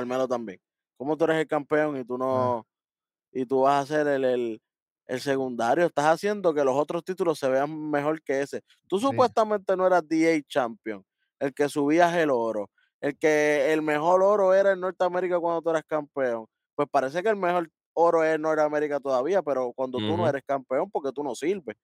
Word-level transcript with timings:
Carmelo 0.00 0.26
también. 0.28 0.58
¿Cómo 0.96 1.16
tú 1.16 1.24
eres 1.24 1.36
el 1.38 1.46
campeón 1.46 1.96
y 1.98 2.04
tú 2.04 2.18
no, 2.18 2.66
y 3.32 3.46
tú 3.46 3.62
vas 3.62 3.84
a 3.84 3.94
ser 3.94 4.06
el, 4.08 4.24
el, 4.24 4.62
el 5.06 5.20
secundario? 5.20 5.86
Estás 5.86 6.06
haciendo 6.06 6.52
que 6.54 6.64
los 6.64 6.76
otros 6.76 7.04
títulos 7.04 7.38
se 7.38 7.48
vean 7.48 7.90
mejor 7.90 8.22
que 8.22 8.40
ese. 8.42 8.62
Tú 8.88 8.98
supuestamente 8.98 9.76
no 9.76 9.86
eras 9.86 10.06
DA 10.06 10.40
champion, 10.48 11.04
el 11.38 11.54
que 11.54 11.68
subías 11.68 12.14
el 12.16 12.30
oro, 12.30 12.70
el 13.00 13.16
que 13.18 13.72
el 13.72 13.82
mejor 13.82 14.22
oro 14.22 14.54
era 14.54 14.72
en 14.72 14.80
Norteamérica 14.80 15.38
cuando 15.38 15.62
tú 15.62 15.70
eras 15.70 15.84
campeón. 15.86 16.46
Pues 16.74 16.88
parece 16.90 17.22
que 17.22 17.28
el 17.28 17.36
mejor 17.36 17.68
oro 17.94 18.24
es 18.24 18.34
en 18.34 18.42
Norteamérica 18.42 19.00
todavía, 19.00 19.42
pero 19.42 19.72
cuando 19.74 19.98
tú 19.98 20.16
no 20.16 20.28
eres 20.28 20.42
campeón, 20.46 20.90
porque 20.90 21.12
tú 21.12 21.22
no 21.22 21.34
sirves. 21.34 21.76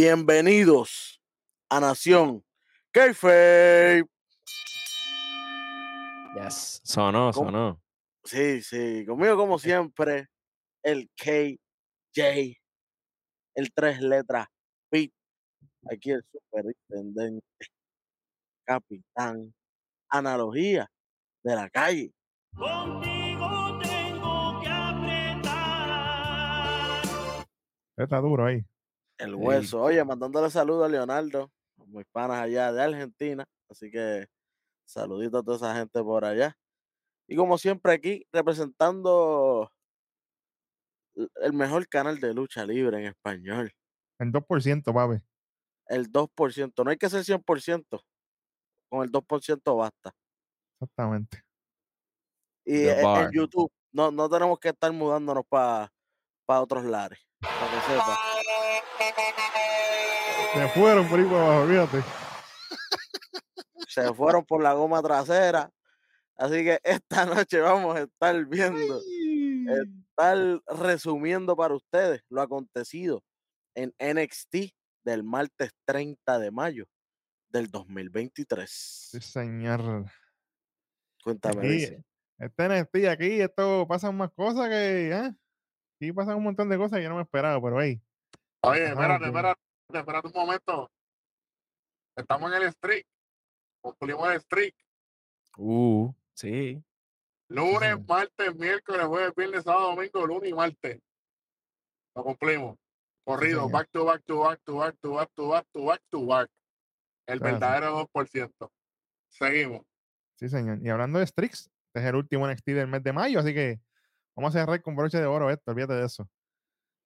Bienvenidos 0.00 1.20
a 1.68 1.80
Nación 1.80 2.44
Kayfabe. 2.92 4.04
Yes, 6.40 6.80
sonó, 6.84 7.32
sonó. 7.32 7.82
Sí, 8.22 8.62
sí, 8.62 9.04
conmigo 9.04 9.36
como 9.36 9.58
siempre, 9.58 10.28
el 10.84 11.10
KJ, 11.16 12.56
el 13.56 13.72
tres 13.74 14.00
letras 14.00 14.46
Pete, 14.88 15.12
aquí 15.90 16.12
el 16.12 16.22
superintendente, 16.30 17.44
capitán, 18.64 19.52
analogía 20.10 20.88
de 21.42 21.56
la 21.56 21.68
calle. 21.70 22.12
Contigo 22.54 23.80
tengo 23.82 24.60
que 24.60 24.68
apretar. 24.68 25.48
Está 27.96 28.20
duro 28.20 28.46
ahí. 28.46 28.64
El 29.18 29.34
hueso. 29.34 29.82
Oye, 29.82 30.02
mandándole 30.04 30.48
saludos 30.48 30.86
a 30.86 30.88
Leonardo, 30.88 31.50
mis 31.86 32.06
panas 32.06 32.38
allá 32.38 32.72
de 32.72 32.82
Argentina. 32.82 33.44
Así 33.68 33.90
que 33.90 34.26
saludito 34.86 35.38
a 35.38 35.42
toda 35.42 35.56
esa 35.56 35.74
gente 35.74 36.02
por 36.02 36.24
allá. 36.24 36.56
Y 37.26 37.36
como 37.36 37.58
siempre 37.58 37.92
aquí, 37.92 38.24
representando 38.32 39.70
el 41.14 41.52
mejor 41.52 41.86
canal 41.88 42.20
de 42.20 42.32
lucha 42.32 42.64
libre 42.64 42.98
en 42.98 43.06
español. 43.06 43.72
El 44.18 44.32
2%, 44.32 44.94
papi. 44.94 45.22
El 45.88 46.10
2%. 46.10 46.84
No 46.84 46.90
hay 46.90 46.96
que 46.96 47.10
ser 47.10 47.24
100%. 47.24 48.00
Con 48.88 49.02
el 49.02 49.10
2% 49.10 49.76
basta. 49.76 50.14
Exactamente. 50.80 51.42
Y 52.64 52.86
en, 52.86 53.04
en, 53.04 53.30
YouTube, 53.32 53.70
no, 53.92 54.10
no 54.10 54.28
tenemos 54.28 54.58
que 54.58 54.68
estar 54.68 54.92
mudándonos 54.92 55.44
para 55.48 55.90
otros 56.46 56.84
lares. 56.84 57.27
Para 57.40 57.70
que 57.70 57.80
sepa. 57.86 58.18
Se 60.54 60.68
fueron 60.68 61.08
por 61.08 61.20
ahí 61.20 61.26
para 61.26 61.44
abajo, 61.44 61.68
fíjate. 61.68 62.04
Se 63.88 64.14
fueron 64.14 64.44
por 64.44 64.62
la 64.62 64.72
goma 64.72 65.02
trasera. 65.02 65.70
Así 66.36 66.64
que 66.64 66.78
esta 66.84 67.26
noche 67.26 67.60
vamos 67.60 67.96
a 67.96 68.02
estar 68.02 68.44
viendo, 68.46 69.00
estar 69.66 70.62
resumiendo 70.66 71.56
para 71.56 71.74
ustedes 71.74 72.22
lo 72.28 72.42
acontecido 72.42 73.24
en 73.74 73.92
NXT 73.98 74.72
del 75.04 75.24
martes 75.24 75.72
30 75.84 76.38
de 76.38 76.50
mayo 76.50 76.86
del 77.48 77.68
2023. 77.70 78.70
Sí, 78.70 79.20
señor. 79.20 80.06
Cuéntame. 81.24 81.66
Aquí, 81.66 82.04
este 82.38 82.68
NXT 82.68 82.96
aquí, 83.08 83.40
esto 83.40 83.86
pasan 83.88 84.16
más 84.16 84.30
cosas 84.32 84.68
que. 84.68 85.10
¿eh? 85.10 85.34
Aquí 86.00 86.12
pasan 86.12 86.36
un 86.36 86.44
montón 86.44 86.68
de 86.68 86.76
cosas 86.76 86.98
que 86.98 87.02
yo 87.02 87.08
no 87.08 87.16
me 87.16 87.22
esperaba, 87.22 87.60
pero 87.60 87.80
hey. 87.82 88.00
Oye, 88.62 88.84
espérate, 88.86 89.24
espérate, 89.26 89.60
espérate 89.92 90.26
un 90.28 90.32
momento. 90.32 90.90
Estamos 92.16 92.52
en 92.52 92.62
el 92.62 92.72
streak. 92.72 93.04
Cumplimos 93.82 94.30
el 94.32 94.40
streak. 94.40 94.76
Uh, 95.56 96.12
sí. 96.34 96.80
Lunes, 97.48 97.96
martes, 98.06 98.54
miércoles, 98.54 99.06
jueves, 99.06 99.32
viernes, 99.34 99.64
sábado, 99.64 99.96
domingo, 99.96 100.24
lunes 100.24 100.50
y 100.50 100.54
martes. 100.54 101.00
Lo 102.14 102.22
cumplimos. 102.22 102.78
Corrido, 103.24 103.66
Sí, 103.66 103.72
back 103.72 103.88
to 103.90 104.04
back 104.04 104.22
to 104.24 104.38
back 104.40 104.60
to 104.64 104.76
back 104.78 104.96
to 105.00 105.14
back 105.14 105.30
to 105.34 105.48
back 105.48 105.66
to 105.72 105.84
back 105.84 106.02
to 106.10 106.26
back. 106.26 106.48
El 107.26 107.40
Claro. 107.40 107.52
verdadero 107.54 108.08
2%. 108.14 108.70
Seguimos. 109.30 109.82
Sí, 110.36 110.48
señor. 110.48 110.78
Y 110.80 110.88
hablando 110.90 111.18
de 111.18 111.26
Strix, 111.26 111.68
este 111.88 112.00
es 112.00 112.04
el 112.04 112.14
último 112.14 112.46
NXT 112.46 112.66
del 112.68 112.86
mes 112.86 113.02
de 113.02 113.12
mayo, 113.12 113.40
así 113.40 113.52
que 113.52 113.80
vamos 114.38 114.54
a 114.54 114.60
cerrar 114.60 114.80
con 114.82 114.94
broche 114.96 115.18
de 115.18 115.26
oro 115.26 115.50
esto, 115.50 115.70
olvídate 115.72 115.94
de 115.94 116.04
eso. 116.06 116.28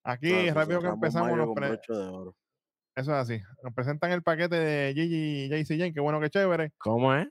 Aquí, 0.05 0.49
rápido 0.51 0.81
que 0.81 0.87
empezamos, 0.87 1.37
con 1.37 1.53
pre- 1.55 1.69
de 1.87 1.93
oro. 2.07 2.35
eso 2.95 3.11
es 3.11 3.17
así. 3.17 3.41
Nos 3.63 3.73
presentan 3.73 4.11
el 4.11 4.21
paquete 4.21 4.55
de 4.55 4.93
Gigi 4.93 5.45
y 5.45 5.49
JC 5.49 5.77
Jane, 5.77 5.93
qué 5.93 5.99
bueno, 5.99 6.19
qué 6.19 6.29
chévere. 6.29 6.71
¿Cómo 6.77 7.13
es? 7.13 7.25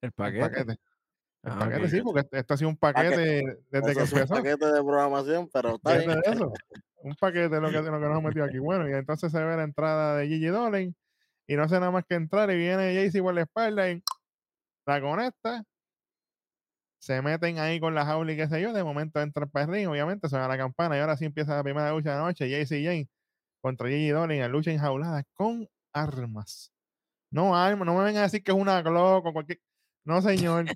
El 0.00 0.08
El 0.08 0.12
paquete. 0.12 0.72
El 1.44 1.52
Ah, 1.52 1.58
paquete, 1.58 1.88
sí, 1.88 2.00
porque 2.02 2.20
este- 2.20 2.38
esto 2.38 2.54
ha 2.54 2.56
sido 2.56 2.70
un 2.70 2.76
paquete 2.76 3.42
desde 3.68 3.94
que 3.94 4.02
es 4.02 4.12
un 4.12 4.18
empezó. 4.20 4.34
paquete 4.34 4.66
de 4.66 4.80
programación, 4.82 5.48
pero 5.52 5.74
está 5.74 5.98
bien. 5.98 6.20
de 6.20 6.30
eso. 6.30 6.52
Un 7.02 7.14
paquete 7.16 7.60
lo 7.60 7.68
que, 7.68 7.78
lo 7.78 7.82
que 7.84 7.90
nos 7.90 8.10
hemos 8.10 8.22
metido 8.22 8.44
aquí. 8.44 8.58
Bueno, 8.60 8.88
y 8.88 8.92
entonces 8.92 9.32
se 9.32 9.42
ve 9.42 9.56
la 9.56 9.64
entrada 9.64 10.16
de 10.18 10.28
Gigi 10.28 10.46
Dolan 10.46 10.94
y 11.48 11.56
no 11.56 11.64
hace 11.64 11.74
nada 11.80 11.90
más 11.90 12.04
que 12.08 12.14
entrar 12.14 12.48
y 12.52 12.56
viene 12.56 12.94
JC 12.94 13.20
por 13.20 13.34
la 13.34 13.42
espalda 13.42 13.90
y 13.90 14.00
la 14.86 15.00
conecta. 15.00 15.64
Se 17.02 17.20
meten 17.20 17.58
ahí 17.58 17.80
con 17.80 17.96
la 17.96 18.06
jaula 18.06 18.32
y 18.32 18.36
qué 18.36 18.46
sé 18.46 18.62
yo. 18.62 18.72
De 18.72 18.84
momento 18.84 19.20
entra 19.20 19.48
el 19.52 19.66
ring, 19.66 19.88
obviamente, 19.88 20.28
suena 20.28 20.46
la 20.46 20.56
campana 20.56 20.96
y 20.96 21.00
ahora 21.00 21.16
sí 21.16 21.24
empieza 21.24 21.56
la 21.56 21.64
primera 21.64 21.90
lucha 21.90 22.10
de 22.12 22.16
la 22.16 22.22
noche. 22.22 22.48
JC 22.48 22.84
Jane 22.84 23.08
contra 23.60 23.88
Gigi 23.88 24.10
Dolan 24.10 24.30
en 24.30 24.52
lucha 24.52 24.70
enjaulada 24.70 25.24
con 25.34 25.68
armas. 25.92 26.72
No 27.32 27.56
armas, 27.56 27.86
no 27.86 27.96
me 27.96 28.04
vengan 28.04 28.20
a 28.20 28.26
decir 28.26 28.44
que 28.44 28.52
es 28.52 28.56
una 28.56 28.82
Glock 28.82 29.26
o 29.26 29.32
cualquier. 29.32 29.58
No, 30.04 30.22
señor. 30.22 30.66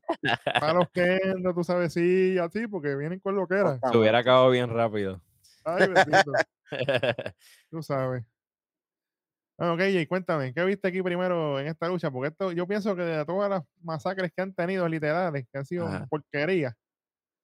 Para 0.44 0.72
los 0.72 0.90
que 0.90 1.20
tú 1.54 1.62
sabes, 1.62 1.92
sí, 1.92 2.36
así, 2.38 2.66
porque 2.66 2.96
vienen 2.96 3.20
con 3.20 3.36
lo 3.36 3.46
que 3.46 3.58
era. 3.58 3.78
Se 3.78 3.96
hubiera 3.96 4.18
acabado 4.18 4.50
bien 4.50 4.68
rápido. 4.68 5.22
Ay, 5.64 5.86
bendito. 5.86 6.32
Tú 7.70 7.84
sabes. 7.84 8.24
Bueno, 9.58 9.72
ok, 9.74 9.80
Jay, 9.80 10.06
cuéntame, 10.06 10.52
¿qué 10.52 10.62
viste 10.64 10.88
aquí 10.88 11.02
primero 11.02 11.58
en 11.58 11.66
esta 11.68 11.88
lucha? 11.88 12.10
Porque 12.10 12.28
esto, 12.28 12.52
yo 12.52 12.66
pienso 12.66 12.94
que 12.94 13.02
de 13.02 13.24
todas 13.24 13.48
las 13.48 13.62
masacres 13.80 14.30
que 14.34 14.42
han 14.42 14.52
tenido 14.52 14.86
literales, 14.86 15.46
que 15.50 15.58
han 15.58 15.64
sido 15.64 15.86
Ajá. 15.88 16.06
porquería, 16.10 16.76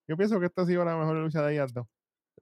yo 0.06 0.16
pienso 0.18 0.38
que 0.38 0.46
esta 0.46 0.62
ha 0.62 0.66
sido 0.66 0.84
la 0.84 0.96
mejor 0.96 1.16
lucha 1.16 1.42
de 1.42 1.54
ellas 1.54 1.72
dos. 1.72 1.86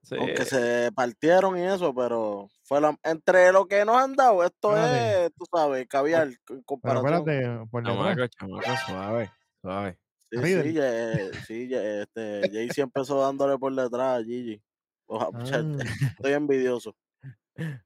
Sí, 0.03 0.15
Aunque 0.17 0.43
se 0.45 0.91
partieron 0.93 1.57
y 1.57 1.61
eso, 1.61 1.93
pero 1.95 2.49
fue 2.63 2.81
la, 2.81 2.97
entre 3.03 3.51
lo 3.53 3.65
que 3.67 3.85
nos 3.85 3.95
han 3.95 4.15
dado, 4.15 4.43
esto 4.43 4.75
Espérate. 4.75 5.25
es, 5.25 5.33
tú 5.35 5.45
sabes, 5.49 5.87
caviar 5.87 6.27
en 6.27 6.37
Pero 6.47 6.63
comparación. 6.65 7.29
espérate, 7.29 7.67
por. 7.69 7.85
Chamaco, 7.85 8.27
chamaco, 8.27 8.77
suave, 8.87 9.31
suave. 9.61 9.99
Sí, 10.31 10.37
sí, 10.43 10.73
ya- 10.73 11.41
sí, 11.45 11.67
ya, 11.67 11.81
este, 12.01 12.49
Jaycee 12.51 12.83
empezó 12.83 13.21
dándole 13.21 13.57
por 13.57 13.73
detrás 13.75 14.19
a 14.21 14.23
Gigi. 14.23 14.61
Oja, 15.05 15.29
Ah, 15.33 15.61
estoy 16.17 16.33
envidioso. 16.33 16.95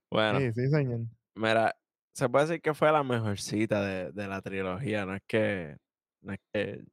Bueno, 0.10 0.40
sí, 0.40 0.54
sí, 0.54 0.70
señor. 0.70 1.02
Mira, 1.36 1.76
se 2.14 2.30
puede 2.30 2.46
decir 2.48 2.62
que 2.62 2.74
fue 2.74 2.92
la 2.92 3.04
mejorcita 3.04 3.82
de, 3.82 4.12
de 4.12 4.28
la 4.28 4.42
trilogía. 4.42 5.06
No 5.06 5.16
es 5.16 5.22
que, 5.28 5.78
no 6.22 6.34
es 6.34 6.40
que 6.54 6.84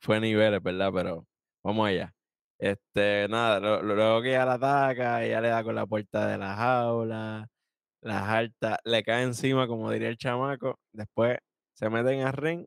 fue 0.00 0.20
niveles, 0.20 0.62
¿verdad? 0.62 0.90
Pero 0.94 1.26
vamos 1.64 1.88
allá. 1.88 2.12
Este, 2.58 3.26
nada, 3.28 3.60
luego 3.82 4.22
que 4.22 4.30
ella 4.30 4.46
la 4.46 4.54
ataca, 4.54 5.24
ella 5.24 5.40
le 5.40 5.48
da 5.48 5.64
con 5.64 5.74
la 5.74 5.86
puerta 5.86 6.26
de 6.28 6.38
la 6.38 6.54
jaula, 6.56 7.48
las 8.02 8.22
altas, 8.28 8.78
le 8.84 9.02
cae 9.02 9.24
encima, 9.24 9.66
como 9.66 9.90
diría 9.90 10.08
el 10.08 10.16
chamaco. 10.16 10.78
Después 10.92 11.38
se 11.74 11.90
meten 11.90 12.22
al 12.22 12.32
ring. 12.34 12.66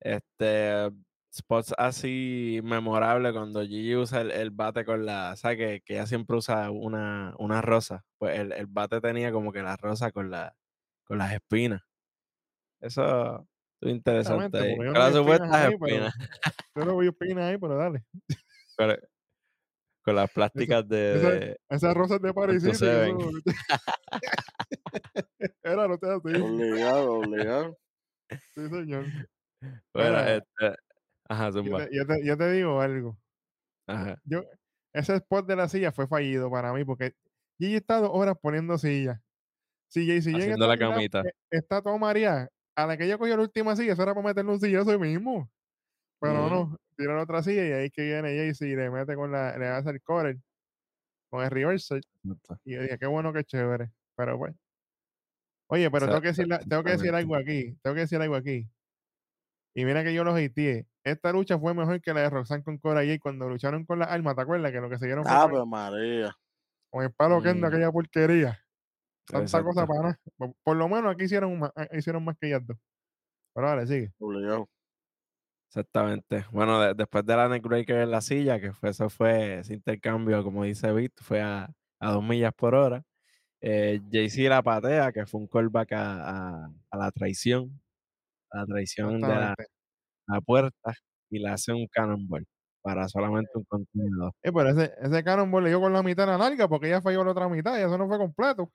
Este, 0.00 0.90
spots 1.32 1.74
así 1.78 2.60
memorable 2.64 3.32
cuando 3.32 3.62
Gigi 3.62 3.94
usa 3.96 4.20
el, 4.22 4.30
el 4.32 4.50
bate 4.50 4.84
con 4.84 5.04
la, 5.06 5.36
¿sabes? 5.36 5.58
Que, 5.58 5.80
que 5.84 5.94
ella 5.94 6.06
siempre 6.06 6.36
usa 6.36 6.70
una, 6.70 7.34
una 7.38 7.62
rosa. 7.62 8.04
Pues 8.18 8.38
el, 8.38 8.52
el 8.52 8.66
bate 8.66 9.00
tenía 9.00 9.30
como 9.32 9.52
que 9.52 9.62
la 9.62 9.76
rosa 9.76 10.10
con 10.12 10.30
la, 10.30 10.54
con 11.04 11.18
las 11.18 11.32
espinas. 11.32 11.82
Eso 12.80 13.46
es 13.80 13.90
interesante 13.90 14.58
ahí. 14.58 14.70
yo 14.72 14.76
Con 14.76 14.86
no 14.86 14.92
las 14.92 15.12
vi 15.12 15.18
espinas 15.20 15.38
supuestas 15.38 15.54
ahí, 15.54 15.76
pero- 15.78 15.86
espinas. 16.06 16.14
Yo 16.74 16.84
no 16.84 16.94
voy 16.94 17.06
a 17.06 17.10
opinar 17.10 17.44
ahí, 17.44 17.58
pero 17.58 17.76
dale. 17.76 18.04
Con, 18.76 18.96
con 20.02 20.14
las 20.16 20.30
plásticas 20.32 20.88
de, 20.88 21.16
esa- 21.16 21.30
de- 21.30 21.60
Esas 21.68 21.94
rosas 21.94 22.20
de 22.22 22.74
seven. 22.74 23.20
eso- 23.20 23.30
Era, 25.62 25.86
no 25.86 25.98
te 25.98 26.06
así. 26.06 26.40
Obligado, 26.40 27.12
obligado. 27.18 27.78
Sí, 28.54 28.68
señor. 28.68 29.04
Bueno, 29.92 30.08
Mira, 30.18 30.36
este. 30.36 30.76
Ajá, 31.30 31.50
yo 31.50 31.62
te, 31.62 31.88
yo 31.96 32.06
te- 32.06 32.24
yo 32.26 32.36
te 32.36 32.50
digo 32.50 32.80
algo. 32.80 33.16
Ajá. 33.86 34.20
Yo, 34.24 34.42
ese 34.92 35.14
spot 35.14 35.46
de 35.46 35.54
la 35.54 35.68
silla 35.68 35.92
fue 35.92 36.08
fallido 36.08 36.50
para 36.50 36.72
mí 36.72 36.84
porque 36.84 37.14
Gigi 37.56 37.76
está 37.76 38.00
dos 38.00 38.10
horas 38.12 38.36
poniendo 38.40 38.76
silla. 38.78 39.22
Si 39.88 40.10
Haciendo 40.10 40.54
está 40.54 40.66
la 40.66 40.76
camita. 40.76 41.22
eh, 41.22 41.32
está 41.50 41.82
todo 41.82 41.98
María. 41.98 42.48
A 42.74 42.86
la 42.86 42.96
que 42.96 43.04
ella 43.04 43.16
cogió 43.16 43.36
la 43.36 43.42
última 43.42 43.76
silla, 43.76 43.92
eso 43.92 44.02
era 44.02 44.12
para 44.14 44.26
meterle 44.26 44.50
un 44.52 44.60
sillazo 44.60 44.90
ahí 44.90 44.98
mismo. 44.98 45.48
Pero 46.20 46.46
Ujú. 46.46 46.50
no, 46.50 46.76
tira 46.96 47.14
la 47.14 47.22
otra 47.22 47.42
silla 47.42 47.66
y 47.66 47.72
ahí 47.72 47.90
que 47.90 48.02
viene 48.02 48.34
JC 48.34 48.66
y 48.68 48.76
le 48.76 48.90
mete 48.90 49.14
con 49.14 49.30
la, 49.30 49.56
le 49.56 49.68
hace 49.68 49.90
el 49.90 50.02
corner 50.02 50.36
con 51.30 51.44
el 51.44 51.50
reversal. 51.50 52.00
Y 52.64 52.74
yo 52.74 52.82
dije, 52.82 52.98
qué 52.98 53.06
bueno, 53.06 53.32
qué 53.32 53.44
chévere. 53.44 53.92
Pero 54.16 54.36
pues. 54.36 54.54
Oye, 55.68 55.88
pero 55.90 56.06
tengo 56.08 56.20
que 56.20 56.28
decir, 56.28 56.48
tengo 56.68 56.82
que 56.82 56.90
decir 56.90 57.14
algo 57.14 57.36
aquí. 57.36 57.76
Tengo 57.82 57.94
que 57.94 58.00
decir 58.00 58.20
algo 58.20 58.34
aquí. 58.34 58.68
Y 59.74 59.84
mira 59.84 60.02
que 60.02 60.12
yo 60.12 60.24
los 60.24 60.34
hateé. 60.34 60.86
Esta 61.04 61.32
lucha 61.32 61.58
fue 61.58 61.72
mejor 61.74 62.00
que 62.00 62.12
la 62.12 62.20
de 62.22 62.30
Roxanne 62.30 62.62
con 62.62 62.76
Cora 62.78 63.00
Jade 63.00 63.20
cuando 63.20 63.48
lucharon 63.48 63.84
con 63.86 63.98
las 63.98 64.08
armas. 64.10 64.34
¿Te 64.36 64.42
acuerdas? 64.42 64.70
Que 64.72 64.80
lo 64.80 64.90
que 64.90 64.98
se 64.98 65.06
dieron 65.06 65.24
fue 65.24 65.32
Ave 65.32 65.64
María. 65.66 66.36
con 66.90 67.04
el 67.04 67.12
palo 67.12 67.40
que 67.42 67.48
anda 67.50 67.68
Mm. 67.68 67.72
aquella 67.72 67.92
porquería. 67.92 68.58
Tanta 69.26 69.62
cosa 69.62 69.86
para 69.86 70.00
nada. 70.02 70.20
Por, 70.36 70.52
por 70.62 70.76
lo 70.76 70.88
menos 70.88 71.12
aquí 71.14 71.24
hicieron 71.24 71.58
más, 71.58 71.70
eh, 71.76 71.88
hicieron 71.98 72.24
más 72.24 72.36
que 72.38 72.48
ellas 72.48 72.66
dos. 72.66 72.76
Pero 73.54 73.66
vale, 73.66 73.86
sigue. 73.86 74.12
Obligado. 74.18 74.68
Exactamente. 75.68 76.44
Bueno, 76.50 76.80
de- 76.80 76.94
después 76.94 77.24
de 77.24 77.36
la 77.36 77.48
neckbreaker 77.48 77.96
en 77.98 78.10
la 78.10 78.20
silla, 78.20 78.60
que 78.60 78.72
fue, 78.72 78.90
eso 78.90 79.08
fue 79.08 79.60
ese 79.60 79.74
intercambio, 79.74 80.42
como 80.42 80.64
dice 80.64 80.92
Vic, 80.92 81.12
fue 81.22 81.40
a, 81.40 81.70
a 82.00 82.10
dos 82.10 82.24
millas 82.24 82.52
por 82.54 82.74
hora. 82.74 83.04
Eh, 83.60 84.00
Jay-Z 84.10 84.48
la 84.48 84.62
patea, 84.62 85.12
que 85.12 85.26
fue 85.26 85.40
un 85.40 85.46
callback 85.46 85.92
a, 85.92 86.64
a- 86.64 86.70
a 86.90 86.96
la 86.96 87.10
traición, 87.12 87.80
a 88.50 88.58
la 88.58 88.66
traición 88.66 89.20
de 89.20 89.28
la. 89.28 89.54
La 90.30 90.40
puerta, 90.40 90.92
y 91.30 91.38
le 91.38 91.48
hace 91.48 91.72
un 91.72 91.86
cannonball 91.88 92.44
para 92.82 93.08
solamente 93.08 93.50
un 93.54 93.64
contenedor. 93.64 94.32
Eh, 94.42 94.50
pero 94.52 94.70
ese, 94.70 94.92
ese 95.02 95.22
Cannonball 95.22 95.64
le 95.64 95.68
dio 95.70 95.80
con 95.80 95.92
la 95.92 96.02
mitad 96.02 96.24
de 96.26 96.32
la 96.32 96.38
larga 96.38 96.66
porque 96.66 96.86
ella 96.86 97.02
falló 97.02 97.22
la 97.24 97.32
otra 97.32 97.48
mitad 97.48 97.78
y 97.78 97.82
eso 97.82 97.98
no 97.98 98.08
fue 98.08 98.16
completo. 98.18 98.70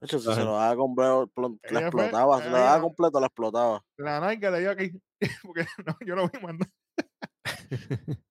De 0.00 0.06
hecho, 0.06 0.18
si 0.18 0.28
Ajá. 0.28 0.38
se 0.40 0.44
lo 0.44 0.52
daba 0.56 0.74
completo, 0.76 1.30
la 1.36 1.46
Ella 1.46 1.90
fue- 1.90 2.04
explotaba. 2.04 2.42
Si 2.42 2.48
lo 2.48 2.56
daba 2.56 2.80
completo, 2.80 3.20
la 3.20 3.26
explotaba. 3.26 3.82
La 3.98 4.20
narga 4.20 4.50
le 4.50 4.60
dio 4.60 4.70
aquí. 4.70 4.90
porque 5.44 5.66
no, 5.86 5.96
yo 6.06 6.16
lo 6.16 6.28
vi 6.28 6.40
mandar. 6.40 6.68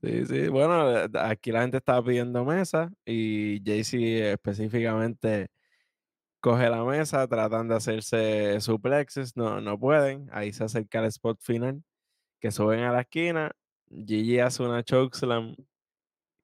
Sí, 0.00 0.26
sí, 0.26 0.46
bueno, 0.46 0.96
eh, 0.96 1.08
aquí 1.18 1.50
la 1.50 1.62
gente 1.62 1.78
estaba 1.78 2.04
pidiendo 2.04 2.44
mesa 2.44 2.88
y 3.04 3.60
Jay-Z 3.64 4.30
específicamente 4.30 5.48
coge 6.40 6.68
la 6.70 6.84
mesa, 6.84 7.26
tratan 7.26 7.68
de 7.68 7.74
hacerse 7.76 8.60
suplexes, 8.60 9.36
no, 9.36 9.60
no 9.60 9.78
pueden, 9.78 10.28
ahí 10.32 10.52
se 10.52 10.64
acerca 10.64 11.00
el 11.00 11.06
spot 11.06 11.38
final, 11.40 11.82
que 12.40 12.50
suben 12.50 12.80
a 12.80 12.92
la 12.92 13.00
esquina, 13.02 13.52
Gigi 13.90 14.38
hace 14.38 14.62
una 14.62 14.82
chokeslam 14.82 15.56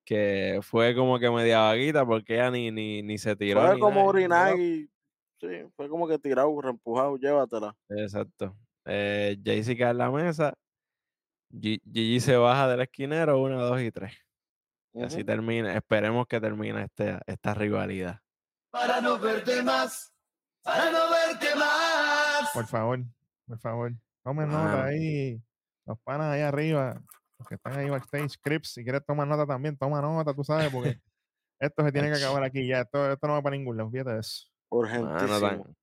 que 0.04 0.60
fue 0.62 0.94
como 0.94 1.18
que 1.18 1.30
media 1.30 1.60
vaguita 1.60 2.04
porque 2.04 2.34
ella 2.34 2.50
ni, 2.50 2.70
ni, 2.70 3.02
ni 3.02 3.18
se 3.18 3.36
tiró 3.36 3.62
Fue 3.62 3.74
ni 3.74 3.80
como 3.80 4.04
orinar 4.04 4.58
y. 4.58 4.88
Sí, 5.40 5.48
fue 5.76 5.88
como 5.88 6.08
que 6.08 6.18
tirado, 6.18 6.58
reempujado, 6.60 7.16
llévatela. 7.16 7.76
Exacto. 7.90 8.56
Eh, 8.86 9.36
cae 9.44 9.90
en 9.90 9.98
la 9.98 10.10
mesa, 10.10 10.54
Gi- 11.50 11.80
Gigi 11.92 12.20
se 12.20 12.36
baja 12.36 12.68
del 12.68 12.80
esquinero, 12.80 13.40
una, 13.40 13.56
dos 13.62 13.80
y 13.80 13.90
tres. 13.90 14.12
Y 14.94 15.02
así 15.02 15.24
termina, 15.24 15.74
esperemos 15.74 16.26
que 16.26 16.40
termine 16.40 16.84
este, 16.84 17.18
esta 17.26 17.52
rivalidad. 17.52 18.20
Para 18.74 19.00
no 19.00 19.20
verte 19.20 19.62
más, 19.62 20.12
para 20.64 20.90
no 20.90 20.98
verte 21.08 21.54
más. 21.54 22.50
Por 22.52 22.66
favor, 22.66 23.04
por 23.46 23.58
favor. 23.60 23.92
Tomen 24.24 24.48
nota 24.48 24.86
ahí. 24.86 25.40
Los 25.86 25.96
panas 26.00 26.32
ahí 26.32 26.40
arriba. 26.40 27.00
Los 27.38 27.46
que 27.46 27.54
están 27.54 27.78
ahí 27.78 27.88
backstage, 27.88 28.36
Crips, 28.42 28.72
si 28.72 28.82
quieres 28.82 29.06
tomar 29.06 29.28
nota 29.28 29.46
también, 29.46 29.76
toma 29.76 30.02
nota, 30.02 30.34
tú 30.34 30.42
sabes, 30.42 30.72
porque 30.72 30.98
esto 31.60 31.84
se 31.84 31.92
tiene 31.92 32.10
que 32.10 32.16
acabar 32.16 32.42
aquí 32.42 32.66
ya. 32.66 32.80
Esto, 32.80 33.12
esto 33.12 33.28
no 33.28 33.34
va 33.34 33.42
para 33.42 33.56
ningún 33.56 33.76
lado, 33.76 33.92
fíjate 33.92 34.10
de 34.14 34.18
eso. 34.18 34.48
Urgentísimo. 34.70 35.76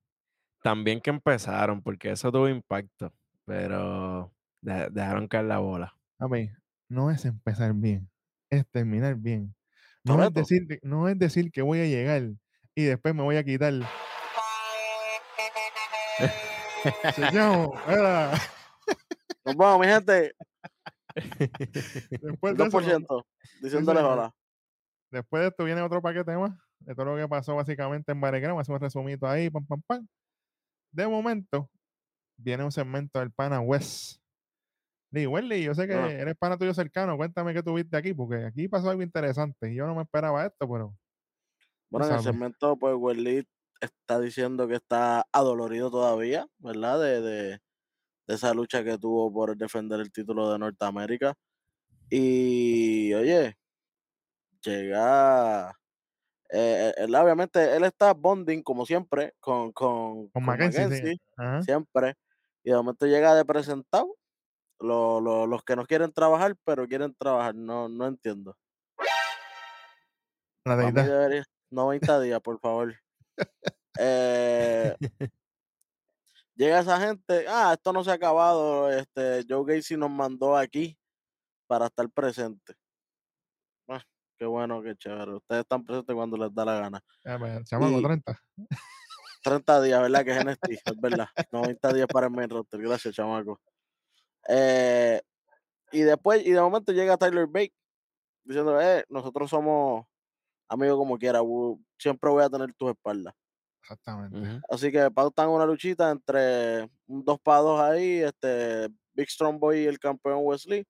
bien 0.84 1.00
que 1.00 1.12
empezaron, 1.12 1.82
porque 1.82 2.12
eso 2.12 2.30
tuvo 2.30 2.50
impacto, 2.50 3.14
pero 3.46 4.34
de- 4.60 4.90
dejaron 4.90 5.30
caer 5.30 5.46
la 5.46 5.60
bola. 5.60 5.96
A 6.20 6.28
mí, 6.28 6.50
no 6.90 7.10
es 7.10 7.24
empezar 7.24 7.74
bien, 7.74 8.10
es 8.50 8.68
terminar 8.68 9.16
bien. 9.16 9.56
No 10.04 10.22
es, 10.22 10.34
decir, 10.34 10.68
no 10.84 11.08
es 11.08 11.18
decir 11.18 11.52
que 11.54 11.62
voy 11.62 11.80
a 11.80 11.86
llegar 11.86 12.32
y 12.82 12.86
después 12.86 13.16
me 13.16 13.24
voy 13.24 13.38
a 13.38 13.44
quitar. 13.44 13.74
Señor, 17.16 17.74
era, 17.88 18.32
Nos 19.46 19.56
vamos, 19.56 19.86
mi 19.86 19.92
gente. 19.92 20.34
después 22.10 22.52
El 22.52 22.58
de 22.58 22.64
eso, 22.66 22.82
no- 22.82 22.88
2%. 23.08 23.26
Diciéndole 23.62 24.00
señor. 24.00 24.14
hola. 24.14 24.36
Después 25.12 25.42
de 25.42 25.48
esto 25.50 25.64
viene 25.66 25.82
otro 25.82 26.02
paquete 26.02 26.36
más 26.38 26.52
de 26.80 26.96
todo 26.96 27.06
lo 27.06 27.18
que 27.18 27.28
pasó 27.28 27.56
básicamente 27.56 28.12
en 28.12 28.22
Baregrama. 28.22 28.62
Hacemos 28.62 28.80
un 28.80 28.86
resumito 28.86 29.28
ahí, 29.28 29.50
pam, 29.50 29.66
pam, 29.66 29.82
pam. 29.86 30.08
De 30.92 31.08
momento, 31.08 31.70
viene 32.38 32.64
un 32.64 32.72
segmento 32.72 33.20
del 33.20 33.32
pana 33.32 33.60
West. 33.60 34.20
Lee, 35.12 35.28
Wendy, 35.28 35.64
yo 35.64 35.76
sé 35.76 35.88
que 35.88 35.94
Ah. 35.94 36.10
eres 36.10 36.36
pana 36.38 36.58
tuyo 36.58 36.74
cercano. 36.74 37.18
Cuéntame 37.18 37.54
qué 37.54 37.62
tuviste 37.62 37.98
aquí, 37.98 38.14
porque 38.14 38.46
aquí 38.46 38.68
pasó 38.70 38.90
algo 38.90 39.04
interesante. 39.04 39.72
y 39.72 39.76
Yo 39.76 39.86
no 39.86 39.96
me 39.96 40.04
esperaba 40.04 40.46
esto, 40.46 40.68
pero 40.70 40.96
Bueno, 41.92 42.06
en 42.08 42.12
el 42.14 42.20
segmento, 42.24 42.78
pues, 42.78 42.96
Welly 42.98 43.48
está 43.82 44.20
diciendo 44.20 44.68
que 44.68 44.76
está 44.76 45.28
adolorido 45.32 45.92
todavía, 45.92 46.48
¿verdad? 46.60 47.00
De, 47.02 47.22
de, 47.22 47.50
de 48.28 48.36
esa 48.36 48.54
lucha 48.54 48.84
que 48.84 48.98
tuvo 48.98 49.32
por 49.34 49.58
defender 49.58 50.00
el 50.02 50.12
título 50.12 50.52
de 50.52 50.60
Norteamérica. 50.60 51.36
Y, 52.10 53.14
oye, 53.14 53.58
llega. 54.64 55.74
eh, 56.52 56.94
él, 56.98 57.16
obviamente, 57.16 57.76
él 57.76 57.84
está 57.86 58.14
bonding, 58.14 58.64
como 58.64 58.86
siempre, 58.86 59.34
con, 59.40 59.72
con, 59.74 60.30
con 60.30 60.44
con 60.46 60.58
Mackenzie, 60.58 61.18
siempre. 61.60 62.16
Y 62.64 62.72
de 62.72 62.78
momento 62.78 63.06
llega 63.08 63.36
de 63.36 63.46
presentado. 63.46 64.16
lo- 64.80 65.22
lo- 65.22 65.48
los 65.48 65.64
que 65.64 65.76
no 65.78 65.86
quieren 65.88 66.12
trabajar, 66.14 66.56
pero 66.66 66.88
quieren 66.88 67.16
trabajar, 67.16 67.56
no, 67.56 67.90
no 67.90 68.08
entiendo. 68.08 68.56
La 70.66 70.76
deidad. 70.76 71.06
debería- 71.06 71.44
90 71.72 72.20
días, 72.22 72.42
por 72.42 72.60
favor. 72.60 72.94
Eh, 74.00 74.96
llega 76.56 76.80
esa 76.80 77.00
gente, 77.00 77.46
ah, 77.48 77.74
esto 77.74 77.92
no 77.94 78.04
se 78.04 78.12
ha 78.12 78.16
acabado, 78.16 78.92
este, 78.92 79.44
Joe 79.48 79.76
Gacy 79.76 79.98
nos 79.98 80.10
mandó 80.12 80.56
aquí 80.56 80.98
para 81.68 81.88
estar 81.88 82.10
presente. 82.10 82.74
Ah, 83.88 84.04
qué 84.38 84.46
bueno, 84.46 84.82
qué 84.82 84.96
chévere. 84.96 85.34
Ustedes 85.36 85.62
están 85.62 85.84
presentes 85.86 86.16
cuando 86.16 86.38
les 86.38 86.54
da 86.54 86.66
la 86.66 86.80
gana. 86.80 87.04
Ya, 87.26 87.40
pues, 87.40 87.64
chamaco, 87.66 88.00
Y- 88.00 88.04
30. 88.04 88.40
30 89.44 89.82
días, 89.82 90.02
¿verdad? 90.02 90.26
Que 90.26 90.32
es 90.32 90.46
NXT, 90.46 90.72
es 90.86 91.02
verdad. 91.02 91.28
90 91.52 91.94
días 91.94 92.08
para 92.08 92.28
el 92.28 92.34
main 92.34 92.50
roster. 92.50 92.82
Gracias, 92.82 93.16
chamaco. 93.16 93.60
Eh, 94.48 95.22
y 95.92 96.02
después, 96.02 96.46
y 96.46 96.52
de 96.52 96.62
momento 96.62 96.92
llega 96.92 97.18
Tyler 97.18 97.48
Bate 97.48 97.74
diciendo, 98.44 98.80
eh, 98.82 99.04
nosotros 99.10 99.50
somos 99.50 100.06
amigos 100.72 100.98
como 100.98 101.18
quiera, 101.18 101.42
siempre 102.00 102.30
voy 102.30 102.44
a 102.44 102.50
tener 102.50 102.74
tus 102.74 102.92
espaldas. 102.92 103.34
Exactamente. 103.82 104.40
Ujú. 104.40 104.62
Así 104.70 104.92
que 104.92 105.12
pautan 105.12 105.50
una 105.50 105.66
luchita 105.66 106.12
entre 106.12 106.90
un 107.08 107.26
dos 107.26 107.40
para 107.42 107.60
dos 107.60 107.82
ahí, 107.82 108.22
este 108.22 108.88
Big 109.14 109.30
Strong 109.30 109.60
Boy 109.60 109.80
y 109.80 109.86
el 109.86 110.00
campeón 110.00 110.40
Wesley 110.44 110.86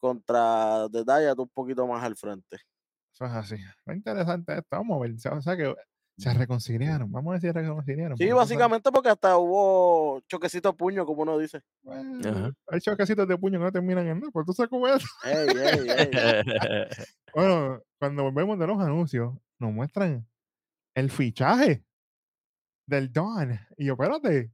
contra 0.00 0.88
The 0.90 1.04
Diet 1.04 1.38
un 1.38 1.48
poquito 1.50 1.86
más 1.86 2.02
al 2.02 2.16
frente. 2.16 2.56
Eso 3.14 3.26
es 3.26 3.32
así. 3.32 3.56
Fue 3.84 3.94
interesante 3.94 4.54
esto. 4.54 4.66
Vamos 4.70 4.96
a 4.96 5.00
ver. 5.02 5.14
O 5.36 5.40
sea 5.40 5.56
que 5.56 5.74
se 6.22 6.32
reconciliaron. 6.34 7.10
Vamos 7.10 7.32
a 7.32 7.34
decir 7.34 7.52
reconciliaron. 7.52 8.16
Sí, 8.16 8.30
básicamente 8.30 8.90
porque 8.92 9.08
hasta 9.08 9.36
hubo 9.36 10.20
choquecito 10.28 10.70
de 10.70 10.78
puño, 10.78 11.04
como 11.04 11.22
uno 11.22 11.36
dice. 11.36 11.62
Bueno, 11.82 12.52
hay 12.68 12.80
choquecitos 12.80 13.26
de 13.26 13.36
puño 13.36 13.58
que 13.58 13.64
no 13.64 13.72
terminan 13.72 14.06
en 14.06 14.20
nada. 14.20 14.30
Pues 14.32 14.46
tú 14.46 14.52
sabes 14.52 14.70
cómo 14.70 14.86
es. 14.86 15.04
Ey, 15.24 15.48
ey, 15.48 15.88
ey. 15.88 16.10
Bueno, 17.34 17.82
cuando 17.98 18.24
volvemos 18.24 18.58
de 18.58 18.66
los 18.66 18.78
anuncios, 18.78 19.34
nos 19.58 19.72
muestran 19.72 20.26
el 20.94 21.10
fichaje 21.10 21.82
del 22.86 23.12
Don. 23.12 23.58
Y 23.76 23.86
yo, 23.86 23.94
espérate. 23.94 24.52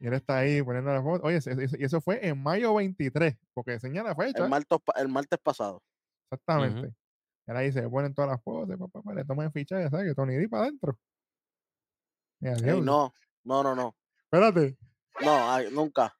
Y 0.00 0.06
él 0.06 0.14
está 0.14 0.38
ahí 0.38 0.62
poniendo 0.62 0.92
la 0.92 1.02
foto. 1.02 1.24
Oye, 1.26 1.38
y 1.78 1.84
eso 1.84 2.00
fue 2.00 2.26
en 2.26 2.42
mayo 2.42 2.74
23, 2.74 3.36
porque 3.54 3.80
señala 3.80 4.14
fecha. 4.14 4.44
El 4.44 4.50
martes, 4.50 4.78
el 4.96 5.08
martes 5.08 5.38
pasado. 5.38 5.82
Exactamente. 6.30 6.94
Ahora 7.48 7.60
ahí 7.60 7.72
se 7.72 7.88
ponen 7.88 8.14
todas 8.14 8.30
las 8.30 8.42
fotos, 8.42 8.76
pa, 8.78 8.86
pa, 8.88 9.02
pa, 9.02 9.14
le 9.14 9.24
toman 9.24 9.52
fichaje, 9.52 9.88
¿sabes? 9.90 10.08
Que 10.08 10.14
Tony 10.14 10.34
D 10.36 10.48
para 10.48 10.64
adentro. 10.64 10.98
Diablo. 12.40 12.82
no, 12.82 13.12
no, 13.44 13.62
no, 13.62 13.74
no. 13.74 13.96
Espérate. 14.24 14.76
No, 15.24 15.50
ay, 15.52 15.68
nunca, 15.72 16.14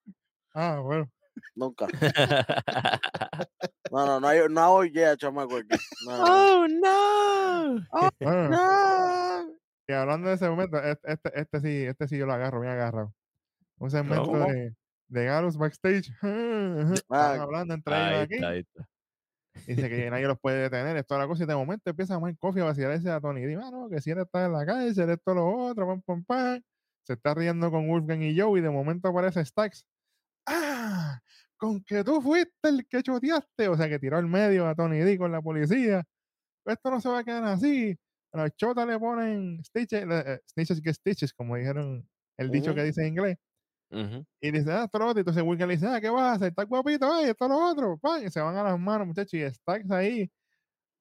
Ah, 0.54 0.80
bueno. 0.82 1.10
nunca. 1.54 1.86
No, 3.90 4.04
no, 4.04 4.20
no 4.20 4.28
hay, 4.28 4.40
no 4.50 4.80
hay 4.80 4.90
yeah, 4.92 5.16
chamaco 5.16 5.56
aquí. 5.56 5.68
No, 6.06 6.68
no, 6.68 7.86
oh 7.90 8.10
no. 8.10 8.10
Bueno, 8.20 8.48
no. 8.50 9.54
y 9.88 9.92
hablando 9.94 10.28
de 10.28 10.34
ese 10.34 10.46
momento, 10.50 10.76
este, 10.78 11.12
este, 11.12 11.40
este 11.40 11.60
sí, 11.60 11.84
este 11.86 12.06
sí 12.08 12.18
yo 12.18 12.26
lo 12.26 12.34
agarro, 12.34 12.60
bien 12.60 12.72
agarrado. 12.74 13.14
Un 13.78 13.90
segmento 13.90 14.24
¿Cómo? 14.26 14.44
de 14.44 14.74
de 15.08 15.24
Galus 15.24 15.56
backstage. 15.56 16.10
Ah, 17.10 17.38
hablando 17.40 17.72
entre 17.72 17.94
Ahí 17.94 18.14
ellos 18.14 18.24
aquí. 18.24 18.34
está, 18.34 18.48
ahí 18.48 18.58
está. 18.60 18.88
Dice 19.66 19.88
que 19.88 20.10
nadie 20.10 20.26
los 20.26 20.38
puede 20.38 20.62
detener, 20.62 20.96
esto 20.96 21.14
es 21.14 21.20
la 21.20 21.26
cosa. 21.26 21.44
Y 21.44 21.46
de 21.46 21.54
momento 21.54 21.90
empieza 21.90 22.14
a 22.14 22.20
Mike 22.20 22.38
Coffee 22.40 22.62
a 22.62 22.66
vacilarse 22.66 23.10
a 23.10 23.20
Tony. 23.20 23.44
Dice, 23.44 23.60
no, 23.70 23.88
que 23.88 24.00
si 24.00 24.10
él 24.10 24.18
está 24.18 24.46
en 24.46 24.52
la 24.52 24.64
calle, 24.64 24.88
él 24.88 25.10
esto 25.10 25.34
lo 25.34 25.46
otro, 25.46 25.86
pam, 25.86 26.02
pam, 26.02 26.24
pam. 26.24 26.62
Se 27.04 27.14
está 27.14 27.34
riendo 27.34 27.70
con 27.70 27.88
Wolfgang 27.88 28.22
y 28.22 28.38
Joe 28.38 28.58
y 28.58 28.62
de 28.62 28.70
momento 28.70 29.08
aparece 29.08 29.44
Stacks. 29.44 29.84
¡Ah! 30.46 31.20
Con 31.56 31.82
que 31.82 32.04
tú 32.04 32.20
fuiste 32.20 32.68
el 32.68 32.86
que 32.86 33.02
choteaste. 33.02 33.68
O 33.68 33.76
sea, 33.76 33.88
que 33.88 33.98
tiró 33.98 34.18
al 34.18 34.26
medio 34.26 34.66
a 34.66 34.74
Tony 34.74 34.98
D 34.98 35.18
con 35.18 35.32
la 35.32 35.42
policía. 35.42 36.04
Esto 36.64 36.90
no 36.90 37.00
se 37.00 37.08
va 37.08 37.20
a 37.20 37.24
quedar 37.24 37.44
así. 37.44 37.98
A 38.32 38.42
los 38.42 38.56
chotas 38.56 38.86
le 38.86 38.98
ponen 38.98 39.64
stitches, 39.64 40.04
eh, 40.08 40.40
stitches 40.50 40.80
que 40.82 40.92
stitches, 40.92 41.32
como 41.32 41.56
dijeron 41.56 42.06
el 42.36 42.50
dicho 42.50 42.74
que 42.74 42.84
dice 42.84 43.02
en 43.02 43.08
inglés. 43.08 43.38
Y 43.90 44.50
dice, 44.50 44.72
ah, 44.72 44.84
esto 44.84 44.98
lo 44.98 45.06
otro. 45.08 45.20
Entonces 45.20 45.42
Wilker 45.42 45.66
le 45.68 45.74
dice, 45.74 45.86
ah, 45.88 46.00
¿qué 46.00 46.10
vas 46.10 46.22
a 46.22 46.32
hacer? 46.34 46.48
¿Estás 46.48 46.66
guapito? 46.66 47.12
Ay, 47.12 47.30
esto 47.30 47.48
lo 47.48 47.58
otro. 47.70 47.98
Pan, 47.98 48.24
y 48.26 48.30
se 48.30 48.40
van 48.40 48.56
a 48.56 48.62
las 48.62 48.78
manos, 48.78 49.06
muchachos. 49.06 49.34
Y 49.34 49.50
Stacks 49.50 49.90
ahí. 49.90 50.30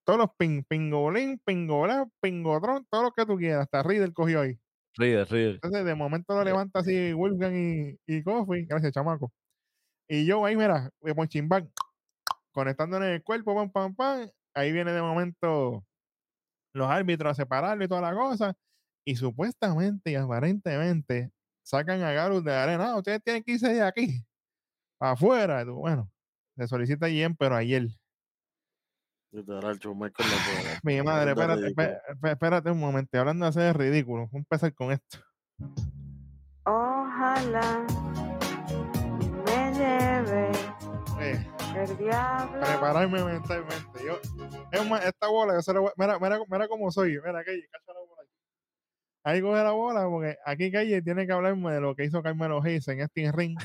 Todos 0.05 0.19
los 0.19 0.29
ping, 0.37 0.63
pingolín, 0.67 1.39
pingolán, 1.45 2.11
pingotrón, 2.21 2.85
todo 2.89 3.03
lo 3.03 3.11
que 3.11 3.25
tú 3.25 3.37
quieras. 3.37 3.63
Hasta 3.63 3.83
Riddle 3.83 4.13
cogió 4.13 4.41
ahí. 4.41 4.59
Reader, 4.97 5.27
reader. 5.29 5.61
Entonces, 5.61 5.85
de 5.85 5.95
momento 5.95 6.33
lo 6.35 6.43
Eh, 6.43 6.43
levanta 6.43 6.79
así 6.79 7.13
Wolfgang 7.13 7.55
y, 7.55 7.99
y 8.07 8.23
Coffee. 8.23 8.65
Gracias, 8.65 8.93
chamaco. 8.93 9.31
Y 10.09 10.25
yo 10.25 10.45
ahí, 10.45 10.55
mira, 10.55 10.91
de 11.01 11.15
Ponchimbán, 11.15 11.71
conectando 12.53 12.97
en 12.97 13.03
el 13.03 13.23
cuerpo, 13.23 13.55
pam, 13.55 13.71
pam, 13.71 13.95
pam. 13.95 14.29
Ahí 14.55 14.71
viene 14.71 14.91
de 14.93 15.01
momento 15.01 15.85
los 16.73 16.89
árbitros 16.89 17.31
a 17.31 17.35
separarlo 17.35 17.83
y 17.85 17.87
toda 17.87 18.01
la 18.01 18.13
cosa. 18.13 18.55
Y 19.05 19.15
supuestamente 19.15 20.11
y 20.11 20.15
aparentemente 20.15 21.31
sacan 21.67 22.01
a 22.01 22.11
Garus 22.13 22.43
de 22.43 22.53
arena. 22.53 22.91
Ah, 22.91 22.97
ustedes 22.97 23.21
tienen 23.21 23.43
que 23.43 23.51
irse 23.53 23.67
de 23.73 23.81
aquí, 23.81 24.25
afuera. 24.99 25.65
Tú, 25.65 25.75
Bueno, 25.75 26.09
se 26.55 26.67
solicita 26.67 27.07
bien, 27.07 27.35
pero 27.35 27.55
ayer. 27.55 27.87
Mi 30.83 31.01
madre, 31.01 31.31
espérate, 31.31 31.61
ridículo. 31.61 31.87
espé- 31.87 32.01
espé- 32.09 32.31
espérate 32.31 32.71
un 32.71 32.79
momento. 32.79 33.19
Hablando 33.19 33.43
de 33.45 33.49
hacer 33.49 33.77
ridículo, 33.77 34.21
vamos 34.21 34.33
a 34.33 34.37
empezar 34.37 34.73
con 34.73 34.91
esto. 34.93 35.19
Ojalá 36.63 37.85
me 39.45 39.73
lleve 39.73 40.51
Eh, 41.19 41.47
el 41.75 41.97
diablo. 41.97 42.61
prepararme 42.65 43.23
mentalmente. 43.23 43.99
Yo, 44.05 44.19
es 44.71 44.89
más, 44.89 45.05
esta 45.05 45.27
bola, 45.27 45.53
yo 45.55 45.61
se 45.61 45.73
la 45.73 45.79
voy- 45.81 45.91
mira, 45.97 46.17
mira, 46.19 46.39
mira 46.49 46.67
cómo 46.67 46.89
soy. 46.91 47.19
Mira, 47.23 47.43
Calle, 47.43 47.67
cacha 47.71 47.93
la. 47.93 48.06
Ahí. 49.29 49.41
Coge 49.41 49.63
la 49.63 49.71
bola, 49.71 50.05
porque 50.07 50.37
aquí 50.45 50.71
Calle 50.71 51.01
tiene 51.01 51.25
que 51.25 51.33
hablarme 51.33 51.73
de 51.73 51.81
lo 51.81 51.95
que 51.95 52.05
hizo 52.05 52.21
Carmelo 52.23 52.61
Hayes 52.63 52.87
en 52.87 53.01
este 53.01 53.31
ring. 53.31 53.57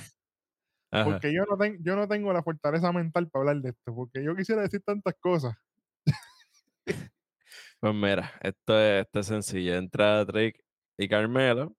Ajá. 0.90 1.04
Porque 1.04 1.33
yo 1.33 1.45
no, 1.49 1.57
ten- 1.57 1.83
yo 1.83 1.97
no 1.97 2.07
tengo 2.07 2.33
la 2.33 2.42
fortaleza 2.42 2.92
mental 2.92 3.28
para 3.31 3.40
hablar 3.42 3.62
de 3.62 3.71
esto. 3.71 3.95
Porque 3.95 4.23
yo 4.23 4.37
quisiera 4.37 4.62
decir 4.62 4.83
tantas 4.83 5.14
cosas. 5.21 5.54
Pues 7.81 7.95
mira, 7.95 8.31
esto 8.42 8.78
es, 8.78 9.04
esto 9.07 9.21
es 9.21 9.26
sencillo. 9.26 9.75
Entra 9.75 10.25
Drake 10.25 10.61
y 10.99 11.09
Carmelo. 11.09 11.75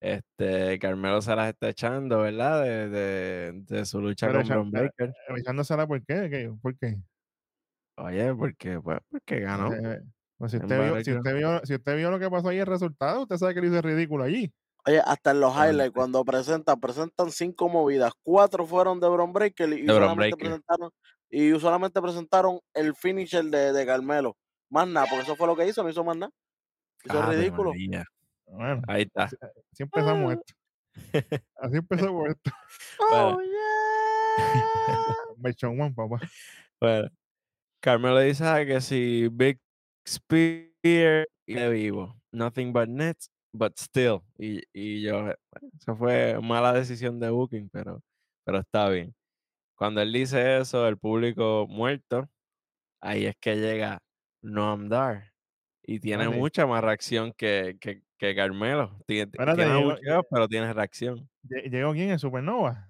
Este, 0.00 0.78
Carmelo 0.78 1.22
se 1.22 1.34
las 1.36 1.48
está 1.50 1.68
echando, 1.68 2.20
¿verdad? 2.20 2.62
De, 2.64 2.88
de, 2.88 3.52
de 3.62 3.84
su 3.86 4.00
lucha 4.00 4.26
Pero 4.26 4.40
con 4.40 4.48
Bron 4.48 4.70
pero- 4.72 4.82
Breaker. 4.96 5.14
Avisándosela, 5.28 5.86
¿por 5.86 6.04
qué? 6.04 6.28
¿Qué? 6.30 6.52
¿Por 6.60 6.76
qué? 6.78 6.96
Oye, 7.98 8.34
porque, 8.34 8.80
pues, 8.80 8.98
porque 9.08 9.40
ganó. 9.40 9.72
Eh, 9.72 10.02
pues 10.38 10.52
si, 10.52 10.58
usted 10.58 10.82
vio, 10.82 11.04
si, 11.04 11.12
usted 11.12 11.34
vio, 11.34 11.60
si 11.64 11.74
usted 11.74 11.96
vio 11.96 12.10
lo 12.10 12.18
que 12.18 12.30
pasó 12.30 12.48
ahí, 12.48 12.58
el 12.58 12.66
resultado, 12.66 13.22
usted 13.22 13.36
sabe 13.36 13.54
que 13.54 13.60
lo 13.60 13.68
hizo 13.68 13.82
ridículo 13.82 14.24
allí. 14.24 14.52
Oye, 14.86 15.00
hasta 15.04 15.32
en 15.32 15.40
los 15.40 15.52
highlights, 15.54 15.92
cuando 15.94 16.24
presentan, 16.24 16.78
presentan 16.78 17.30
cinco 17.32 17.68
movidas. 17.68 18.12
Cuatro 18.22 18.66
fueron 18.66 19.00
de 19.00 19.08
Bron 19.08 19.32
Breaker 19.32 19.72
y, 19.72 19.86
solamente 19.86 20.36
Breaker. 20.36 20.38
presentaron 20.38 20.90
y 21.28 21.58
solamente 21.58 22.00
presentaron 22.00 22.60
el 22.72 22.94
finisher 22.94 23.44
de, 23.44 23.72
de 23.72 23.86
Carmelo. 23.86 24.36
Más 24.70 24.86
nada, 24.86 25.06
porque 25.08 25.24
eso 25.24 25.36
fue 25.36 25.46
lo 25.46 25.56
que 25.56 25.66
hizo, 25.66 25.82
no 25.82 25.90
hizo 25.90 26.04
más 26.04 26.16
nada. 26.16 26.32
Hizo 27.04 27.22
Ave 27.22 27.36
ridículo. 27.36 27.70
María. 27.70 28.04
Bueno, 28.46 28.82
Ahí 28.86 29.02
está. 29.02 29.24
así, 29.24 29.36
así 29.42 29.82
empezamos 29.82 30.32
esto. 30.34 30.54
Así 31.56 31.76
empezamos 31.76 32.28
esto. 32.28 32.50
Oh, 33.00 33.38
yeah. 33.40 34.36
Mechón 35.38 35.78
One, 35.80 35.94
papá. 35.94 36.20
Bueno, 36.80 37.08
Carmelo 37.80 38.20
dice 38.20 38.44
ah, 38.44 38.64
que 38.64 38.80
si 38.80 39.28
Big 39.30 39.60
Spear 40.06 41.26
y 41.46 41.54
de 41.54 41.68
vivo, 41.70 42.20
nothing 42.32 42.72
but 42.72 42.88
nets, 42.88 43.30
but 43.52 43.72
still. 43.78 44.20
Y, 44.38 44.62
y 44.72 45.02
yo, 45.02 45.22
bueno, 45.22 45.34
eso 45.78 45.96
fue 45.96 46.38
mala 46.40 46.72
decisión 46.72 47.18
de 47.20 47.30
Booking, 47.30 47.68
pero, 47.70 48.00
pero 48.44 48.58
está 48.60 48.88
bien. 48.88 49.14
Cuando 49.76 50.00
él 50.00 50.12
dice 50.12 50.58
eso, 50.58 50.86
el 50.88 50.96
público 50.96 51.66
muerto, 51.68 52.28
ahí 53.00 53.26
es 53.26 53.36
que 53.40 53.56
llega 53.56 54.00
Noam 54.42 54.88
Dar. 54.88 55.32
Y 55.88 56.00
tiene 56.00 56.28
mucha 56.28 56.66
más 56.66 56.82
reacción 56.82 57.32
que, 57.36 57.76
que, 57.80 58.02
que 58.18 58.34
Carmelo. 58.34 58.98
Tiene, 59.06 59.30
Espérate, 59.32 59.62
tiene 59.62 59.76
llegó- 59.78 59.90
abucheos, 59.92 60.24
pero 60.30 60.48
tiene 60.48 60.72
reacción. 60.72 61.28
Lle- 61.44 61.70
¿Llegó 61.70 61.92
quién? 61.92 62.10
¿El 62.10 62.18
Supernova? 62.18 62.88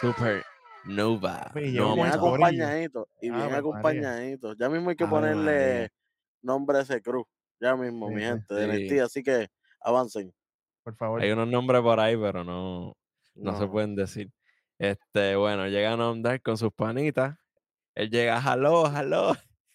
Super 0.00 0.42
Nova. 0.84 1.44
Papi, 1.54 1.60
Y 1.66 1.70
bien 1.72 2.06
acompañadito. 2.06 3.08
Y 3.20 3.28
Ave 3.28 3.36
bien 3.36 3.44
María. 3.44 3.58
acompañadito. 3.58 4.54
Ya 4.54 4.68
mismo 4.68 4.90
hay 4.90 4.96
que 4.96 5.06
ponerle 5.06 5.52
María. 5.52 5.88
Nombre 6.42 6.80
ese 6.80 7.00
cruz. 7.02 7.26
Ya 7.60 7.74
mismo, 7.76 8.08
Sí, 8.08 8.14
mi 8.14 8.20
sí. 8.22 8.26
gente 8.28 8.54
de 8.54 8.64
Sí. 8.76 8.82
NXT. 8.84 9.00
Así 9.02 9.22
que 9.22 9.48
avancen. 9.80 10.32
Por 10.84 10.96
favor. 10.96 11.20
Hay 11.22 11.30
unos 11.32 11.48
nombres 11.48 11.82
por 11.82 11.98
ahí, 12.00 12.16
pero 12.16 12.44
no, 12.44 12.96
no 13.34 13.58
se 13.58 13.66
pueden 13.66 13.94
decir. 13.96 14.30
Este, 14.78 15.34
bueno, 15.36 15.66
llega 15.66 15.96
Noam 15.96 16.22
Dar 16.22 16.40
con 16.40 16.56
sus 16.56 16.72
panitas. 16.72 17.36
Él 17.94 18.10
llega, 18.10 18.40
jaló, 18.40 18.84
jaló. 18.90 19.34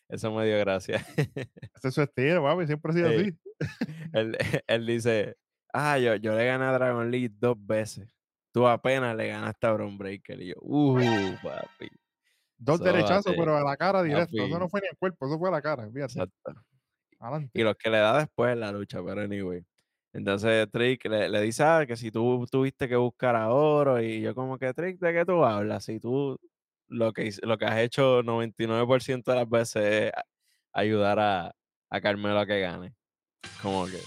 Eso 0.10 0.32
me 0.34 0.46
dio 0.46 0.58
gracia. 0.60 0.98
Ese 1.76 1.88
es 1.90 1.94
su 1.94 2.02
estilo, 2.02 2.44
papi. 2.44 2.66
Siempre 2.68 2.92
ha 2.92 2.96
sido 2.96 3.10
Sí. 3.10 3.16
así. 3.20 3.38
él, 4.14 4.38
él 4.68 4.86
dice, 4.86 5.36
ah, 5.74 5.98
yo, 5.98 6.16
yo 6.16 6.34
le 6.36 6.46
gané 6.46 6.66
a 6.66 6.72
Dragon 6.74 7.10
League 7.12 7.30
dos 7.38 7.56
veces. 7.60 8.08
Tú 8.54 8.68
apenas 8.68 9.16
le 9.16 9.28
ganaste 9.28 9.66
a 9.68 9.72
Bron 9.72 9.98
Breaker. 9.98 10.40
Y 10.42 10.50
yo, 10.50 10.56
uh, 10.62 10.96
papi. 11.44 11.90
Dos 12.64 12.80
derechazos, 12.80 13.24
Sóbate, 13.24 13.40
pero 13.40 13.58
a 13.58 13.64
la 13.64 13.78
cara 13.78 14.04
directo. 14.04 14.38
Eso 14.38 14.48
no 14.48 14.60
papi. 14.60 14.70
fue 14.70 14.82
ni 14.82 14.88
el 14.88 14.98
cuerpo, 14.98 15.26
eso 15.28 15.40
fue 15.40 15.50
a 15.50 15.52
la 15.52 15.62
cara. 15.62 15.90
Fíjate. 15.92 16.14
Exacto. 16.14 16.62
Adelante. 17.20 17.52
Y 17.54 17.64
los 17.64 17.76
que 17.76 17.90
le 17.90 17.98
da 17.98 18.18
después 18.18 18.54
en 18.54 18.60
la 18.60 18.72
lucha, 18.72 19.04
pero 19.04 19.22
anyway. 19.22 19.64
Entonces 20.14 20.70
Trick 20.72 21.06
le, 21.06 21.28
le 21.30 21.42
dice, 21.42 21.64
ah, 21.64 21.86
que 21.88 21.96
si 21.96 22.12
tú 22.12 22.46
tuviste 22.50 22.88
que 22.88 22.96
buscar 22.96 23.36
a 23.36 23.50
oro, 23.50 24.02
y 24.02 24.22
yo 24.22 24.36
como 24.36 24.58
que, 24.58 24.74
Trick, 24.74 25.00
¿de 25.00 25.14
qué 25.14 25.26
tú 25.26 25.44
hablas? 25.44 25.86
Si 25.86 26.00
tú 26.00 26.40
lo 26.88 27.12
que, 27.12 27.32
lo 27.42 27.58
que 27.58 27.66
has 27.66 27.80
hecho 27.80 28.22
99% 28.22 29.24
de 29.24 29.36
las 29.36 29.50
veces 29.50 29.84
es 29.84 30.12
ayudar 30.72 31.20
a, 31.20 31.56
a 31.90 32.02
Carmelo 32.02 32.40
a 32.40 32.46
que 32.46 32.60
gane. 32.60 32.94
Como 33.62 33.86
que, 33.86 34.00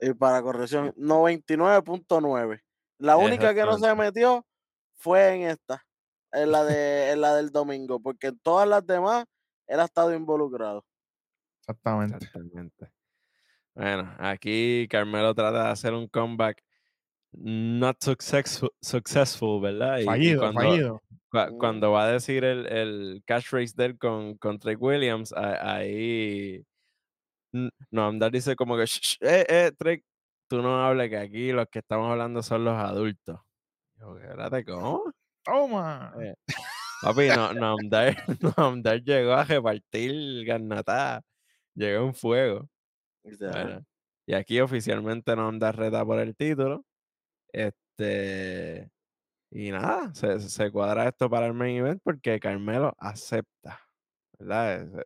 Y 0.00 0.14
para 0.14 0.42
corrección, 0.42 0.94
99.9. 0.96 2.60
La 2.98 3.16
única 3.16 3.54
que 3.54 3.62
no 3.62 3.78
se 3.78 3.94
metió 3.94 4.44
fue 4.96 5.34
en 5.34 5.42
esta, 5.50 5.84
en 6.32 6.52
la, 6.52 6.64
de, 6.64 7.12
en 7.12 7.20
la 7.20 7.34
del 7.36 7.50
domingo, 7.50 8.00
porque 8.00 8.28
en 8.28 8.38
todas 8.40 8.68
las 8.68 8.86
demás 8.86 9.24
él 9.66 9.80
ha 9.80 9.84
estado 9.84 10.14
involucrado. 10.14 10.84
Exactamente. 11.60 12.16
exactamente. 12.16 12.90
Bueno, 13.74 14.14
aquí 14.18 14.88
Carmelo 14.90 15.34
trata 15.34 15.64
de 15.64 15.70
hacer 15.70 15.94
un 15.94 16.08
comeback 16.08 16.62
not 17.32 18.02
successful, 18.02 18.70
successful 18.80 19.60
¿verdad? 19.60 19.98
Y- 19.98 20.04
Fallido, 20.04 20.40
cuando, 20.40 20.60
fallido. 20.60 21.02
Mm. 21.32 21.58
cuando 21.58 21.90
va 21.92 22.04
a 22.04 22.12
decir 22.12 22.44
el, 22.44 22.66
el 22.66 23.22
catchphrase 23.26 23.74
de 23.76 23.84
él 23.84 23.98
con, 23.98 24.36
con 24.38 24.58
Trey 24.58 24.74
Williams, 24.76 25.32
ahí 25.32 26.64
n- 27.52 27.70
Noam 27.90 28.18
dice 28.30 28.56
como 28.56 28.76
que, 28.76 28.84
"Shh, 28.86 29.00
shh, 29.00 29.16
eh, 29.22 29.46
eh, 29.48 29.72
Trey, 29.78 30.02
tú 30.48 30.62
no 30.62 30.84
hables 30.84 31.10
que 31.10 31.18
aquí 31.18 31.52
los 31.52 31.66
que 31.68 31.80
estamos 31.80 32.10
hablando 32.10 32.42
son 32.42 32.64
los 32.64 32.74
adultos. 32.76 33.40
Yo, 33.98 34.18
espérate, 34.18 34.64
¿cómo? 34.64 35.12
Toma. 35.44 36.14
Eh, 36.20 36.34
Papi, 37.02 37.28
no, 37.28 37.52
Noam 37.54 37.88
Dar 37.88 38.14
llegó 39.04 39.32
a 39.34 39.44
repartir 39.44 40.44
garnatada, 40.46 41.22
llegó 41.74 42.06
en 42.06 42.14
fuego. 42.14 42.68
Bueno, 43.24 43.84
y 44.26 44.34
aquí 44.34 44.60
oficialmente 44.60 45.34
Noam 45.36 45.58
Dar 45.58 45.76
reta 45.76 46.04
por 46.04 46.18
el 46.20 46.36
título. 46.36 46.84
Este, 47.52 48.90
y 49.50 49.70
nada, 49.72 50.14
se, 50.14 50.40
se 50.40 50.70
cuadra 50.72 51.08
esto 51.08 51.30
para 51.30 51.46
el 51.46 51.54
main 51.54 51.78
event 51.78 52.02
porque 52.04 52.40
Carmelo 52.40 52.94
acepta, 52.98 53.80
¿verdad? 54.38 55.04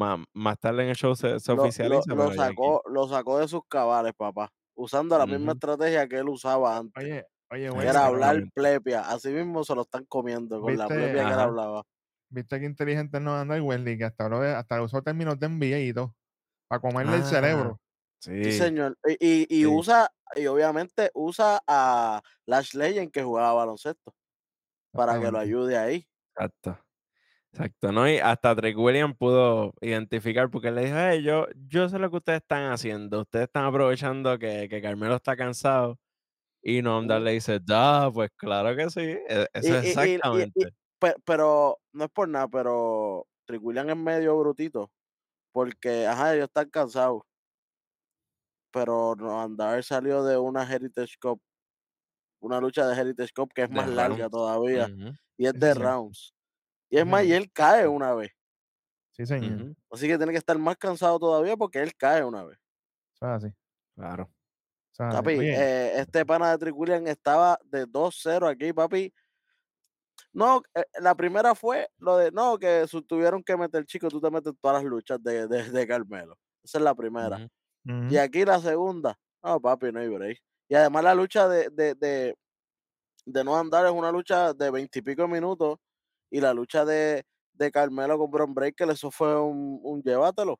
Más, 0.00 0.18
más 0.32 0.58
tarde 0.58 0.82
en 0.84 0.88
el 0.88 0.96
show 0.96 1.14
se, 1.14 1.38
se 1.38 1.50
Lo, 1.52 1.56
lo- 1.56 1.62
oficializa, 1.64 2.14
lo 2.14 2.32
sacó, 2.32 2.82
lo 2.86 3.06
sacó 3.06 3.38
de 3.38 3.48
sus 3.48 3.60
cabales, 3.68 4.14
papá, 4.16 4.50
usando 4.74 5.18
la 5.18 5.26
misma 5.26 5.52
estrategia 5.52 6.08
que 6.08 6.16
él 6.16 6.28
usaba 6.30 6.78
antes. 6.78 7.04
Oye, 7.04 7.26
oye, 7.50 7.68
güey. 7.68 7.86
era 7.86 8.06
hablar 8.06 8.42
plepia. 8.54 9.02
Así 9.02 9.28
mismo 9.28 9.62
se 9.62 9.74
lo 9.74 9.82
están 9.82 10.06
comiendo 10.06 10.58
con 10.60 10.74
la 10.78 10.86
plepia 10.88 11.26
que 11.26 11.32
él 11.34 11.38
hablaba. 11.38 11.82
Viste 12.30 12.58
que 12.60 12.64
inteligente 12.64 13.20
no 13.20 13.36
anda 13.36 13.56
el 13.56 13.62
Wesley, 13.62 13.98
que 13.98 14.04
hasta, 14.04 14.28
lo 14.28 14.38
hasta 14.40 14.80
usó 14.82 15.02
términos 15.02 15.38
de 15.38 15.48
NBA 15.48 15.78
y 15.80 15.92
todo. 15.92 16.14
Para 16.68 16.80
comerle 16.80 17.16
el 17.16 17.24
cerebro. 17.24 17.78
Sí, 18.22 18.44
Sí, 18.44 18.52
señor. 18.52 18.96
Y, 19.06 19.16
y, 19.20 19.46
y 19.50 19.62
Sí. 19.62 19.66
usa, 19.66 20.10
y 20.36 20.46
obviamente 20.46 21.10
usa 21.14 21.60
a 21.66 22.22
Lash 22.46 22.74
Legend 22.74 23.10
que 23.10 23.22
jugaba 23.22 23.52
baloncesto 23.54 24.14
para 24.92 25.20
que 25.20 25.30
lo 25.30 25.38
ayude 25.38 25.76
ahí. 25.76 26.06
exacto. 26.36 26.78
Exacto, 27.52 27.90
¿no? 27.90 28.08
Y 28.08 28.18
hasta 28.18 28.54
Drake 28.54 28.76
Williams 28.76 29.16
pudo 29.16 29.74
identificar 29.80 30.48
porque 30.50 30.68
él 30.68 30.76
le 30.76 30.84
dijo, 30.84 30.96
hey, 30.96 31.22
yo, 31.22 31.46
yo 31.68 31.88
sé 31.88 31.98
lo 31.98 32.08
que 32.10 32.16
ustedes 32.18 32.42
están 32.42 32.70
haciendo. 32.70 33.22
Ustedes 33.22 33.46
están 33.46 33.64
aprovechando 33.64 34.38
que, 34.38 34.68
que 34.68 34.80
Carmelo 34.80 35.16
está 35.16 35.36
cansado. 35.36 35.98
Y 36.62 36.80
Noam 36.82 37.06
Dar 37.08 37.18
Ujú. 37.18 37.24
le 37.24 37.32
dice, 37.32 37.58
da, 37.60 38.10
pues 38.12 38.30
claro 38.36 38.76
que 38.76 38.88
sí. 38.90 39.00
e- 39.00 39.48
Eso 39.52 39.52
es 39.52 39.64
y- 39.64 39.68
y- 39.68 39.70
y- 39.72 39.84
y- 39.84 39.88
exactamente. 39.88 40.72
pe- 41.00 41.14
pero 41.24 41.78
no 41.92 42.04
es 42.04 42.10
por 42.10 42.28
nada, 42.28 42.46
pero 42.48 43.26
Trick 43.46 43.62
William 43.64 43.88
es 43.90 43.96
medio 43.96 44.38
brutito. 44.38 44.90
Porque, 45.52 46.06
ajá, 46.06 46.34
ellos 46.34 46.44
están 46.46 46.70
cansados. 46.70 47.22
Pero 48.72 49.16
no, 49.16 49.40
Andar 49.40 49.82
salió 49.82 50.22
de 50.22 50.38
una 50.38 50.62
Heritage 50.62 51.16
Cup, 51.20 51.40
una 52.40 52.60
lucha 52.60 52.86
de 52.86 53.00
Heritage 53.00 53.32
Cup 53.34 53.52
que 53.52 53.62
es 53.62 53.68
De 53.70 53.74
más 53.74 53.88
larga 53.88 54.16
rounds. 54.18 54.30
todavía. 54.30 54.88
Y 55.36 55.46
es 55.46 55.52
de 55.54 55.74
rounds. 55.74 56.32
Y 56.90 56.98
es 56.98 57.06
más, 57.06 57.24
y 57.24 57.32
él 57.32 57.50
cae 57.52 57.86
una 57.88 58.14
vez. 58.14 58.30
Sí, 59.12 59.26
señor. 59.26 59.60
ujú, 59.62 59.74
Así 59.90 60.06
que 60.08 60.16
tiene 60.16 60.32
que 60.32 60.38
estar 60.38 60.58
más 60.58 60.76
cansado 60.76 61.18
todavía 61.18 61.56
porque 61.56 61.80
él 61.82 61.94
cae 61.96 62.24
una 62.24 62.44
vez. 62.44 62.58
Así. 63.20 63.48
Claro. 63.94 64.30
Papi, 65.08 65.32
eh, 65.42 66.00
este 66.00 66.24
pana 66.26 66.52
de 66.52 66.58
Trick 66.58 66.76
William 66.76 67.06
estaba 67.06 67.58
de 67.64 67.86
2-0 67.86 68.46
aquí, 68.48 68.72
papi. 68.72 69.12
No, 70.32 70.62
eh, 70.74 70.84
la 71.00 71.14
primera 71.14 71.54
fue 71.54 71.88
lo 71.98 72.16
de, 72.16 72.30
no, 72.30 72.58
que 72.58 72.86
tuvieron 73.06 73.42
que 73.42 73.56
meter, 73.56 73.84
chico, 73.84 74.08
tú 74.08 74.20
te 74.20 74.30
metes 74.30 74.52
todas 74.60 74.82
las 74.82 74.84
luchas 74.90 75.22
de, 75.22 75.46
de, 75.48 75.70
de 75.70 75.86
Carmelo. 75.86 76.36
Esa 76.62 76.78
es 76.78 76.84
la 76.84 76.94
primera. 76.94 77.40
Y 78.08 78.16
aquí 78.18 78.44
la 78.44 78.60
segunda, 78.60 79.18
no, 79.42 79.60
papi, 79.60 79.92
no 79.92 80.00
hay 80.00 80.08
break. 80.08 80.38
Y 80.68 80.74
además 80.74 81.04
la 81.04 81.14
lucha 81.14 81.48
de, 81.48 81.70
de, 81.70 81.94
de, 81.94 82.36
de 83.26 83.44
no 83.44 83.56
andar 83.58 83.86
es 83.86 83.92
una 83.92 84.12
lucha 84.12 84.54
de 84.54 84.70
veintipico 84.70 85.28
minutos. 85.28 85.78
Y 86.30 86.40
la 86.40 86.54
lucha 86.54 86.84
de, 86.84 87.24
de 87.54 87.70
Carmelo 87.70 88.18
con 88.18 88.30
Bron 88.30 88.54
Breaker, 88.54 88.88
eso 88.90 89.10
fue 89.10 89.40
un, 89.40 89.80
un 89.82 90.02
llévatelo. 90.02 90.58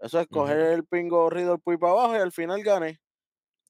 Eso 0.00 0.20
es 0.20 0.28
coger 0.28 0.58
ujú. 0.58 0.72
el 0.74 0.84
pingo 0.84 1.30
Riddle 1.30 1.58
por 1.58 1.78
para 1.78 1.92
abajo 1.92 2.16
y 2.16 2.20
al 2.20 2.32
final 2.32 2.62
gané. 2.62 3.00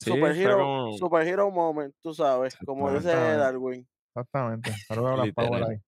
Sí, 0.00 0.10
Super 0.10 0.36
Hero, 0.36 0.58
como 0.58 0.98
Super 0.98 1.26
Hero 1.26 1.50
Moment, 1.50 1.94
tú 2.00 2.14
sabes, 2.14 2.56
como 2.64 2.92
dice. 2.92 3.08
Darwin. 3.08 3.88
Exactamente. 4.14 4.72
Saludos 4.86 5.20
a 5.36 5.58
las. 5.58 5.80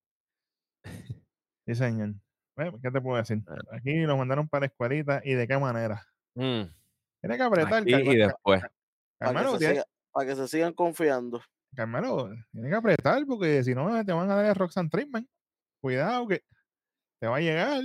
Sí, 1.67 1.75
señor. 1.75 2.15
Bueno, 2.57 2.79
¿Qué 2.83 2.91
te 2.91 3.01
puedo 3.01 3.17
decir? 3.17 3.39
Aquí 3.71 3.95
nos 4.01 4.19
mandaron 4.19 4.49
para 4.49 4.61
la 4.63 4.67
escuelita 4.67 5.21
y 5.25 5.35
de 5.35 5.47
qué 5.47 5.57
manera. 5.59 6.05
Mm, 6.35 6.63
Tiene 7.21 7.37
que 7.37 7.43
apretar, 7.43 7.83
Aquí 7.83 7.95
y 7.95 8.17
después. 8.17 8.63
Para 9.19 9.43
que, 9.43 9.59
se 9.59 9.75
siga- 9.75 9.85
pa' 10.13 10.27
que 10.27 10.37
se 10.37 10.49
sigan 10.49 10.73
confiando. 10.73 11.41
Carmelo, 11.75 12.31
tiene 12.53 12.69
que 12.69 12.75
apretar 12.75 13.25
porque 13.27 13.63
si 13.65 13.75
no 13.75 14.05
te 14.05 14.13
van 14.13 14.31
a 14.31 14.35
dar 14.37 14.47
el 14.47 14.55
Roxanne 14.55 14.89
Treatment. 14.91 15.29
Cuidado 15.81 16.27
que 16.27 16.43
te 17.21 17.27
va 17.27 17.37
a 17.37 17.41
llegar. 17.41 17.83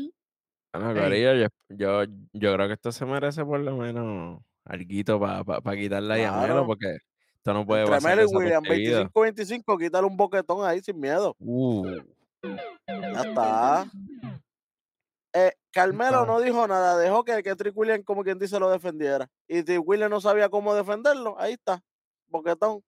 Corillo, 0.74 1.34
yo, 1.36 1.48
yo, 1.70 2.04
yo 2.34 2.54
creo 2.54 2.68
que 2.68 2.74
esto 2.74 2.92
se 2.92 3.06
merece 3.06 3.46
por 3.46 3.60
lo 3.62 3.78
menos 3.78 4.42
alguito 4.66 5.20
para 5.20 5.78
quitarle 5.78 6.14
ahí 6.16 6.24
a 6.24 6.32
Melo, 6.34 6.46
Claro. 6.48 6.66
porque 6.68 6.98
esto 7.38 7.54
no 7.54 7.66
puede 7.66 7.84
Entre 7.84 7.96
pasar 7.96 8.20
y 8.20 8.26
William, 8.26 8.64
desapercibido. 8.64 9.10
25-25, 9.12 9.80
quítale 9.80 10.08
un 10.08 10.18
boquetón 10.18 10.66
ahí 10.68 10.82
sin 10.82 11.00
miedo. 11.00 11.36
Uh, 11.40 11.88
Ya 12.88 13.22
está. 13.22 13.86
Eh, 15.34 15.54
Carmelo 15.72 16.26
no 16.26 16.40
dijo 16.42 16.68
nada, 16.68 16.98
dejó 16.98 17.24
que, 17.24 17.42
que 17.44 17.56
Trick 17.56 17.76
William, 17.78 18.04
como 18.04 18.24
quien 18.24 18.40
dice, 18.40 18.60
lo 18.60 18.70
defendiera. 18.70 19.28
Y 19.48 19.64
Trick 19.64 19.82
William 19.86 20.10
no 20.10 20.20
sabía 20.22 20.50
cómo 20.50 20.74
defenderlo. 20.76 21.40
Ahí 21.40 21.54
está. 21.54 21.82
Boquetón. 22.28 22.82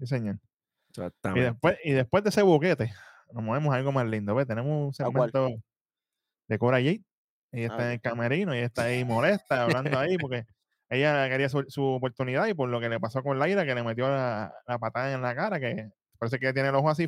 Sí, 0.00 0.06
señor. 0.06 0.36
Y 1.36 1.40
después, 1.40 1.78
y 1.84 1.92
después 1.92 2.24
de 2.24 2.30
ese 2.30 2.42
boquete, 2.42 2.92
nos 3.32 3.44
movemos 3.44 3.72
a 3.72 3.76
algo 3.76 3.92
más 3.92 4.06
lindo. 4.06 4.34
¿ves? 4.34 4.46
Tenemos 4.46 4.86
un 4.88 4.92
segmento 4.92 5.48
de 6.48 6.58
Cora 6.58 6.78
Jade. 6.78 7.04
Ella 7.52 7.66
está 7.66 7.78
Ah, 7.78 7.82
en 7.82 7.88
ok. 7.88 7.92
el 7.94 8.00
camerino 8.00 8.54
y 8.54 8.58
ella 8.58 8.66
está 8.66 8.84
ahí 8.84 9.04
molesta, 9.04 9.62
hablando 9.64 9.98
ahí, 9.98 10.16
porque 10.18 10.44
ella 10.88 11.28
quería 11.28 11.48
su, 11.48 11.64
su 11.68 11.82
oportunidad 11.84 12.46
y 12.48 12.54
por 12.54 12.68
lo 12.68 12.80
que 12.80 12.88
le 12.88 12.98
pasó 13.00 13.22
con 13.22 13.38
Laira, 13.38 13.64
que 13.64 13.74
le 13.74 13.82
metió 13.82 14.08
la, 14.08 14.52
la 14.66 14.78
patada 14.78 15.12
en 15.12 15.22
la 15.22 15.34
cara, 15.34 15.58
que 15.60 15.90
parece 16.18 16.38
que 16.38 16.52
tiene 16.52 16.68
el 16.68 16.74
ojo 16.74 16.90
así. 16.90 17.06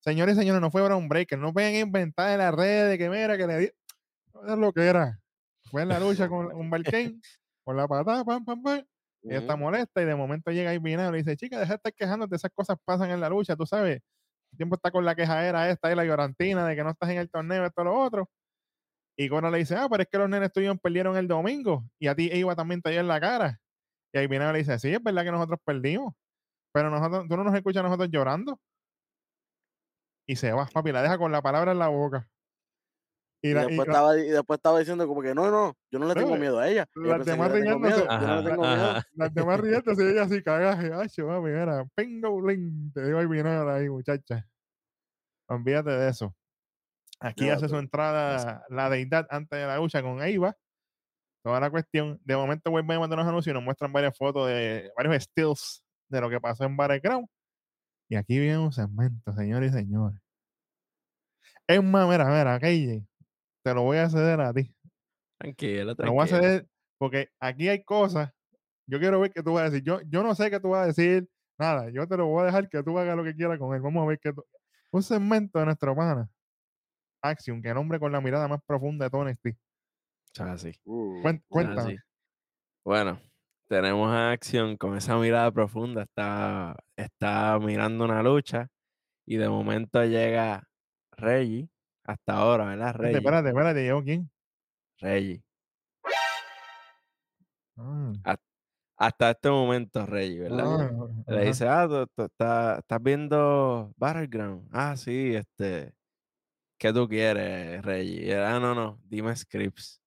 Señores 0.00 0.36
y 0.36 0.40
señores, 0.40 0.60
no 0.60 0.70
fue 0.70 0.82
Brown 0.82 1.08
Breaker, 1.08 1.38
no 1.38 1.52
pueden 1.52 1.74
inventar 1.76 2.30
en 2.30 2.38
las 2.38 2.54
redes 2.54 2.98
que 2.98 3.08
mira, 3.10 3.36
que 3.36 3.46
le 3.46 3.58
di. 3.58 3.70
No 4.34 4.52
es 4.54 4.58
lo 4.58 4.72
que 4.72 4.86
era. 4.86 5.18
Fue 5.70 5.82
en 5.82 5.88
la 5.88 6.00
lucha 6.00 6.28
con 6.28 6.52
un 6.52 6.70
Barkane, 6.70 7.20
con 7.64 7.76
la 7.76 7.86
patada, 7.88 8.24
pam, 8.24 8.44
pam, 8.44 8.62
pam. 8.62 8.84
Ella 9.22 9.38
está 9.38 9.56
molesta 9.56 10.00
y 10.00 10.04
de 10.06 10.14
momento 10.14 10.50
llega 10.50 10.70
ahí 10.70 10.78
Vinagre 10.78 11.18
y 11.18 11.22
dice, 11.22 11.36
chica, 11.36 11.58
deja 11.58 11.72
de 11.72 11.76
estar 11.76 11.92
quejándote, 11.92 12.36
esas 12.36 12.50
cosas 12.54 12.78
pasan 12.84 13.10
en 13.10 13.20
la 13.20 13.28
lucha, 13.28 13.56
tú 13.56 13.66
sabes. 13.66 14.00
El 14.52 14.56
tiempo 14.56 14.76
está 14.76 14.90
con 14.90 15.04
la 15.04 15.14
quejadera 15.14 15.68
esta 15.70 15.92
y 15.92 15.94
la 15.94 16.04
llorantina 16.04 16.66
de 16.66 16.74
que 16.74 16.82
no 16.82 16.90
estás 16.90 17.10
en 17.10 17.18
el 17.18 17.30
torneo, 17.30 17.66
esto, 17.66 17.84
lo 17.84 17.94
otro. 17.98 18.28
Y 19.16 19.28
Cora 19.28 19.50
le 19.50 19.58
dice, 19.58 19.76
ah, 19.76 19.88
pero 19.90 20.02
es 20.02 20.08
que 20.10 20.18
los 20.18 20.28
nenes 20.28 20.52
tuyos 20.52 20.76
perdieron 20.82 21.16
el 21.16 21.28
domingo 21.28 21.84
y 21.98 22.06
a 22.08 22.14
ti 22.14 22.30
Iwa 22.32 22.56
también 22.56 22.80
te 22.82 22.90
dio 22.90 23.00
en 23.00 23.08
la 23.08 23.20
cara. 23.20 23.60
Y 24.12 24.18
ahí 24.18 24.26
Vinagre 24.26 24.54
le 24.54 24.58
dice, 24.60 24.78
sí, 24.78 24.92
es 24.94 25.02
verdad 25.02 25.24
que 25.24 25.32
nosotros 25.32 25.60
perdimos, 25.64 26.14
pero 26.72 26.90
nosotros, 26.90 27.28
tú 27.28 27.36
no 27.36 27.44
nos 27.44 27.54
escuchas 27.54 27.80
a 27.80 27.84
nosotros 27.84 28.08
llorando. 28.10 28.58
Y 30.26 30.36
se 30.36 30.52
va, 30.52 30.66
papi, 30.66 30.92
la 30.92 31.02
deja 31.02 31.18
con 31.18 31.32
la 31.32 31.42
palabra 31.42 31.72
en 31.72 31.78
la 31.78 31.88
boca. 31.88 32.28
Y, 33.42 33.48
Y, 33.50 33.54
la- 33.54 33.62
y 33.64 33.66
después 33.68 33.88
estaba, 33.88 34.18
y 34.18 34.28
después 34.28 34.58
estaba 34.58 34.78
diciendo 34.80 35.06
como 35.06 35.22
que 35.22 35.34
no, 35.34 35.50
no, 35.50 35.74
yo 35.90 35.98
no 35.98 36.06
le 36.06 36.14
tengo 36.14 36.36
miedo 36.36 36.58
a 36.58 36.68
ella. 36.68 36.86
Las 36.94 37.24
demás 37.24 37.50
riéndose. 37.52 38.04
Las 39.14 39.34
demás 39.34 39.60
riéndose 39.60 40.04
y 40.04 40.08
ella 40.10 40.22
así 40.24 40.42
cagaje, 40.42 40.92
hacho, 40.92 41.26
papi, 41.26 41.46
mira, 41.48 41.84
pingo 41.94 42.40
bling, 42.40 42.92
te 42.92 43.04
digo 43.06 43.18
ahí 43.18 43.26
vinagre 43.26 43.72
ahí, 43.72 43.88
muchacha. 43.88 44.46
Olvídate 45.48 45.90
de 45.90 46.08
eso. 46.10 46.34
Aquí 47.18 47.48
hace 47.50 47.68
su 47.68 47.76
entrada 47.76 48.64
la 48.70 48.88
deidad 48.90 49.26
antes 49.30 49.58
de 49.58 49.66
la 49.66 49.76
lucha 49.78 50.02
con 50.02 50.22
Eiva. 50.22 50.56
Toda 51.42 51.60
la 51.60 51.70
cuestión. 51.70 52.20
De 52.24 52.36
momento 52.36 52.70
vuelven 52.70 52.96
a 52.96 53.00
mandar 53.00 53.18
unos 53.18 53.28
anuncios 53.28 53.52
y 53.52 53.54
nos 53.54 53.62
muestran 53.64 53.92
varias 53.92 54.16
fotos 54.16 54.48
de 54.48 54.90
varios 54.96 55.22
stills 55.24 55.82
de 56.08 56.20
lo 56.20 56.28
que 56.30 56.40
pasó 56.40 56.64
en 56.64 56.76
Battleground. 56.76 57.26
Y 58.08 58.16
aquí 58.16 58.38
viene 58.38 58.58
un 58.58 58.72
segmento, 58.72 59.34
señores 59.34 59.72
y 59.72 59.78
señores. 59.78 60.20
Es 61.66 61.82
más, 61.82 62.08
mira, 62.08 62.24
mira, 62.26 62.58
KJ, 62.58 63.06
te 63.62 63.74
lo 63.74 63.82
voy 63.82 63.98
a 63.98 64.08
ceder 64.08 64.40
a 64.40 64.52
ti. 64.52 64.74
Tranquilo, 65.38 65.94
Te 65.96 66.04
lo 66.04 66.12
voy 66.12 66.24
a 66.24 66.26
ceder 66.26 66.66
porque 66.98 67.30
aquí 67.40 67.68
hay 67.68 67.82
cosas. 67.82 68.30
Yo 68.86 68.98
quiero 68.98 69.20
ver 69.20 69.30
qué 69.32 69.42
tú 69.42 69.54
vas 69.54 69.62
a 69.62 69.70
decir. 69.70 69.82
Yo, 69.82 70.00
yo 70.02 70.22
no 70.22 70.34
sé 70.34 70.50
qué 70.50 70.60
tú 70.60 70.70
vas 70.70 70.82
a 70.82 70.86
decir. 70.86 71.28
Nada, 71.58 71.90
yo 71.90 72.06
te 72.06 72.16
lo 72.16 72.26
voy 72.26 72.42
a 72.42 72.46
dejar 72.46 72.68
que 72.68 72.82
tú 72.82 72.98
hagas 72.98 73.16
lo 73.16 73.24
que 73.24 73.34
quieras 73.34 73.58
con 73.58 73.74
él. 73.74 73.80
Vamos 73.80 74.02
a 74.02 74.06
ver 74.06 74.18
qué 74.18 74.32
tú... 74.32 74.44
Un 74.90 75.02
segmento 75.02 75.58
de 75.58 75.66
nuestro 75.66 75.94
pana. 75.94 76.28
Action, 77.22 77.62
que 77.62 77.72
nombre 77.72 77.98
con 77.98 78.12
la 78.12 78.20
mirada 78.20 78.48
más 78.48 78.60
profunda 78.66 79.06
de 79.06 79.10
todo 79.10 79.24
NXT. 79.24 79.46
O 79.46 79.54
sea, 80.34 80.52
así. 80.52 80.72
Uh, 80.84 81.22
cuéntame. 81.48 81.80
así. 81.80 81.96
Bueno, 82.84 83.20
tenemos 83.68 84.10
a 84.10 84.32
Acción 84.32 84.76
con 84.76 84.96
esa 84.96 85.16
mirada 85.16 85.50
profunda. 85.52 86.02
Está, 86.02 86.76
está 86.96 87.58
mirando 87.58 88.04
una 88.04 88.22
lucha 88.22 88.68
y 89.26 89.36
de 89.36 89.48
momento 89.48 90.04
llega 90.04 90.68
Reggie. 91.12 91.68
Hasta 92.10 92.32
ahora, 92.38 92.64
¿verdad? 92.64 92.94
Reggie. 92.96 93.18
espérate, 93.18 93.48
espérate, 93.50 93.82
¿llegó 93.84 94.02
quién? 94.02 94.28
Reggie. 94.98 95.44
Ah, 97.76 98.36
Hasta 98.96 99.30
este 99.30 99.48
momento, 99.48 100.04
Reggie, 100.04 100.40
¿verdad? 100.40 100.90
ah, 100.90 101.32
Le 101.32 101.44
dice, 101.44 101.68
ah, 101.68 101.86
tú, 101.88 102.06
tú 102.14 102.24
estás, 102.24 102.78
estás 102.80 103.00
viendo 103.00 103.92
Battleground. 103.96 104.68
Ah, 104.72 104.96
sí, 104.96 105.36
este. 105.36 105.94
¿Qué 106.78 106.92
tú 106.92 107.08
quieres, 107.08 107.80
Reggie? 107.82 108.36
Ah, 108.36 108.58
no, 108.58 108.74
no, 108.74 109.00
dime 109.04 109.34
scripts. 109.36 110.02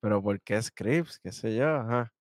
Pero 0.00 0.22
¿por 0.22 0.40
qué 0.42 0.62
scripts? 0.62 1.18
¿Qué 1.18 1.32
sé 1.32 1.56
yo? 1.56 1.66
Ajá. 1.74 2.12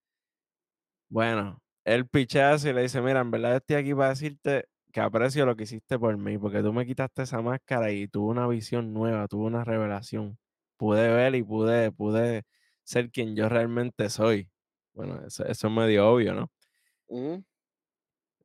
Bueno, 1.10 1.62
él 1.86 2.08
pichazo 2.08 2.70
y 2.70 2.74
le 2.74 2.82
dice, 2.82 3.02
mira, 3.02 3.20
en 3.20 3.30
verdad 3.30 3.58
estoy 3.58 3.76
aquí 3.76 3.94
para 3.94 4.10
decirte 4.10 4.66
que 4.92 5.02
aprecio 5.02 5.46
lo 5.46 5.56
que 5.56 5.64
hiciste 5.64 6.00
por 6.00 6.18
mí, 6.18 6.38
porque 6.38 6.62
tú 6.62 6.74
me 6.74 6.86
quitaste 6.86 7.24
esa 7.24 7.42
máscara 7.42 7.92
y 7.92 8.08
tuve 8.08 8.32
una 8.32 8.48
visión 8.48 8.94
nueva, 8.94 9.28
tuve 9.28 9.46
una 9.48 9.64
revelación. 9.64 10.38
Pude 10.78 11.10
ver 11.14 11.36
y 11.36 11.44
pude, 11.44 11.92
pude 11.92 12.44
ser 12.84 13.12
quien 13.12 13.36
yo 13.36 13.50
realmente 13.50 14.10
soy. 14.10 14.52
Bueno, 14.94 15.26
eso, 15.28 15.46
eso 15.46 15.68
es 15.68 15.74
medio 15.74 16.10
obvio, 16.12 16.34
¿no? 16.34 16.52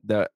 de- 0.02 0.28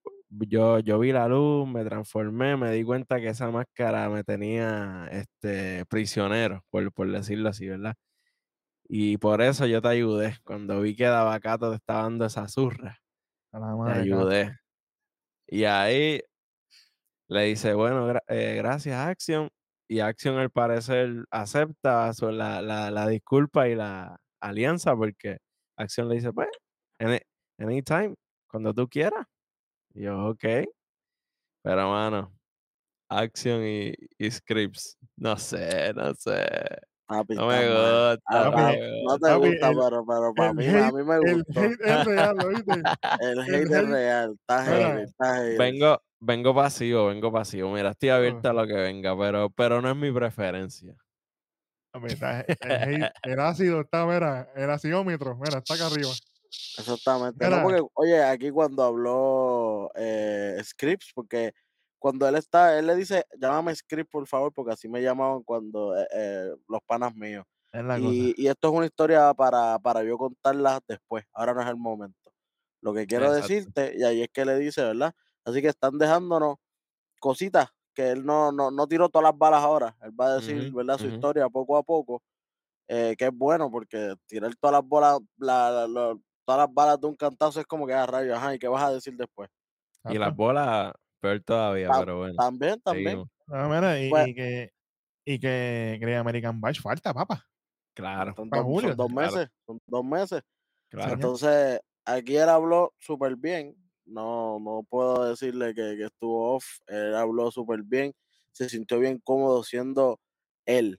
yo, 0.49 0.79
yo 0.81 0.99
vi 0.99 1.13
la 1.13 1.29
luz, 1.29 1.69
me 1.69 1.85
transformé, 1.85 2.57
me 2.57 2.71
di 2.73 2.85
cuenta 2.85 3.21
que 3.21 3.29
esa 3.29 3.51
máscara 3.51 4.09
me 4.11 4.23
tenía 4.25 5.09
este, 5.11 5.85
prisionero, 5.87 6.65
por, 6.71 6.93
por 6.93 7.11
decirlo 7.11 7.49
así, 7.49 7.69
¿verdad? 7.69 7.95
Y 8.89 9.19
por 9.19 9.43
eso 9.43 9.67
yo 9.67 9.83
te 9.83 9.89
ayudé. 9.89 10.37
Cuando 10.45 10.81
vi 10.83 10.97
que 10.97 11.05
Davacato 11.07 11.71
te 11.71 11.77
estaba 11.77 12.03
dando 12.05 12.27
esa 12.27 12.49
zurra, 12.49 12.99
te 13.83 13.91
ayudé. 13.93 14.57
Y 15.51 15.65
ahí 15.65 16.21
le 17.29 17.45
dice, 17.45 17.75
bueno, 17.75 18.13
eh, 18.29 18.55
gracias, 18.57 18.97
Action. 18.97 19.49
y 19.89 20.01
Action 20.01 20.39
al 20.39 20.51
parecer 20.51 21.25
acepta 21.31 22.13
la, 22.33 22.63
la, 22.63 22.91
la 22.91 23.09
disculpa 23.09 23.69
y 23.69 23.75
la 23.75 24.17
alianza 24.41 24.95
porque 24.97 25.39
Action 25.77 26.09
le 26.09 26.17
dice, 26.17 26.33
pues, 26.33 26.49
any- 26.99 27.21
anytime, 27.59 28.15
cuando 28.49 28.75
tú 28.75 28.89
quieras. 28.89 29.27
Y 29.95 30.03
yo, 30.05 30.29
ok. 30.31 30.45
Pero, 31.63 31.91
mano, 31.91 32.33
Action 33.11 33.65
y, 33.67 33.95
y 34.19 34.31
Scripps, 34.31 34.99
no 35.17 35.37
sé, 35.37 35.93
no 35.95 36.15
sé. 36.15 36.43
Papi, 37.11 37.35
No 37.35 37.49
me 37.49 37.55
está 37.61 37.75
mal. 37.75 38.13
gusta, 38.13 38.23
Ah, 38.27 38.45
no 38.45 38.51
gusta. 38.53 39.27
te 39.27 39.33
Papi, 39.35 39.49
gusta, 39.49 39.69
el- 39.69 39.77
pero, 39.77 40.07
pero 40.07 40.35
para 40.35 40.51
el 40.51 40.57
mí, 40.57 40.65
hate- 40.67 40.83
a 40.85 40.93
mí 40.93 41.03
me 41.03 41.15
El 41.17 41.43
gustó. 41.43 41.61
hate 41.61 41.81
es 41.85 42.05
real, 42.05 42.37
¿oíste? 42.47 42.73
El 43.21 43.41
hate 43.41 43.49
el 43.49 43.63
es 43.63 43.71
hate- 43.73 43.91
real. 43.91 44.37
Está 44.41 44.65
heavy, 44.65 45.03
está 45.03 45.35
heavy. 45.35 45.59
Vengo, 45.59 46.03
vengo 46.21 46.55
pasivo, 46.55 47.07
vengo 47.07 47.33
pasivo. 47.33 47.73
Mira, 47.73 47.91
estoy 47.91 48.11
Oh. 48.11 48.15
abierto 48.15 48.49
a 48.49 48.53
lo 48.53 48.65
que 48.67 48.75
venga, 48.75 49.19
pero, 49.19 49.51
pero 49.51 49.83
no 49.83 49.91
es 49.91 49.97
mi 49.97 50.13
preferencia. 50.13 50.95
Papi, 51.93 52.07
está- 52.13 52.43
el, 52.43 52.57
hate- 53.03 53.13
el 53.25 53.41
ácido 53.41 53.81
está, 53.81 54.07
mira, 54.07 54.49
el 54.55 54.71
acidómetro, 54.71 55.35
mira, 55.37 55.59
está 55.59 55.75
acá 55.75 55.87
arriba. 55.87 56.11
Exactamente. 56.79 57.45
Mira. 57.45 57.57
No, 57.57 57.63
porque, 57.65 57.83
oye, 57.95 58.23
aquí 58.23 58.51
cuando 58.51 58.85
habló 58.85 59.91
eh, 59.97 60.61
Scripps, 60.63 61.11
porque 61.13 61.53
cuando 62.01 62.29
él 62.29 62.37
está, 62.37 62.79
él 62.79 62.89
le 62.89 62.97
dice, 62.97 63.27
llámame 63.41 63.77
Scripps, 63.77 64.11
por 64.11 64.27
favor, 64.29 64.53
porque 64.55 64.75
así 64.75 64.89
me 64.89 65.03
llamaban 65.03 65.45
cuando 65.45 65.97
eh, 65.99 66.09
eh, 66.15 66.51
los 66.69 66.81
panas 66.87 67.15
míos. 67.17 67.45
Es 67.73 67.85
la 67.85 67.97
Y, 67.97 68.35
y 68.43 68.49
esto 68.49 68.69
es 68.71 68.75
una 68.75 68.87
historia 68.87 69.35
para, 69.35 69.79
para 69.81 70.05
yo 70.05 70.19
contarla 70.19 70.81
después. 70.89 71.25
Ahora 71.35 71.55
no 71.55 71.63
es 71.63 71.69
el 71.69 71.77
momento. 71.79 72.33
Lo 72.83 72.95
que 72.95 73.07
quiero 73.07 73.31
Exacto. 73.31 73.33
decirte, 73.33 73.95
y 73.99 74.05
ahí 74.05 74.23
es 74.23 74.31
que 74.33 74.45
le 74.47 74.59
dice, 74.59 74.83
¿verdad? 74.85 75.15
Así 75.45 75.63
que 75.63 75.69
están 75.69 75.99
dejándonos 75.99 76.57
cositas 77.21 77.69
que 77.95 78.11
él 78.11 78.25
no, 78.25 78.53
no, 78.53 78.71
no 78.71 78.87
tiró 78.89 79.09
todas 79.09 79.25
las 79.33 79.39
balas 79.39 79.63
ahora. 79.65 79.97
Él 80.03 80.13
va 80.19 80.29
a 80.29 80.35
decir, 80.37 80.67
¿verdad? 80.73 80.99
Su 80.99 81.09
historia 81.09 81.49
poco 81.49 81.77
a 81.79 81.83
poco. 81.83 82.23
eh, 82.89 83.15
que 83.19 83.27
es 83.27 83.33
bueno 83.33 83.71
porque 83.71 84.15
tirar 84.27 84.55
todas 84.57 84.73
las 84.75 84.85
bolas, 84.89 85.19
la- 85.39 85.71
la- 85.71 85.89
la- 85.89 86.19
todas 86.45 86.59
las 86.67 86.75
balas 86.75 87.01
de 87.01 87.07
un 87.07 87.17
cantazo 87.17 87.61
es 87.61 87.67
como 87.67 87.87
que 87.87 87.95
a 87.95 88.07
rayos, 88.07 88.37
ajá, 88.37 88.55
¿y 88.55 88.59
qué 88.59 88.69
vas 88.69 88.83
a 88.83 88.93
decir 88.93 89.15
después? 89.17 89.49
Y 90.07 90.19
las 90.19 90.35
bolas, 90.35 90.93
peor 91.21 91.41
todavía, 91.43 91.89
Ta- 91.89 92.01
pero 92.01 92.19
bueno. 92.19 92.35
También, 92.37 92.81
también. 92.81 93.25
Ah, 93.49 93.69
mira, 93.69 94.01
y, 94.01 94.11
Pues- 94.11 94.29
y 94.29 94.35
que, 94.35 94.71
y 95.27 95.39
que 95.39 95.99
Great 96.01 96.21
American 96.21 96.61
Bash 96.61 96.81
falta, 96.81 97.13
papá. 97.15 97.47
Claro, 97.95 98.35
Son, 98.37 98.49
dos, 98.49 98.61
son 98.83 98.97
dos 98.97 99.09
claro. 99.09 99.09
meses, 99.33 99.49
son 99.67 99.79
dos 99.87 100.05
meses. 100.05 100.43
claro. 100.91 101.13
Entonces, 101.15 101.81
aquí 102.05 102.37
él 102.37 102.49
habló 102.49 102.95
súper 102.99 103.37
bien. 103.37 103.75
No, 104.07 104.59
no 104.61 104.85
puedo 104.89 105.29
decirle 105.29 105.75
que, 105.75 105.97
que 105.97 106.05
estuvo 106.07 106.55
off. 106.57 106.65
Él 106.87 107.15
habló 107.15 107.51
súper 107.51 107.83
bien. 107.85 108.13
Se 108.53 108.69
sintió 108.69 108.99
bien 108.99 109.21
cómodo 109.23 109.63
siendo 109.63 110.19
él. 110.67 110.99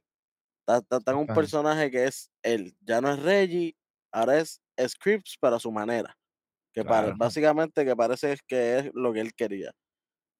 Está, 0.59 0.77
está- 0.79 0.97
está 0.97 1.11
en 1.11 1.17
un 1.17 1.27
personaje 1.27 1.89
que 1.91 2.05
es 2.05 2.29
él. 2.43 2.75
Ya 2.81 3.01
no 3.01 3.11
es 3.11 3.21
Reggie, 3.21 3.75
ahora 4.13 4.39
es 4.39 4.61
Scripps, 4.87 5.37
pero 5.41 5.55
a 5.55 5.59
su 5.59 5.71
manera. 5.71 6.15
Que 6.73 6.83
Claro. 6.85 7.13
básicamente 7.17 7.83
que 7.83 7.95
parece 7.95 8.37
que 8.47 8.77
es 8.79 8.91
lo 8.93 9.11
que 9.11 9.19
él 9.21 9.33
quería. 9.33 9.71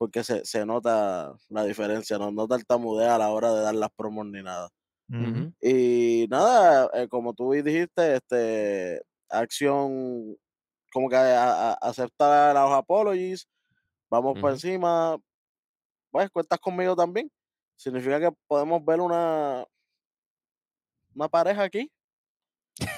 Porque 0.01 0.23
se, 0.23 0.43
se 0.45 0.65
nota 0.65 1.35
la 1.49 1.63
diferencia, 1.65 2.17
no, 2.17 2.31
no 2.31 2.47
tartamudea 2.47 3.15
a 3.15 3.19
la 3.19 3.29
hora 3.29 3.53
de 3.53 3.61
dar 3.61 3.75
las 3.75 3.91
promos 3.95 4.25
ni 4.25 4.41
nada. 4.41 4.69
Y 5.61 6.25
nada, 6.29 6.89
eh, 6.95 7.07
como 7.07 7.33
tú 7.35 7.51
dijiste, 7.51 8.15
este, 8.15 9.01
acción 9.29 10.35
como 10.93 11.09
que 11.09 11.15
a- 11.17 11.71
a- 11.71 11.75
acepta 11.75 12.53
los 12.53 12.71
apologies, 12.73 13.47
vamos 14.11 14.37
por 14.39 14.51
Ujú. 14.51 14.53
encima, 14.53 15.17
pues 16.11 16.29
cuentas 16.31 16.59
conmigo 16.59 16.95
también. 16.95 17.31
Significa 17.77 18.19
que 18.19 18.31
podemos 18.47 18.83
ver 18.85 19.01
una, 19.01 19.65
una 21.15 21.29
pareja 21.29 21.63
aquí. 21.63 21.89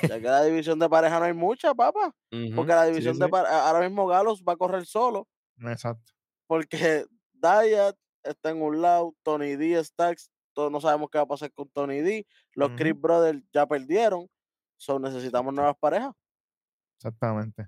Ya 0.06 0.20
que 0.20 0.28
la 0.28 0.44
división 0.44 0.80
de 0.80 0.90
pareja 0.90 1.20
no 1.20 1.26
hay 1.26 1.34
mucha, 1.34 1.74
papá. 1.74 2.14
Porque 2.54 2.74
la 2.74 2.86
sí, 2.92 2.92
división 2.92 3.18
sí. 3.18 3.20
de 3.20 3.30
pareja, 3.30 3.68
ahora 3.68 3.88
mismo 3.88 4.06
Galos 4.08 4.44
va 4.44 4.54
a 4.54 4.58
correr 4.58 4.86
solo. 4.86 5.28
Exacto. 5.72 6.13
Porque 6.48 7.06
Diet 7.34 7.96
está 8.24 8.50
en 8.52 8.62
un 8.62 8.82
lado, 8.82 9.16
Tony 9.24 9.56
D, 9.56 9.84
Stacks, 9.84 10.30
todos 10.54 10.72
no 10.72 10.80
sabemos 10.80 11.10
qué 11.10 11.18
va 11.18 11.24
a 11.24 11.28
pasar 11.28 11.52
con 11.52 11.68
Tony 11.70 12.02
D. 12.02 12.26
Los 12.54 12.70
Ujú. 12.70 12.78
Chris 12.78 13.00
Brothers 13.00 13.44
ya 13.52 13.66
perdieron. 13.66 14.28
So 14.78 15.00
necesitamos 15.00 15.54
nuevas 15.54 15.76
parejas. 15.80 16.14
Exactamente. 16.98 17.68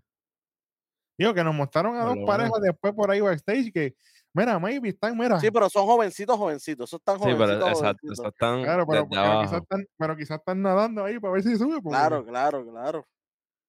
Digo 1.17 1.33
que 1.33 1.43
nos 1.43 1.55
mostraron 1.55 1.95
a 1.95 2.03
dos 2.03 2.17
parejas 2.25 2.59
después 2.61 2.93
por 2.93 3.09
ahí 3.09 3.21
backstage 3.21 3.71
que, 3.71 3.95
mira, 4.33 4.59
maybe 4.59 4.89
están, 4.89 5.17
mira. 5.17 5.39
Sí, 5.39 5.49
pero 5.49 5.69
son 5.69 5.85
jovencitos, 5.85 6.37
jovencitos. 6.37 6.89
Esos 6.89 6.99
están 6.99 7.15
Sí, 7.15 7.23
pero 7.23 7.37
jovencitos, 7.37 7.69
exacto, 7.69 7.83
jovencitos. 7.85 8.11
esos 8.19 8.25
están 8.33 8.63
claro, 8.63 8.85
pero, 8.85 9.09
pero 9.09 9.41
quizás 9.41 9.61
están, 9.61 9.87
pero 9.97 10.17
quizás 10.17 10.39
están 10.39 10.61
nadando 10.61 11.05
ahí 11.05 11.19
para 11.19 11.33
ver 11.33 11.43
si 11.43 11.55
sube. 11.57 11.81
porque 11.81 11.89
Claro, 11.89 12.25
claro, 12.25 12.65
claro. 12.69 13.07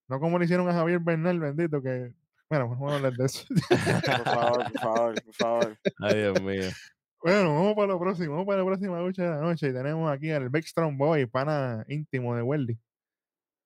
No 0.09 0.21
como 0.21 0.39
le 0.39 0.45
hicieron 0.45 0.69
a 0.69 0.73
Javier 0.73 0.99
Bernal, 1.01 1.39
bendito, 1.39 1.81
que. 1.81 2.13
Bueno, 2.49 2.69
vamos 2.69 2.93
a 2.93 2.97
hablar 2.97 3.13
de 3.15 3.25
eso. 3.27 3.45
Por 3.49 4.25
favor, 4.25 4.73
por 4.73 4.81
favor, 4.81 5.15
por 5.25 5.35
favor. 5.35 5.79
Ay, 6.01 6.15
Dios 6.19 6.43
mío. 6.43 6.63
Bueno, 7.23 7.55
vamos 7.55 7.75
para 7.75 7.89
lo 7.89 7.99
próximo, 7.99 8.33
vamos 8.33 8.47
para 8.47 8.59
la 8.61 8.65
próxima 8.67 9.01
lucha 9.01 9.23
de 9.25 9.31
la 9.31 9.41
noche. 9.41 9.69
Y 9.69 9.73
tenemos 9.73 10.11
aquí 10.13 10.31
al 10.31 10.49
Big 10.49 10.67
Strong 10.69 10.97
Boy, 10.97 11.27
pana 11.27 11.85
íntimo 11.89 12.37
de 12.37 12.43
Weldy. 12.43 12.79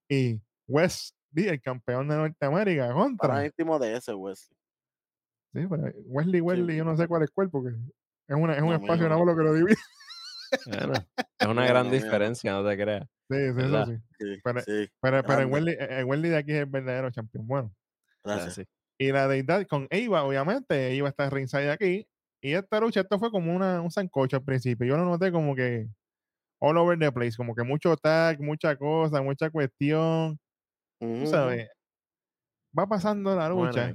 Y 0.08 0.40
Wes 0.66 1.14
Lee, 1.32 1.48
el 1.48 1.60
campeón 1.60 2.08
de 2.08 2.16
Norteamérica, 2.16 2.92
contra. 2.92 3.44
íntimo 3.44 3.78
de 3.78 3.96
ese, 3.96 4.14
Wesley. 4.14 4.56
Sí, 5.52 5.66
pero 5.68 5.92
Wesley, 6.06 6.40
Wesley, 6.40 6.76
yo 6.76 6.84
no 6.84 6.96
sé 6.96 7.06
cuál 7.06 7.22
es 7.24 7.30
cuál, 7.30 7.50
porque 7.50 7.68
es, 8.28 8.36
una, 8.36 8.54
es 8.54 8.62
un 8.62 8.68
No, 8.70 8.74
espacio 8.76 9.08
más 9.08 9.18
lo 9.18 9.36
que 9.36 9.42
lo 9.42 9.54
divide. 9.54 9.76
Bueno, 10.66 10.94
es 11.38 11.46
una 11.46 11.64
gran 11.66 11.84
no, 11.86 11.92
mío. 11.92 12.02
diferencia, 12.02 12.52
no 12.52 12.66
te 12.68 12.76
creas. 12.76 13.02
Sí, 13.28 13.36
sí, 13.36 13.44
eso 13.44 13.54
¿Verdad? 13.54 13.86
sí. 13.86 13.96
Sí, 14.18 14.40
Pero- 14.42 14.60
sí, 14.62 14.88
Pero, 15.00 15.22
pero 15.22 15.40
el. 15.42 15.46
Wesley, 15.46 15.76
el 15.78 16.04
Wesley 16.06 16.30
de 16.30 16.36
aquí 16.38 16.52
es 16.52 16.58
el 16.60 16.66
verdadero 16.66 17.12
campeón. 17.12 17.46
Bueno, 17.46 17.72
gracias. 18.24 18.66
Y 18.98 19.12
la 19.12 19.28
deidad 19.28 19.66
con 19.66 19.86
Eva, 19.90 20.24
obviamente, 20.24 20.94
Eva 20.94 21.08
está 21.08 21.30
ringside 21.30 21.70
aquí. 21.70 22.06
Y 22.42 22.52
esta 22.52 22.80
lucha, 22.80 23.00
esto 23.00 23.18
fue 23.18 23.30
como 23.30 23.54
una, 23.54 23.80
un 23.80 23.90
sancocho 23.90 24.36
al 24.36 24.44
principio. 24.44 24.86
Yo 24.86 24.96
lo 24.96 25.04
noté 25.04 25.32
como 25.32 25.54
que 25.54 25.88
all 26.60 26.76
over 26.76 26.98
the 26.98 27.10
place, 27.10 27.36
como 27.36 27.54
que 27.54 27.62
mucho 27.62 27.96
tag, 27.96 28.40
mucha 28.40 28.76
cosa, 28.76 29.22
mucha 29.22 29.50
cuestión. 29.50 30.38
Tú 31.00 31.26
sabes, 31.26 31.68
va 32.78 32.86
pasando 32.86 33.34
la 33.34 33.48
lucha. 33.48 33.86
ahí. 33.86 33.94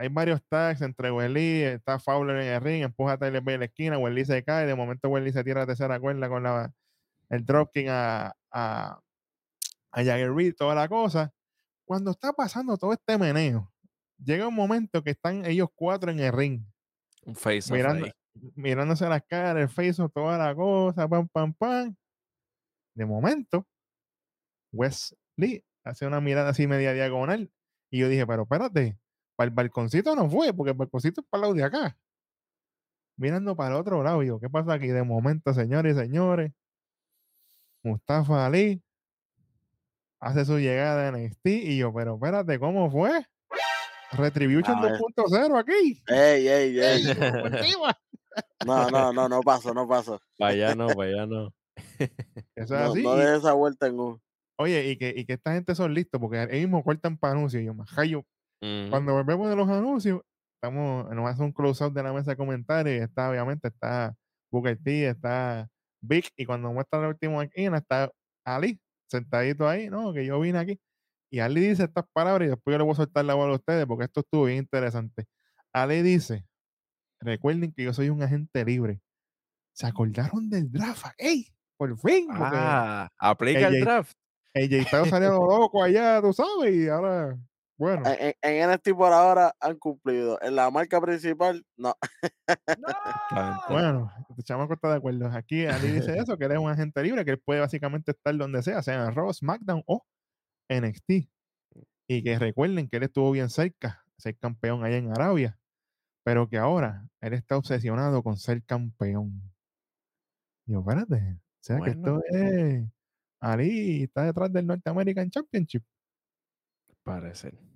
Hay 0.00 0.08
varios 0.08 0.40
tags 0.48 0.80
entre 0.82 1.10
Welly, 1.10 1.62
está 1.62 1.98
Fowler 1.98 2.36
en 2.36 2.52
el 2.52 2.60
ring, 2.60 2.84
empuja 2.84 3.12
a 3.14 3.18
Tyler 3.18 3.40
Bate 3.40 3.54
a 3.54 3.58
la 3.58 3.64
esquina, 3.64 3.98
Welly 3.98 4.24
se 4.24 4.44
cae, 4.44 4.64
de 4.64 4.74
momento 4.76 5.08
Welly 5.08 5.32
se 5.32 5.42
tira 5.42 5.62
a 5.62 5.62
la 5.64 5.66
tercera 5.66 5.98
cuerda 5.98 6.28
con 6.28 6.44
la, 6.44 6.72
el 7.30 7.44
dropkick 7.44 7.88
a, 7.88 8.32
a, 8.52 9.00
a 9.90 10.04
Jagger 10.04 10.32
Reed, 10.32 10.54
toda 10.56 10.74
la 10.76 10.88
cosa. 10.88 11.32
Cuando 11.88 12.10
está 12.10 12.34
pasando 12.34 12.76
todo 12.76 12.92
este 12.92 13.16
meneo, 13.16 13.72
llega 14.22 14.46
un 14.46 14.54
momento 14.54 15.02
que 15.02 15.12
están 15.12 15.46
ellos 15.46 15.70
cuatro 15.74 16.10
en 16.10 16.20
el 16.20 16.30
ring, 16.30 16.62
Un 17.24 17.34
face 17.34 17.72
mirando, 17.72 18.04
ahí. 18.04 18.12
mirándose 18.54 19.08
las 19.08 19.22
caras, 19.26 19.62
el 19.62 19.70
face, 19.70 20.06
toda 20.12 20.36
la 20.36 20.54
cosa, 20.54 21.08
pam, 21.08 21.26
pam, 21.28 21.54
pam. 21.54 21.96
De 22.94 23.06
momento, 23.06 23.66
Wesley 24.70 25.64
hace 25.82 26.06
una 26.06 26.20
mirada 26.20 26.50
así 26.50 26.66
media 26.66 26.92
diagonal. 26.92 27.50
Y 27.90 28.00
yo 28.00 28.10
dije, 28.10 28.26
pero 28.26 28.42
espérate, 28.42 28.98
para 29.34 29.48
el 29.48 29.54
balconcito 29.54 30.14
no 30.14 30.28
fue, 30.28 30.52
porque 30.52 30.72
el 30.72 30.76
balconcito 30.76 31.22
es 31.22 31.26
para 31.26 31.38
el 31.38 31.42
lado 31.42 31.54
de 31.54 31.64
acá. 31.64 31.98
Mirando 33.16 33.56
para 33.56 33.74
el 33.74 33.80
otro 33.80 34.02
lado, 34.02 34.22
yo, 34.22 34.38
¿qué 34.38 34.50
pasa 34.50 34.74
aquí? 34.74 34.88
De 34.88 35.04
momento, 35.04 35.54
señores 35.54 35.96
y 35.96 36.00
señores, 36.00 36.52
Mustafa 37.82 38.44
Ali 38.44 38.82
hace 40.20 40.44
su 40.44 40.58
llegada 40.58 41.08
en 41.08 41.14
NXT 41.24 41.46
y 41.46 41.78
yo, 41.78 41.92
pero 41.92 42.14
espérate, 42.14 42.58
¿cómo 42.58 42.90
fue? 42.90 43.24
Retribution 44.12 44.80
ver. 44.80 44.92
2.0 44.92 45.58
aquí. 45.58 46.02
Ey, 46.08 46.48
ey, 46.48 46.80
ey. 46.80 47.04
No, 48.64 48.90
no, 48.90 49.12
no, 49.12 49.28
no 49.28 49.40
pasó, 49.42 49.72
no 49.74 49.86
pasó. 49.86 50.20
Para 50.38 50.52
allá 50.52 50.74
no, 50.74 50.86
para 50.96 51.10
allá 51.10 51.26
no. 51.26 51.52
Eso 51.98 52.10
es 52.56 52.70
No, 52.70 52.84
así. 52.92 53.02
no 53.02 53.16
de 53.16 53.36
esa 53.36 53.52
vuelta 53.52 53.86
en 53.86 54.00
un. 54.00 54.20
Oye, 54.58 54.90
y 54.90 54.96
que, 54.96 55.14
y 55.16 55.24
que 55.24 55.34
esta 55.34 55.52
gente 55.52 55.74
son 55.74 55.94
listos, 55.94 56.20
porque 56.20 56.42
ellos 56.42 56.52
mismos 56.52 56.82
cortan 56.84 57.16
para 57.16 57.34
anuncios. 57.34 57.62
y 57.62 57.66
Yo, 57.66 57.74
majayo, 57.74 58.18
Ujú. 58.60 58.90
cuando 58.90 59.12
volvemos 59.12 59.48
de 59.48 59.54
los 59.56 59.68
anuncios, 59.68 60.22
estamos, 60.56 61.08
nos 61.14 61.28
hace 61.30 61.42
un 61.42 61.52
close-up 61.52 61.92
de 61.92 62.02
la 62.02 62.12
mesa 62.12 62.32
de 62.32 62.36
comentarios 62.36 62.96
y 62.98 63.02
está, 63.04 63.30
obviamente, 63.30 63.68
está 63.68 64.16
Booker 64.50 64.76
T, 64.82 65.08
está 65.08 65.68
Vic, 66.00 66.30
y 66.36 66.44
cuando 66.44 66.72
muestra 66.72 67.00
la 67.00 67.08
última 67.08 67.44
esquina 67.44 67.78
está 67.78 68.10
Ali, 68.44 68.80
sentadito 69.08 69.68
ahí, 69.68 69.88
no, 69.90 70.12
que 70.12 70.24
yo 70.24 70.38
vine 70.40 70.58
aquí. 70.58 70.80
Y 71.30 71.40
Ali 71.40 71.68
dice 71.68 71.84
estas 71.84 72.04
palabras 72.12 72.46
y 72.46 72.50
después 72.50 72.72
yo 72.72 72.78
le 72.78 72.84
voy 72.84 72.92
a 72.92 72.96
soltar 72.96 73.24
la 73.24 73.34
bola 73.34 73.52
a 73.52 73.56
ustedes 73.56 73.86
porque 73.86 74.04
esto 74.04 74.20
estuvo 74.20 74.44
bien 74.44 74.58
interesante. 74.58 75.26
Ali 75.72 76.02
dice, 76.02 76.46
recuerden 77.20 77.72
que 77.72 77.84
yo 77.84 77.92
soy 77.92 78.08
un 78.10 78.22
agente 78.22 78.64
libre. 78.64 79.00
¿Se 79.74 79.86
acordaron 79.86 80.48
del 80.48 80.70
draft? 80.70 81.06
¡Ey! 81.18 81.48
Por 81.76 81.96
fin, 81.98 82.26
Ah, 82.30 83.08
aplica 83.18 83.68
el 83.68 83.76
AJ 83.76 83.84
draft. 83.84 84.12
AJ 84.54 84.86
Styles 84.88 85.10
salió 85.10 85.30
loco 85.46 85.82
allá, 85.82 86.20
tú 86.20 86.32
sabes, 86.32 86.74
y 86.74 86.88
ahora 86.88 87.38
Bueno, 87.78 88.02
En, 88.06 88.70
NXT 88.70 88.90
por 88.96 89.12
ahora 89.12 89.54
han 89.60 89.78
cumplido. 89.78 90.36
En 90.42 90.56
la 90.56 90.68
marca 90.68 91.00
principal, 91.00 91.64
no. 91.76 91.94
Exactamente. 92.48 93.62
bueno, 93.70 94.12
este 94.30 94.42
chamaco 94.42 94.74
está 94.74 94.90
de 94.90 94.96
acuerdo. 94.96 95.26
Aquí 95.26 95.64
Ali 95.64 95.92
dice 95.92 96.18
eso, 96.18 96.36
que 96.36 96.46
él 96.46 96.52
es 96.52 96.58
un 96.58 96.68
agente 96.68 97.00
libre, 97.04 97.24
que 97.24 97.30
él 97.30 97.38
puede 97.38 97.60
básicamente 97.60 98.10
estar 98.10 98.36
donde 98.36 98.64
sea, 98.64 98.82
sea 98.82 99.06
en 99.06 99.14
Raw, 99.14 99.32
SmackDown 99.32 99.84
o 99.86 100.04
NXT. 100.68 101.28
Y 102.08 102.24
que 102.24 102.38
recuerden 102.38 102.88
que 102.88 102.96
él 102.96 103.04
estuvo 103.04 103.30
bien 103.30 103.48
cerca, 103.48 104.04
de 104.16 104.22
ser 104.22 104.36
campeón 104.38 104.84
allá 104.84 104.96
en 104.96 105.12
Arabia, 105.12 105.56
pero 106.24 106.48
que 106.48 106.58
ahora 106.58 107.08
él 107.20 107.32
está 107.32 107.56
obsesionado 107.56 108.24
con 108.24 108.36
ser 108.36 108.64
campeón. 108.64 109.40
Y 110.66 110.72
yo, 110.72 110.80
espérate, 110.80 111.36
o 111.36 111.62
sea 111.62 111.76
que 111.76 111.94
Bueno. 111.94 112.18
esto 112.18 112.36
es... 112.36 112.84
Ali 113.40 114.02
está 114.02 114.24
detrás 114.24 114.52
del 114.52 114.66
North 114.66 114.86
American 114.88 115.30
Championship. 115.30 115.84
Parece. 117.04 117.67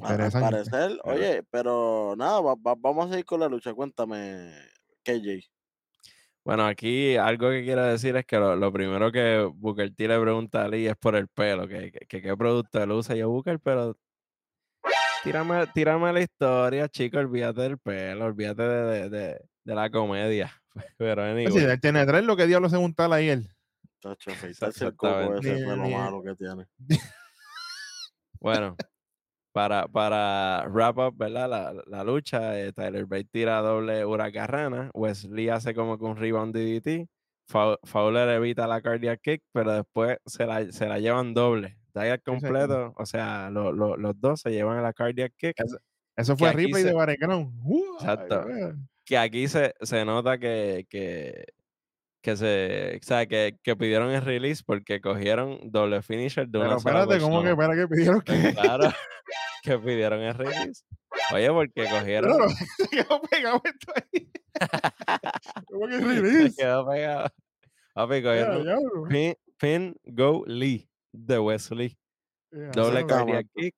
A- 0.00 0.08
Al 0.08 0.12
Interesante. 0.14 0.40
parecer, 0.70 1.00
oye, 1.04 1.42
pero 1.50 2.14
nada, 2.16 2.40
va- 2.40 2.54
va- 2.54 2.74
vamos 2.76 3.06
a 3.06 3.10
seguir 3.10 3.24
con 3.24 3.40
la 3.40 3.48
lucha. 3.48 3.72
Cuéntame, 3.74 4.50
KJ. 5.02 5.40
Bueno, 6.44 6.66
aquí 6.66 7.16
algo 7.16 7.48
que 7.50 7.64
quiero 7.64 7.84
decir 7.84 8.16
es 8.16 8.26
que 8.26 8.36
lo, 8.36 8.54
lo 8.56 8.72
primero 8.72 9.10
que 9.10 9.50
Booker 9.54 9.94
T 9.94 10.08
le 10.08 10.20
pregunta 10.20 10.64
a 10.64 10.68
Lee 10.68 10.86
es 10.88 10.96
por 10.96 11.16
el 11.16 11.28
pelo, 11.28 11.66
que, 11.66 11.90
que- 11.90 12.06
que 12.06 12.20
qué 12.22 12.36
producto 12.36 12.82
él 12.82 12.90
usa. 12.92 13.14
Yo, 13.14 13.30
Booker, 13.30 13.58
pero 13.60 13.96
tírame, 15.22 15.66
tírame 15.68 16.12
la 16.12 16.20
historia, 16.20 16.88
chico, 16.88 17.18
olvídate 17.18 17.62
del 17.62 17.78
pelo, 17.78 18.26
olvídate 18.26 18.62
de, 18.62 18.82
de- 18.84 19.10
de- 19.10 19.40
de 19.64 19.74
la 19.74 19.90
comedia. 19.90 20.52
Pero 20.98 21.22
Pues 21.22 21.52
sí, 21.54 21.58
anyway, 21.60 21.72
él 21.74 21.80
tiene 21.80 22.04
tres, 22.04 22.24
lo 22.24 22.36
que 22.36 22.46
diablo 22.46 22.68
se 22.68 22.76
un 22.76 22.94
tal 22.94 23.12
ahí 23.14 23.28
él. 23.30 23.48
Tacho, 24.00 24.32
afeitarse 24.32 24.84
el 24.84 24.96
coco 24.96 25.36
ese 25.38 25.64
fue 25.64 25.76
lo 25.76 25.88
malo 25.88 26.22
que 26.22 26.34
tiene. 26.34 26.66
bueno, 28.38 28.76
para, 29.54 29.86
para 29.86 30.66
wrap 30.68 30.98
up, 30.98 31.14
¿verdad? 31.16 31.48
La, 31.48 31.72
la 31.86 32.02
lucha, 32.04 32.58
eh, 32.58 32.72
Tyler 32.72 33.06
Bate 33.06 33.28
tira 33.30 33.60
doble 33.60 34.04
huracarrana, 34.04 34.90
Wesley 34.94 35.48
hace 35.48 35.74
como 35.74 35.96
que 35.96 36.04
un 36.04 36.16
rebound 36.16 36.52
DDT, 36.56 37.06
Fowler 37.84 38.28
evita 38.30 38.66
la 38.66 38.80
cardiac 38.82 39.20
kick, 39.22 39.42
pero 39.52 39.72
después 39.72 40.18
se 40.26 40.44
la, 40.44 40.70
se 40.72 40.86
la 40.88 40.98
llevan 40.98 41.34
doble. 41.34 41.76
Tiger 41.92 42.20
completo, 42.22 42.92
o 42.96 43.06
sea, 43.06 43.48
lo- 43.50 43.70
lo- 43.72 43.96
los 43.96 44.20
dos 44.20 44.40
se 44.40 44.50
llevan 44.50 44.78
a 44.78 44.82
la 44.82 44.92
cardiac 44.92 45.32
kick. 45.36 45.54
Eso 46.16 46.36
fue 46.36 46.52
Ripley 46.52 46.82
se- 46.82 46.88
de 46.88 46.94
Battleground. 46.94 47.52
Exacto. 48.00 48.44
que 49.04 49.16
aquí 49.18 49.46
se, 49.46 49.72
se 49.82 50.04
nota 50.04 50.38
que, 50.38 50.86
que, 50.90 51.44
que 52.22 52.36
se, 52.36 52.98
o 53.00 53.06
sea, 53.06 53.26
que, 53.26 53.56
que 53.62 53.76
pidieron 53.76 54.10
el 54.10 54.22
release 54.22 54.64
porque 54.66 55.00
cogieron 55.00 55.60
doble 55.70 56.02
finisher 56.02 56.46
de 56.48 56.58
Pero 56.58 56.70
una 56.72 56.80
sola 56.80 57.00
espérate, 57.02 57.22
¿cómo 57.22 57.42
que, 57.42 57.50
espera, 57.50 57.74
que 57.76 57.86
pidieron 57.88 58.20
que? 58.22 58.52
Claro, 58.54 58.90
que 59.64 59.78
pidieron 59.78 60.20
el 60.20 60.34
release. 60.34 60.84
Oye, 61.32 61.48
porque 61.50 61.84
cogieron, 61.88 62.36
Claro, 62.36 62.48
se 62.76 62.88
quedó 62.88 63.22
pegado 63.22 63.62
esto 63.64 63.92
ahí. 63.96 64.30
¿Cómo 65.66 65.86
que 65.88 65.98
se 65.98 66.04
release? 66.04 66.56
quedó 66.56 66.86
pegado. 66.88 67.28
Papi, 67.94 68.14
Ya, 68.16 68.22
cogieron 68.22 68.62
diablo. 68.62 69.04
pin, 69.08 69.34
pin, 69.58 69.96
go, 70.04 70.44
Lee, 70.46 70.88
de 71.12 71.38
Wesley. 71.38 71.96
Doble 72.72 73.06
cardiac 73.06 73.46
kick. 73.54 73.74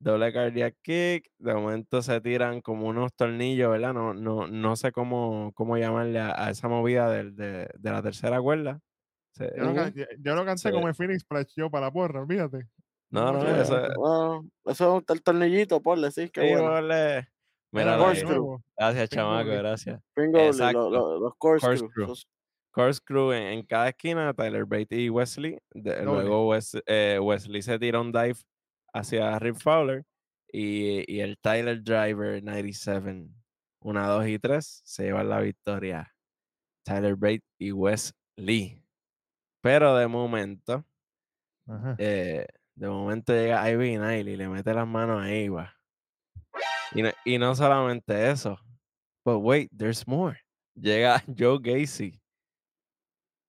Doble 0.00 0.32
cardiac 0.32 0.74
kick. 0.82 1.28
De 1.38 1.54
momento 1.54 2.00
se 2.02 2.20
tiran 2.20 2.60
como 2.60 2.86
unos 2.86 3.12
tornillos, 3.14 3.70
¿verdad? 3.70 3.92
No, 3.92 4.14
no, 4.14 4.46
no 4.46 4.76
sé 4.76 4.92
cómo, 4.92 5.52
cómo 5.54 5.76
llamarle 5.76 6.20
a, 6.20 6.46
a 6.46 6.50
esa 6.50 6.68
movida 6.68 7.10
del- 7.10 7.34
de, 7.34 7.68
de 7.78 7.90
la 7.90 8.02
tercera 8.02 8.40
cuerda. 8.40 8.80
Se- 9.32 9.52
Yo 9.56 9.64
lo, 9.64 9.88
yo- 9.88 10.44
lo 10.44 10.56
Sí. 10.56 10.70
como 10.70 10.88
el 10.88 10.94
Phoenix 10.94 11.22
Splash 11.22 11.52
yo 11.56 11.70
para 11.70 11.86
la 11.86 11.92
porra, 11.92 12.26
fíjate. 12.26 12.66
No, 13.10 13.32
no, 13.32 13.42
eso. 13.60 13.80
Bueno, 13.96 14.48
eso 14.66 14.98
es 14.98 15.04
el 15.08 15.22
tornillito, 15.22 15.80
ponle, 15.80 16.10
sí, 16.10 16.28
qué 16.30 16.42
Sí, 16.42 16.48
bueno. 16.54 16.68
ponle- 16.70 17.28
Mira, 17.70 17.96
gracias, 18.76 19.08
chamaco, 19.10 19.50
gracias. 19.50 20.00
Exacto. 20.16 20.90
lo- 20.90 21.18
los 21.20 21.32
corkscrew. 21.36 21.78
Corkscrew. 21.78 22.04
esos- 22.04 22.28
Corkscrew 22.70 23.32
en, 23.32 23.42
en 23.44 23.62
cada 23.66 23.88
esquina, 23.88 24.32
Tyler 24.34 24.64
Bate 24.64 24.96
y 24.96 25.08
Wesley. 25.10 25.58
de- 25.74 26.02
luego 26.04 26.48
Wes- 26.54 26.80
eh, 26.86 27.18
Wesley 27.20 27.60
se 27.62 27.78
tira 27.78 28.00
un 28.00 28.12
dive 28.12 28.36
hacia 28.92 29.38
Rip 29.38 29.56
Fowler. 29.56 30.04
Y, 30.50 31.04
y 31.14 31.20
el 31.20 31.36
Tyler 31.38 31.82
Driver 31.82 32.42
97, 32.42 33.26
una, 33.82 34.06
dos 34.06 34.26
y 34.26 34.38
tres, 34.38 34.80
se 34.84 35.04
llevan 35.04 35.28
la 35.28 35.40
victoria. 35.40 36.14
Tyler 36.84 37.16
Bate 37.16 37.42
y 37.58 37.72
Wesley. 37.72 38.82
Pero 39.60 39.94
de 39.96 40.06
momento, 40.06 40.84
Ajá. 41.66 41.96
eh, 41.98 42.46
de 42.78 42.88
momento 42.88 43.32
llega 43.32 43.68
Ivy 43.70 43.98
Nile 43.98 44.30
y 44.32 44.36
le 44.36 44.48
mete 44.48 44.72
las 44.72 44.86
manos 44.86 45.22
a 45.22 45.30
Eva. 45.32 45.74
Y 46.94 47.02
no, 47.02 47.10
y 47.24 47.38
no 47.38 47.54
solamente 47.54 48.30
eso, 48.30 48.58
but 49.24 49.42
wait, 49.42 49.70
there's 49.76 50.06
more. 50.06 50.38
Llega 50.74 51.22
Joe 51.38 51.58
Gacy 51.60 52.20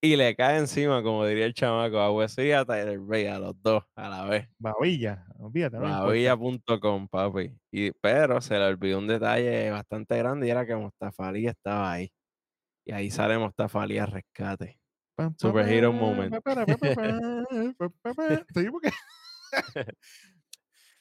y 0.01 0.15
le 0.15 0.35
cae 0.35 0.57
encima, 0.57 1.03
como 1.03 1.25
diría 1.25 1.45
el 1.45 1.53
chamaco, 1.53 1.99
a 1.99 2.11
Wesley 2.11 2.47
y 2.49 2.51
a 2.53 2.65
Tyler 2.65 2.99
Bate, 2.99 3.29
a 3.29 3.39
los 3.39 3.61
dos 3.61 3.83
a 3.95 4.09
la 4.09 4.25
vez. 4.25 4.47
Babilla, 4.57 5.25
olvídate. 5.37 5.77
Maravilla.com, 5.77 7.07
papi. 7.07 7.53
Y, 7.71 7.91
pero 8.01 8.41
se 8.41 8.55
le 8.55 8.65
olvidó 8.65 8.97
un 8.99 9.07
detalle 9.07 9.69
bastante 9.69 10.17
grande 10.17 10.47
y 10.47 10.49
era 10.49 10.65
que 10.65 10.75
Mustafa 10.75 11.27
Ali 11.27 11.47
estaba 11.47 11.91
ahí. 11.91 12.11
Y 12.85 12.91
ahí 12.93 13.11
sale 13.11 13.37
Mustafa 13.37 13.83
Ali 13.83 13.99
a 13.99 14.05
rescate. 14.05 14.79
Superhero 15.37 15.91
moment. 15.91 16.33
Sí, 18.53 18.69
porque- 18.71 18.91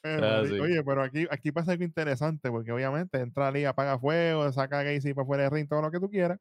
Pero, 0.01 0.27
Ah, 0.27 0.45
sí. 0.47 0.59
Oye, 0.61 0.83
pero 0.85 1.03
aquí, 1.03 1.27
aquí 1.29 1.51
pasa 1.51 1.73
algo 1.73 1.83
interesante, 1.85 2.51
porque 2.51 2.71
obviamente 2.71 3.19
entra 3.19 3.49
Ali, 3.49 3.65
apaga 3.65 3.99
fuego, 3.99 4.51
saca 4.53 4.79
a 4.79 4.83
Gacy 4.85 5.13
para 5.13 5.27
fuera 5.27 5.43
del 5.45 5.53
ring, 5.53 5.69
todo 5.69 5.83
lo 5.83 5.91
que 5.91 5.99
tú 5.99 6.09
quieras. 6.09 6.39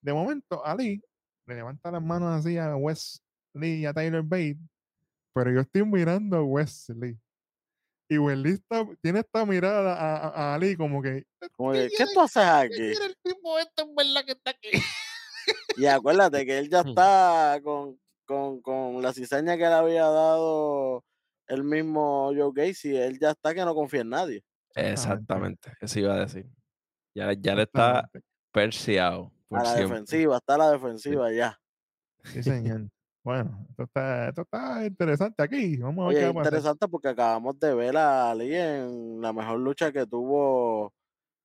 De 0.00 0.12
momento, 0.12 0.64
Ali 0.64 1.02
le 1.46 1.54
levanta 1.56 1.90
las 1.90 2.02
manos 2.02 2.32
así 2.38 2.56
a 2.58 2.76
Wesley 2.76 3.80
y 3.80 3.86
a 3.86 3.92
Tyler 3.92 4.22
Bate, 4.22 4.58
pero 5.34 5.50
yo 5.52 5.60
estoy 5.60 5.84
mirando 5.84 6.36
a 6.36 6.42
Wesley. 6.44 7.18
Y 8.08 8.18
Wesley 8.18 8.52
está- 8.52 8.86
tiene 9.02 9.18
esta 9.18 9.44
mirada 9.44 9.94
a, 9.94 10.16
a- 10.28 10.52
a 10.52 10.54
Ali 10.54 10.76
como 10.76 11.02
que, 11.02 11.24
como 11.56 11.72
¿Qué 11.72 11.88
que, 11.88 11.96
¿Qué 11.96 12.04
tú 12.14 12.20
haces 12.20 12.44
¿qué 12.44 12.48
aquí? 12.50 12.76
quiere 12.76 13.06
el 13.06 13.16
tipo 13.22 13.58
este 13.58 13.82
en 13.82 13.94
verdad 13.96 14.24
que 14.24 14.32
está 14.32 14.50
aquí? 14.52 14.70
Y 15.76 15.86
acuérdate 15.86 16.46
que 16.46 16.58
él 16.58 16.70
ya 16.70 16.80
está 17.00 17.60
con, 17.64 18.00
con, 18.24 18.60
con 18.62 19.02
la 19.02 19.12
cizaña 19.12 19.54
que 19.56 19.62
le 19.64 19.74
había 19.74 20.04
dado 20.04 21.04
el 21.48 21.64
mismo 21.64 22.32
Joe 22.36 22.50
Gacy. 22.54 22.96
Él 22.96 23.18
ya 23.18 23.30
está 23.30 23.54
que 23.54 23.64
no 23.64 23.74
confía 23.74 24.00
en 24.02 24.10
nadie. 24.10 24.44
Exactamente, 24.74 25.72
eso 25.80 26.00
iba 26.00 26.14
a 26.14 26.20
decir. 26.20 26.46
Ya, 27.14 27.32
ya 27.32 27.54
le 27.54 27.62
está 27.62 28.10
perseado 28.52 29.32
por 29.48 29.60
A 29.60 29.62
la 29.62 29.68
siempre. 29.74 30.00
defensiva, 30.00 30.36
está 30.36 30.54
a 30.54 30.58
la 30.58 30.70
defensiva 30.72 31.32
ya. 31.32 31.58
Sí, 32.24 32.42
señor. 32.42 32.88
Bueno, 33.24 33.66
esto 33.70 33.82
está, 33.84 34.28
esto 34.28 34.42
está 34.42 34.84
interesante 34.86 35.42
aquí. 35.42 35.76
Vamos 35.78 36.04
a 36.04 36.08
ver 36.08 36.16
Oye, 36.16 36.32
qué 36.32 36.38
a 36.38 36.42
interesante 36.44 36.86
porque 36.88 37.08
acabamos 37.08 37.58
de 37.58 37.74
ver 37.74 37.96
a 37.96 38.30
Ali 38.30 38.54
en 38.54 39.20
la 39.20 39.32
mejor 39.32 39.58
lucha 39.58 39.90
que 39.90 40.06
tuvo 40.06 40.92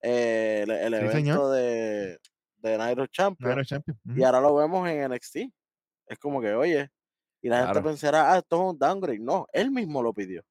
eh, 0.01 0.61
el, 0.63 0.71
el 0.71 0.93
Sí, 0.93 0.99
evento 0.99 1.11
señor. 1.17 1.51
de, 1.55 2.19
de 2.57 2.77
Nairo 2.77 3.07
Champion. 3.07 3.49
Nairo 3.49 3.63
Champion. 3.63 3.97
Y 4.15 4.23
ahora 4.23 4.41
lo 4.41 4.53
vemos 4.55 4.87
en 4.89 5.09
NXT. 5.11 5.37
Es 6.07 6.19
como 6.19 6.39
que, 6.41 6.53
oye, 6.53 6.89
y 7.41 7.49
la 7.49 7.65
gente 7.65 7.81
pensará, 7.81 8.33
ah, 8.33 8.37
esto 8.37 8.55
es 8.55 8.73
un 8.73 8.77
downgrade. 8.77 9.19
No, 9.19 9.47
él 9.51 9.71
mismo 9.71 10.03
lo 10.03 10.13
pidió. 10.13 10.43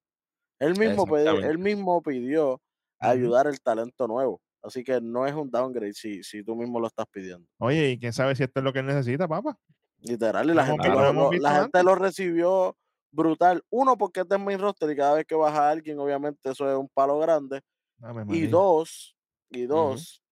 Él 0.59 0.79
mismo, 0.79 1.07
pidió, 1.07 1.39
él 1.39 1.59
mismo 1.59 2.03
pidió 2.03 2.61
ayudar 2.99 3.47
el 3.47 3.61
talento 3.61 4.07
nuevo. 4.07 4.43
Así 4.63 4.85
que 4.85 5.01
no 5.01 5.27
es 5.27 5.35
un 5.35 5.51
downgrade 5.51 5.95
si, 5.95 6.23
si 6.23 6.45
tú 6.45 6.55
mismo 6.55 6.81
lo 6.81 6.87
estás 6.87 7.07
pidiendo. 7.11 7.47
Oye, 7.59 7.91
y 7.91 7.99
quién 7.99 8.13
sabe 8.13 8.35
si 8.35 8.43
esto 8.43 8.61
es 8.61 8.65
lo 8.65 8.73
que 8.73 8.81
él 8.81 8.87
necesita, 8.87 9.27
papá. 9.27 9.57
Literal, 10.03 10.49
y 10.51 10.55
la 10.55 10.65
gente, 10.65 10.89
lo, 10.89 11.33
la 11.33 11.61
gente 11.61 11.83
lo 11.83 11.95
recibió 11.95 12.77
brutal. 13.11 13.63
Uno, 13.71 13.97
porque 13.97 14.21
es 14.21 14.29
de 14.29 14.39
main 14.39 14.59
roster 14.59 14.91
y 14.91 14.97
cada 14.97 15.15
vez 15.15 15.27
que 15.27 15.35
baja 15.35 15.71
alguien, 15.71 15.99
obviamente 15.99 16.51
eso 16.51 16.71
es 16.71 16.77
un 16.77 16.89
palo 16.89 17.19
grande. 17.19 17.61
Ave 18.03 18.25
Y 18.29 18.47
dos, 18.47 19.17
y 19.51 19.67
dos, 19.67 20.23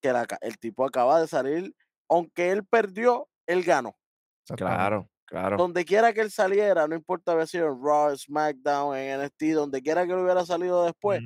que 0.00 0.12
la 0.12 0.26
el 0.40 0.58
tipo 0.58 0.84
acaba 0.84 1.20
de 1.20 1.28
salir, 1.28 1.74
aunque 2.08 2.50
él 2.50 2.64
perdió, 2.64 3.28
él 3.46 3.62
ganó. 3.62 3.96
Claro, 4.56 5.08
claro. 5.32 5.56
Donde 5.56 5.84
quiera 5.86 6.12
que 6.12 6.20
él 6.20 6.30
saliera, 6.30 6.86
no 6.86 6.94
importa 6.94 7.32
haber 7.32 7.48
sido 7.48 7.66
en 7.68 7.82
Raw, 7.82 8.14
SmackDown, 8.14 8.96
en 8.96 9.20
NXT, 9.22 9.42
donde 9.54 9.80
quiera 9.80 10.04
que 10.06 10.12
él 10.12 10.18
hubiera 10.18 10.44
salido 10.44 10.84
después, 10.84 11.22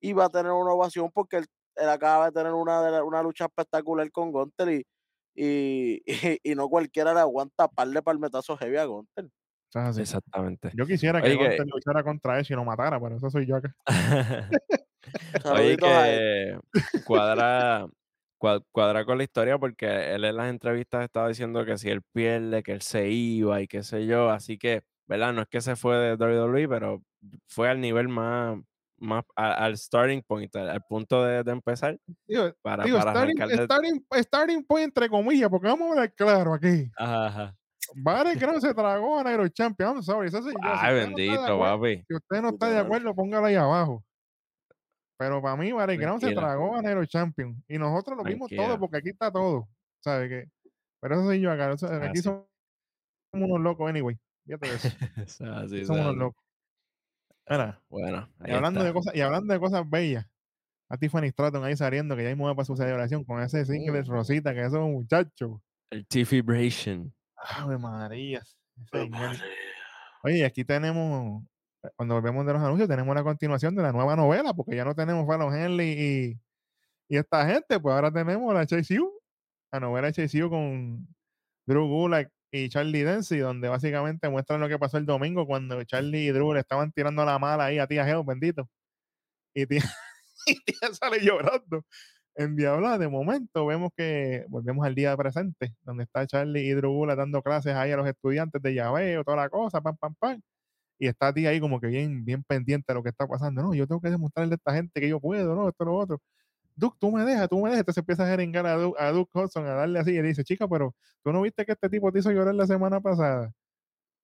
iba 0.00 0.24
a 0.24 0.28
tener 0.30 0.50
una 0.52 0.72
ovación 0.72 1.10
porque 1.12 1.36
él, 1.36 1.46
él 1.76 1.88
acaba 1.90 2.26
de 2.26 2.32
tener 2.32 2.52
una, 2.54 3.04
una 3.04 3.22
lucha 3.22 3.44
espectacular 3.44 4.10
con 4.10 4.32
Gunter 4.32 4.70
y, 4.70 4.86
y, 5.34 6.02
y, 6.40 6.52
y 6.52 6.54
no 6.54 6.68
cualquiera 6.68 7.12
le 7.12 7.20
aguanta 7.20 7.68
par 7.68 7.88
de 7.88 8.02
palmetazos 8.02 8.58
heavy 8.58 8.78
a 8.78 8.84
Gunter. 8.86 9.28
Así. 9.74 10.00
Exactamente. 10.00 10.72
Yo 10.74 10.86
quisiera 10.86 11.20
que 11.20 11.28
Oye, 11.28 11.38
que- 11.38 11.44
Gunter 11.48 11.66
luchara 11.66 12.02
contra 12.02 12.40
eso 12.40 12.52
y 12.54 12.56
lo 12.56 12.64
matara, 12.64 12.98
pero 12.98 13.16
eso 13.16 13.30
soy 13.30 13.46
yo 13.46 13.56
acá. 13.56 13.76
Oye, 15.44 15.76
que 15.76 16.58
cuadra, 17.04 17.86
cua- 17.86 17.92
cuadra 18.40 19.04
con 19.04 19.18
la 19.18 19.24
historia 19.24 19.58
porque 19.58 20.14
él 20.14 20.24
en 20.24 20.36
las 20.36 20.48
entrevistas 20.50 21.04
estaba 21.04 21.28
diciendo 21.28 21.64
que 21.64 21.78
si 21.78 21.90
él 21.90 22.02
pierde, 22.12 22.62
que 22.62 22.72
él 22.72 22.82
se 22.82 23.08
iba 23.08 23.60
y 23.60 23.68
qué 23.68 23.82
sé 23.82 24.06
yo. 24.06 24.30
Así 24.30 24.58
que, 24.58 24.82
¿verdad? 25.06 25.32
No 25.32 25.42
es 25.42 25.48
que 25.48 25.60
se 25.60 25.76
fue 25.76 25.96
de 25.96 26.16
WWE, 26.16 26.68
pero 26.68 27.02
fue 27.48 27.68
al 27.68 27.80
nivel 27.80 28.08
más, 28.08 28.58
más 28.98 29.24
a- 29.36 29.52
al 29.64 29.76
starting 29.76 30.22
point, 30.22 30.54
al, 30.56 30.70
al 30.70 30.82
punto 30.88 31.22
de, 31.24 31.42
de 31.44 31.52
empezar 31.52 31.98
Digo, 32.26 32.52
para, 32.62 32.84
digo, 32.84 32.98
para 32.98 33.10
starting, 33.12 33.36
de- 33.36 33.64
starting, 33.64 34.06
starting 34.22 34.64
point 34.64 34.84
entre 34.86 35.08
comillas, 35.08 35.48
porque 35.50 35.68
vamos 35.68 35.88
a 35.88 35.90
hablar 35.92 36.14
claro 36.14 36.54
aquí. 36.54 36.90
Ajá, 36.96 37.26
ajá. 37.26 37.56
Baron 37.94 38.38
Crown 38.38 38.60
se 38.60 38.72
tragó 38.72 39.18
a 39.18 39.24
Nairo 39.24 39.48
Champion. 39.48 39.96
I'm 39.96 40.02
sorry, 40.02 40.28
eso 40.28 40.40
sí, 40.42 40.50
yo, 40.50 40.52
si 40.52 40.60
Ay, 40.62 40.92
no 40.94 41.00
bendito, 41.00 41.58
papi. 41.58 42.04
Si 42.06 42.14
usted 42.14 42.40
no 42.40 42.50
está 42.50 42.70
de 42.70 42.78
acuerdo, 42.78 43.14
póngalo 43.14 43.46
ahí 43.46 43.56
abajo. 43.56 44.04
Pero 45.20 45.42
para 45.42 45.54
mí, 45.54 45.70
Crown 45.70 46.18
se 46.18 46.32
tragó 46.32 46.76
a 46.76 46.80
Nero 46.80 47.04
Champion. 47.04 47.62
Y 47.68 47.76
nosotros 47.76 48.16
lo 48.16 48.24
vimos 48.24 48.48
todo 48.48 48.80
porque 48.80 48.96
aquí 48.96 49.10
está 49.10 49.30
todo. 49.30 49.68
¿Sabes 50.02 50.30
qué? 50.30 50.50
Pero 50.98 51.14
eso 51.20 51.30
sí 51.30 51.40
yo 51.40 51.52
acá. 51.52 51.70
eso- 51.72 51.92
aquí 51.92 52.06
Así. 52.06 52.22
somos 52.22 52.46
unos 53.34 53.60
locos, 53.60 53.90
anyway. 53.90 54.18
Fíjate 54.46 54.68
de 54.70 54.74
eso. 54.76 54.88
Eso 55.28 55.84
somos 55.84 56.00
unos 56.00 56.16
locos. 56.16 56.42
Mira, 57.50 57.82
Bueno, 57.90 58.30
y 58.46 58.50
hablando, 58.50 58.82
de 58.82 58.94
cosas, 58.94 59.14
y 59.14 59.20
hablando 59.20 59.52
de 59.52 59.60
cosas 59.60 59.90
bellas, 59.90 60.26
a 60.88 60.96
Tiffany 60.96 61.28
Stratton 61.28 61.64
ahí 61.64 61.76
saliendo, 61.76 62.16
que 62.16 62.22
ya 62.22 62.30
mismo 62.30 62.46
va 62.46 62.54
para 62.54 62.64
su 62.64 62.74
celebración 62.74 63.22
con 63.24 63.42
ese 63.42 63.66
single 63.66 64.02
rosita, 64.04 64.54
que 64.54 64.60
eso 64.60 64.78
es 64.78 64.82
un 64.82 64.92
muchacho. 64.92 65.62
El 65.90 66.06
T-Vibration. 66.06 67.12
Ave 67.36 67.76
María. 67.76 68.40
Ave. 68.90 69.10
María. 69.10 69.44
Oye, 70.22 70.46
aquí 70.46 70.64
tenemos, 70.64 71.42
cuando 71.96 72.14
volvemos 72.14 72.46
de 72.46 72.52
los 72.52 72.62
anuncios, 72.62 72.88
tenemos 72.88 73.14
la 73.14 73.22
continuación 73.22 73.74
de 73.74 73.82
la 73.82 73.92
nueva 73.92 74.16
novela, 74.16 74.54
porque 74.54 74.76
ya 74.76 74.84
no 74.84 74.94
tenemos 74.94 75.26
Fallon 75.26 75.54
Henley 75.54 75.92
y, 75.98 76.40
y 77.08 77.16
esta 77.16 77.46
gente, 77.46 77.80
pues 77.80 77.94
ahora 77.94 78.12
tenemos 78.12 78.52
la 78.54 78.66
Chase 78.66 79.00
U, 79.00 79.12
la 79.72 79.80
novela 79.80 80.12
Chase 80.12 80.44
U 80.44 80.50
con 80.50 81.08
Drew 81.66 81.86
Gulak 81.88 82.30
y 82.52 82.68
Charlie 82.68 83.04
Dempsey, 83.04 83.38
donde 83.40 83.68
básicamente 83.68 84.28
muestran 84.28 84.60
lo 84.60 84.68
que 84.68 84.78
pasó 84.78 84.98
el 84.98 85.06
domingo 85.06 85.46
cuando 85.46 85.82
Charlie 85.84 86.28
y 86.28 86.30
Drew 86.32 86.52
le 86.54 86.60
estaban 86.60 86.92
tirando 86.92 87.24
la 87.24 87.38
mala 87.38 87.66
ahí 87.66 87.78
a 87.78 87.86
tía 87.86 88.04
Geo, 88.04 88.24
bendito. 88.24 88.68
Y 90.46 90.56
tía 90.64 90.94
sale 90.94 91.20
llorando. 91.20 91.84
En 92.36 92.56
Diabla, 92.56 92.98
de 92.98 93.08
momento, 93.08 93.66
vemos 93.66 93.90
que 93.96 94.46
volvemos 94.48 94.86
al 94.86 94.94
día 94.94 95.16
presente, 95.16 95.74
donde 95.82 96.04
está 96.04 96.26
Charlie 96.26 96.62
y 96.68 96.72
Drew 96.72 96.92
Gulak 96.92 97.18
dando 97.18 97.42
clases 97.42 97.74
ahí 97.74 97.92
a 97.92 97.96
los 97.96 98.08
estudiantes 98.08 98.62
de 98.62 98.74
llaveo, 98.74 99.24
toda 99.24 99.36
la 99.36 99.50
cosa, 99.50 99.80
pam, 99.82 99.96
pam, 99.98 100.14
pam. 100.18 100.40
Y 101.00 101.06
está 101.08 101.32
tía 101.32 101.48
ahí 101.48 101.60
como 101.60 101.80
que 101.80 101.86
bien, 101.86 102.26
bien 102.26 102.44
pendiente 102.44 102.84
de 102.88 102.94
lo 102.94 103.02
que 103.02 103.08
está 103.08 103.26
pasando. 103.26 103.62
No, 103.62 103.74
yo 103.74 103.86
tengo 103.86 104.02
que 104.02 104.10
demostrarle 104.10 104.52
a 104.52 104.56
esta 104.56 104.74
gente 104.74 105.00
que 105.00 105.08
yo 105.08 105.18
puedo, 105.18 105.54
no, 105.56 105.66
esto, 105.70 105.82
lo 105.86 105.94
otro. 105.94 106.20
Duke, 106.76 106.98
tú 107.00 107.10
me 107.10 107.24
dejas, 107.24 107.48
tú 107.48 107.56
me 107.56 107.70
dejas. 107.70 107.80
Entonces 107.80 108.02
empieza 108.02 108.24
a 108.24 108.28
jeringar 108.28 108.66
a 108.66 108.76
Duke, 108.76 109.02
a 109.02 109.10
Duke 109.10 109.30
Hudson, 109.32 109.66
a 109.66 109.70
darle 109.70 109.98
así. 109.98 110.10
Y 110.10 110.20
dice, 110.20 110.44
chica, 110.44 110.68
pero 110.68 110.94
tú 111.24 111.32
no 111.32 111.40
viste 111.40 111.64
que 111.64 111.72
este 111.72 111.88
tipo 111.88 112.12
te 112.12 112.18
hizo 112.18 112.30
llorar 112.30 112.54
la 112.54 112.66
semana 112.66 113.00
pasada. 113.00 113.50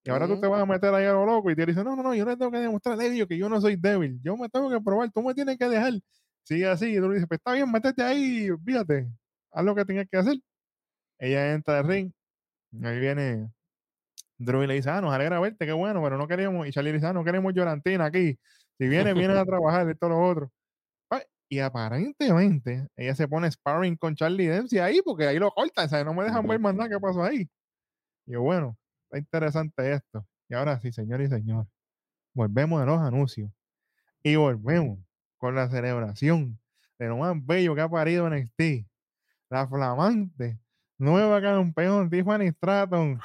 Y 0.04 0.10
ahora 0.10 0.28
tú 0.28 0.38
te 0.38 0.46
vas 0.46 0.60
a 0.62 0.66
meter 0.66 0.92
ahí 0.92 1.06
a 1.06 1.12
lo 1.12 1.24
loco. 1.24 1.50
Y 1.50 1.56
te 1.56 1.64
dice, 1.64 1.82
no, 1.82 1.96
no, 1.96 2.02
no, 2.02 2.14
yo 2.14 2.26
le 2.26 2.36
tengo 2.36 2.52
que 2.52 2.58
demostrar 2.58 3.00
a 3.00 3.04
ellos 3.06 3.26
que 3.26 3.38
yo 3.38 3.48
no 3.48 3.58
soy 3.58 3.76
débil. 3.76 4.20
Yo 4.22 4.36
me 4.36 4.48
tengo 4.50 4.70
que 4.70 4.80
probar, 4.80 5.10
tú 5.10 5.22
me 5.22 5.32
tienes 5.34 5.56
que 5.56 5.68
dejar. 5.70 5.94
Sigue 6.44 6.68
así. 6.68 6.94
Y 6.94 6.96
tú 6.98 7.08
le 7.08 7.14
dices, 7.14 7.26
pues 7.26 7.38
está 7.38 7.54
bien, 7.54 7.72
métete 7.72 8.02
ahí, 8.02 8.50
fíjate, 8.64 9.08
haz 9.50 9.64
lo 9.64 9.74
que 9.74 9.84
tengas 9.86 10.06
que 10.10 10.18
hacer. 10.18 10.36
Ella 11.18 11.54
entra 11.54 11.78
al 11.78 11.88
ring. 11.88 12.12
Ahí 12.82 13.00
viene 13.00 13.50
Drew 14.38 14.62
y 14.62 14.66
le 14.66 14.74
dice, 14.74 14.90
ah, 14.90 15.00
nos 15.00 15.12
alegra 15.14 15.40
verte, 15.40 15.64
qué 15.66 15.72
bueno, 15.72 16.02
pero 16.02 16.18
no 16.18 16.28
queremos. 16.28 16.66
Y 16.66 16.72
Charlie 16.72 16.90
le 16.92 16.98
dice, 16.98 17.06
ah, 17.08 17.12
no 17.12 17.24
queremos 17.24 17.52
llorantina 17.54 18.04
aquí. 18.06 18.38
Si 18.78 18.88
viene, 18.88 19.14
vienen 19.14 19.36
a 19.38 19.44
trabajar, 19.46 19.88
esto, 19.88 20.08
lo 20.08 20.20
otro. 20.20 20.50
Pa- 21.08 21.22
Y 21.48 21.58
aparentemente 21.60 22.88
ella 22.96 23.14
se 23.14 23.28
pone 23.28 23.50
sparring 23.50 23.96
con 23.96 24.14
Charlie 24.14 24.46
Dempsey 24.48 24.78
ahí, 24.78 25.00
porque 25.04 25.26
ahí 25.26 25.38
lo 25.38 25.50
cortan, 25.50 25.88
¿sabes? 25.88 26.04
No 26.04 26.14
me 26.14 26.24
dejan 26.24 26.46
ver 26.46 26.60
más 26.60 26.74
nada 26.74 26.88
que 26.90 27.00
pasó 27.00 27.22
ahí. 27.24 27.48
Y 28.26 28.32
yo, 28.32 28.42
bueno, 28.42 28.76
está 29.04 29.18
interesante 29.18 29.92
esto. 29.92 30.26
Y 30.48 30.54
ahora 30.54 30.78
sí, 30.80 30.92
señor 30.92 31.20
y 31.22 31.28
señor, 31.28 31.66
volvemos 32.34 32.80
a 32.82 32.86
los 32.86 33.00
anuncios. 33.00 33.50
Y 34.22 34.36
volvemos 34.36 34.98
con 35.38 35.54
la 35.54 35.68
celebración 35.70 36.58
de 36.98 37.08
lo 37.08 37.18
más 37.18 37.34
bello 37.46 37.74
que 37.74 37.80
ha 37.82 37.88
parido 37.88 38.28
NXT. 38.28 38.86
La 39.50 39.68
flamante, 39.68 40.58
nueva 40.98 41.40
campeón, 41.40 42.10
Tiffany 42.10 42.48
Stratton. 42.50 43.20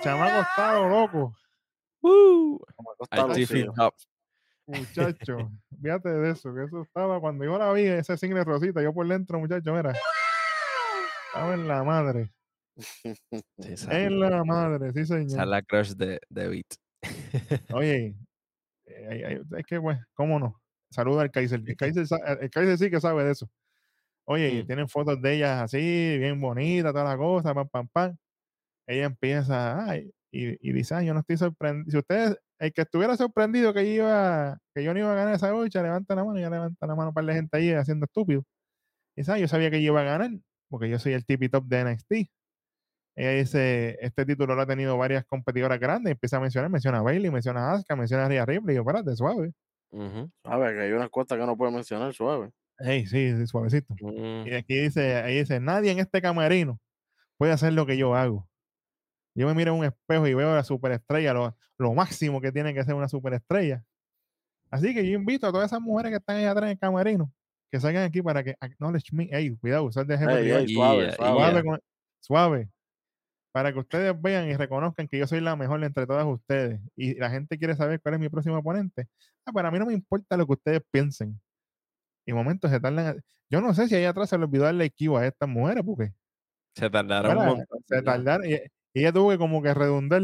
Chamaco 0.00 0.40
estado 0.42 0.88
loco. 0.88 1.36
Woo. 2.02 2.58
Como 2.76 2.90
Al 2.90 2.94
acostado, 2.94 3.32
Tiffy 3.34 3.62
sí. 3.62 3.68
Top. 3.74 3.94
Muchacho, 4.66 5.38
fíjate 5.82 6.08
de 6.08 6.30
eso, 6.32 6.52
que 6.54 6.64
eso 6.64 6.82
estaba 6.82 7.20
cuando 7.20 7.44
yo 7.44 7.56
la 7.58 7.72
vi, 7.72 7.86
ese 7.86 8.16
single 8.16 8.44
rosita, 8.44 8.82
yo 8.82 8.92
por 8.92 9.06
dentro, 9.06 9.38
muchacho, 9.38 9.72
mira. 9.72 9.92
Estaba 11.28 11.54
en 11.54 11.68
la 11.68 11.84
madre, 11.84 12.32
Sí, 12.76 13.14
esa, 13.72 14.00
en 14.00 14.20
la 14.20 14.44
madre, 14.44 14.92
sí, 14.92 15.00
esa 15.00 15.16
señor. 15.18 15.46
la 15.46 15.62
crush 15.62 15.92
de, 15.92 16.20
de 16.28 16.48
Beat. 16.48 17.70
Oye, 17.72 18.16
eh, 18.86 19.40
es 19.56 19.66
que, 19.66 19.80
pues, 19.80 19.98
¿cómo 20.14 20.38
no? 20.38 20.60
Saluda 20.90 21.22
al 21.22 21.30
Kaiser. 21.30 21.60
El 21.66 21.76
Kaiser, 21.76 22.06
el 22.40 22.50
Kaiser 22.50 22.78
sí 22.78 22.90
que 22.90 23.00
sabe 23.00 23.24
de 23.24 23.32
eso. 23.32 23.48
Oye, 24.24 24.62
Mm. 24.62 24.66
tienen 24.66 24.88
fotos 24.88 25.20
de 25.22 25.34
ellas 25.36 25.62
así, 25.62 26.16
bien 26.18 26.40
bonitas, 26.40 26.92
toda 26.92 27.04
la 27.04 27.16
cosa, 27.16 27.54
pam, 27.54 27.68
pam, 27.68 27.88
pam. 27.88 28.16
Ella 28.86 29.06
empieza, 29.06 29.84
ay, 29.90 30.12
y, 30.30 30.68
y 30.70 30.72
dice, 30.72 30.94
"Ay, 30.94 31.06
yo 31.06 31.14
no 31.14 31.20
estoy 31.20 31.36
sorprendido. 31.38 31.90
Si 31.90 31.98
usted, 31.98 32.36
el 32.58 32.72
que 32.72 32.82
estuviera 32.82 33.16
sorprendido 33.16 33.74
que 33.74 33.84
yo 33.86 34.04
iba, 34.04 34.58
que 34.74 34.84
yo 34.84 34.92
no 34.94 35.00
iba 35.00 35.12
a 35.12 35.16
ganar 35.16 35.34
esa 35.34 35.50
lucha, 35.52 35.82
levanta 35.82 36.14
la 36.14 36.24
mano, 36.24 36.38
y 36.38 36.42
ya 36.42 36.50
levanta 36.50 36.86
la 36.86 36.94
mano 36.96 37.12
para 37.12 37.26
la 37.28 37.34
gente 37.34 37.56
ahí 37.58 37.72
haciendo 37.72 38.06
estúpido. 38.06 38.42
Y 39.16 39.22
dice, 39.22 39.32
"Ah, 39.32 39.38
yo 39.38 39.48
sabía 39.48 39.70
que 39.70 39.82
yo 39.82 39.92
iba 39.92 40.00
a 40.02 40.04
ganar, 40.04 40.30
porque 40.70 40.90
yo 40.90 40.98
soy 40.98 41.14
el 41.14 41.26
tipi 41.26 41.48
top 41.48 41.66
de 41.66 41.80
NXT. 41.80 42.30
Ella 43.16 43.30
dice, 43.32 43.98
este 44.02 44.26
título 44.26 44.54
lo 44.56 44.62
ha 44.62 44.66
tenido 44.66 44.96
varias 44.98 45.24
competidoras 45.26 45.80
grandes, 45.80 46.12
empieza 46.12 46.38
a 46.38 46.40
mencionar, 46.40 46.70
menciona 46.70 46.98
a 47.00 47.02
Bailey, 47.02 47.30
menciona 47.30 47.70
a 47.70 47.74
Asuka, 47.74 47.96
menciona 47.96 48.26
a 48.26 48.28
Rhea 48.28 48.46
Ripley, 48.46 48.74
y 48.74 48.78
yo, 48.78 48.82
espérate, 48.82 49.16
suave. 49.16 49.52
Ujú. 49.90 50.30
Sabe 50.44 50.74
que 50.74 50.80
hay 50.82 50.92
unas 50.92 51.10
cosas 51.10 51.38
que 51.38 51.46
no 51.46 51.56
puede 51.56 51.72
mencionar 51.72 52.12
suave. 52.14 52.52
Hey, 52.78 53.06
sí, 53.06 53.34
sí, 53.36 53.46
suavecito. 53.46 54.00
Y 54.44 54.52
aquí 54.54 54.76
dice, 54.76 55.16
ahí 55.16 55.38
dice, 55.38 55.60
nadie 55.60 55.90
en 55.92 55.98
este 55.98 56.20
camerino 56.22 56.78
puede 57.38 57.52
hacer 57.52 57.72
lo 57.74 57.86
que 57.86 57.96
yo 57.98 58.14
hago. 58.16 58.48
Yo 59.36 59.46
me 59.46 59.54
miro 59.54 59.72
en 59.74 59.78
un 59.80 59.84
espejo 59.84 60.26
y 60.26 60.34
veo 60.34 60.50
a 60.50 60.56
la 60.56 60.64
superestrella, 60.64 61.32
lo, 61.34 61.56
lo 61.78 61.92
máximo 61.94 62.40
que 62.40 62.50
tiene 62.52 62.72
que 62.74 62.82
ser 62.84 62.94
una 62.94 63.08
superestrella. 63.08 63.84
Así 64.70 64.94
que 64.94 65.06
yo 65.08 65.14
invito 65.16 65.46
a 65.46 65.52
todas 65.52 65.66
esas 65.70 65.80
mujeres 65.80 66.10
que 66.10 66.16
están 66.16 66.36
ahí 66.36 66.44
atrás 66.44 66.64
en 66.64 66.70
el 66.70 66.78
camerino, 66.78 67.32
que 67.70 67.78
salgan 67.78 68.04
aquí 68.04 68.22
para 68.22 68.42
que 68.42 68.56
acknowledge 68.60 69.12
me. 69.12 69.24
Ey, 69.30 69.54
cuidado, 69.56 69.84
usar 69.84 70.06
de 70.06 70.14
ejemplo. 70.14 70.36
Ey, 70.38 70.42
que 70.44 70.48
yo- 70.48 70.58
ey, 70.58 70.68
suave, 70.74 71.12
suave. 71.12 71.32
suave, 71.34 71.52
yeah. 71.52 71.62
con- 71.62 71.80
suave. 72.20 72.70
Para 73.52 73.72
que 73.72 73.78
ustedes 73.78 74.20
vean 74.20 74.48
y 74.48 74.54
reconozcan 74.56 75.08
que 75.08 75.18
yo 75.18 75.26
soy 75.26 75.40
la 75.40 75.54
mejor 75.56 75.82
entre 75.84 76.06
todas 76.06 76.26
ustedes. 76.26 76.80
Y 76.94 77.14
la 77.14 77.30
gente 77.30 77.56
quiere 77.58 77.74
saber 77.76 78.00
cuál 78.02 78.14
es 78.14 78.20
mi 78.20 78.28
próximo 78.28 78.58
oponente. 78.58 79.06
Ah, 79.46 79.52
para 79.52 79.70
mí 79.70 79.78
no 79.78 79.86
me 79.86 79.94
importa 79.94 80.36
lo 80.36 80.46
que 80.46 80.52
ustedes 80.54 80.82
piensen. 80.90 81.40
Y 82.26 82.32
momentos 82.32 82.70
se 82.70 82.80
tardan. 82.80 83.06
a- 83.18 83.22
Yo 83.48 83.60
no 83.60 83.72
sé 83.72 83.86
si 83.88 83.94
ahí 83.94 84.04
atrás 84.04 84.28
se 84.30 84.36
le 84.36 84.44
olvidó 84.44 84.64
darle 84.64 84.84
equivo 84.84 85.16
a 85.16 85.26
estas 85.26 85.48
mujeres, 85.48 85.82
porque 85.84 86.12
Se 86.74 86.90
tardaron 86.90 87.38
un 87.38 87.46
montón. 87.46 87.78
se 87.86 88.02
tardaron. 88.02 88.50
Y 88.50 88.58
ella 89.00 89.12
tuvo 89.12 89.30
que 89.30 89.38
como 89.38 89.62
que 89.62 89.74
redundar 89.74 90.22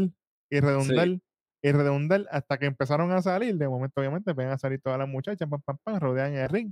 y 0.49 0.59
redundar 0.59 1.19
y 1.61 1.71
redundar 1.71 2.27
hasta 2.29 2.57
que 2.57 2.65
empezaron 2.65 3.11
a 3.11 3.21
salir. 3.21 3.55
De 3.57 3.67
momento, 3.67 4.01
obviamente, 4.01 4.33
ven 4.33 4.49
a 4.49 4.57
salir 4.57 4.81
todas 4.81 4.99
las 4.99 5.07
muchachas, 5.07 5.47
pam, 5.49 5.61
pam, 5.61 5.77
pam, 5.83 5.99
rodean 5.99 6.33
el 6.33 6.49
ring. 6.49 6.71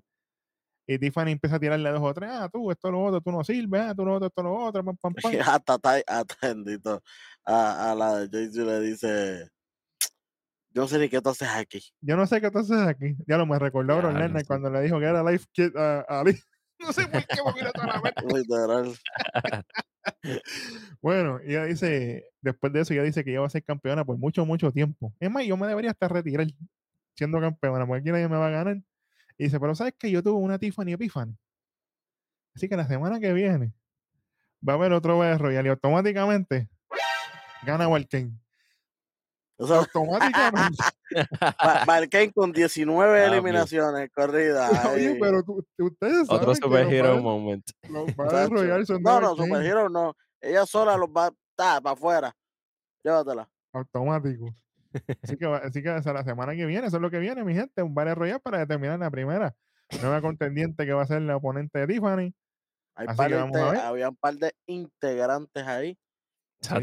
Y 0.87 0.99
Tiffany 0.99 1.31
empieza 1.31 1.55
a 1.55 1.59
tirarle 1.59 1.87
a 1.87 1.93
dos 1.93 2.01
o 2.01 2.13
tres, 2.13 2.29
ah, 2.33 2.49
tú, 2.51 2.69
esto, 2.71 2.91
lo 2.91 3.03
otro, 3.03 3.21
tú 3.21 3.31
no 3.31 3.43
sirves, 3.43 3.81
ah, 3.81 3.95
tú, 3.95 4.03
lo 4.03 4.15
otro, 4.15 4.27
esto, 4.27 4.43
lo 4.43 4.53
otro, 4.53 4.83
pam, 4.83 4.97
pam, 4.97 5.13
pam. 5.13 5.31
hasta, 5.47 5.75
hasta 5.75 7.01
a, 7.45 7.91
a 7.91 7.95
la 7.95 8.17
de 8.17 8.29
Jay-Z 8.29 8.65
le 8.65 8.79
dice, 8.81 9.49
yo 10.73 10.83
no 10.83 10.87
sé 10.87 10.99
ni 10.99 11.09
qué 11.09 11.21
tú 11.21 11.29
haces 11.29 11.49
aquí. 11.49 11.81
Yo 11.99 12.15
no 12.15 12.25
sé 12.25 12.39
qué 12.39 12.49
tú 12.49 12.59
haces 12.59 12.79
aquí. 12.79 13.15
Ya 13.27 13.37
lo 13.37 13.45
me 13.45 13.59
recordó 13.59 13.95
a 13.95 14.43
cuando 14.47 14.69
le 14.69 14.81
dijo 14.81 14.99
que 14.99 15.05
era 15.05 15.23
Life 15.23 15.45
Kid 15.51 15.75
a 15.75 16.01
Ali. 16.01 16.37
No 16.79 16.91
sé 16.91 17.05
por 17.05 17.23
qué 17.27 17.35
me 17.45 17.53
vino 17.53 17.71
toda 17.73 17.85
la 17.85 18.01
mente. 18.01 18.23
Literal. 18.33 18.95
Bueno, 21.01 21.39
ella 21.43 21.65
dice, 21.65 22.25
después 22.41 22.71
de 22.73 22.81
eso, 22.81 22.93
ella 22.93 23.03
dice 23.03 23.23
que 23.23 23.31
ella 23.31 23.41
va 23.41 23.47
a 23.47 23.49
ser 23.49 23.63
campeona 23.63 24.05
por 24.05 24.17
mucho, 24.17 24.45
mucho 24.45 24.71
tiempo. 24.71 25.13
Es 25.19 25.31
más, 25.31 25.45
yo 25.45 25.57
me 25.57 25.67
debería 25.67 25.91
hasta 25.91 26.07
retirar 26.07 26.47
siendo 27.15 27.39
campeona, 27.39 27.85
porque 27.85 28.01
aquí 28.01 28.11
nadie 28.11 28.27
me 28.27 28.37
va 28.37 28.47
a 28.47 28.51
ganar. 28.51 28.77
Y 29.37 29.45
dice, 29.45 29.59
pero 29.59 29.75
¿sabes 29.75 29.93
que 29.97 30.11
Yo 30.11 30.21
tuve 30.21 30.39
una 30.39 30.59
Tiffany 30.59 30.93
Epiphany. 30.93 31.35
Así 32.55 32.67
que 32.67 32.75
la 32.75 32.87
semana 32.87 33.19
que 33.19 33.33
viene 33.33 33.73
va 34.67 34.73
a 34.73 34.75
haber 34.75 34.93
otro 34.93 35.17
Battle 35.17 35.37
Royale 35.37 35.69
y 35.69 35.71
automáticamente 35.71 36.69
gana 37.63 37.87
Walken. 37.87 38.40
O 39.61 39.67
sea, 39.67 39.77
Automáticamente. 39.77 40.83
Balkane 41.87 42.31
con 42.33 42.51
19 42.51 43.11
Obvio. 43.11 43.33
eliminaciones 43.33 44.09
corridas. 44.11 44.71
Oye, 44.93 45.17
pero 45.19 45.43
tú- 45.43 45.63
ustedes 45.79 46.27
saben 46.27 46.41
Otro 46.41 46.55
superhero 46.55 47.21
moment. 47.21 47.63
No, 47.89 48.05
no, 48.05 48.13
Walken. 48.17 49.45
superhero 49.45 49.89
no. 49.89 50.15
Ella 50.41 50.65
sola 50.65 50.97
los 50.97 51.09
va 51.09 51.31
para 51.55 51.91
afuera. 51.91 52.33
Llévatela. 53.03 53.47
automático. 53.73 54.53
Así 55.23 55.37
que, 55.37 55.45
así 55.45 55.81
que 55.83 55.89
hasta 55.89 56.11
la 56.13 56.23
semana 56.23 56.53
que 56.55 56.65
viene, 56.65 56.87
eso 56.87 56.97
es 56.97 57.01
lo 57.01 57.09
que 57.11 57.19
viene, 57.19 57.43
mi 57.43 57.53
gente, 57.53 57.81
un 57.81 57.93
Battle 57.95 58.15
Royale 58.15 58.39
para 58.39 58.59
determinar 58.59 58.99
la 58.99 59.09
primera 59.11 59.55
nueva 60.01 60.21
contendiente 60.21 60.85
que 60.85 60.93
va 60.93 61.03
a 61.03 61.07
ser 61.07 61.21
la 61.21 61.37
oponente 61.37 61.79
de 61.79 61.87
Tiffany. 61.87 62.33
Hay 62.95 63.07
Así 63.07 63.17
par 63.17 63.29
que 63.29 63.35
de 63.35 63.41
vamos 63.41 63.55
a 63.57 63.59
inte- 63.61 63.71
ver. 63.71 63.79
había 63.81 64.09
un 64.09 64.15
par 64.17 64.33
de 64.35 64.53
integrantes 64.67 65.65
ahí 65.67 65.97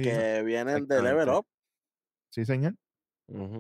que 0.03 0.43
vienen 0.45 0.87
de 0.87 1.03
Level. 1.03 1.29
Up. 1.29 1.47
Sí, 2.31 2.45
señor. 2.45 2.75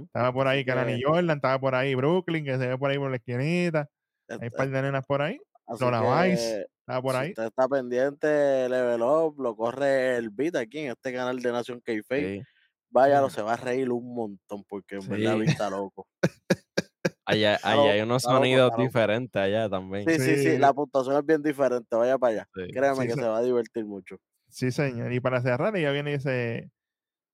Estaba 0.05 0.33
por 0.33 0.47
ahí 0.49 0.65
Kalani 0.65 1.01
Jordan, 1.03 1.37
estaba 1.37 1.59
por 1.61 1.75
ahí 1.75 1.95
Brooklyn, 1.95 2.45
que 2.45 2.57
se 2.59 2.67
ve 2.69 2.79
por 2.79 2.91
ahí 2.91 2.99
por 2.99 3.11
la 3.11 3.17
esquinita. 3.17 3.87
Hay 4.29 4.39
un 4.49 4.51
par 4.51 4.71
de 4.71 4.83
nenas 4.83 5.05
por 5.07 5.21
ahí. 5.23 5.39
Lola 5.81 6.23
Vice 6.25 6.67
estaba 6.81 7.03
por 7.03 7.13
si 7.13 7.19
ahí. 7.19 7.29
usted 7.31 7.45
está 7.45 7.69
pendiente, 7.69 8.69
Level 8.69 9.03
Up, 9.03 9.39
lo 9.41 9.55
corre 9.55 10.17
el 10.17 10.31
beat 10.31 10.57
aquí 10.57 10.79
en 10.79 10.93
este 10.93 11.13
canal 11.13 11.39
de 11.41 11.53
Nación 11.53 11.81
k 11.83 11.93
Sí. 12.09 12.43
Váyalo, 12.91 13.29
Sí. 13.29 13.37
se 13.37 13.43
va 13.43 13.53
a 13.53 13.57
reír 13.57 13.91
un 13.91 14.15
montón 14.15 14.65
porque 14.67 14.95
en 14.97 15.03
Sí. 15.03 15.09
verdad 15.11 15.43
está 15.43 15.69
loco. 15.69 16.07
Allá, 17.27 17.59
allá 17.63 17.93
hay 17.93 18.01
unos 18.01 18.23
sonidos 18.23 18.71
loco. 18.71 18.81
diferentes 18.83 19.37
allá 19.41 19.69
también. 19.69 20.09
Sí, 20.09 20.19
sí, 20.19 20.37
sí, 20.37 20.43
Sí. 20.53 20.59
la 20.59 20.73
puntuación 20.73 21.17
es 21.19 21.27
bien 21.27 21.43
diferente, 21.43 21.95
vaya 21.95 22.17
para 22.17 22.33
allá. 22.33 22.49
Sí, 22.55 22.73
que 22.73 22.81
se- 22.81 23.15
se 23.21 23.29
va 23.29 23.37
a 23.39 23.43
divertir 23.43 23.85
mucho. 23.85 24.17
Sí, 24.49 24.73
señor. 24.73 25.13
Y 25.13 25.21
para 25.21 25.43
cerrar, 25.43 25.77
ella 25.77 25.91
viene 25.93 26.13
y 26.13 26.15
dice, 26.15 26.71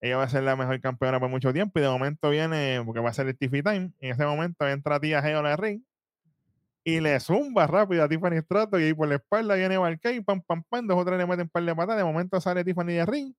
ella 0.07 0.17
va 0.17 0.23
a 0.23 0.29
ser 0.29 0.43
la 0.43 0.55
mejor 0.55 0.79
campeona 0.81 1.19
por 1.19 1.29
mucho 1.29 1.51
tiempo. 1.53 1.79
Y 1.79 1.81
de 1.83 1.89
momento 1.89 2.29
viene, 2.29 2.81
porque 2.85 2.99
va 3.01 3.09
a 3.09 3.13
ser 3.13 3.27
el 3.27 3.37
Tiffy 3.37 3.61
Time. 3.63 3.91
Y 3.99 4.07
en 4.07 4.11
ese 4.13 4.25
momento 4.25 4.67
entra 4.67 4.99
tía 4.99 5.21
Geo 5.21 5.39
a 5.39 5.43
la 5.43 5.55
ring. 5.55 5.81
Y 6.83 6.99
le 6.99 7.19
zumba 7.19 7.65
rápido 7.65 8.03
a 8.03 8.07
Tiffany 8.09 8.37
Stratton. 8.41 8.79
Y 8.81 8.83
ahí 8.85 8.93
por 8.93 9.07
la 9.07 9.15
espalda 9.15 9.55
viene 9.55 9.77
Valkyrie, 9.77 10.21
pam, 10.23 10.41
pam, 10.41 10.63
pam. 10.69 10.85
Dos 10.87 10.97
o 10.97 11.05
tres 11.05 11.17
le 11.17 11.25
meten 11.25 11.43
un 11.43 11.49
par 11.49 11.63
de 11.63 11.73
patadas. 11.75 11.97
De 11.97 12.03
momento 12.03 12.39
sale 12.39 12.63
Tiffany 12.63 12.93
de 12.93 13.05
ring. 13.05 13.33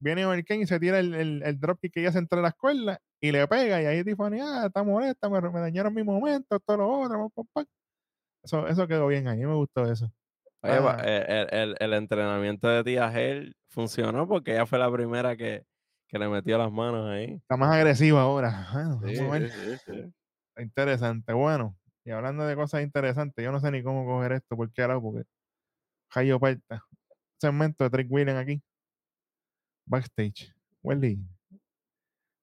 Viene 0.00 0.24
Valkyrie 0.24 0.62
y 0.62 0.66
se 0.66 0.80
tira 0.80 0.98
el, 0.98 1.14
el, 1.14 1.42
el 1.44 1.60
dropkick 1.60 1.92
que 1.92 2.00
ella 2.00 2.12
se 2.12 2.18
entra 2.18 2.38
a 2.40 2.42
la 2.42 2.48
escuela. 2.48 3.00
Y 3.20 3.30
le 3.30 3.46
pega. 3.46 3.80
Y 3.82 3.86
ahí 3.86 4.02
Tiffany, 4.04 4.40
ah, 4.42 4.64
está 4.66 4.82
molesta, 4.82 5.28
me, 5.28 5.40
me 5.40 5.60
dañaron 5.60 5.94
mi 5.94 6.02
momento, 6.02 6.58
todo 6.60 6.76
lo 6.78 6.88
otro. 6.88 7.18
pam, 7.18 7.30
pam, 7.34 7.46
pam. 7.52 7.64
Eso, 8.42 8.66
eso 8.66 8.88
quedó 8.88 9.06
bien 9.06 9.28
ahí. 9.28 9.38
Me 9.46 9.54
gustó 9.54 9.90
eso. 9.90 10.10
Oye, 10.62 10.72
Ah. 10.80 11.00
eh, 11.04 11.46
el, 11.52 11.58
el- 11.60 11.76
el 11.78 11.92
entrenamiento 11.94 12.66
de 12.68 12.82
tía 12.82 13.12
Hell 13.12 13.54
funcionó 13.68 14.26
porque 14.26 14.52
ella 14.54 14.66
fue 14.66 14.80
la 14.80 14.90
primera 14.90 15.36
que, 15.36 15.64
que 16.08 16.18
le 16.18 16.28
metió 16.28 16.56
las 16.58 16.72
manos 16.72 17.06
ahí. 17.08 17.34
Está 17.34 17.56
más 17.56 17.74
agresiva 17.74 18.22
ahora. 18.22 18.66
Bueno, 19.00 19.00
Sí, 19.08 19.16
vamos 19.18 19.34
a 19.36 19.38
ver. 19.38 19.50
Sí, 19.50 19.58
sí, 19.60 19.76
sí. 19.86 20.14
Está 20.48 20.62
Interesante. 20.62 21.32
Bueno, 21.32 21.76
y 22.04 22.10
hablando 22.10 22.44
de 22.46 22.56
cosas 22.56 22.82
interesantes, 22.82 23.44
yo 23.44 23.52
no 23.52 23.60
sé 23.60 23.70
ni 23.70 23.82
cómo 23.82 24.04
coger 24.06 24.32
esto, 24.32 24.56
por 24.56 24.72
qué 24.72 24.82
ahora, 24.82 25.00
porque 25.00 25.24
Jayo 26.10 26.40
Parta. 26.40 26.82
Segmento 27.40 27.84
de 27.84 27.90
Trick 27.90 28.10
William 28.10 28.36
aquí. 28.38 28.62
Backstage. 29.86 30.52
Welly. 30.82 31.18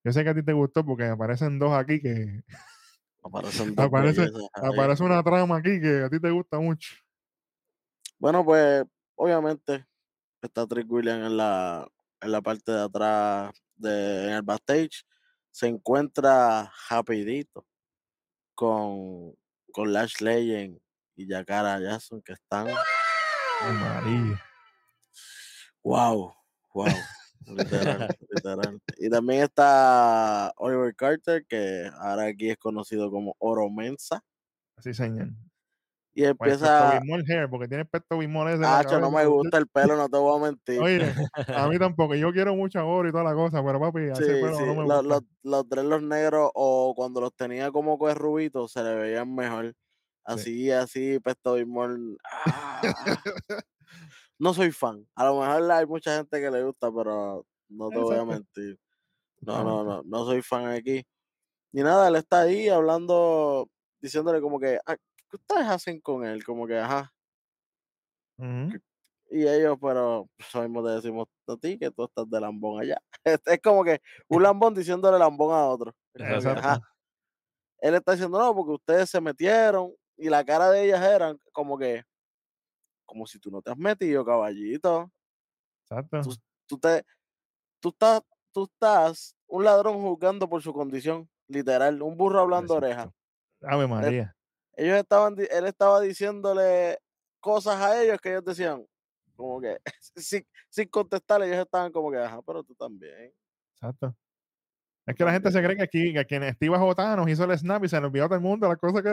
Yo 0.03 0.11
sé 0.11 0.23
que 0.23 0.29
a 0.29 0.35
ti 0.35 0.43
te 0.43 0.53
gustó 0.53 0.85
porque 0.85 1.05
aparecen 1.05 1.57
dos 1.59 1.73
aquí 1.73 1.99
que 2.01 2.41
Aparecen 3.23 3.73
dos 3.75 3.85
Aparece- 3.87 4.31
aparece 4.53 5.03
una 5.03 5.23
trama 5.23 5.57
aquí 5.57 5.81
que 5.81 6.03
a 6.03 6.09
ti 6.09 6.19
te 6.19 6.29
gusta 6.29 6.59
mucho. 6.59 6.93
Bueno, 8.19 8.45
pues 8.45 8.85
obviamente 9.15 9.85
está 10.41 10.65
Trick 10.67 10.89
William 10.91 11.23
en 11.23 11.37
la, 11.37 11.87
en 12.25 12.31
la 12.31 12.41
parte 12.41 12.71
de 12.71 12.81
atrás 12.81 13.53
de, 13.75 14.27
en 14.27 14.33
el 14.33 14.41
backstage. 14.41 15.05
Se 15.51 15.67
encuentra 15.67 16.71
rapidito 16.89 17.65
con, 18.55 19.35
con 19.71 19.93
Lash 19.93 20.19
Legend 20.19 20.79
y 21.15 21.27
Yakara 21.27 21.79
Jackson 21.79 22.21
que 22.21 22.33
están 22.33 22.67
Ay, 23.61 23.73
María. 23.73 24.43
wow, 25.81 26.33
wow. 26.73 26.87
Literal, 27.47 28.07
literal. 28.29 28.81
Y 28.97 29.09
también 29.09 29.43
está 29.43 30.51
Oliver 30.57 30.93
Carter, 30.95 31.45
que 31.45 31.89
ahora 31.99 32.25
aquí 32.25 32.49
es 32.49 32.57
conocido 32.57 33.09
como 33.11 33.35
Oro 33.39 33.69
Mensa. 33.69 34.21
Así 34.75 34.93
señor. 34.93 35.29
Y 36.15 36.23
el 36.23 36.29
empieza. 36.31 36.99
Hair, 37.27 37.49
porque 37.49 37.67
tiene 37.67 37.85
Bismol 38.17 38.49
ese 38.49 38.65
Hacho, 38.65 38.99
no 39.01 39.11
me 39.11 39.25
gusta 39.25 39.57
el 39.57 39.67
pelo, 39.67 39.97
no 39.97 40.07
te 40.07 40.17
voy 40.17 40.39
a 40.39 40.43
mentir. 40.45 40.79
Oye, 40.81 41.13
a 41.53 41.67
mí 41.67 41.77
tampoco. 41.79 42.15
Yo 42.15 42.31
quiero 42.31 42.55
mucho 42.55 42.87
oro 42.87 43.09
y 43.09 43.11
toda 43.11 43.23
la 43.25 43.33
cosa, 43.33 43.61
pero 43.63 43.79
papi, 43.79 43.99
Sí, 44.13 44.23
ese 44.23 44.33
pelo 44.35 44.55
sí, 44.55 44.63
no 44.65 44.75
me 44.75 44.87
Los, 44.87 45.03
gusta. 45.03 45.15
los, 45.15 45.23
los 45.43 45.69
dreadlocks 45.69 46.03
negros 46.03 46.51
o 46.53 46.93
cuando 46.95 47.19
los 47.21 47.35
tenía 47.35 47.69
como 47.71 47.97
con 47.97 48.15
rubitos 48.15 48.71
se 48.71 48.81
le 48.83 48.95
veían 48.95 49.33
mejor. 49.35 49.73
Así, 50.23 50.71
así, 50.71 51.19
Pesto 51.19 51.55
Bismol. 51.55 52.17
ah. 52.23 52.81
No 54.39 54.53
soy 54.53 54.71
fan. 54.71 55.07
A 55.15 55.25
lo 55.25 55.39
mejor 55.39 55.71
hay 55.71 55.85
mucha 55.85 56.17
gente 56.17 56.41
que 56.41 56.51
le 56.51 56.63
gusta, 56.63 56.91
pero 56.91 57.45
no 57.69 57.89
te 57.89 57.97
voy 57.99 58.17
a 58.17 58.25
mentir. 58.25 58.77
No, 59.41 59.63
no, 59.63 59.83
no, 59.83 60.03
no 60.03 60.25
soy 60.25 60.41
fan 60.41 60.67
aquí. 60.67 61.03
Ni 61.73 61.83
nada, 61.83 62.07
él 62.09 62.15
está 62.17 62.41
ahí 62.41 62.69
hablando, 62.69 63.69
diciéndole 64.01 64.41
como 64.41 64.59
que, 64.59 64.79
"Ah, 64.85 64.97
¿qué 65.37 65.41
ustedes 65.41 65.69
hacen 65.69 65.99
con 66.01 66.25
él? 66.25 66.43
Como 66.43 66.67
que, 66.67 66.77
ajá. 66.77 67.11
Y 69.29 69.47
ellos, 69.47 69.77
pero 69.81 70.29
eso 70.37 70.61
mismo 70.61 70.83
te 70.83 70.91
decimos 70.91 71.27
a 71.47 71.57
ti 71.57 71.77
que 71.77 71.91
tú 71.91 72.05
estás 72.05 72.29
de 72.29 72.39
lambón 72.39 72.81
allá. 72.81 72.97
Es, 73.23 73.39
es 73.45 73.61
como 73.61 73.83
que 73.83 74.01
un 74.27 74.43
lambón 74.43 74.73
diciéndole 74.73 75.17
lambón 75.17 75.53
a 75.53 75.65
otro. 75.65 75.95
Es 76.13 76.21
como 76.21 76.29
que, 76.29 76.35
Exacto. 76.35 76.59
ajá. 76.59 76.81
Él 77.79 77.95
está 77.95 78.13
diciendo, 78.13 78.39
no, 78.39 78.55
porque 78.55 78.71
ustedes 78.71 79.09
se 79.09 79.19
metieron 79.21 79.93
y 80.17 80.29
la 80.29 80.45
cara 80.45 80.69
de 80.69 80.85
ellas 80.85 81.03
eran 81.03 81.39
como 81.51 81.77
que, 81.77 82.03
como 83.05 83.25
si 83.25 83.39
tú 83.39 83.51
no 83.51 83.61
te 83.61 83.71
has 83.71 83.77
metido, 83.77 84.23
caballito. 84.23 85.11
Exacto. 85.83 86.21
Tú, 86.21 86.35
tú 86.67 86.79
te, 86.79 87.05
tú 87.79 87.89
estás, 87.89 88.21
tú 88.53 88.63
estás 88.63 89.35
un 89.47 89.63
ladrón 89.63 90.01
juzgando 90.01 90.47
por 90.47 90.61
su 90.61 90.73
condición, 90.73 91.29
literal, 91.47 92.01
un 92.01 92.15
burro 92.15 92.39
hablando 92.41 92.75
oreja. 92.75 93.01
Exacto. 93.03 93.17
Ave 93.61 93.87
María. 93.87 94.34
Ellos 94.77 94.97
estaban, 94.97 95.35
di- 95.35 95.47
él 95.49 95.65
estaba 95.65 96.01
diciéndole 96.01 96.99
cosas 97.39 97.75
a 97.81 98.01
ellos 98.01 98.19
que 98.21 98.29
ellos 98.31 98.45
decían, 98.45 98.85
como 99.35 99.61
que, 99.61 99.77
sin, 100.15 100.45
sin 100.69 100.87
contestar, 100.89 101.41
ellos 101.43 101.57
estaban 101.57 101.91
como 101.91 102.11
que, 102.11 102.17
ajá, 102.17 102.41
pero 102.45 102.63
tú 102.63 102.75
también. 102.75 103.31
Exacto. 103.73 104.15
Es 105.07 105.13
que 105.15 105.23
la 105.23 105.33
gente 105.33 105.51
se 105.51 105.61
cree 105.63 105.77
que 105.77 105.83
aquí, 105.83 106.13
que 106.13 106.25
quien 106.25 106.51
Steve 106.55 106.77
nos 106.79 107.29
hizo 107.29 107.43
el 107.43 107.55
snap 107.59 107.83
y 107.83 107.87
se 107.89 108.01
nos 108.01 108.09
olvidó 108.09 108.25
todo 108.25 108.35
el 108.35 108.41
mundo 108.41 108.67
las 108.67 108.77
cosas 108.79 109.03
que 109.03 109.09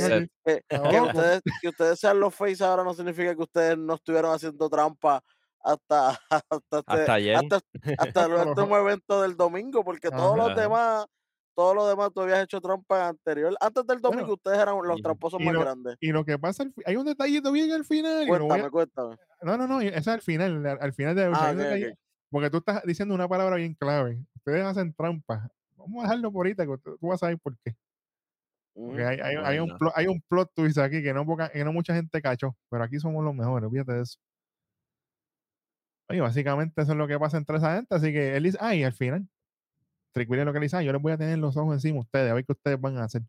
sí. 0.00 0.12
aquí. 0.14 0.30
Que, 0.46 0.62
que 0.68 1.00
ustedes, 1.00 1.42
que 1.60 1.68
ustedes 1.68 2.00
sean 2.00 2.18
los 2.20 2.34
face 2.34 2.64
ahora 2.64 2.84
no 2.84 2.94
significa 2.94 3.34
que 3.36 3.42
ustedes 3.42 3.76
no 3.76 3.96
estuvieron 3.96 4.32
haciendo 4.32 4.70
trampa 4.70 5.22
hasta, 5.62 6.08
hasta, 6.30 6.78
este- 6.78 6.84
Hasta 6.86 7.12
ayer. 7.14 7.36
hasta, 7.36 7.56
hasta 7.56 7.70
el 7.82 7.98
Hasta 7.98 8.28
los- 8.28 8.46
último 8.46 8.76
evento 8.78 9.20
del 9.20 9.36
domingo, 9.36 9.84
porque 9.84 10.08
todos 10.10 10.38
los 10.38 10.50
Ajá. 10.52 10.60
demás, 10.62 11.06
todos 11.54 11.74
los 11.74 11.88
demás 11.88 12.10
tú 12.14 12.20
habías 12.22 12.42
hecho 12.42 12.60
trampa 12.60 13.08
anterior. 13.08 13.54
Antes 13.60 13.86
del 13.86 14.00
domingo 14.00 14.22
Bueno, 14.22 14.34
ustedes 14.34 14.58
eran 14.58 14.76
los 14.82 14.98
y- 14.98 15.02
tramposos 15.02 15.40
y 15.40 15.44
más 15.44 15.54
lo- 15.54 15.60
grandes. 15.60 15.96
Y 16.00 16.12
lo 16.12 16.24
que 16.24 16.38
pasa, 16.38 16.64
hay 16.86 16.96
un 16.96 17.04
detallito 17.04 17.52
bien 17.52 17.70
al 17.72 17.84
final. 17.84 18.26
lo 18.26 18.38
Cuéntame, 18.38 18.62
a- 18.64 18.70
cuéntame. 18.70 19.16
no, 19.42 19.56
no, 19.58 19.66
no, 19.66 19.80
ese 19.80 19.98
es 19.98 20.08
al 20.08 20.22
final, 20.22 20.64
al, 20.66 20.78
al 20.80 20.92
final 20.94 21.14
de 21.14 21.24
Ah, 21.24 21.28
hay 21.48 21.54
un 21.54 21.60
ok, 21.60 21.66
detalle- 21.66 21.92
ok. 21.92 21.98
Porque 22.30 22.50
tú 22.50 22.56
estás 22.58 22.82
diciendo 22.84 23.14
una 23.14 23.26
palabra 23.28 23.56
bien 23.56 23.74
clave. 23.74 24.24
Ustedes 24.36 24.64
hacen 24.64 24.94
trampa. 24.94 25.50
Vamos 25.76 26.00
a 26.00 26.02
dejarlo 26.04 26.30
por 26.32 26.46
ahorita, 26.46 26.64
que 26.64 26.78
tú, 26.78 26.96
tú 26.98 27.06
vas 27.08 27.16
a 27.16 27.26
saber 27.26 27.38
por 27.38 27.56
qué. 27.64 27.74
Porque 28.72 29.04
hay, 29.04 29.18
hay, 29.18 29.34
hay 29.36 29.58
un 29.58 29.76
plot, 29.76 29.92
hay 29.96 30.06
un 30.06 30.22
plot 30.28 30.52
twist 30.54 30.78
aquí 30.78 31.02
que 31.02 31.12
no, 31.12 31.26
poca- 31.26 31.50
que 31.50 31.64
no 31.64 31.72
mucha 31.72 31.92
gente 31.94 32.22
cachó, 32.22 32.56
pero 32.70 32.84
aquí 32.84 32.98
somos 33.00 33.24
los 33.24 33.34
mejores, 33.34 33.68
fíjate 33.70 33.92
de 33.94 34.02
eso. 34.02 34.18
Oye, 36.08 36.20
básicamente 36.20 36.82
eso 36.82 36.92
es 36.92 36.98
lo 36.98 37.06
que 37.06 37.18
pasa 37.18 37.36
entre 37.36 37.56
esa 37.56 37.74
gente, 37.76 37.94
así 37.94 38.12
que 38.12 38.36
él 38.36 38.42
dice, 38.44 38.58
ay, 38.60 38.82
al 38.84 38.92
final, 38.92 39.28
Trick 40.12 40.28
William 40.30 40.46
lo 40.46 40.52
que 40.52 40.60
le 40.60 40.66
dice, 40.66 40.76
"Ah, 40.76 40.82
yo 40.82 40.92
les 40.92 41.00
voy 41.02 41.12
a 41.12 41.18
tener 41.18 41.38
los 41.38 41.56
ojos 41.56 41.74
encima 41.74 41.98
a 41.98 42.00
ustedes, 42.02 42.30
a 42.30 42.34
ver 42.34 42.44
qué 42.44 42.52
ustedes 42.52 42.80
van 42.80 42.98
a 42.98 43.04
hacer. 43.04 43.22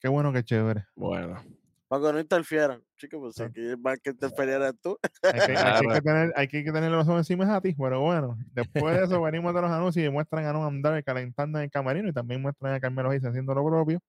Qué 0.00 0.08
bueno, 0.08 0.32
qué 0.32 0.44
chévere. 0.44 0.84
Bueno, 0.96 1.42
Para 1.88 2.06
que 2.06 2.12
no 2.12 2.20
interfieran. 2.20 2.82
Chicos, 2.96 3.20
pues 3.20 3.34
si 3.36 3.42
aquí 3.42 3.80
más 3.80 3.98
que 4.00 4.10
interferieras 4.10 4.74
tú. 4.82 4.98
Hay 5.22 5.32
que, 5.46 5.56
hay 5.56 6.00
tener, 6.00 6.32
hay 6.36 6.48
que 6.48 6.62
tener 6.64 6.90
los 6.90 7.06
ojos 7.08 7.20
encima 7.20 7.44
es 7.44 7.50
a 7.50 7.60
ti, 7.60 7.74
pero 7.74 8.00
bueno, 8.00 8.36
después 8.52 8.96
de 8.96 9.04
eso 9.04 9.22
venimos 9.22 9.54
de 9.54 9.62
los 9.62 9.70
anuncios 9.70 10.06
y 10.06 10.10
muestran 10.10 10.44
a 10.46 10.52
Noam 10.52 10.82
Dar 10.82 11.02
calentando 11.04 11.58
en 11.58 11.64
el 11.64 11.70
camerino 11.70 12.08
y 12.08 12.12
también 12.12 12.42
muestran 12.42 12.74
a 12.74 12.80
Carmelo 12.80 13.10
Hayes 13.10 13.24
haciendo 13.24 13.54
lo 13.54 13.64
propio. 13.66 14.00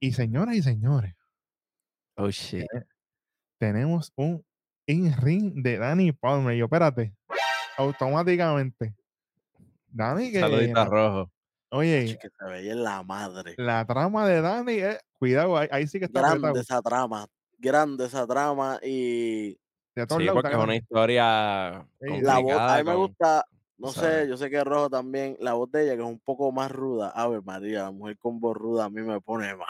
Y 0.00 0.12
señoras 0.12 0.54
y 0.56 0.62
señores, 0.62 1.14
oh 2.16 2.30
shit. 2.30 2.66
tenemos 3.58 4.12
un 4.16 4.44
in-ring 4.86 5.62
de 5.62 5.78
Danny 5.78 6.12
Palmer. 6.12 6.54
Y 6.54 6.58
yo, 6.58 6.64
espérate, 6.66 7.14
automáticamente. 7.76 8.94
Dani, 9.90 10.30
que. 10.32 10.40
Saludita 10.40 10.84
rojo. 10.84 11.30
Oye, 11.70 12.18
que 12.20 12.28
se 12.28 12.44
veía 12.46 12.72
en 12.72 12.82
la 12.82 13.02
madre. 13.02 13.54
la 13.58 13.84
trama 13.86 14.26
de 14.26 14.40
Dani, 14.40 14.72
es- 14.74 15.00
cuidado, 15.18 15.56
ahí, 15.58 15.68
ahí 15.70 15.86
sí 15.86 15.98
que 15.98 16.06
está 16.06 16.20
Grande 16.20 16.38
apretado. 16.48 16.60
esa 16.60 16.80
trama. 16.82 17.26
Grande 17.58 18.04
esa 18.06 18.26
trama. 18.26 18.78
Y 18.82 19.58
De 19.94 20.06
todos 20.06 20.20
Sí, 20.20 20.26
lados 20.26 20.42
porque 20.42 20.56
es 20.56 20.62
una 20.62 20.76
historia 20.76 21.86
Sí, 22.00 22.20
la 22.22 22.38
voz, 22.38 22.54
a 22.58 22.78
mí 22.78 22.84
me 22.84 22.94
gusta, 22.94 23.44
no 23.78 23.88
sé, 23.88 24.28
yo 24.28 24.36
sé 24.36 24.48
que 24.48 24.62
Rojo 24.64 24.88
también, 24.88 25.36
la 25.40 25.54
voz 25.54 25.70
de 25.72 25.82
ella 25.84 25.96
que 25.96 26.02
es 26.02 26.08
un 26.08 26.20
poco 26.20 26.52
más 26.52 26.70
ruda. 26.70 27.10
Ave 27.10 27.40
María, 27.42 27.82
la 27.82 27.90
mujer 27.90 28.16
con 28.18 28.38
voz 28.40 28.56
ruda 28.56 28.84
a 28.84 28.90
mí 28.90 29.02
me 29.02 29.20
pone 29.20 29.54
malo. 29.56 29.66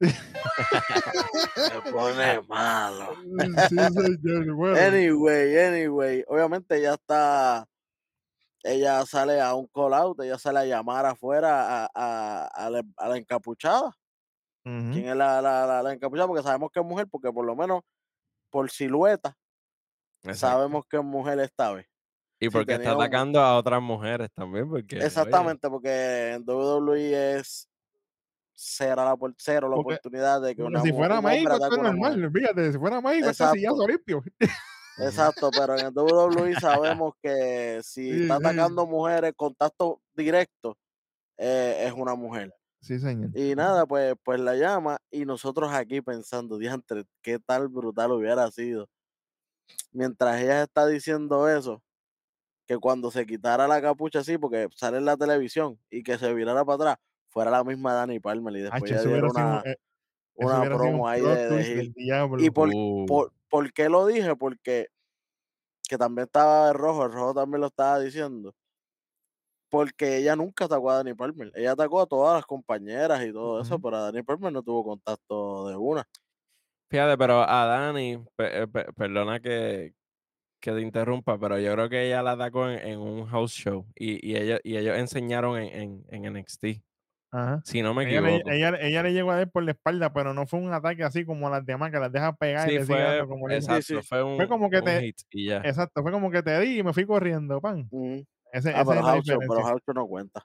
me 0.00 1.90
pone 1.90 2.40
malo. 2.48 3.08
Sí, 3.68 3.76
señor, 3.76 4.52
bueno. 4.54 4.76
Anyway, 4.76 5.56
anyway, 5.58 6.24
obviamente 6.28 6.76
ella 6.76 6.94
está, 6.94 7.66
ella 8.64 9.04
sale 9.06 9.40
a 9.40 9.54
un 9.54 9.66
call 9.68 9.94
out, 9.94 10.20
ella 10.22 10.38
sale 10.38 10.58
a 10.60 10.64
llamar 10.64 11.06
afuera 11.06 11.84
a, 11.84 11.90
a, 11.94 12.46
a 12.46 12.70
la, 12.70 12.82
a 12.96 13.08
la 13.08 13.16
encapuchada. 13.18 13.92
¿Quién 14.64 15.06
es 15.10 15.14
la, 15.16 15.42
la, 15.42 15.82
la, 15.82 15.92
encapuchada? 15.92 16.26
Porque 16.26 16.42
sabemos 16.42 16.70
que 16.72 16.80
es 16.80 16.86
mujer, 16.86 17.06
porque 17.10 17.30
por 17.30 17.44
lo 17.44 17.54
menos 17.54 17.82
por 18.50 18.70
silueta 18.70 19.36
Exacto. 20.22 20.38
sabemos 20.38 20.86
que 20.86 20.96
es 20.96 21.04
mujer 21.04 21.38
esta 21.40 21.72
vez. 21.72 21.86
Y 22.40 22.48
porque 22.48 22.72
está 22.74 22.94
un- 22.96 23.02
atacando 23.02 23.40
a 23.40 23.56
otras 23.58 23.82
mujeres 23.82 24.30
también, 24.34 24.68
porque. 24.68 24.96
oye, 24.96 25.06
Exactamente, 25.06 25.68
porque 25.68 26.32
en 26.32 26.44
WWE 26.48 27.36
es 27.38 27.68
cero 28.54 29.04
la, 29.04 29.16
cero 29.36 29.68
la 29.68 29.76
Porque- 29.76 29.94
oportunidad 29.96 30.40
de 30.40 30.56
que 30.56 30.62
una 30.62 30.80
si 30.80 30.92
mu- 30.92 30.98
fuera 30.98 31.20
México, 31.20 31.52
es 31.52 31.60
mujer. 31.60 31.82
normal. 31.82 32.30
Fíjate, 32.32 32.72
si 32.72 32.78
fuera 32.78 33.00
México, 33.02 33.28
esto 33.28 33.50
sí 33.52 33.60
ya 33.60 33.68
Exacto. 33.68 33.86
Exacto, 34.98 35.50
pero 35.50 35.76
en 35.78 35.86
el 35.86 35.92
WWE 35.92 36.54
sabemos 36.60 37.14
que 37.22 37.80
si 37.82 38.22
está 38.22 38.36
atacando 38.36 38.86
mujeres, 38.86 39.32
contacto 39.36 40.00
directo, 40.14 40.76
eh, 41.36 41.84
es 41.86 41.92
una 41.92 42.14
mujer. 42.14 42.54
Sí, 42.80 42.98
señor. 42.98 43.30
Y 43.34 43.54
nada, 43.54 43.86
pues, 43.86 44.14
pues 44.22 44.38
la 44.40 44.54
llama 44.54 44.98
y 45.10 45.24
nosotros 45.24 45.72
aquí 45.72 46.00
pensando, 46.00 46.58
diantre, 46.58 47.04
qué 47.22 47.38
tal 47.38 47.68
brutal 47.68 48.12
hubiera 48.12 48.50
sido. 48.50 48.88
Mientras 49.92 50.40
ella 50.40 50.62
está 50.62 50.86
diciendo 50.86 51.48
eso, 51.48 51.82
que 52.66 52.78
cuando 52.78 53.10
se 53.10 53.26
quitara 53.26 53.66
la 53.66 53.80
capucha 53.80 54.20
así, 54.20 54.38
porque 54.38 54.68
sale 54.76 54.98
en 54.98 55.04
la 55.04 55.16
televisión 55.16 55.78
y 55.90 56.02
que 56.02 56.18
se 56.18 56.32
virara 56.34 56.64
para 56.64 56.76
atrás, 56.76 56.96
fuera 57.28 57.50
la 57.50 57.64
misma 57.64 57.94
Dani 57.94 58.20
Palmer 58.20 58.54
y 58.56 58.62
después 58.62 58.82
Hacho, 58.82 59.02
ya 59.02 59.08
diera 59.08 59.28
sido, 59.28 59.30
una, 59.30 59.62
eh, 59.64 59.76
una 60.34 60.64
promo 60.64 61.08
ahí 61.08 61.20
de, 61.20 61.48
de. 61.48 61.92
Y 62.38 62.50
por, 62.50 62.70
por, 63.06 63.32
¿por 63.54 63.72
qué 63.72 63.88
lo 63.88 64.04
dije? 64.04 64.34
Porque 64.34 64.88
que 65.88 65.96
también 65.96 66.24
estaba 66.26 66.70
el 66.70 66.74
rojo, 66.74 67.04
el 67.04 67.12
rojo 67.12 67.34
también 67.34 67.60
lo 67.60 67.68
estaba 67.68 68.00
diciendo. 68.00 68.52
Porque 69.70 70.16
ella 70.16 70.34
nunca 70.34 70.64
atacó 70.64 70.90
a 70.90 70.96
Dani 70.96 71.14
Palmer. 71.14 71.52
Ella 71.54 71.70
atacó 71.72 72.00
a 72.02 72.06
todas 72.06 72.34
las 72.34 72.46
compañeras 72.46 73.24
y 73.24 73.32
todo 73.32 73.60
eso, 73.60 73.78
pero 73.78 73.96
a 73.96 74.00
Dani 74.10 74.24
Palmer 74.24 74.52
no 74.52 74.62
tuvo 74.64 74.82
contacto 74.84 75.68
de 75.68 75.76
una. 75.76 76.04
Fíjate, 76.90 77.16
pero 77.16 77.48
a 77.48 77.64
Dani, 77.66 78.24
eh, 78.38 78.66
pe- 78.72 78.92
perdona 78.92 79.38
que, 79.38 79.94
que 80.60 80.72
te 80.72 80.80
interrumpa, 80.80 81.38
pero 81.38 81.60
yo 81.60 81.72
creo 81.74 81.88
que 81.88 82.06
ella 82.08 82.24
la 82.24 82.32
atacó 82.32 82.68
en, 82.68 82.80
en 82.80 82.98
un 82.98 83.26
house 83.26 83.52
show 83.52 83.86
y, 83.94 84.28
y, 84.28 84.36
ellos, 84.36 84.60
y 84.64 84.76
ellos 84.76 84.98
enseñaron 84.98 85.58
en, 85.58 86.04
en, 86.10 86.24
en 86.26 86.36
NXT, 86.36 86.82
Ajá. 87.34 87.60
si 87.64 87.82
no 87.82 87.94
me 87.94 88.04
Ella 88.08 88.20
le, 88.20 88.36
equivoco. 88.36 88.50
ella, 88.52 88.68
ella 88.80 89.02
le 89.02 89.12
llegó 89.12 89.32
a 89.32 89.36
dar 89.38 89.50
por 89.50 89.64
la 89.64 89.72
espalda, 89.72 90.12
pero 90.12 90.32
no 90.34 90.46
fue 90.46 90.60
un 90.60 90.72
ataque 90.72 91.02
así 91.02 91.24
como 91.24 91.50
las 91.50 91.66
demás, 91.66 91.90
que 91.90 91.98
las 91.98 92.12
deja 92.12 92.32
pegar 92.36 92.68
y 92.68 92.70
Sí, 92.72 92.78
le 92.78 92.86
sigue 92.86 93.18
fue, 93.18 93.26
como 93.28 93.48
le- 93.48 93.56
exacto, 93.56 93.82
Sí, 93.82 93.94
sí. 93.96 94.02
fue 94.06 94.22
un, 94.22 94.36
Fue 94.36 94.46
como 94.48 94.70
que 94.70 94.78
un 94.78 94.84
te- 94.84 95.00
hit 95.00 95.16
y 95.30 95.46
ya. 95.46 95.56
Exacto, 95.58 96.02
fue 96.02 96.12
como 96.12 96.30
que 96.30 96.42
te 96.44 96.60
di 96.60 96.78
y 96.78 96.82
me 96.84 96.92
fui 96.92 97.04
corriendo, 97.04 97.60
pan. 97.60 97.88
Ujú. 97.90 98.24
Ese, 98.52 98.70
Ah, 98.70 98.84
pero 98.86 99.00
show 99.22 99.94
no 99.94 100.06
cuenta. 100.06 100.44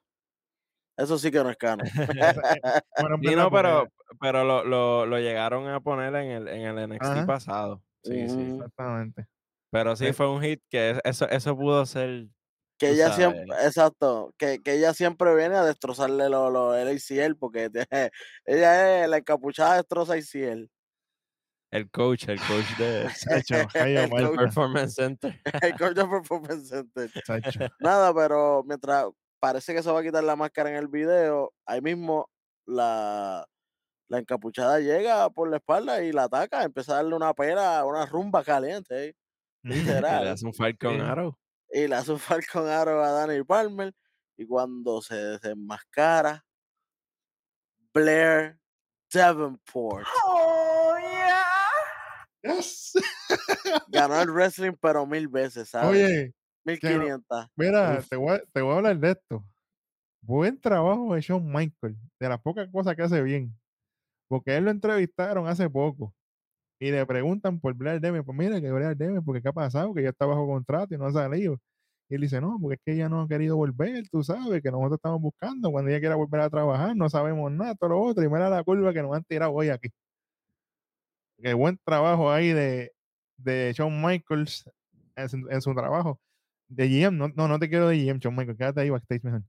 Eso 0.98 1.18
sí 1.18 1.32
que 1.32 1.44
no 1.44 1.50
es 1.50 1.58
canon. 1.58 1.86
Esa- 2.42 2.54
eh, 2.56 2.62
bueno, 3.00 3.18
no, 3.36 3.52
pero, 3.52 3.88
pero 4.20 4.44
lo, 4.44 4.64
lo, 4.66 5.06
lo 5.06 5.20
llegaron 5.20 5.68
a 5.68 5.80
poner 5.80 6.14
en 6.16 6.32
el, 6.32 6.48
en 6.48 6.62
el 6.78 6.90
NXT 6.90 7.04
Ajá. 7.06 7.26
pasado. 7.26 7.84
Sí, 8.04 8.28
sí. 8.28 8.36
Ujú. 8.36 8.56
Exactamente. 8.56 9.26
Pero 9.72 9.96
sí 9.96 10.08
Eh. 10.08 10.14
fí 10.14 10.24
un 10.24 10.42
hit 10.42 10.62
que 10.70 10.90
es- 10.92 11.02
eso, 11.04 11.30
eso 11.30 11.56
pudo 11.56 11.86
ser. 11.86 12.26
Que 12.80 12.92
ella 12.92 13.12
siempre, 13.14 13.44
exacto, 13.66 14.34
que, 14.38 14.62
que 14.64 14.74
ella 14.74 14.94
siempre 14.94 15.36
viene 15.36 15.56
a 15.58 15.66
destrozarle 15.66 16.30
lo, 16.30 16.50
lo, 16.50 16.76
el 16.76 16.88
ACL, 16.88 17.36
porque 17.38 17.70
ella 18.46 19.04
es 19.04 19.10
la 19.10 19.18
encapuchada 19.18 19.76
destroza 19.76 20.14
ACL. 20.14 20.70
El 21.72 21.92
coach, 21.92 22.28
el 22.30 22.40
coach 22.40 22.78
de 22.80 23.02
El 23.76 23.96
del 23.96 24.10
Malta, 24.10 24.32
Performance 24.38 24.96
Center. 24.96 25.40
El 25.62 25.78
coach 25.78 25.94
de 25.96 26.06
Performance 26.08 26.68
Center. 26.70 27.12
Nada, 27.80 28.14
pero 28.14 28.64
mientras 28.66 29.06
parece 29.40 29.74
que 29.76 29.84
se 29.84 29.92
va 29.92 30.00
a 30.00 30.04
quitar 30.04 30.24
la 30.24 30.36
máscara 30.36 30.70
en 30.72 30.78
el 30.78 30.88
video, 30.88 31.54
ahí 31.68 31.82
mismo 31.82 32.30
la, 32.66 33.46
la 34.10 34.18
encapuchada 34.20 34.80
llega 34.80 35.30
por 35.30 35.50
la 35.50 35.58
espalda 35.58 36.02
y 36.04 36.12
la 36.12 36.24
ataca, 36.24 36.64
empieza 36.64 36.94
a 36.94 36.96
darle 36.98 37.16
una 37.16 37.34
pera, 37.36 37.86
una 37.86 38.06
rumba 38.08 38.44
caliente, 38.44 39.10
¿eh? 39.10 39.16
Y 39.64 39.70
le 39.70 39.76
literal. 39.76 40.28
hace 40.30 40.46
un 40.46 40.54
Falcon 40.54 40.96
Sí. 40.96 41.02
Arrow. 41.02 41.38
Y 41.72 41.88
le 41.88 41.96
hace 41.96 42.12
un 42.12 42.20
Falcon 42.20 42.68
Arrow 42.68 43.02
a 43.04 43.12
Danny 43.12 43.44
Palmer. 43.44 43.94
Y 44.38 44.46
cuando 44.48 45.02
se 45.02 45.16
desenmascara, 45.16 46.46
Blair 47.94 48.58
Davenport 49.14 50.06
Yes. 52.42 52.94
ganó 53.90 54.22
el 54.22 54.32
wrestling, 54.32 54.72
pero 54.80 55.06
mil 55.06 55.28
veces, 55.28 55.68
¿sabes? 55.70 55.90
Oye, 55.90 56.34
mil 56.64 56.80
que 56.80 56.90
no- 56.92 57.00
quinientas. 57.02 57.48
mira, 57.58 57.98
Uf. 58.00 58.08
te 58.08 58.16
voy, 58.16 58.36
a, 58.36 58.40
te 58.54 58.62
voy 58.62 58.74
a 58.74 58.78
hablar 58.78 58.98
de 58.98 59.12
esto. 59.12 59.44
Buen 60.22 60.60
trabajo 60.60 61.14
de 61.16 61.22
Shawn 61.22 61.46
Michael, 61.52 61.98
de 62.20 62.30
las 62.30 62.40
pocas 62.42 62.70
cosas 62.72 62.96
que 62.96 63.02
hace 63.04 63.22
bien. 63.22 63.54
Porque 64.30 64.56
él 64.56 64.64
lo 64.66 64.72
entrevistaron 64.72 65.48
hace 65.48 65.70
poco 65.70 66.14
y 66.80 66.92
le 66.92 67.06
preguntan 67.06 67.60
por 67.60 67.74
Blair 67.76 68.00
Demme. 68.00 68.24
Pues 68.24 68.38
mira, 68.38 68.62
que 68.62 68.72
Blair 68.72 68.96
Demme, 68.96 69.22
porque 69.22 69.42
qué 69.42 69.50
ha 69.50 69.54
pasado, 69.54 69.94
que 69.94 70.04
ya 70.04 70.10
está 70.10 70.26
bajo 70.26 70.48
contrato 70.48 70.96
y 70.96 70.98
no 70.98 71.08
ha 71.08 71.12
salido. 71.12 71.60
Y 72.10 72.16
él 72.16 72.22
dice, 72.22 72.42
no, 72.42 72.58
porque 72.62 72.76
es 72.76 72.82
que 72.84 72.94
ella 72.94 73.10
no 73.10 73.22
ha 73.22 73.28
querido 73.28 73.56
volver, 73.58 74.08
tú 74.10 74.24
sabes, 74.24 74.64
que 74.64 74.72
nosotros 74.72 74.98
estamos 74.98 75.22
buscando 75.22 75.72
cuando 75.72 75.92
ella 75.92 76.00
quiera 76.00 76.16
volver 76.16 76.42
a 76.42 76.50
trabajar, 76.50 76.96
no 76.96 77.10
sabemos 77.10 77.52
nada, 77.52 77.76
todo 77.76 77.92
lo 77.92 78.02
otro. 78.02 78.24
Y 78.24 78.30
mira 78.30 78.50
la 78.50 78.64
curva 78.64 78.94
que 78.94 79.02
nos 79.04 79.16
han 79.16 79.24
tirado 79.26 79.54
hoy 79.54 79.70
aquí. 79.70 79.90
Qué 81.42 81.54
buen 81.54 81.78
trabajo 81.86 82.32
ahí 82.32 82.52
de, 82.52 82.92
de 83.38 83.74
Shawn 83.76 84.02
Michaels 84.02 84.70
en 85.16 85.62
su, 85.62 85.76
trabajo. 85.76 86.20
De 86.68 86.88
GM, 86.88 87.18
no, 87.18 87.30
no, 87.30 87.48
no 87.48 87.60
te 87.60 87.70
quiero 87.70 87.88
de 87.90 87.98
GM, 87.98 88.20
Shawn 88.20 88.36
Michaels, 88.36 88.58
quédate 88.58 88.82
ahí 88.82 88.90
backstage 88.90 89.24
mejor. 89.24 89.44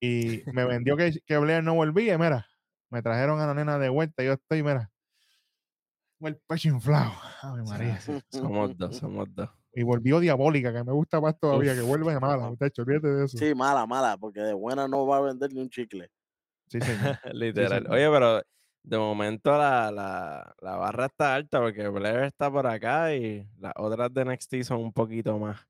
Y 0.00 0.42
me 0.52 0.64
vendió 0.64 0.96
que, 0.96 1.12
que 1.26 1.38
Blair 1.38 1.62
no 1.62 1.74
volvía, 1.74 2.18
mira, 2.18 2.46
me 2.90 3.02
trajeron 3.02 3.40
a 3.40 3.46
la 3.46 3.54
nena 3.54 3.78
de 3.78 3.88
vuelta, 3.88 4.24
yo 4.24 4.32
estoy, 4.32 4.62
mira, 4.62 4.91
con 6.22 6.28
el 6.32 6.40
pecho 6.46 6.68
inflado. 6.70 7.12
Ave 7.42 7.62
María. 7.64 7.98
Somos 8.30 8.76
dos, 8.78 8.96
somos 8.96 9.28
dos. 9.34 9.50
Y 9.74 9.82
volvió 9.82 10.20
diabólica, 10.20 10.72
que 10.72 10.84
me 10.84 10.92
gusta 10.92 11.20
más 11.20 11.38
todavía, 11.38 11.74
que 11.74 11.80
Uf. 11.80 11.88
vuelve 11.88 12.12
de 12.12 12.20
mala, 12.20 12.48
muchachos, 12.48 12.86
olvídate 12.86 13.08
de 13.08 13.24
eso. 13.24 13.38
Sí, 13.38 13.48
Sí, 13.48 13.54
mala, 13.54 13.86
mala, 13.86 14.16
porque 14.18 14.40
de 14.40 14.52
buena 14.54 14.86
no 14.86 15.06
va 15.06 15.18
a 15.18 15.20
vender 15.22 15.52
ni 15.52 15.60
un 15.60 15.70
chicle. 15.70 16.10
señor. 16.68 17.18
Literal. 17.32 17.82
señor. 17.82 17.94
Oye, 17.94 18.08
pero 18.10 18.42
de 18.82 18.98
momento 18.98 19.56
la, 19.56 19.90
la, 19.90 20.54
la 20.60 20.76
barra 20.76 21.06
está 21.06 21.34
alta 21.34 21.60
porque 21.60 21.88
Blair 21.88 22.24
está 22.24 22.50
por 22.50 22.66
acá 22.66 23.14
y 23.14 23.46
las 23.58 23.72
otras 23.76 24.12
de 24.12 24.24
NXT 24.26 24.62
son 24.62 24.80
un 24.80 24.92
poquito 24.92 25.38
más, 25.38 25.66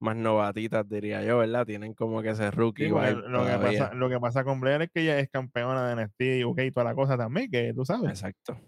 más 0.00 0.16
novatitas, 0.16 0.86
diría 0.88 1.22
yo, 1.24 1.38
¿verdad? 1.38 1.64
Tienen 1.64 1.94
como 1.94 2.20
que 2.20 2.30
ese 2.30 2.50
rookie 2.50 2.86
Sí, 2.88 2.90
vibe 2.92 3.22
lo, 3.28 3.46
que 3.46 3.52
pasa, 3.56 3.94
lo 3.94 4.08
que 4.10 4.20
pasa 4.20 4.44
con 4.44 4.60
Blair 4.60 4.82
es 4.82 4.90
que 4.90 5.00
ella 5.02 5.18
es 5.18 5.30
campeona 5.30 5.88
de 5.94 6.02
NXT, 6.04 6.44
UK 6.44 6.58
y 6.66 6.70
toda 6.72 6.84
la 6.84 6.94
cosa 6.94 7.16
también, 7.16 7.50
que 7.50 7.72
tú 7.72 7.84
sabes. 7.86 8.10
Exacto, 8.10 8.58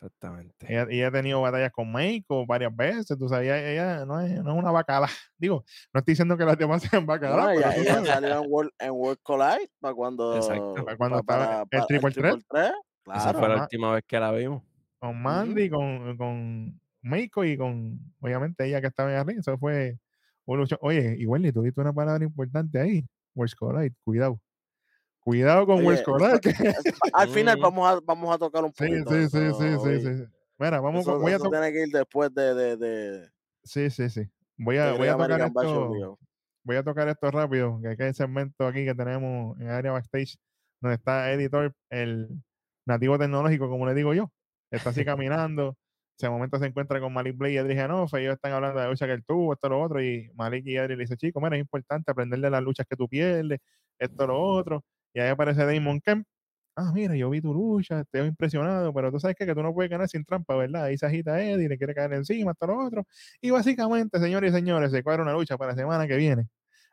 exactamente. 0.00 0.66
Ella, 0.68 0.86
ella 0.90 1.08
ha 1.08 1.10
tenido 1.10 1.40
batallas 1.40 1.70
con 1.72 1.92
Meiko 1.92 2.46
varias 2.46 2.74
veces, 2.74 3.18
tú 3.18 3.28
sabes, 3.28 3.46
ella, 3.46 3.70
ella 3.70 4.04
no, 4.06 4.20
es, 4.20 4.42
no 4.42 4.52
es 4.52 4.58
una 4.58 4.70
bacala. 4.70 5.06
Digo, 5.38 5.64
no 5.92 5.98
estoy 5.98 6.12
diciendo 6.12 6.36
que 6.36 6.44
las 6.44 6.56
demás 6.58 6.82
sean 6.90 7.06
bacalas, 7.06 7.36
No, 7.46 7.50
ella, 7.50 7.76
ella 7.76 8.04
salió 8.04 8.42
en 8.42 8.50
World, 8.50 8.70
en 8.78 8.90
World 8.92 9.18
Collide 9.22 9.70
para 9.80 9.94
cuando, 9.94 10.36
Exacto. 10.36 10.74
Para 10.84 10.96
cuando 10.96 11.18
estaba 11.20 11.64
para- 11.66 11.82
el 11.82 11.86
Triple 11.86 12.10
Threat. 12.12 12.40
Threat, 12.48 12.72
Esa 13.06 13.32
Claro. 13.32 13.38
fue 13.38 13.48
la 13.48 13.56
ma- 13.56 13.62
última 13.62 13.92
vez 13.94 14.04
que 14.06 14.20
la 14.20 14.32
vimos. 14.32 14.62
con 14.98 15.20
Mandy, 15.22 15.70
con, 15.70 16.16
con 16.16 16.80
Meiko 17.02 17.44
y 17.44 17.56
con, 17.56 17.98
obviamente, 18.20 18.66
ella 18.66 18.80
que 18.80 18.86
estaba 18.88 19.10
en 19.10 19.16
arriba. 19.18 19.40
Eso 19.40 19.56
fue. 19.58 19.98
Oye, 20.46 21.16
y 21.18 21.26
Wendy, 21.26 21.52
tú 21.52 21.62
diste 21.62 21.80
una 21.80 21.92
palabra 21.92 22.24
importante 22.24 22.78
ahí. 22.80 23.06
Worlds 23.34 23.54
Collide, 23.54 23.94
cuidado. 24.04 24.40
Cuidado 25.20 25.66
con 25.66 25.78
que- 25.78 25.84
Al 27.12 27.28
final 27.28 27.58
vamos 27.58 27.88
a, 27.88 28.00
vamos 28.00 28.34
a 28.34 28.38
tocar 28.38 28.64
un 28.64 28.72
Sí, 28.72 28.84
poquito. 28.84 29.10
sí, 29.10 29.28
sí, 29.28 29.38
sí, 29.52 29.68
sí, 29.78 29.88
hoy. 29.88 30.00
sí. 30.00 30.24
Mira, 30.58 30.80
vamos 30.80 31.02
Eso, 31.02 31.12
con, 31.12 31.22
voy 31.22 31.32
a 31.32 31.36
eso 31.36 31.50
tiene 31.50 31.72
que 31.72 31.82
ir 31.82 31.88
después 31.92 32.34
de, 32.34 32.54
de, 32.54 32.76
de, 32.76 33.28
Sí, 33.64 33.90
sí, 33.90 34.10
sí. 34.10 34.28
Voy 34.56 34.76
a, 34.76 34.92
voy 34.92 35.08
a 35.08 35.16
tocar 35.16 35.40
esto. 35.40 36.18
Voy 36.62 36.76
a 36.76 36.82
tocar 36.82 37.08
esto 37.08 37.30
rápido, 37.30 37.80
que 37.80 37.88
hay 37.88 37.96
el 37.98 38.14
segmento 38.14 38.66
aquí 38.66 38.84
que 38.84 38.94
tenemos 38.94 39.58
en 39.60 39.68
área 39.68 39.92
backstage, 39.92 40.36
donde 40.80 40.96
está 40.96 41.32
editor, 41.32 41.74
el 41.88 42.28
nativo 42.86 43.18
tecnológico, 43.18 43.68
como 43.70 43.86
le 43.86 43.94
digo 43.94 44.12
yo. 44.12 44.30
Está 44.70 44.90
así 44.90 45.04
caminando. 45.06 45.76
De 46.18 46.28
momento 46.28 46.58
se 46.58 46.66
encuentra 46.66 47.00
con 47.00 47.14
Malik 47.14 47.34
Blake 47.38 47.54
y 47.54 47.56
Edric 47.56 47.78
Genofa, 47.78 48.20
ellos 48.20 48.34
están 48.34 48.52
hablando 48.52 48.78
de 48.78 48.84
la 48.84 48.90
lucha 48.90 49.06
que 49.06 49.12
él 49.14 49.24
tuvo, 49.24 49.54
esto, 49.54 49.70
lo 49.70 49.80
otro, 49.80 50.02
y 50.02 50.30
Malik 50.34 50.66
y 50.66 50.76
Edric 50.76 50.98
le 50.98 51.04
dicen, 51.04 51.16
chico, 51.16 51.40
mira, 51.40 51.56
es 51.56 51.60
importante 51.62 52.10
aprender 52.10 52.38
de 52.40 52.50
las 52.50 52.62
luchas 52.62 52.86
que 52.86 52.94
tú 52.94 53.08
pierdes, 53.08 53.58
esto, 53.98 54.26
lo 54.26 54.38
otro. 54.38 54.84
Y 55.14 55.20
ahí 55.20 55.28
aparece 55.28 55.64
Damon 55.64 56.00
Kemp. 56.00 56.26
Ah, 56.76 56.92
mira, 56.94 57.14
yo 57.16 57.28
vi 57.30 57.40
tu 57.40 57.52
lucha, 57.52 58.04
te 58.04 58.18
veo 58.20 58.26
impresionado, 58.26 58.94
pero 58.94 59.10
tú 59.12 59.20
sabes 59.20 59.36
que, 59.36 59.44
que 59.46 59.54
tú 59.54 59.62
no 59.62 59.74
puedes 59.74 59.90
ganar 59.90 60.08
sin 60.08 60.24
trampa, 60.24 60.56
¿verdad? 60.56 60.84
Ahí 60.84 60.96
se 60.96 61.06
agita 61.06 61.42
Eddie, 61.42 61.68
le 61.68 61.76
quiere 61.76 61.94
caer 61.94 62.12
encima, 62.14 62.52
esto, 62.52 62.66
lo 62.66 62.78
otro. 62.86 63.06
Y 63.40 63.50
básicamente, 63.50 64.18
señores 64.20 64.52
y 64.52 64.56
señores, 64.56 64.90
se 64.92 65.02
cuadra 65.02 65.22
una 65.22 65.32
lucha 65.32 65.58
para 65.58 65.72
la 65.72 65.78
semana 65.78 66.06
que 66.06 66.16
viene 66.16 66.48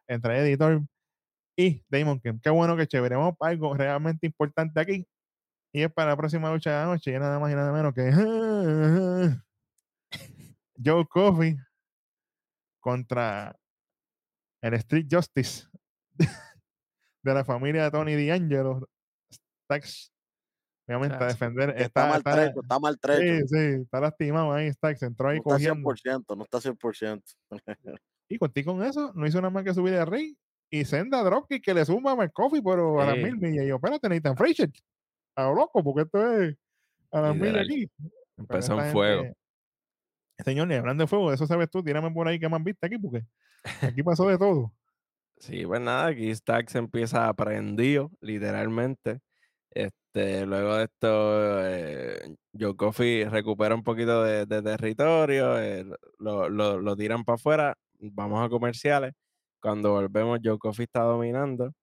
entre 0.07 0.39
Editor 0.39 0.83
y 1.57 1.83
Damon 1.89 2.19
Kemp. 2.19 2.41
Qué 2.43 2.49
bueno 2.49 2.77
que 2.77 2.87
chévere. 2.87 3.15
Vamos 3.15 3.35
para 3.37 3.51
algo 3.51 3.73
realmente 3.75 4.27
importante 4.27 4.79
aquí. 4.79 5.07
Y 5.73 5.83
es 5.83 5.91
para 5.91 6.11
la 6.11 6.17
próxima 6.17 6.51
lucha 6.51 6.71
de 6.71 6.77
la 6.77 6.85
noche. 6.85 7.11
Y 7.13 7.19
nada 7.19 7.39
más 7.39 7.51
y 7.51 7.55
nada 7.55 7.71
menos 7.71 7.93
que 7.93 8.11
Joe 10.83 11.05
Coffey 11.07 11.57
contra 12.79 13.55
el 14.61 14.73
Street 14.75 15.07
Justice 15.09 15.67
de 17.27 17.33
la 17.35 17.45
familia 17.45 17.83
de 17.83 17.91
Tony 17.91 18.25
D'Angelo. 18.27 18.87
Stax, 19.65 20.11
obviamente, 20.87 21.15
a 21.15 21.27
defender. 21.27 21.69
Está, 21.71 21.83
Está, 21.83 22.17
está, 22.17 22.29
maltrecho, 22.31 22.61
está 22.61 22.79
maltrecho. 22.79 23.21
sí, 23.21 23.47
sí, 23.47 23.81
está 23.83 23.99
lastimado 23.99 24.53
ahí. 24.53 24.71
Stax 24.71 25.03
entró 25.03 25.29
ahí 25.29 25.37
no 25.45 25.55
está 25.55 25.71
cogiendo. 25.73 25.89
100%, 25.89 26.37
no 26.37 26.43
está 26.43 26.59
100%. 26.59 27.23
Y 28.29 28.37
contigo 28.37 28.73
con 28.73 28.83
eso, 28.83 29.13
no 29.15 29.25
hizo 29.25 29.37
nada 29.39 29.51
más 29.51 29.63
que 29.63 29.73
subir 29.73 29.93
el 29.93 30.05
ring 30.05 30.35
y 30.69 30.83
senda 30.83 31.23
dropkick 31.23 31.63
que 31.63 31.73
le 31.73 31.85
suma 31.85 32.11
a 32.11 32.15
McCoffee, 32.17 32.61
pero 32.61 32.99
a 32.99 33.05
las 33.05 33.15
mil 33.15 33.37
millas. 33.37 33.63
Y 33.63 33.69
yo, 33.69 33.75
espérate, 33.77 34.09
Nathan 34.09 34.35
Frazier. 34.35 34.69
A 35.37 35.43
lo 35.43 35.55
loco, 35.55 35.81
porque 35.81 36.01
esto 36.01 36.33
es 36.41 36.57
a 37.11 37.21
las 37.21 37.35
Literal. 37.35 37.65
aquí. 37.65 37.89
Empezó 38.37 38.81
en 38.81 38.91
fuego. 38.91 39.21
gente- 39.23 39.37
Señor, 40.43 40.69
y 40.69 40.75
hablando 40.75 41.03
de 41.03 41.07
fuego, 41.07 41.29
de 41.29 41.35
eso 41.35 41.47
sabes 41.47 41.69
tú, 41.69 41.81
tírame 41.81 42.11
por 42.11 42.27
ahí 42.27 42.37
que 42.37 42.49
más 42.49 42.61
viste 42.61 42.85
aquí, 42.85 42.97
porque 42.97 43.25
aquí 43.81 44.03
pasó 44.03 44.27
de 44.27 44.37
todo. 44.37 44.73
Sí, 45.39 45.65
pues 45.65 45.79
nada, 45.81 46.07
aquí 46.07 46.33
Stax 46.33 46.75
empieza 46.75 47.31
prendido, 47.33 48.11
literalmente. 48.21 49.19
Este, 49.71 50.45
luego 50.47 50.75
de 50.77 50.83
esto, 50.85 51.65
eh, 51.67 52.35
recupera 53.25 53.75
un 53.75 53.83
poquito 53.83 54.23
de, 54.23 54.45
territorio, 54.63 55.59
eh, 55.61 55.85
lo, 56.19 56.49
lo- 56.49 56.81
tiran 56.97 57.23
para 57.25 57.35
afuera, 57.35 57.75
vamos 57.99 58.45
a 58.45 58.49
comerciales. 58.49 59.13
Cuando 59.61 59.91
volvemos, 59.93 60.39
Joe 60.43 60.57
está 60.85 61.01
dominando. 61.01 61.73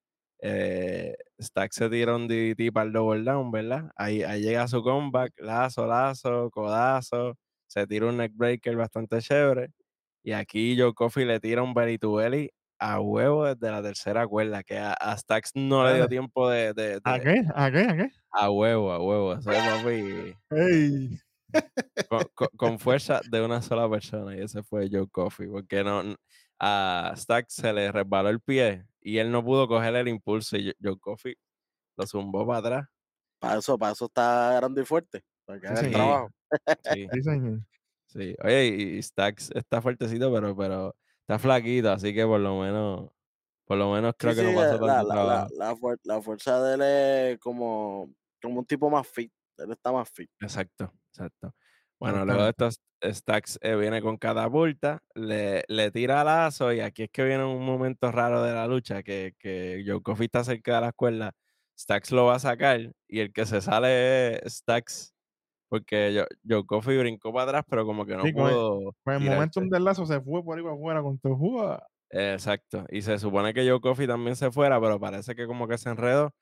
Eh, 0.40 1.14
Stax 1.40 1.76
se 1.76 1.90
tira 1.90 2.16
un 2.16 2.28
DDT 2.28 2.72
para 2.72 2.86
el 2.86 2.92
double 2.92 3.22
down, 3.24 3.50
¿verdad? 3.52 3.90
Ahí, 3.96 4.22
ahí 4.22 4.42
llega 4.42 4.68
su 4.68 4.82
comeback, 4.82 5.32
lazo, 5.38 5.86
lazo, 5.86 6.50
codazo, 6.50 7.36
se 7.68 7.86
tira 7.86 8.06
un 8.08 8.18
neckbreaker 8.18 8.76
bastante 8.76 9.20
chévere. 9.20 9.70
Y 10.22 10.32
aquí 10.32 10.76
Joe 10.78 10.94
Coffey 10.94 11.24
le 11.24 11.40
tira 11.40 11.62
un 11.62 11.74
belly 11.74 11.98
to 11.98 12.14
belly 12.14 12.50
a 12.78 13.00
huevo 13.00 13.44
desde 13.46 13.70
la 13.70 13.82
tercera 13.82 14.26
cuerda, 14.26 14.62
que 14.62 14.78
a, 14.78 14.92
a 14.94 15.16
Stax 15.16 15.52
no 15.54 15.84
le 15.86 15.94
dio 15.94 16.08
tiempo 16.08 16.48
de, 16.50 16.72
de- 16.74 17.00
¿A 17.04 17.14
de- 17.18 17.20
qué? 17.22 17.42
¿A 17.54 17.70
qué? 17.70 17.80
¿A 17.80 17.96
qué? 17.96 18.10
a 18.36 18.50
huevo, 18.50 18.92
a 18.92 18.98
huevo. 19.00 19.34
Eso 19.34 19.50
es 19.52 19.58
papi, 19.58 20.34
¡Ey! 20.50 21.18
con, 22.08 22.24
con- 22.34 22.48
con 22.56 22.78
fuerza 22.78 23.20
de 23.30 23.42
una 23.42 23.62
sola 23.62 23.88
persona 23.88 24.36
y 24.36 24.40
ese 24.40 24.62
fue 24.62 24.88
Joe 24.90 25.08
Coffey, 25.08 25.46
porque 25.46 25.84
no, 25.84 26.02
a 26.58 27.12
Stax 27.16 27.54
se 27.54 27.72
le 27.72 27.92
resbaló 27.92 28.28
el 28.30 28.40
pie 28.40 28.84
y 29.00 29.18
él 29.18 29.30
no 29.30 29.44
pudo 29.44 29.68
coger 29.68 29.94
el 29.96 30.08
impulso 30.08 30.56
y 30.56 30.68
Jo- 30.68 30.72
Joe 30.82 30.98
Coffey 30.98 31.34
lo 31.96 32.06
zumbó 32.06 32.46
para 32.46 32.58
atrás. 32.58 32.88
Para 33.38 33.58
eso 33.58 33.76
está 34.06 34.54
grande 34.56 34.82
y 34.82 34.84
fuerte. 34.84 35.22
Para 35.44 35.60
que 35.60 35.66
Sí, 35.68 35.72
haga 35.74 35.80
el 35.86 35.92
trabajo. 35.92 36.30
Sí, 36.82 37.08
Sí, 37.12 37.22
señor. 37.22 37.60
sí. 38.06 38.36
Oye, 38.42 38.66
y, 38.66 38.82
y 38.98 39.02
Stax 39.02 39.50
está 39.54 39.82
fuertecito, 39.82 40.32
pero, 40.32 40.56
pero 40.56 40.96
está 41.26 41.38
flaquito, 41.38 41.90
así 41.92 42.14
que 42.14 42.24
por 42.26 42.40
lo 42.40 42.60
menos, 42.60 43.10
por 43.66 43.78
lo 43.78 43.92
menos 43.92 44.14
creo 44.18 44.32
Sí, 44.32 44.34
que 44.34 44.42
sí, 44.42 44.44
no 44.44 44.54
pasó 44.54 44.78
la, 44.78 44.78
tanto 44.78 45.04
la, 45.04 45.16
la, 45.22 45.46
trabajo. 45.46 45.52
la, 45.58 45.74
fuer- 45.76 46.00
la 46.04 46.22
fuerza 46.22 46.60
de 46.62 46.74
él 46.74 46.82
es 47.34 47.38
como, 47.40 48.14
como 48.40 48.60
un 48.60 48.66
tipo 48.66 48.88
más 48.90 49.06
fit. 49.06 49.32
Él 49.58 49.72
está 49.72 49.92
más 49.92 50.08
fit. 50.10 50.30
Exacto, 50.40 50.92
exacto. 51.10 51.54
Bueno, 51.98 52.24
luego 52.24 52.42
de 52.44 52.50
estos 52.50 52.80
Stacks 53.02 53.58
eh, 53.62 53.76
viene 53.76 54.02
con 54.02 54.16
catapulta, 54.16 55.02
le, 55.14 55.62
le 55.68 55.90
tira 55.90 56.24
lazo 56.24 56.72
y 56.72 56.80
aquí 56.80 57.04
es 57.04 57.10
que 57.10 57.24
viene 57.24 57.44
un 57.44 57.64
momento 57.64 58.10
raro 58.12 58.42
de 58.42 58.52
la 58.52 58.66
lucha 58.66 59.02
que, 59.02 59.34
que 59.38 59.82
Joe 59.86 60.02
Coffey 60.02 60.26
está 60.26 60.42
cerca 60.44 60.76
de 60.76 60.80
la 60.82 60.92
cuerda, 60.92 61.32
Stacks 61.78 62.10
lo 62.12 62.26
va 62.26 62.36
a 62.36 62.38
sacar 62.38 62.92
y 63.08 63.20
el 63.20 63.32
que 63.32 63.46
se 63.46 63.60
sale 63.60 64.44
es 64.46 64.54
Stacks 64.58 65.13
porque 65.68 66.12
Joe, 66.14 66.26
Joe 66.48 66.66
Coffey 66.66 66.98
brincó 66.98 67.32
para 67.32 67.44
atrás 67.50 67.64
pero 67.68 67.84
como 67.86 68.04
que 68.06 68.16
no 68.16 68.22
Sí, 68.24 68.32
con 68.32 68.46
el- 68.46 68.52
pudo 68.54 68.94
Pues 69.04 69.16
el 69.16 69.22
tirarse. 69.22 69.36
momentum 69.36 69.68
del 69.70 69.84
lazo 69.84 70.06
se 70.06 70.20
fue 70.20 70.42
por 70.44 70.56
ahí 70.58 70.62
para 70.64 70.74
afuera 70.76 71.02
con 71.02 71.18
tu 71.18 71.28
¡Ua! 71.34 71.86
Exacto, 72.10 72.86
y 72.90 73.02
se 73.02 73.18
supone 73.18 73.52
que 73.54 73.68
Joe 73.68 73.80
Coffey 73.80 74.06
también 74.06 74.36
se 74.36 74.50
fuera, 74.52 74.80
pero 74.80 75.00
parece 75.00 75.34
que 75.34 75.46
como 75.46 75.66
que 75.66 75.78
se 75.78 75.90
enredó 75.90 76.32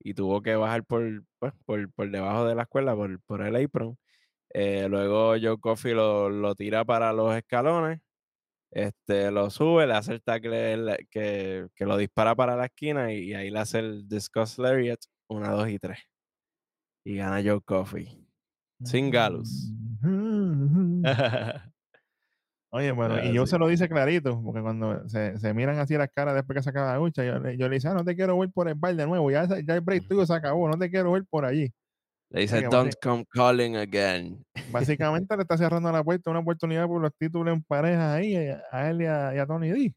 y 0.00 0.14
tuvo 0.14 0.42
que 0.42 0.56
bajar 0.56 0.84
por, 0.84 1.02
pues, 1.38 1.52
por, 1.66 1.92
por 1.92 2.10
debajo 2.10 2.46
de 2.46 2.54
la 2.54 2.62
escuela, 2.62 2.94
por, 2.96 3.20
por 3.22 3.42
el 3.46 3.56
apron. 3.64 3.98
Eh, 4.54 4.88
luego 4.88 5.34
Joe 5.40 5.58
Coffey 5.60 5.94
lo, 5.94 6.30
lo 6.30 6.54
tira 6.54 6.84
para 6.86 7.12
los 7.12 7.34
escalones, 7.36 8.00
este, 8.72 9.30
lo 9.30 9.50
sube, 9.50 9.86
le 9.86 9.94
hace 9.94 10.12
el 10.14 10.22
tackle 10.22 10.72
el- 10.74 11.08
que, 11.10 11.68
que 11.74 11.86
lo 11.86 11.96
dispara 11.98 12.34
para 12.36 12.56
la 12.56 12.66
esquina 12.66 13.12
y, 13.12 13.30
y 13.30 13.34
ahí 13.34 13.50
le 13.50 13.58
hace 13.60 13.80
el 13.80 14.08
Discuss 14.08 14.58
Lariat, 14.58 15.00
una, 15.28 15.50
dos 15.52 15.68
y 15.68 15.78
tres. 15.78 15.98
Y 17.04 17.16
gana 17.16 17.42
Joe 17.44 17.60
Coffey. 17.62 18.19
Sin 18.84 19.10
Galus. 19.10 19.72
Oye, 22.72 22.92
bueno, 22.92 23.14
Ah, 23.16 23.24
y 23.24 23.32
yo 23.34 23.46
sí. 23.46 23.50
se 23.50 23.58
lo 23.58 23.66
dice 23.66 23.88
clarito, 23.88 24.40
porque 24.44 24.60
cuando 24.62 25.08
se, 25.08 25.36
se 25.38 25.52
miran 25.54 25.78
así 25.80 25.96
las 25.96 26.08
caras 26.14 26.34
después 26.36 26.56
que 26.56 26.62
se 26.62 26.70
acaba 26.70 26.92
la 26.92 26.98
lucha, 26.98 27.24
yo, 27.24 27.40
le- 27.40 27.56
yo 27.56 27.68
le 27.68 27.74
dice, 27.76 27.88
ah, 27.88 27.94
no 27.94 28.04
te 28.04 28.14
quiero 28.14 28.38
ver 28.38 28.50
por 28.52 28.68
el 28.68 28.76
bar 28.76 28.94
de 28.94 29.06
nuevo, 29.08 29.28
ya, 29.30 29.44
ya 29.64 29.74
el 29.74 29.80
break 29.80 30.06
tuyo 30.06 30.24
se 30.24 30.34
acabó, 30.34 30.68
no 30.68 30.78
te 30.78 30.88
quiero 30.88 31.10
ver 31.12 31.24
por 31.28 31.44
allí. 31.44 31.68
Le 32.30 32.42
dice, 32.42 32.62
don't 32.62 32.94
come 33.02 33.24
calling 33.28 33.74
again. 33.76 34.44
Básicamente 34.72 35.34
le 35.36 35.42
está 35.42 35.56
cerrando 35.58 35.90
la 35.90 36.04
puerta 36.04 36.30
una 36.30 36.38
oportunidad 36.38 36.86
por 36.86 37.02
los 37.02 37.12
títulos 37.16 37.52
en 37.52 37.62
pareja 37.64 38.14
ahí, 38.14 38.36
eh, 38.36 38.56
a 38.70 38.88
él 38.88 39.02
y 39.02 39.06
a, 39.06 39.34
y 39.34 39.38
a 39.38 39.46
Tony 39.46 39.70
D. 39.70 39.92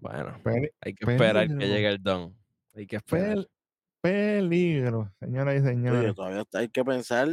Bueno, 0.00 0.36
Peli- 0.42 0.70
hay 0.80 0.94
que 0.94 1.04
esperar 1.12 1.46
que 1.46 1.54
llegue 1.64 1.88
el 1.88 2.02
don. 2.02 2.34
Hay 2.74 2.86
que 2.88 2.96
esperar. 2.96 3.38
pel- 3.38 3.48
peligro, 4.00 5.12
señoras 5.20 5.54
y 5.54 5.58
Oye, 5.58 5.68
señores. 5.68 6.14
todavía 6.16 6.40
está- 6.40 6.58
hay 6.58 6.68
que 6.68 6.84
pensar, 6.84 7.28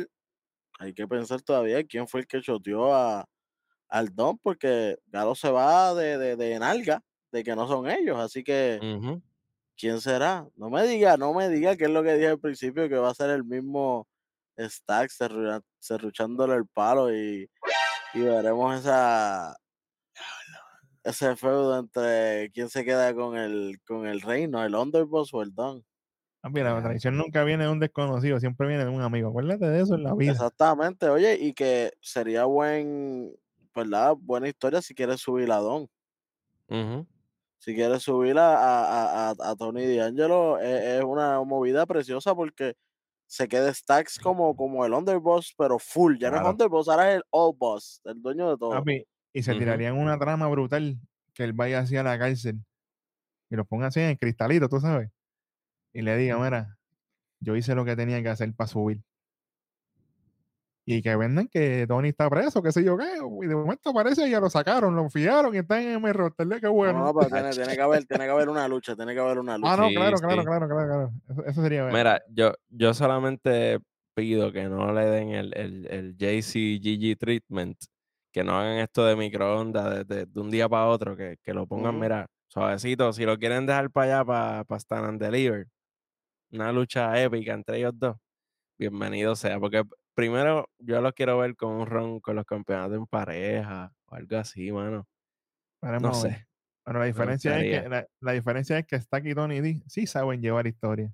hay 0.79 0.93
que 0.93 1.07
pensar 1.07 1.41
todavía 1.41 1.83
quién 1.83 2.07
fue 2.07 2.21
el 2.21 2.27
que 2.27 2.41
choteó 2.41 2.93
a, 2.93 3.25
al 3.89 4.13
Don, 4.15 4.37
porque 4.39 4.97
Galo 5.07 5.35
se 5.35 5.49
va 5.51 5.93
de, 5.93 6.17
de, 6.17 6.35
de 6.35 6.59
nalga, 6.59 7.01
de 7.31 7.43
que 7.43 7.55
no 7.55 7.67
son 7.67 7.89
ellos, 7.89 8.17
así 8.19 8.43
que. 8.43 8.79
¿quién 9.77 9.99
será? 9.99 10.47
No 10.55 10.69
me 10.69 10.83
diga, 10.87 11.17
no 11.17 11.33
me 11.33 11.49
diga 11.49 11.75
que 11.75 11.83
es 11.85 11.89
lo 11.89 12.01
que 12.03 12.13
dije 12.13 12.29
al 12.29 12.39
principio, 12.39 12.87
que 12.87 12.95
va 12.95 13.09
a 13.09 13.13
ser 13.15 13.29
el 13.29 13.43
mismo 13.43 14.07
Stack 14.57 15.09
serru- 15.11 15.61
serruchándole 15.79 16.55
el 16.55 16.65
palo 16.65 17.13
y, 17.13 17.49
y 18.13 18.21
veremos 18.21 18.79
esa 18.79 19.57
ese 21.03 21.35
feudo 21.35 21.77
entre 21.77 22.49
quién 22.53 22.69
se 22.69 22.83
queda 22.85 23.13
con 23.13 23.35
el 23.37 23.79
con 23.85 24.07
el 24.07 24.21
reino, 24.21 24.63
el 24.63 24.73
Underboss 24.75 25.33
o 25.33 25.41
el 25.41 25.53
Don. 25.53 25.85
Ah, 26.45 26.49
mira, 26.49 26.73
la 26.73 26.81
traición 26.83 27.17
nunca 27.17 27.43
viene 27.43 27.65
de 27.65 27.69
un 27.71 27.79
desconocido, 27.79 28.39
siempre 28.39 28.67
viene 28.67 28.85
de 28.85 28.89
un 28.91 29.01
amigo. 29.01 29.29
Acuérdate 29.29 29.65
de 29.65 29.81
eso 29.81 29.95
en 29.95 30.03
la 30.03 30.13
vida. 30.15 30.45
Exactamente, 30.45 31.09
oye, 31.09 31.35
y 31.39 31.53
que 31.53 31.91
sería 32.01 32.45
buen, 32.45 33.35
¿verdad? 33.73 34.15
Buena 34.19 34.47
historia 34.49 34.81
si 34.81 34.93
quieres 34.95 35.21
subir 35.21 35.51
a 35.51 35.57
Don. 35.57 35.87
Ujú. 36.69 37.05
Si 37.59 37.73
quieres 37.73 38.03
subir 38.03 38.37
a, 38.37 38.55
a, 38.57 39.29
a, 39.31 39.35
a 39.51 39.55
Tony 39.55 39.85
D'Angelo, 39.95 40.59
es, 40.59 40.99
es 40.99 41.03
una 41.03 41.41
movida 41.43 41.85
preciosa 41.85 42.35
porque 42.35 42.75
se 43.27 43.47
queda 43.47 43.73
Stacks 43.73 44.19
como, 44.19 44.55
como 44.55 44.85
el 44.85 44.93
underboss, 44.93 45.53
pero 45.57 45.79
full. 45.79 46.17
Ya 46.19 46.29
no 46.31 46.37
es 46.37 46.43
underboss, 46.45 46.87
ahora 46.89 47.11
es 47.11 47.17
el 47.17 47.23
all 47.31 47.53
boss, 47.57 48.01
el 48.05 48.21
dueño 48.21 48.49
de 48.51 48.57
todo. 48.57 48.87
Papi, 48.87 49.05
y 49.33 49.43
se 49.43 49.55
Ujú. 49.55 49.55
tirarían 49.55 49.97
una 49.97 50.17
trama 50.19 50.47
brutal 50.47 50.99
que 51.33 51.43
él 51.43 51.53
vaya 51.53 51.79
hacia 51.79 52.03
la 52.03 52.17
cárcel 52.17 52.63
y 53.51 53.55
lo 53.57 53.65
ponga 53.65 53.87
así 53.87 54.01
en 54.01 54.17
cristalito, 54.17 54.69
tú 54.69 54.79
sabes. 54.81 55.11
Y 55.95 56.01
le 56.01 56.17
diga, 56.17 56.37
mira, 56.37 56.77
yo 57.39 57.55
hice 57.55 57.73
lo 57.73 57.85
que 57.85 57.95
tenía 57.95 58.21
que 58.21 58.27
hacer 58.27 58.53
para 58.53 58.67
subir. 58.67 59.01
Y 60.85 61.01
que 61.01 61.15
vendan 61.15 61.47
que 61.47 61.85
Tony 61.87 62.09
está 62.09 62.29
preso, 62.29 62.61
qué 62.61 62.71
sé 62.73 62.83
yo 62.83 62.97
qué. 62.97 63.05
Y 63.43 63.47
de 63.47 63.55
momento 63.55 63.89
aparece 63.89 64.27
y 64.27 64.31
ya 64.31 64.39
lo 64.41 64.49
sacaron, 64.49 64.93
lo 64.93 65.09
fiaron 65.09 65.55
y 65.55 65.59
está 65.59 65.81
en 65.81 66.05
el 66.05 66.13
roster. 66.13 66.47
Qué 66.47 66.67
No, 66.67 66.73
bueno. 66.73 67.05
no, 67.05 67.13
pero 67.13 67.29
tiene, 67.29 67.49
tiene 67.55 67.75
que 67.75 67.81
haber, 67.81 68.05
tiene 68.05 68.25
que 68.25 68.29
haber 68.29 68.49
una 68.49 68.67
lucha, 68.67 68.93
tiene 68.95 69.13
que 69.13 69.19
haber 69.21 69.39
una 69.39 69.57
lucha. 69.57 69.73
ah, 69.73 69.77
no, 69.77 69.87
Sí, 69.87 69.95
claro, 69.95 70.17
claro, 70.17 70.41
sí. 70.41 70.45
claro, 70.47 70.67
claro, 70.67 70.87
claro. 70.87 71.11
Eso, 71.29 71.45
eso 71.45 71.61
sería 71.63 71.83
bueno. 71.83 71.97
Mira, 71.97 72.21
yo, 72.29 72.53
yo 72.69 72.93
solamente 72.93 73.79
pido 74.13 74.51
que 74.51 74.65
no 74.65 74.93
le 74.93 75.05
den 75.05 75.29
el, 75.29 75.53
el, 75.57 75.87
el 75.87 76.17
JCGG 76.17 77.17
treatment, 77.17 77.77
que 78.33 78.43
no 78.43 78.59
hagan 78.59 78.77
esto 78.79 79.05
de 79.05 79.15
microondas 79.15 80.05
de, 80.07 80.15
de- 80.15 80.25
de 80.25 80.39
un 80.41 80.51
día 80.51 80.67
para 80.69 80.87
otro, 80.87 81.15
que, 81.15 81.37
que 81.41 81.53
lo 81.53 81.65
pongan, 81.65 81.97
mira, 81.97 82.27
suavecito. 82.47 83.11
Si 83.11 83.25
lo 83.25 83.39
quieren 83.39 83.65
dejar 83.65 83.89
para 83.89 84.17
allá, 84.17 84.25
para, 84.25 84.63
para 84.65 84.79
Stand 84.79 85.05
and 85.05 85.21
Deliver, 85.21 85.65
una 86.55 86.71
lucha 86.71 87.21
épica 87.21 87.53
entre 87.53 87.77
ellos 87.77 87.93
dos, 87.95 88.17
bienvenido 88.77 89.35
sea. 89.35 89.59
Porque 89.59 89.83
primero 90.13 90.69
yo 90.79 91.01
los 91.01 91.13
quiero 91.13 91.37
ver 91.37 91.55
con 91.55 91.73
un 91.73 91.85
ron 91.85 92.19
con 92.19 92.35
los 92.35 92.45
campeonatos 92.45 92.97
en 92.97 93.05
pareja 93.05 93.93
o 94.05 94.15
algo 94.15 94.37
así, 94.37 94.71
mano. 94.71 95.07
No 95.81 96.13
sé. 96.13 96.47
Bueno, 96.85 96.99
la 96.99 97.05
diferencia, 97.05 97.59
es 97.59 97.83
que, 97.83 97.89
la, 97.89 98.07
la 98.19 98.31
diferencia 98.31 98.77
es 98.77 98.85
que 98.85 98.99
Stack 98.99 99.25
y 99.25 99.35
Tony 99.35 99.59
D 99.59 99.83
sí 99.87 100.07
saben 100.07 100.41
llevar 100.41 100.67
historia. 100.67 101.11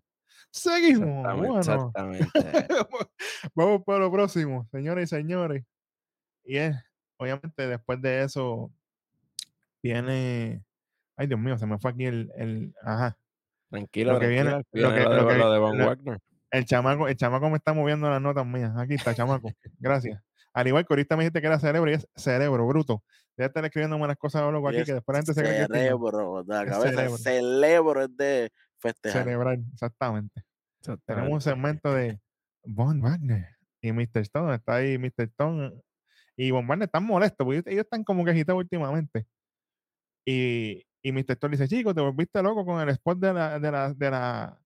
Seguimos. 0.51 1.07
Exactamente, 1.07 1.47
Bueno, 1.47 1.59
exactamente. 1.59 2.27
vamos 3.55 3.83
para 3.85 3.99
lo 3.99 4.11
próximo, 4.11 4.67
señores 4.71 5.05
y 5.11 5.15
señores. 5.15 5.63
Y 6.43 6.57
es, 6.57 6.75
obviamente, 7.17 7.67
después 7.67 8.01
de 8.01 8.23
eso, 8.23 8.71
viene. 9.81 10.63
Ay, 11.15 11.27
Dios 11.27 11.39
mío, 11.39 11.57
se 11.57 11.65
me 11.65 11.79
fue 11.79 11.91
aquí 11.91 12.05
el. 12.05 12.31
el 12.35 12.73
ajá. 12.81 13.17
Tranquilo, 13.72 14.13
Lo 14.13 14.19
que 14.19 14.28
viene- 14.28 14.49
tranquilo. 14.51 14.89
lo 14.89 14.93
Viene 14.95 15.03
que- 15.03 15.09
lo, 15.09 15.15
de, 15.15 15.22
lo 15.22 15.28
que- 15.28 15.38
lo 15.38 15.51
de 15.53 15.59
Von 15.59 15.78
lo- 15.80 15.86
Wagner. 15.88 16.19
El 16.51 16.65
chamaco, 16.65 17.07
el 17.07 17.15
chamaco 17.15 17.49
me 17.49 17.55
está 17.57 17.74
moviendo 17.74 18.09
las 18.09 18.22
notas 18.22 18.45
mías. 18.45 18.74
Aquí 18.78 18.93
está, 18.95 19.15
chamaco. 19.15 19.49
Gracias. 19.80 20.22
Al 20.53 20.67
igual 20.67 20.86
que 20.86 20.93
ahorita 20.93 21.15
me 21.15 21.24
dijiste 21.24 21.39
que 21.41 21.47
era 21.47 21.57
cerebro 21.59 21.89
y 21.89 21.93
es 21.93 22.07
cerebro, 22.15 22.67
bruto. 22.67 23.03
De 23.38 23.45
estar 23.45 23.63
escribiéndome 23.63 24.05
las 24.07 24.17
cosas 24.17 24.51
loco 24.51 24.67
aquí 24.67 24.84
que 24.84 24.93
después 24.95 25.13
la 25.15 25.19
gente 25.19 25.34
se 25.34 25.41
cree 25.41 25.65
que 25.65 25.74
cerebro, 25.74 26.43
la 26.45 26.65
cabeza, 26.65 26.89
cerebro. 26.89 27.17
cerebro 27.17 28.01
es 28.03 28.17
de 28.17 28.51
festejar. 28.80 29.24
Celebrar, 29.24 29.57
exactamente. 29.74 30.43
Tenemos 31.05 31.30
un 31.32 31.38
Exactamente. 31.38 31.41
segmento 31.41 31.93
de 31.93 32.19
Von 32.65 32.99
Wagner 33.01 33.47
y 33.82 33.93
Mr. 33.93 34.17
Stone. 34.17 34.53
Está 34.55 34.76
ahí 34.76 34.97
Mr. 34.97 35.24
Stone 35.30 35.72
y 36.36 36.51
Von 36.51 36.67
Wagner 36.67 36.88
están 36.88 37.05
molestos 37.05 37.45
porque 37.45 37.63
ellos 37.67 37.84
están 37.86 38.03
como 38.03 38.26
que 38.26 38.32
agitados 38.32 38.59
últimamente. 38.59 39.26
Y, 40.26 40.84
y 41.02 41.12
Mr. 41.12 41.36
Thor 41.36 41.52
dice, 41.52 41.68
chico, 41.68 41.93
te 41.93 42.02
volviste 42.02 42.41
loco 42.43 42.66
con 42.66 42.80
el 42.82 42.89
spot 42.89 43.20
de 43.20 43.34
la, 43.34 43.60
de 43.60 43.72
la, 43.72 43.93
de 43.93 44.12
la, 44.12 44.62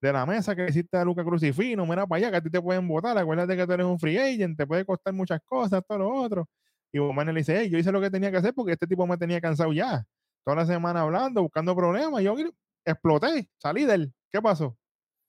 de 0.00 0.12
la 0.12 0.26
mesa 0.26 0.54
que 0.54 0.66
hiciste 0.66 0.96
a 0.96 1.04
Luca 1.04 1.24
Crucifino, 1.24 1.86
mira 1.86 2.06
para 2.06 2.18
allá, 2.18 2.30
que 2.30 2.36
a 2.36 2.40
ti 2.42 2.50
te 2.50 2.60
pueden 2.60 2.86
votar, 2.86 3.16
acuérdate 3.16 3.56
que 3.56 3.66
tú 3.66 3.72
eres 3.72 3.86
un 3.86 3.98
free 3.98 4.18
agent, 4.18 4.56
te 4.56 4.66
puede 4.66 4.84
costar 4.84 5.12
muchas 5.14 5.40
cosas, 5.44 5.82
todo 5.86 5.98
lo 5.98 6.12
otro. 6.12 6.48
Y 6.92 6.98
Bowman 6.98 7.26
le 7.28 7.40
dice, 7.40 7.58
hey, 7.58 7.68
yo 7.70 7.78
hice 7.78 7.90
lo 7.90 8.00
que 8.00 8.10
tenía 8.10 8.30
que 8.30 8.36
hacer 8.36 8.54
porque 8.54 8.72
este 8.72 8.86
tipo 8.86 9.06
me 9.06 9.16
tenía 9.16 9.40
cansado 9.40 9.72
ya. 9.72 10.04
Toda 10.44 10.58
la 10.58 10.66
semana 10.66 11.00
hablando, 11.00 11.42
buscando 11.42 11.74
problemas, 11.74 12.22
yo 12.22 12.36
exploté, 12.84 13.48
salí 13.58 13.84
de 13.84 13.94
él. 13.94 14.14
¿Qué 14.30 14.40
pasó? 14.40 14.76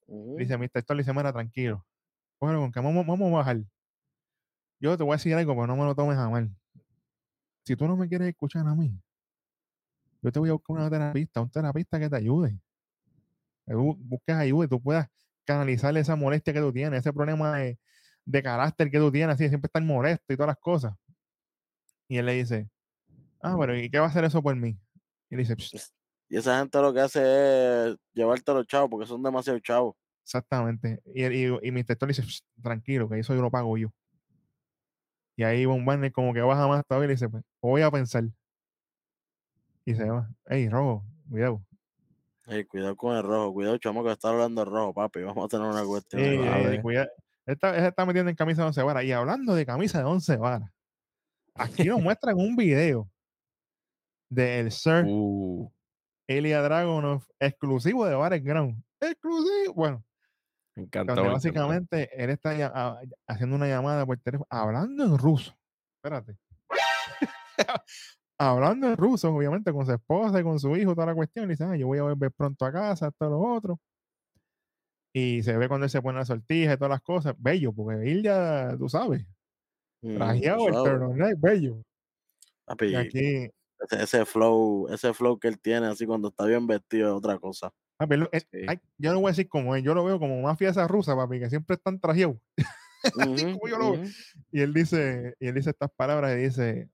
Ujú. 0.08 0.38
Dice 0.38 0.58
Mr. 0.58 0.84
Thor, 0.84 0.98
le 0.98 1.04
dice, 1.04 1.14
mira, 1.14 1.34
tranquilo. 1.34 1.84
Bueno, 2.40 2.60
con 2.60 2.72
que 2.72 2.80
vamos, 2.80 3.06
vamos 3.08 3.34
a 3.34 3.38
bajar. 3.38 3.58
Yo 4.80 4.98
te 4.98 5.04
voy 5.04 5.14
a 5.14 5.16
decir 5.16 5.34
algo, 5.34 5.54
pero 5.56 5.68
no 5.68 5.76
me 5.76 5.86
lo 5.86 5.96
tomes 5.96 6.18
a 6.18 6.30
mal. 6.30 6.52
Si 7.66 7.76
tú 7.76 7.88
no 7.88 7.98
me 7.98 8.08
quieres 8.08 8.28
escuchar 8.28 8.68
a 8.68 8.76
mí, 8.76 8.96
yo 10.26 10.32
te 10.34 10.40
voy 10.40 10.50
a 10.50 10.54
buscar 10.54 10.78
una 10.78 10.90
terapista, 10.90 11.42
un 11.42 11.50
terapista 11.52 12.00
que 12.00 12.10
te 12.10 12.16
ayude. 12.18 12.60
Bu- 13.68 13.98
busques 14.00 14.36
ayuda 14.36 14.66
y 14.66 14.68
tú 14.70 14.82
puedas 14.82 15.08
canalizar 15.46 15.96
esa 15.98 16.16
molestia 16.16 16.54
que 16.54 16.60
tú 16.60 16.72
tienes, 16.74 17.00
ese 17.00 17.14
problema 17.14 17.58
de, 17.58 17.80
de 18.26 18.44
carácter 18.44 18.90
que 18.92 18.98
tú 19.00 19.12
tienes, 19.12 19.36
así 19.36 19.48
siempre 19.50 19.68
estar 19.68 19.84
molesto 19.84 20.34
y 20.34 20.38
todas 20.38 20.48
las 20.50 20.58
cosas. 20.58 20.94
Y 22.08 22.18
él 22.18 22.26
le 22.26 22.34
dice, 22.34 22.70
ah, 23.42 23.58
pero 23.60 23.78
¿y 23.78 23.90
qué 23.90 24.00
va 24.00 24.08
a 24.08 24.10
hacer 24.10 24.26
eso 24.26 24.44
por 24.44 24.56
mí? 24.56 24.80
Y 25.30 25.36
le 25.36 25.44
dice, 25.44 25.56
"Psst, 25.58 25.80
Y 26.30 26.38
esa 26.38 26.60
gente 26.60 26.82
lo 26.82 26.94
que 26.94 27.02
hace 27.02 27.22
es 27.92 27.98
llevarte 28.14 28.52
a 28.52 28.56
los 28.56 28.68
chavos 28.68 28.90
porque 28.90 29.08
son 29.08 29.24
demasiado 29.24 29.60
chavos. 29.60 29.96
exactamente. 30.24 31.02
Y, 31.14 31.26
y, 31.26 31.46
y 31.62 31.72
Mr. 31.72 31.96
Thor 31.96 32.08
le 32.10 32.14
dice, 32.14 32.24
"Psst, 32.24 32.46
tranquilo, 32.62 33.10
que 33.10 33.20
eso 33.20 33.36
yo 33.36 33.42
lo 33.42 33.52
pago 33.52 33.78
yo. 33.78 33.90
Y 35.38 35.44
ahí 35.44 35.66
Von 35.66 35.86
Barney 35.86 36.12
como 36.12 36.34
que 36.34 36.42
baja 36.42 36.68
más 36.68 36.86
todavía 36.86 37.06
y 37.06 37.08
le 37.10 37.14
dice, 37.16 37.30
pues, 37.30 37.44
voy 37.62 37.82
a 37.82 37.92
pensar. 37.92 38.24
Y 39.86 39.94
se 39.96 40.04
va, 40.10 40.30
hey, 40.48 40.68
rojo, 40.70 41.04
cuidado. 41.30 41.64
Ey, 42.48 42.64
cuidado 42.66 42.96
con 42.96 43.16
el 43.16 43.24
rojo, 43.24 43.54
cuidado, 43.54 43.78
chamo, 43.78 44.04
que 44.04 44.12
está 44.12 44.30
hablando 44.30 44.66
rojo, 44.66 44.94
papi. 44.94 45.22
Vamos 45.22 45.46
a 45.46 45.48
tener 45.48 45.68
una 45.68 45.84
cuestión. 45.84 46.22
Ey, 46.24 46.38
ey, 46.40 46.82
cuidado. 46.82 47.10
Esta, 47.46 47.76
esta 47.76 47.88
está 47.90 48.06
metiendo 48.06 48.30
en 48.30 48.36
camisa 48.36 48.62
de 48.64 48.68
11 48.68 48.82
varas. 48.84 49.04
Y 49.04 49.12
hablando 49.12 49.54
de 49.56 49.66
camisa 49.66 50.00
de 50.00 50.06
11 50.06 50.38
varas, 50.38 50.72
aquí 51.54 51.84
nos 51.86 52.02
muestran 52.04 52.36
un 52.38 52.56
video 52.56 53.10
del 54.30 54.72
Sir 54.72 55.06
Uh, 55.08 55.72
Elia 56.28 56.62
Dragunov 56.62 57.24
exclusivo 57.40 58.06
de 58.06 58.16
Bares 58.16 58.44
Ground. 58.44 58.84
Exclusivo. 59.00 59.74
Bueno, 59.76 60.04
encantó. 60.76 61.24
básicamente 61.24 62.10
él 62.24 62.32
está 62.32 62.56
ya- 62.56 62.72
a- 62.74 63.00
haciendo 63.28 63.56
una 63.56 63.68
llamada 63.68 64.06
por 64.06 64.18
teléfono, 64.20 64.48
hablando 64.50 65.04
en 65.06 65.18
ruso. 65.18 65.56
Espérate. 65.98 66.38
hablando 68.38 68.88
en 68.90 68.98
ruso, 68.98 69.34
obviamente, 69.34 69.72
con 69.74 69.86
su 69.86 69.94
esposa 69.94 70.40
y 70.40 70.44
con 70.44 70.60
su 70.60 70.76
hijo, 70.78 70.94
toda 70.96 71.08
la 71.08 71.16
cuestión. 71.16 71.46
Y 71.46 71.50
dice, 71.54 71.64
"Ah, 71.66 71.76
yo 71.78 71.88
voy 71.88 72.00
a 72.00 72.04
volver 72.04 72.32
pronto 72.32 72.66
a 72.66 72.72
casa, 72.72 73.12
todo 73.12 73.32
lo 73.32 73.40
otro. 73.56 73.80
Y 75.14 75.44
se 75.44 75.58
ve 75.58 75.68
cuando 75.70 75.86
él 75.86 75.90
se 75.90 76.02
pone 76.02 76.20
la 76.20 76.26
sortija 76.26 76.74
y 76.74 76.78
todas 76.78 76.90
las 76.90 77.02
cosas. 77.02 77.36
Bello, 77.38 77.72
porque 77.74 78.12
él 78.12 78.24
ya, 78.24 78.76
tú 78.78 78.90
sabes, 78.90 79.26
Mm, 80.04 80.16
trajeado 80.18 80.68
el 80.70 80.74
turtleneck, 80.74 81.40
bello. 81.40 81.82
papi, 82.66 82.88
Y 82.88 82.96
aquí, 82.96 83.20
ese, 83.92 84.04
ese 84.04 84.26
flow, 84.26 84.88
ese 84.90 85.14
flow 85.14 85.40
que 85.40 85.48
él 85.50 85.60
tiene 85.60 85.88
así 85.88 86.06
cuando 86.06 86.30
está 86.30 86.46
bien 86.46 86.68
vestido 86.68 87.10
es 87.10 87.16
otra 87.16 87.40
cosa. 87.40 87.72
pero 88.10 88.30
él- 88.34 88.44
Sí. 88.52 88.60
ay, 88.68 88.80
yo 88.98 89.14
no 89.14 89.22
voy 89.22 89.30
a 89.30 89.32
decir 89.32 89.48
como 89.50 89.76
él, 89.76 89.84
yo 89.84 89.94
lo 89.96 90.04
veo 90.06 90.20
como 90.20 90.42
mafia 90.42 90.70
esa 90.70 90.88
rusa, 90.88 91.16
papi, 91.16 91.40
que 91.40 91.50
siempre 91.50 91.76
están 91.76 92.00
trajeados. 92.00 92.38
Yo 93.66 93.78
lo 93.80 93.92
veo. 93.92 94.02
ujú. 94.02 94.10
Y 94.52 94.62
él 94.62 94.74
dice, 94.74 95.36
y 95.40 95.48
él 95.48 95.56
dice 95.56 95.72
estas 95.72 95.92
palabras 95.96 96.38
y 96.38 96.42
dice, 96.44 96.90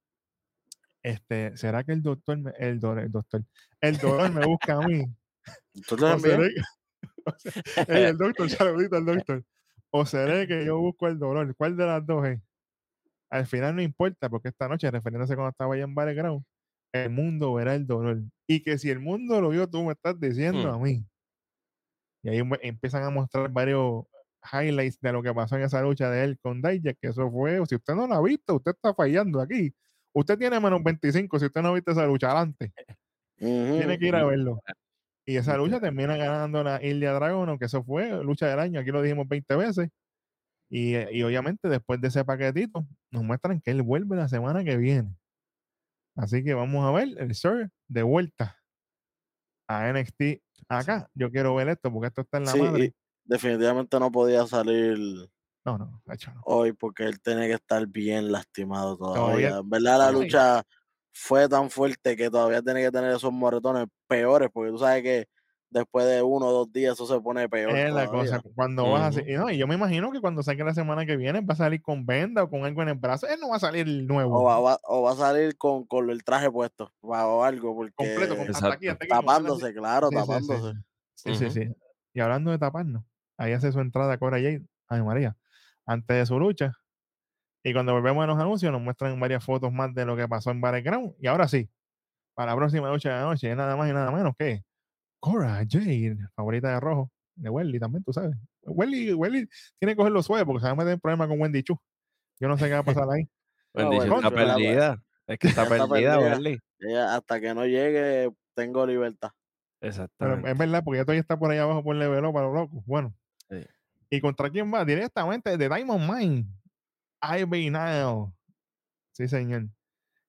este, 1.04 1.56
¿será 1.58 1.84
que 1.84 1.91
el 1.93 2.02
doctor, 2.02 2.38
me- 2.38 2.54
el, 2.58 2.80
do- 2.80 2.97
el 2.97 3.12
doctor, 3.12 3.43
el 3.82 3.97
dolor 3.97 4.32
me 4.34 4.45
busca 4.45 4.76
a 4.78 4.82
mí? 4.82 5.06
¿Tú 5.88 5.97
seré 5.97 6.49
que- 6.54 6.62
el 7.88 8.18
doctor, 8.18 8.49
saludito 8.49 8.95
al 8.97 9.06
doctor. 9.06 9.43
¿O 9.91 10.06
seré 10.06 10.47
que 10.47 10.66
yo 10.66 10.80
busco 10.80 11.08
el 11.08 11.20
dolor? 11.20 11.54
¿Cuál 11.56 11.76
de 11.76 11.86
las 11.86 12.06
dos 12.06 12.26
es? 12.28 12.39
Al 13.30 13.45
final 13.45 13.76
no 13.76 13.82
importa, 13.82 14.30
porque 14.30 14.49
esta 14.49 14.68
noche, 14.68 14.89
refiriéndose 14.91 15.36
cuando 15.36 15.52
estaba 15.52 15.74
allá 15.74 15.84
en 15.84 15.95
Battleground, 15.95 16.43
el 16.93 17.10
mundo 17.10 17.54
verá 17.54 17.76
el 17.76 17.86
dolor. 17.88 18.22
Y 18.47 18.62
que 18.62 18.78
si 18.78 18.89
el 18.89 18.99
mundo 18.99 19.39
lo 19.41 19.49
vio, 19.49 19.70
tú 19.70 19.84
me 19.84 19.93
estás 19.93 20.20
diciendo 20.20 20.70
Hmm. 20.70 20.76
a 20.76 20.80
mí. 20.80 21.06
Y 22.24 22.30
ahí 22.30 22.41
empiezan 22.62 23.04
a 23.04 23.10
mostrar 23.10 23.49
varios 23.49 24.04
highlights 24.52 24.99
de 24.99 25.12
lo 25.14 25.24
que 25.24 25.34
pasó 25.34 25.56
en 25.56 25.64
esa 25.64 25.82
lucha 25.82 26.10
de 26.10 26.24
él 26.24 26.39
con 26.39 26.62
Dijak, 26.62 26.97
que 27.02 27.08
eso 27.10 27.30
fue, 27.32 27.66
si 27.68 27.76
usted 27.76 27.95
no 27.95 28.08
lo 28.08 28.14
ha 28.16 28.22
visto, 28.22 28.56
usted 28.56 28.72
está 28.72 28.93
fallando 28.93 29.39
aquí. 29.41 29.74
Usted 30.14 30.38
tiene 30.38 30.59
menos 30.59 30.84
25 30.84 31.39
si 31.39 31.45
usted 31.45 31.62
no 31.62 31.70
ha 31.70 31.74
visto 31.74 31.91
esa 31.91 32.05
lucha 32.05 32.28
adelante. 32.32 32.74
Tiene 33.38 33.97
que 33.97 34.07
ir 34.07 34.16
a 34.16 34.24
verlo. 34.26 34.62
Y 35.26 35.38
esa 35.38 35.55
lucha 35.57 35.80
termina 35.80 36.18
ganando 36.18 36.64
la 36.64 36.84
Ilya 36.84 37.14
Dragon, 37.14 37.57
que 37.57 37.66
eso 37.66 37.84
fue 37.84 38.24
lucha 38.24 38.47
del 38.47 38.59
año, 38.59 38.80
aquí 38.80 38.91
lo 38.91 39.01
dijimos 39.01 39.28
20 39.28 39.55
veces. 39.55 39.89
Y, 40.70 40.95
y 40.97 41.24
obviamente 41.24 41.68
después 41.70 41.99
de 42.01 42.07
ese 42.09 42.24
paquetito, 42.26 42.86
nos 43.12 43.24
muestran 43.24 43.59
que 43.62 43.72
él 43.72 43.82
vuelve 43.82 44.16
la 44.16 44.28
semana 44.28 44.64
que 44.64 44.78
viene. 44.78 45.16
Así 46.16 46.43
que 46.43 46.53
vamos 46.53 46.86
a 46.86 46.91
ver 46.91 47.09
el 47.18 47.34
Sir 47.36 47.70
de 47.88 48.03
vuelta 48.03 48.57
a 49.68 49.91
NXT 49.91 50.41
acá. 50.70 51.09
Yo 51.14 51.32
quiero 51.32 51.55
ver 51.55 51.70
esto 51.70 51.91
porque 51.91 52.07
esto 52.07 52.22
está 52.22 52.38
en 52.38 52.43
la 52.45 52.51
Sí, 52.51 52.62
madre. 52.62 52.86
y 52.86 52.93
definitivamente 53.24 53.99
no 53.99 54.12
podía 54.12 54.45
salir 54.47 54.97
No, 55.64 55.78
no, 55.78 56.01
hecho 56.12 56.32
no. 56.34 56.41
hoy 56.45 56.74
porque 56.74 57.03
él 57.03 57.22
tenía 57.22 57.45
que 57.45 57.53
estar 57.53 57.86
bien 57.88 58.32
lastimado 58.32 58.97
Todavía- 58.97 59.22
todavía. 59.49 59.57
En 59.59 59.70
verdad 59.70 59.97
la 59.99 60.12
lucha 60.12 60.64
fue 61.14 61.47
tan 61.47 61.70
fuerte 61.70 62.16
que 62.16 62.30
todavía 62.32 62.62
tiene 62.62 62.82
que 62.82 62.91
tener 62.91 63.12
esos 63.12 63.32
moretones 63.32 63.86
peores 64.07 64.49
porque 64.51 64.72
tú 64.72 64.78
sabes 64.80 65.03
que 65.03 65.28
después 65.70 66.05
de 66.05 66.22
uno 66.22 66.47
o 66.47 66.51
dos 66.51 66.72
días 66.74 66.93
eso 66.95 67.05
se 67.05 67.22
pone 67.22 67.47
peor. 67.47 67.78
Es 67.78 67.93
la 67.93 68.07
cosa. 68.09 68.41
Cuando 68.55 68.89
vas 68.91 69.03
así. 69.16 69.22
Ujú. 69.22 69.30
Y, 69.30 69.34
no, 69.36 69.49
y 69.51 69.57
yo 69.57 69.68
me 69.68 69.76
imagino 69.76 70.12
que 70.12 70.20
cuando 70.20 70.41
salga 70.43 70.66
la 70.66 70.74
semana 70.74 71.05
que 71.05 71.16
viene 71.16 71.41
va 71.41 71.53
a 71.53 71.57
salir 71.57 71.82
con 71.82 72.05
venda 72.05 72.43
o 72.43 72.49
con 72.49 72.66
algo 72.66 72.82
en 72.82 72.89
el 72.89 72.95
brazo. 72.95 73.28
Él 73.28 73.39
no 73.39 73.49
va 73.49 73.57
a 73.57 73.59
salir 73.59 73.88
nuevo. 73.88 74.39
O 74.39 74.43
va, 74.45 74.59
va- 74.59 74.80
o 74.84 75.03
va 75.03 75.12
a 75.12 75.16
salir 75.16 75.57
con, 75.57 75.86
con 75.86 76.09
el 76.09 76.24
traje 76.24 76.49
puesto 76.51 76.91
va- 77.09 77.28
o 77.28 77.43
algo 77.43 77.76
porque 77.76 77.93
completo, 77.93 78.36
con, 78.36 78.49
hasta 78.49 78.74
aquí, 78.74 78.88
hasta 78.88 79.05
tapándose, 79.07 79.74
claro, 79.74 80.09
Sí, 80.09 80.16
sí, 80.16 80.22
sí. 80.22 80.28
tapándose. 80.28 80.80
Sí, 81.14 81.36
sí, 81.36 81.49
sí. 81.51 81.76
Y 82.14 82.20
hablando 82.20 82.51
de 82.51 82.57
taparnos, 82.57 83.03
ahí 83.38 83.53
hace 83.53 83.72
su 83.72 83.80
entrada 83.80 84.18
Cora 84.18 84.38
Jade, 84.38 84.64
ay 84.89 85.01
María, 85.03 85.38
antes 85.86 86.17
de 86.17 86.25
su 86.25 86.39
lucha. 86.39 86.73
Y 87.63 87.73
cuando 87.73 87.93
volvemos 87.93 88.23
a 88.23 88.27
los 88.27 88.39
anuncios, 88.39 88.71
nos 88.71 88.82
muestran 88.82 89.19
varias 89.19 89.43
fotos 89.43 89.71
más 89.71 89.93
de 89.93 90.05
lo 90.05 90.15
que 90.15 90.27
pasó 90.27 90.51
en 90.51 90.61
Battleground. 90.61 91.13
Y 91.19 91.27
ahora 91.27 91.47
sí, 91.47 91.69
para 92.34 92.51
la 92.51 92.57
próxima 92.57 92.89
lucha 92.89 93.09
de 93.09 93.15
la 93.15 93.21
noche, 93.23 93.51
es 93.51 93.55
nada 93.57 93.75
más 93.75 93.89
y 93.89 93.93
nada 93.93 94.11
menos 94.11 94.34
que 94.38 94.63
Cora 95.19 95.63
Jade, 95.69 96.17
favorita 96.36 96.73
de 96.73 96.79
rojo, 96.79 97.11
de 97.36 97.49
Welly 97.49 97.79
también, 97.79 98.03
tú 98.03 98.11
sabes. 98.11 98.36
Welly, 98.63 99.13
Welly 99.13 99.47
tiene 99.79 99.93
que 99.93 99.95
cogerlo 99.95 100.23
suave 100.23 100.45
porque 100.45 100.61
se 100.61 100.65
va 100.65 100.71
a 100.71 100.75
meter 100.75 100.93
en 100.93 100.99
problema 100.99 101.27
con 101.27 101.39
Wendy 101.39 101.61
Chu. 101.61 101.77
Yo 102.39 102.47
no 102.47 102.57
sé 102.57 102.65
qué 102.65 102.73
va 102.73 102.79
a 102.79 102.84
pasar 102.84 103.07
ahí. 103.11 103.29
Wendy 103.73 103.97
bueno, 103.97 104.15
está 104.17 104.32
perdida. 104.32 105.03
Es 105.27 105.38
que 105.38 105.47
está 105.49 105.63
está 105.63 105.88
perdida. 105.88 106.59
Ella, 106.79 107.15
hasta 107.15 107.39
que 107.39 107.53
no 107.53 107.65
llegue, 107.65 108.32
tengo 108.55 108.86
libertad. 108.88 109.29
Pero 109.79 109.89
Exactamente. 109.89 110.51
es 110.51 110.57
verdad, 110.57 110.84
porque 110.84 110.99
ya 110.99 111.05
todavía 111.05 111.21
está 111.21 111.38
por 111.38 111.51
ahí 111.51 111.59
abajo 111.59 111.84
por 111.84 111.95
level 111.95 112.25
up 112.25 112.34
para 112.34 112.47
los 112.47 112.55
locos. 112.55 112.84
Bueno. 112.86 113.15
Sí. 113.49 113.63
¿Y 114.12 114.20
contra 114.20 114.49
quién 114.49 114.72
va? 114.74 114.84
Directamente 114.84 115.57
de 115.57 115.70
Diamond 115.70 116.09
Mine. 116.12 116.45
Ivy 117.24 117.70
Nile. 117.70 118.34
Sí, 119.16 119.28
señor. 119.28 119.68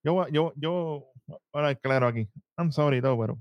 Yo, 0.03 0.13
voy- 0.13 0.31
yo, 0.31 0.53
yo, 0.55 1.11
ahora 1.53 1.75
claro 1.75 2.07
aquí. 2.07 2.29
I'm 2.57 2.71
sorry, 2.71 3.01
todo, 3.01 3.19
pero. 3.19 3.37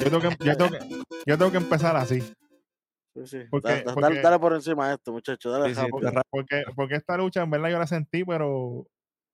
Yo 0.00 0.10
tengo 0.10 0.20
que, 0.20 0.44
yo 0.44 0.56
tengo 0.56 0.70
que, 0.70 1.02
yo 1.26 1.38
tengo 1.38 1.50
que 1.52 1.56
empezar 1.58 1.96
así. 1.96 2.20
Sí, 2.20 3.26
sí. 3.26 3.38
Porque- 3.50 3.68
Da- 3.68 3.82
da- 3.84 3.94
porque- 3.94 4.20
dale, 4.20 4.38
por 4.38 4.52
encima 4.54 4.88
de 4.88 4.94
esto, 4.94 5.12
muchachos. 5.12 5.52
Dale 5.52 5.74
Sí, 5.74 5.80
ra- 6.00 6.22
Porque, 6.30 6.64
porque 6.74 6.94
esta 6.96 7.16
lucha, 7.16 7.42
en 7.42 7.50
verdad, 7.50 7.70
yo 7.70 7.78
la 7.78 7.86
sentí, 7.86 8.24
pero 8.24 8.86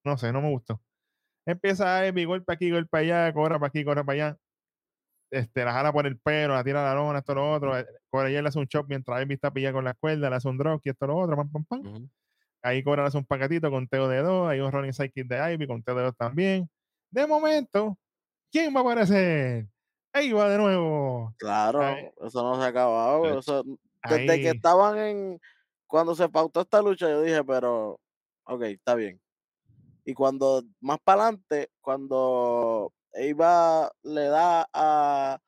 no 0.05 0.19
sé, 0.19 0.33
no 0.33 0.43
me 0.43 0.51
gustó. 0.51 0.81
Empieza 1.47 2.07
Ivy, 2.07 2.25
golpe 2.27 2.53
aquí, 2.53 2.71
golpe 2.71 2.99
allá, 2.99 3.33
cobra 3.33 3.59
para 3.59 3.69
aquí, 3.69 3.83
cobra 3.85 4.05
para 4.05 4.15
allá. 4.29 4.39
Este, 5.31 5.65
la 5.65 5.73
jala 5.73 5.93
por 5.93 6.07
el 6.07 6.19
pelo, 6.19 6.55
la 6.55 6.65
tira 6.65 6.81
a 6.81 6.95
la 6.95 7.01
lona, 7.01 7.19
esto, 7.19 7.35
lo 7.35 7.53
otro. 7.53 7.73
Cobra 8.09 8.29
le 8.29 8.39
hace 8.49 8.59
un 8.59 8.67
chop 8.67 8.87
mientras 8.89 9.21
Ivy 9.23 9.35
está 9.35 9.51
pillada 9.51 9.75
con 9.75 9.85
la 9.85 9.95
cuerda, 9.95 10.31
le 10.31 10.37
hace 10.37 10.49
un 10.49 10.57
drop 10.57 10.81
y 10.85 10.91
esto, 10.91 11.07
lo 11.07 11.17
otro, 11.17 11.37
pam, 11.37 11.51
pam, 11.51 11.65
pam. 11.65 11.81
Ujú. 11.81 12.09
Ahí 12.63 12.83
Cobra 12.83 13.03
le 13.03 13.09
hace 13.09 13.19
un 13.19 13.27
paquetito 13.27 13.71
con 13.71 13.87
Teo 13.87 14.09
de 14.09 14.23
dos, 14.23 14.49
hay 14.49 14.61
un 14.61 14.73
running 14.73 14.93
sidekick 14.93 15.27
de 15.27 15.55
Ivy 15.55 15.67
con 15.67 15.83
Teo 15.83 15.95
de 15.95 16.03
dos 16.05 16.17
también. 16.17 16.69
De 17.11 17.27
momento, 17.27 17.99
¿quién 18.51 18.75
va 18.75 18.81
a 18.81 18.83
aparecer? 18.83 19.67
Ahí 20.13 20.33
va 20.33 20.49
de 20.49 20.59
nuevo. 20.59 21.35
Claro, 21.39 21.83
Ahí- 21.83 22.11
eso 22.27 22.43
no 22.43 22.57
se 22.57 22.63
ha 22.63 22.67
acabado. 22.69 23.39
Eso, 23.39 23.63
desde 24.09 24.41
que 24.41 24.51
estaban 24.51 24.99
en. 24.99 25.41
Cuando 25.87 26.15
se 26.15 26.29
pautó 26.29 26.63
esta 26.63 26.83
lucha, 26.83 27.09
yo 27.09 27.23
dije, 27.23 27.45
pero. 27.45 28.01
Ok, 28.45 28.63
está 28.63 28.95
bien. 28.95 29.21
Y 30.05 30.15
cuando 30.15 30.63
más 30.81 30.99
para 31.05 31.25
adelante, 31.25 31.71
cuando 31.81 32.93
Eva 33.13 33.91
le 34.03 34.25
da 34.25 34.69
a, 34.73 35.39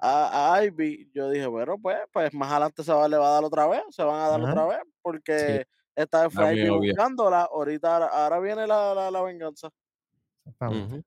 a, 0.00 0.54
a 0.54 0.64
Ivy, 0.64 1.10
yo 1.14 1.30
dije, 1.30 1.46
bueno, 1.46 1.76
pues, 1.80 1.98
pues 2.12 2.32
más 2.34 2.50
adelante 2.50 2.82
se 2.84 2.92
va, 2.92 3.08
le 3.08 3.16
va 3.16 3.28
a 3.28 3.32
dar 3.32 3.44
otra 3.44 3.66
vez, 3.66 3.82
se 3.90 4.02
van 4.02 4.20
a 4.20 4.28
dar 4.28 4.40
Ajá. 4.40 4.50
otra 4.50 4.66
vez, 4.66 4.78
porque 5.02 5.66
esta 5.94 6.24
vez 6.24 6.32
fue 6.34 6.54
Ivy 6.54 6.68
obvio. 6.68 6.92
buscándola, 6.92 7.42
ahorita 7.42 8.06
ahora 8.08 8.40
viene 8.40 8.66
la, 8.66 8.94
la, 8.94 9.10
la 9.10 9.22
venganza. 9.22 9.68
Exactamente. 10.44 11.02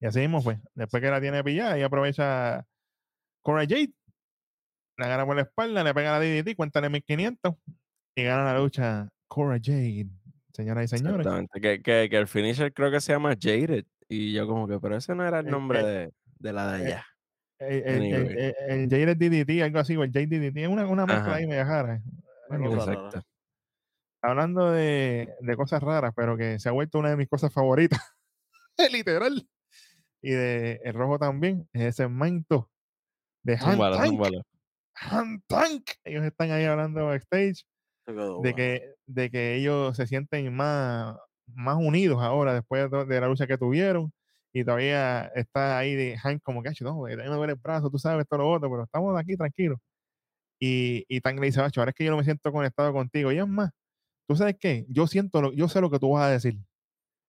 Y 0.00 0.06
así 0.06 0.20
mismo 0.20 0.42
fue. 0.42 0.58
Después 0.74 1.02
que 1.02 1.10
la 1.10 1.20
tiene 1.20 1.42
pillada, 1.42 1.76
ella 1.76 1.86
aprovecha 1.86 2.66
Cora 3.42 3.62
Jade, 3.62 3.92
la 4.98 5.08
gana 5.08 5.24
por 5.26 5.36
la 5.36 5.42
espalda, 5.42 5.82
le 5.82 5.94
pega 5.94 6.18
la 6.18 6.20
DDT, 6.20 6.54
cuéntale 6.56 6.88
1500 6.90 7.54
y 8.14 8.22
gana 8.22 8.52
la 8.52 8.58
lucha 8.58 9.08
Cora 9.28 9.58
Jade. 9.62 10.06
Señoras 10.52 10.84
y 10.92 10.96
señores. 10.98 11.26
Exactamente. 11.26 11.60
Que, 11.60 11.82
que, 11.82 12.08
que 12.10 12.16
el 12.16 12.28
finisher 12.28 12.72
creo 12.72 12.90
que 12.90 13.00
se 13.00 13.12
llama 13.12 13.34
Jaded. 13.38 13.84
Y 14.08 14.32
yo 14.32 14.46
como 14.46 14.68
que, 14.68 14.78
pero 14.80 14.96
ese 14.96 15.14
no 15.14 15.26
era 15.26 15.40
el 15.40 15.48
Eh, 15.48 15.50
nombre 15.50 15.80
eh, 15.80 15.84
de, 15.84 16.12
de 16.38 16.52
la 16.52 16.72
de 16.72 16.82
eh, 16.82 16.86
allá. 16.86 17.06
El, 17.58 17.72
el, 17.72 17.84
el, 17.86 18.14
Anyway. 18.14 18.36
el- 18.68 18.70
el 18.70 18.90
Jade 18.90 19.14
DDT, 19.14 19.62
algo 19.62 19.78
así, 19.78 19.96
o 19.96 20.04
el 20.04 20.12
Jade 20.12 20.26
DDT, 20.26 20.56
es 20.58 20.68
una, 20.68 20.86
una 20.86 21.06
mezcla 21.06 21.22
Ajá. 21.24 21.34
ahí 21.36 21.46
media 21.46 21.64
rara. 21.64 22.02
Exacto. 22.50 23.22
hablando 24.22 24.70
de, 24.70 25.34
de 25.40 25.56
cosas 25.56 25.82
raras, 25.82 26.12
pero 26.14 26.36
que 26.36 26.58
se 26.58 26.68
ha 26.68 26.72
vuelto 26.72 26.98
una 26.98 27.10
de 27.10 27.16
mis 27.16 27.28
cosas 27.28 27.52
favoritas, 27.52 28.00
literal. 28.92 29.48
Y 30.22 30.30
de 30.30 30.80
el 30.84 30.94
rojo 30.94 31.18
también, 31.18 31.68
es 31.72 31.82
ese 31.82 31.92
segmento 32.04 32.70
de 33.42 33.54
Han 33.60 33.78
Tank. 33.78 34.06
zúmbalo. 34.06 34.42
Han 34.94 35.42
Tank. 35.46 35.90
Ellos 36.04 36.24
están 36.24 36.50
ahí 36.50 36.64
hablando 36.64 37.06
backstage 37.06 37.64
de 38.42 38.54
que, 38.54 38.94
de 39.06 39.30
que 39.30 39.54
ellos 39.56 39.96
se 39.96 40.06
sienten 40.06 40.54
más, 40.54 41.16
más 41.54 41.76
unidos 41.76 42.22
ahora 42.22 42.54
después 42.54 42.90
de, 42.90 43.20
la 43.20 43.28
lucha 43.28 43.46
que 43.46 43.58
tuvieron. 43.58 44.12
Y 44.52 44.64
todavía 44.64 45.26
está 45.34 45.78
ahí 45.78 45.94
de 45.94 46.16
Hank 46.18 46.42
como 46.42 46.62
que, 46.62 46.70
"Acho, 46.70 46.84
no, 46.84 47.02
me 47.02 47.14
duele 47.16 47.52
el 47.54 47.58
brazo, 47.58 47.90
tú 47.90 47.98
sabes, 47.98 48.22
esto, 48.22 48.38
lo 48.38 48.50
otro, 48.50 48.70
pero 48.70 48.84
estamos 48.84 49.18
aquí 49.18 49.36
tranquilos. 49.36 49.78
Y, 50.60 51.04
y 51.08 51.20
Tank 51.20 51.38
le 51.40 51.46
dice, 51.46 51.60
"Acho, 51.60 51.80
ahora 51.80 51.90
es 51.90 51.96
que 51.96 52.04
yo 52.04 52.10
no 52.10 52.18
me 52.18 52.24
siento 52.24 52.52
conectado 52.52 52.92
contigo. 52.92 53.32
Y 53.32 53.38
es 53.38 53.46
más, 53.48 53.70
¿tú 54.28 54.36
sabes 54.36 54.56
qué? 54.60 54.86
Yo 54.90 55.06
siento, 55.08 55.42
lo, 55.42 55.52
yo 55.54 55.68
sé 55.68 55.80
lo 55.80 55.90
que 55.90 55.98
tú 56.00 56.10
vas 56.12 56.24
a 56.26 56.30
decir. 56.30 56.58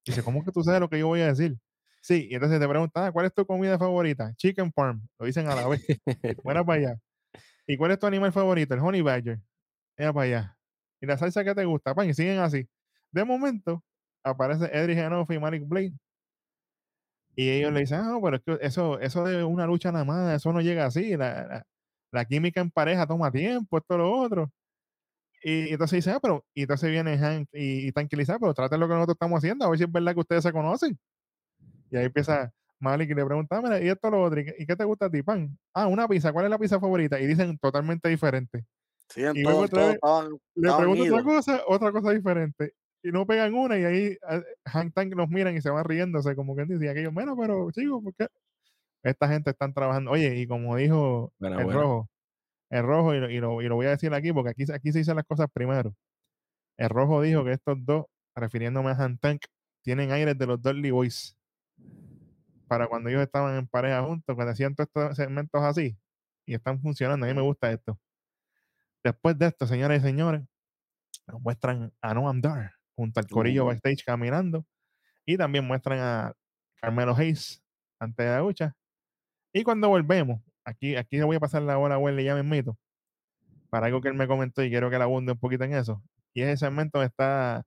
Dice, 0.06 0.24
¿cómo 0.24 0.44
que 0.44 0.52
tú 0.52 0.64
sabes 0.64 0.80
lo 0.82 0.90
que 0.90 1.00
yo 1.00 1.08
voy 1.08 1.22
a 1.22 1.28
decir? 1.28 1.58
Sí, 2.02 2.28
y 2.32 2.36
entonces 2.36 2.60
te 2.60 2.68
preguntan, 2.68 3.06
"Ah, 3.06 3.12
¿cuál 3.12 3.26
es 3.28 3.34
tu 3.34 3.46
comida 3.46 3.78
favorita? 3.80 4.34
Chicken 4.38 4.72
Farm. 4.74 5.08
Lo 5.20 5.26
dicen 5.26 5.48
a 5.50 5.56
la 5.56 5.68
vez. 5.68 5.82
Buena 6.44 6.66
para 6.66 6.80
allá. 6.80 7.00
¿Y 7.68 7.78
cuál 7.78 7.92
es 7.92 8.00
tu 8.00 8.08
animal 8.08 8.32
favorito? 8.34 8.74
El 8.74 8.80
Honey 8.82 9.02
Badger. 9.02 9.40
Mira 9.98 10.14
para 10.14 10.26
allá. 10.26 10.58
¿Y 11.02 11.06
la 11.06 11.18
salsa 11.18 11.44
que 11.44 11.54
te 11.56 11.66
gusta? 11.66 11.94
Pan, 11.96 12.10
y 12.10 12.14
siguen 12.14 12.40
así. 12.40 12.68
De 13.12 13.26
momento, 13.26 13.84
aparece 14.30 14.66
Edric 14.74 14.98
Enoff 15.00 15.30
y 15.32 15.40
Malik 15.40 15.68
Blade. 15.68 15.94
Y 17.36 17.50
ellos 17.52 17.72
le 17.74 17.82
dicen, 17.82 18.00
ah, 18.02 18.18
pero 18.22 18.38
es 18.38 18.44
que 18.44 18.58
eso, 18.66 19.00
eso 19.00 19.24
de 19.26 19.44
una 19.44 19.68
lucha 19.68 19.92
nada 19.92 20.06
más, 20.06 20.36
eso 20.36 20.52
no 20.54 20.62
llega 20.62 20.86
así. 20.86 21.16
La, 21.18 21.46
la- 21.48 21.64
la 22.12 22.26
química 22.26 22.62
en 22.62 22.72
pareja 22.72 23.06
toma 23.06 23.32
tiempo, 23.32 23.78
esto, 23.78 23.98
lo 23.98 24.12
otro. 24.12 24.50
Y, 25.44 25.70
y 25.70 25.74
entonces 25.74 25.98
dice, 26.00 26.12
ah, 26.12 26.20
pero, 26.22 26.46
y 26.56 26.64
entonces 26.64 26.92
viene 26.92 27.18
Hank 27.18 27.50
y, 27.54 27.88
y 27.88 27.92
tranquiliza, 27.94 28.40
pero 28.40 28.54
traten 28.54 28.80
lo 28.80 28.88
que 28.88 28.94
nosotros 28.96 29.16
estamos 29.16 29.38
haciendo, 29.40 29.66
a 29.66 29.70
ver 29.70 29.80
si 29.80 29.86
es 29.86 29.92
verdad 29.92 30.14
que 30.16 30.22
ustedes 30.22 30.44
se 30.44 30.54
conocen. 30.54 31.00
Y 31.92 31.98
ahí 31.98 32.06
empieza 32.06 32.52
Malik 32.80 33.12
y 33.12 33.16
le 33.16 33.26
pregunta, 33.26 33.58
"Ah, 33.58 33.62
mira, 33.64 33.82
y 33.82 33.90
esto, 33.90 34.10
lo 34.12 34.24
otro, 34.24 34.40
¿y 34.42 34.46
qué, 34.68 34.76
te 34.76 34.84
gusta 34.86 35.08
a 35.08 35.12
ti, 35.12 35.24
pan? 35.24 35.58
Ah, 35.74 35.88
una 35.88 36.08
pizza, 36.08 36.34
¿cuál 36.34 36.46
es 36.46 36.52
la 36.52 36.60
pizza 36.60 36.80
favorita? 36.80 37.20
Y 37.20 37.28
dicen 37.28 37.58
totalmente 37.60 38.10
diferente. 38.10 38.66
Sí, 39.10 39.24
en 39.24 39.36
y 39.36 39.42
todo, 39.42 39.64
luego 39.64 39.66
otra 39.66 39.82
todos 39.82 39.94
vez 39.94 39.96
estaban, 39.96 40.38
Le 40.56 40.74
pregunto 40.76 41.04
otra 41.06 41.24
cosa, 41.24 41.64
otra 41.68 41.92
cosa 41.94 42.12
diferente. 42.14 42.74
Y 43.04 43.12
no 43.12 43.26
pegan 43.26 43.54
una 43.54 43.78
y 43.78 43.84
ahí 43.84 44.18
ah, 44.24 44.42
Hank 44.66 44.94
Tank 44.94 45.16
nos 45.16 45.30
miran 45.30 45.56
y 45.56 45.62
se 45.62 45.70
van 45.70 45.86
riéndose 45.86 46.36
como 46.36 46.56
que 46.56 46.66
dice 46.66 46.90
aquello, 46.90 47.12
bueno, 47.12 47.36
pero 47.38 47.72
chicos, 47.72 48.04
¿por 48.04 48.14
qué? 48.16 48.28
Esta 49.04 49.28
gente 49.30 49.52
están 49.52 49.74
trabajando. 49.74 50.12
Oye, 50.12 50.36
y 50.38 50.48
como 50.48 50.76
dijo 50.76 51.32
el 51.40 51.72
rojo, 51.72 52.10
el 52.70 52.84
rojo, 52.84 53.16
y 53.16 53.20
lo, 53.20 53.30
y, 53.30 53.40
lo, 53.40 53.62
y 53.62 53.68
lo 53.68 53.76
voy 53.76 53.86
a 53.86 53.92
decir 53.92 54.14
aquí 54.14 54.34
porque 54.34 54.52
aquí, 54.52 54.64
aquí 54.74 54.92
se 54.92 55.00
dicen 55.00 55.16
las 55.16 55.26
cosas 55.26 55.48
primero. 55.54 55.96
El 56.78 56.90
rojo 56.90 57.22
dijo 57.22 57.44
que 57.46 57.54
estos 57.54 57.78
dos, 57.86 58.06
refiriéndome 58.36 58.92
a 58.92 58.94
Han 58.94 59.18
Tank, 59.20 59.44
tienen 59.84 60.12
aires 60.12 60.38
de 60.38 60.46
los 60.48 60.62
Dudley 60.62 60.92
Boys. 60.92 61.38
Para 62.68 62.88
cuando 62.88 63.10
ellos 63.10 63.22
estaban 63.22 63.58
en 63.58 63.68
pareja 63.68 64.04
juntos, 64.04 64.36
cuando 64.36 64.52
hacían 64.52 64.76
todos 64.76 64.90
estos 64.90 65.16
segmentos 65.16 65.64
así, 65.64 65.98
y 66.46 66.56
están 66.56 66.82
funcionando. 66.82 67.26
A 67.26 67.30
mí 67.30 67.36
me 67.36 67.42
gusta 67.42 67.72
esto. 67.72 68.00
Después 69.04 69.38
de 69.38 69.48
esto, 69.48 69.68
señoras 69.68 70.00
y 70.00 70.02
señores, 70.02 70.42
nos 71.28 71.42
muestran 71.42 71.94
a 72.02 72.14
Noam 72.14 72.42
Dar 72.42 72.77
junto 72.98 73.20
al 73.22 73.28
corillo 73.28 73.64
Uh. 73.64 73.68
backstage 73.68 74.04
caminando. 74.04 74.66
Y 75.26 75.38
también 75.38 75.66
muestran 75.66 76.00
a 76.00 76.34
Carmelo 76.82 77.16
Hayes 77.16 77.64
antes 78.00 78.26
de 78.26 78.32
la 78.32 78.40
lucha. 78.40 78.76
Y 79.54 79.64
cuando 79.64 79.88
volvemos, 79.90 80.42
aquí, 80.66 80.96
aquí 80.96 81.18
le 81.18 81.24
voy 81.24 81.38
a 81.38 81.40
pasar 81.40 81.62
la 81.62 81.78
bola 81.78 81.96
a 81.96 81.98
Welly 82.00 82.24
ya 82.26 82.36
mismito. 82.36 82.78
Para 83.70 83.88
algo 83.88 84.02
que 84.02 84.08
él 84.10 84.14
me 84.16 84.28
comentó 84.28 84.64
y 84.64 84.70
quiero 84.70 84.90
que 84.90 84.98
la 84.98 85.06
abunde 85.06 85.34
un 85.34 85.40
poquito 85.40 85.64
en 85.64 85.74
eso. 85.74 86.02
Y 86.34 86.42
ese 86.42 86.58
segmento 86.58 87.04
está, 87.04 87.66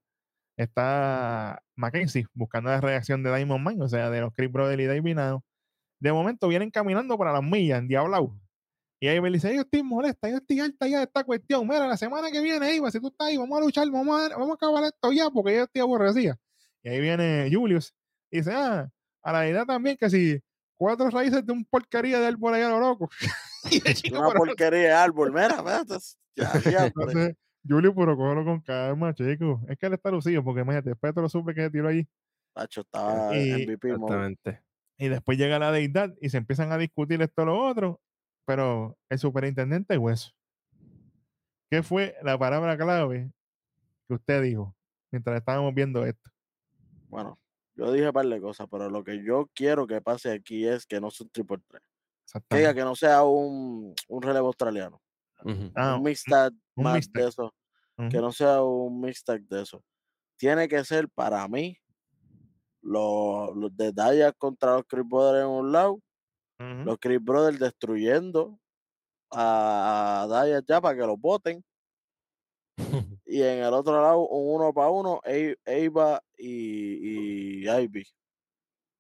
está 0.57 1.63
Mackenzie 1.77 2.27
buscando 2.35 2.71
la 2.71 2.81
reacción 2.81 3.23
de 3.23 3.35
Diamond 3.35 3.65
Man, 3.65 3.83
o 3.83 3.89
sea, 3.89 4.11
de 4.11 4.21
los 4.21 4.33
Chris 4.35 4.51
Brothers 4.51 4.81
y 4.83 4.87
David 4.87 5.15
Now. 5.15 5.43
De 6.01 6.13
momento 6.13 6.49
vienen 6.49 6.71
caminando 6.71 7.19
para 7.19 7.33
las 7.33 7.43
millas 7.43 7.81
en 7.81 7.89
Diablao. 7.89 8.39
Y 9.03 9.09
ahí 9.09 9.21
me 9.21 9.31
dice, 9.31 9.55
yo 9.55 9.63
estoy 9.63 9.83
molesta, 9.83 10.29
yo 10.29 10.37
estoy 10.37 10.61
harta 10.61 10.87
ya 10.87 10.99
de 10.99 11.05
esta 11.05 11.25
cuestión. 11.25 11.67
Mira, 11.67 11.87
la 11.87 11.97
semana 11.97 12.31
que 12.31 12.41
viene, 12.41 12.75
Iba, 12.75 12.91
si 12.91 13.01
tú 13.01 13.09
estás 13.09 13.29
ahí, 13.29 13.37
vamos 13.39 13.57
a 13.59 13.63
luchar, 13.63 13.91
vamos 13.91 14.21
a, 14.21 14.29
vamos 14.37 14.51
a 14.51 14.55
acabar 14.55 14.85
esto 14.85 15.11
ya, 15.13 15.31
porque 15.31 15.55
yo 15.57 15.63
estoy 15.65 15.81
aborrecida. 15.81 16.37
Y 16.83 16.91
ahí 16.91 17.01
viene 17.01 17.49
Julius 17.51 17.95
y 18.31 18.39
dice, 18.39 18.53
ah, 18.55 18.91
a 19.23 19.33
la 19.33 19.49
idea 19.49 19.65
también 19.65 19.97
que 19.97 20.11
si 20.11 20.39
cuatro 20.77 21.09
raíces 21.11 21.45
de 21.47 21.53
un 21.53 21.65
porquería 21.65 22.21
de 22.21 22.27
árbol 22.27 22.55
allá 22.55 22.67
a 22.67 22.71
lo 22.71 22.81
loco. 22.81 23.11
y 23.71 23.81
de 23.81 23.95
chico, 23.95 24.19
Una 24.19 24.29
pero- 24.29 24.39
porquería 24.45 24.81
de 24.81 24.93
árbol. 24.93 25.33
Mira, 25.33 25.49
espérate, 25.49 25.95
ya, 26.37 26.53
ya, 26.71 26.87
entonces, 26.87 27.35
Julius, 27.67 27.95
pero 27.97 28.17
cógelo 28.17 28.45
con 28.45 28.61
calma, 28.61 29.15
chico. 29.15 29.63
Es 29.69 29.79
que 29.79 29.87
él 29.87 29.95
está 29.95 30.11
lucido, 30.11 30.45
porque 30.45 30.61
imagínate, 30.61 30.91
después 30.91 31.15
te 31.15 31.21
lo 31.23 31.29
supe 31.31 31.55
que 31.55 31.63
se 31.63 31.71
tiró 31.71 31.89
allí. 31.89 32.07
Tacho, 32.55 32.83
estaba 32.83 33.35
Y- 33.35 33.51
en 33.51 33.61
MVP. 33.71 33.93
Exactamente. 33.93 34.61
Y 34.99 35.09
después 35.09 35.39
llega 35.39 35.59
la 35.59 35.73
deidad 35.73 36.15
y 36.21 36.29
se 36.29 36.37
empiezan 36.37 36.71
a 36.73 36.77
discutir 36.77 37.23
esto 37.23 37.47
lo 37.47 37.59
otro. 37.59 37.99
Pero 38.45 38.97
el 39.09 39.19
superintendente 39.19 39.97
Hueso, 39.99 40.33
¿qué 41.71 41.83
fue 41.83 42.17
la 42.23 42.39
palabra 42.39 42.77
clave 42.77 43.33
que 44.09 44.15
usted 44.15 44.43
dijo 44.43 44.75
mientras 45.11 45.39
estábamos 45.39 45.75
viendo 45.75 46.05
esto? 46.05 46.31
Bueno, 47.09 47.39
yo 47.75 47.93
dije 47.93 48.07
un 48.07 48.13
par 48.13 48.27
de 48.27 48.41
cosas, 48.41 48.67
pero 48.71 48.91
lo 48.91 49.05
que 49.05 49.23
yo 49.25 49.49
quiero 49.55 49.87
que 49.87 50.01
pase 50.01 50.33
aquí 50.33 50.67
es 50.67 50.87
que 50.87 51.01
no 51.01 51.11
sea 51.11 51.25
un 51.25 51.31
triple 51.31 51.59
threat. 51.69 51.83
Que 52.49 52.59
diga 52.59 52.75
que 52.75 52.83
no 52.83 52.95
sea 52.95 53.25
un, 53.25 53.95
un 54.09 54.23
relevo 54.23 54.49
australiano. 54.49 55.01
Ah, 55.75 55.97
un 55.97 56.03
mixtag 56.03 56.53
un 56.77 56.85
más 56.85 56.95
mixtag. 56.95 57.23
de 57.23 57.29
eso. 57.29 57.55
Que 58.11 58.19
no 58.19 58.33
sea 58.33 58.63
un 58.63 59.01
mixtag 59.01 59.43
de 59.43 59.63
eso. 59.63 59.83
Tiene 60.37 60.69
que 60.69 60.85
ser 60.85 61.09
para 61.09 61.47
mí 61.49 61.77
los, 62.83 63.55
los 63.57 63.77
de 63.77 63.93
Daya 63.93 64.33
contra 64.33 64.77
los 64.77 64.85
Chris 64.87 65.07
Brothers 65.07 65.45
en 65.45 65.51
un 65.51 65.73
lado, 65.73 66.01
Los 66.61 66.99
Chris 66.99 67.19
Brothers 67.23 67.59
destruyendo 67.59 68.59
a, 69.31 70.27
Daya 70.29 70.61
ya 70.67 70.81
para 70.81 70.95
que 70.95 71.07
los 71.07 71.19
voten. 71.19 71.65
Y 73.33 73.43
en 73.43 73.63
el 73.63 73.73
otro 73.73 74.03
lado, 74.03 74.27
un 74.27 74.57
uno 74.57 74.75
para 74.75 74.91
uno, 74.91 75.21
Eva 75.25 76.21
y, 76.37 77.61
y 77.63 77.71
Ivy. 77.71 78.05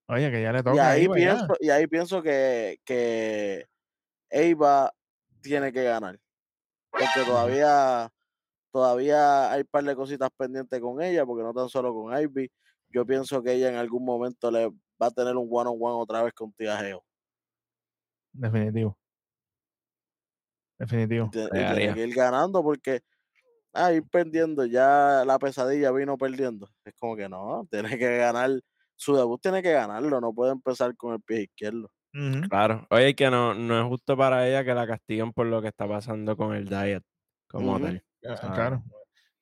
Oye, 0.06 0.30
que 0.30 0.40
ya 0.40 0.52
le 0.52 0.60
Y 0.60 0.62
toca 0.62 0.90
ahí 0.90 1.00
ahí, 1.00 1.08
pienso, 1.08 1.56
y 1.58 1.70
ahí 1.70 1.86
pienso 1.88 2.22
que, 2.22 2.78
que 2.84 3.66
Eva 4.28 4.92
tiene 5.40 5.72
que 5.72 5.82
ganar. 5.82 6.16
Porque 6.90 7.24
todavía, 7.26 8.08
todavía 8.72 9.50
hay 9.50 9.62
un 9.62 9.68
par 9.68 9.82
de 9.82 9.96
cositas 9.96 10.30
pendientes 10.36 10.80
con 10.80 11.02
ella, 11.02 11.26
porque 11.26 11.42
no 11.42 11.52
tan 11.52 11.68
solo 11.68 11.92
con 11.92 12.16
Ivy. 12.16 12.52
Yo 12.88 13.04
pienso 13.04 13.42
que 13.42 13.54
ella 13.54 13.68
en 13.68 13.76
algún 13.76 14.04
momento 14.04 14.48
le 14.52 14.68
va 14.68 15.06
a 15.08 15.10
tener 15.10 15.36
un 15.36 15.48
one 15.50 15.70
on 15.70 15.78
one 15.80 16.00
otra 16.00 16.22
vez 16.22 16.32
con 16.34 16.52
Tía 16.52 16.76
Geo. 16.76 17.04
Definitivo. 18.32 18.98
Definitivo. 20.78 21.30
Pegaría. 21.30 21.76
tiene 21.76 21.94
que 21.94 22.06
ir 22.06 22.14
ganando 22.14 22.62
porque 22.62 23.02
ah, 23.72 23.92
ir 23.92 24.04
perdiendo, 24.10 24.64
ya 24.64 25.24
la 25.26 25.38
pesadilla 25.38 25.92
vino 25.92 26.16
perdiendo. 26.16 26.68
Es 26.84 26.94
como 26.98 27.16
que 27.16 27.28
no, 27.28 27.66
tiene 27.70 27.98
que 27.98 28.16
ganar. 28.16 28.50
Su 28.96 29.16
debut 29.16 29.40
tiene 29.40 29.62
que 29.62 29.72
ganarlo, 29.72 30.20
no 30.20 30.32
puede 30.34 30.52
empezar 30.52 30.94
con 30.96 31.14
el 31.14 31.20
pie 31.22 31.42
izquierdo. 31.42 31.90
Claro. 32.48 32.86
Oye, 32.90 33.14
que 33.14 33.30
no, 33.30 33.54
no 33.54 33.80
es 33.80 33.86
justo 33.86 34.16
para 34.16 34.46
ella 34.48 34.64
que 34.64 34.74
la 34.74 34.86
castiguen 34.86 35.32
por 35.32 35.46
lo 35.46 35.62
que 35.62 35.68
está 35.68 35.86
pasando 35.86 36.36
con 36.36 36.54
el 36.54 36.68
diet 36.68 37.04
como 37.48 37.78
tal. 37.80 38.02
Ah, 38.28 38.36
sea, 38.36 38.52
Claro. 38.52 38.82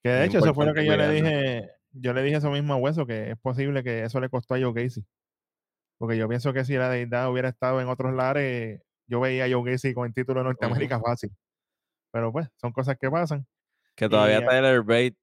Que 0.02 0.10
de 0.10 0.22
es 0.22 0.28
hecho, 0.28 0.38
eso 0.38 0.54
fue 0.54 0.66
lo 0.66 0.74
que 0.74 0.84
yo 0.84 0.96
le 0.96 1.08
dije. 1.08 1.70
Yo 1.90 2.12
le 2.12 2.22
dije 2.22 2.36
eso 2.36 2.50
mismo 2.50 2.74
a 2.74 2.76
Hueso, 2.76 3.06
que 3.06 3.30
es 3.30 3.38
posible 3.38 3.82
que 3.82 4.04
eso 4.04 4.20
le 4.20 4.28
costó 4.28 4.54
a 4.54 4.60
Joe 4.60 4.74
Casey. 4.74 5.04
Porque 5.98 6.16
yo 6.16 6.28
pienso 6.28 6.52
que 6.52 6.64
si 6.64 6.74
la 6.74 6.88
deidad 6.88 7.30
hubiera 7.30 7.48
estado 7.48 7.80
en 7.80 7.88
otros 7.88 8.14
lares, 8.14 8.80
yo 9.06 9.20
veía 9.20 9.44
a 9.44 9.48
Joe 9.50 9.72
Casey 9.72 9.94
con 9.94 10.06
el 10.06 10.14
título 10.14 10.40
de 10.40 10.44
Norteamérica 10.44 11.00
fácil. 11.00 11.30
Pero 12.12 12.32
pues, 12.32 12.48
son 12.56 12.72
cosas 12.72 12.96
que 12.98 13.10
pasan. 13.10 13.46
Que 13.94 14.08
todavía 14.08 14.38
Y, 14.38 14.46
Tyler 14.46 14.82
Bate, 14.82 15.16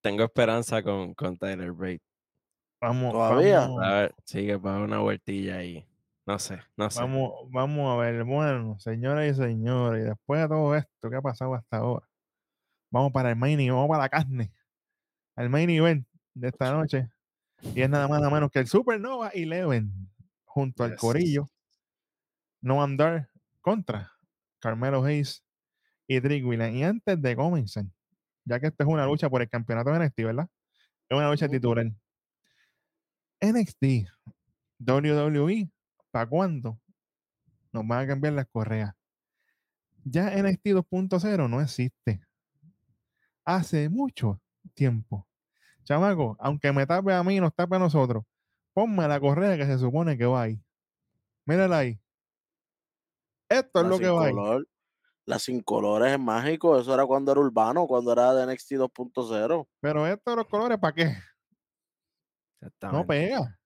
tengo 0.00 0.24
esperanza 0.24 0.82
con, 0.82 1.14
con 1.14 1.36
Tyler 1.36 1.72
Bate. 1.72 2.00
Vamos, 2.80 3.12
¿Todavía? 3.12 3.60
vamos, 3.60 3.82
A 3.82 3.92
ver, 3.94 4.14
sigue 4.24 4.58
para 4.58 4.78
una 4.78 4.98
vueltilla 4.98 5.56
ahí. 5.56 5.86
No 6.26 6.38
sé, 6.38 6.60
no 6.76 6.90
sé. 6.90 7.00
vamos, 7.00 7.32
vamos 7.50 7.92
a 7.92 8.00
ver. 8.00 8.24
Bueno, 8.24 8.78
señoras 8.78 9.30
y 9.30 9.34
señores, 9.34 10.02
y 10.04 10.08
después 10.08 10.40
de 10.40 10.48
todo 10.48 10.74
esto 10.74 11.10
que 11.10 11.16
ha 11.16 11.22
pasado 11.22 11.54
hasta 11.54 11.76
ahora, 11.76 12.08
vamos 12.90 13.12
para 13.12 13.30
el 13.30 13.36
main 13.36 13.60
event, 13.60 13.74
vamos 13.74 13.88
para 13.88 14.02
la 14.02 14.08
carne. 14.08 14.52
Al 15.36 15.50
main 15.50 15.70
event 15.70 16.06
de 16.34 16.48
esta 16.48 16.72
noche. 16.72 17.08
Y 17.74 17.82
es 17.82 17.90
nada 17.90 18.08
más 18.08 18.20
nada 18.20 18.32
menos 18.32 18.50
que 18.50 18.58
el 18.60 18.66
Supernova 18.66 19.28
Eleven 19.28 19.92
junto 20.44 20.84
al. 20.84 20.96
Corillo. 20.96 21.48
No 22.60 22.82
andar 22.82 23.28
contra 23.60 24.12
Carmelo 24.60 25.04
Hayes 25.04 25.44
y 26.06 26.20
Trick. 26.20 26.44
Y 26.44 26.82
antes 26.82 27.20
de 27.20 27.36
comenzar, 27.36 27.84
ya 28.44 28.58
que 28.58 28.68
esto 28.68 28.82
es 28.82 28.88
una 28.88 29.06
lucha 29.06 29.28
por 29.28 29.42
el 29.42 29.48
campeonato 29.48 29.90
de 29.90 29.98
NXT, 29.98 30.24
¿verdad? 30.24 30.48
Es 31.08 31.16
una 31.16 31.30
lucha 31.30 31.46
Ujú. 31.46 31.54
titular. 31.54 31.92
NXT, 33.40 34.08
WWE, 34.78 35.70
¿para 36.10 36.26
cuándo 36.26 36.80
nos 37.72 37.86
van 37.86 38.04
a 38.04 38.06
cambiar 38.06 38.32
las 38.32 38.46
correas? 38.46 38.94
Ya 40.04 40.30
NXT 40.30 40.66
2.0 40.68 41.48
no 41.48 41.60
existe. 41.60 42.22
Hace 43.44 43.88
mucho 43.88 44.40
tiempo. 44.74 45.28
Chamaco, 45.86 46.36
aunque 46.40 46.72
me 46.72 46.84
tape 46.86 47.14
a 47.14 47.22
mí 47.22 47.36
y 47.36 47.40
nos 47.40 47.54
tape 47.54 47.76
a 47.76 47.78
nosotros, 47.78 48.24
ponme 48.74 49.06
la 49.06 49.20
correa 49.20 49.56
que 49.56 49.64
se 49.64 49.78
supone 49.78 50.18
que 50.18 50.26
va 50.26 50.42
ahí. 50.42 50.60
Mírala 51.46 51.78
ahí. 51.78 52.00
Esto 53.48 53.80
es 53.80 53.86
lo 53.86 53.98
que 53.98 54.08
va 54.08 54.26
ahí. 54.26 54.32
color. 54.32 54.66
La 55.26 55.38
sin 55.38 55.60
colores 55.62 56.12
es 56.12 56.18
mágico. 56.18 56.78
Eso 56.78 56.92
era 56.92 57.06
cuando 57.06 57.32
era 57.32 57.40
urbano, 57.40 57.86
cuando 57.86 58.12
era 58.12 58.34
de 58.34 58.52
NXT 58.52 58.72
2.0. 58.72 59.68
Pero 59.80 60.06
esto 60.06 60.30
de 60.30 60.36
los 60.36 60.46
colores, 60.46 60.78
¿para 60.78 60.92
qué? 60.92 61.16
No 62.92 63.06
pega. 63.06 63.58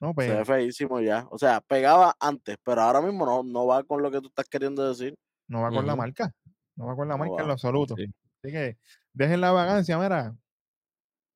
No 0.00 0.08
Se 0.10 0.14
pega. 0.14 0.34
ve 0.36 0.44
feísimo 0.44 1.00
ya. 1.00 1.26
O 1.30 1.38
sea, 1.38 1.60
pegaba 1.62 2.14
antes, 2.20 2.56
pero 2.62 2.82
ahora 2.82 3.00
mismo 3.00 3.24
no, 3.24 3.42
no 3.42 3.66
va 3.66 3.82
con 3.84 4.02
lo 4.02 4.10
que 4.10 4.20
tú 4.20 4.28
estás 4.28 4.46
queriendo 4.48 4.86
decir. 4.86 5.14
No 5.48 5.62
va 5.62 5.70
con 5.70 5.86
la 5.86 5.96
marca. 5.96 6.30
No 6.76 6.86
va 6.86 6.96
con 6.96 7.08
la 7.08 7.16
No 7.16 7.24
marca 7.24 7.42
en 7.42 7.46
lo 7.48 7.52
absoluto. 7.54 7.94
Sí. 7.96 8.04
Así 8.42 8.52
que 8.52 8.78
dejen 9.12 9.40
la 9.40 9.52
vagancia, 9.52 9.98
mira. 9.98 10.34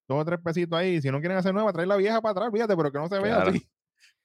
Dos 0.09 0.23
o 0.23 0.25
tres 0.25 0.41
pesitos 0.43 0.79
ahí. 0.79 1.01
Si 1.03 1.11
no 1.11 1.21
quieren 1.21 1.37
hacer 1.39 1.53
nueva, 1.55 1.73
trae 1.73 1.87
la 1.87 1.97
vieja 1.97 2.21
para 2.23 2.33
atrás, 2.33 2.51
fíjate, 2.53 2.77
pero 2.77 2.91
que 2.91 2.99
no 2.99 3.09
se 3.09 3.19
vea 3.21 3.37
Claro. 3.37 3.51
así. 3.51 3.69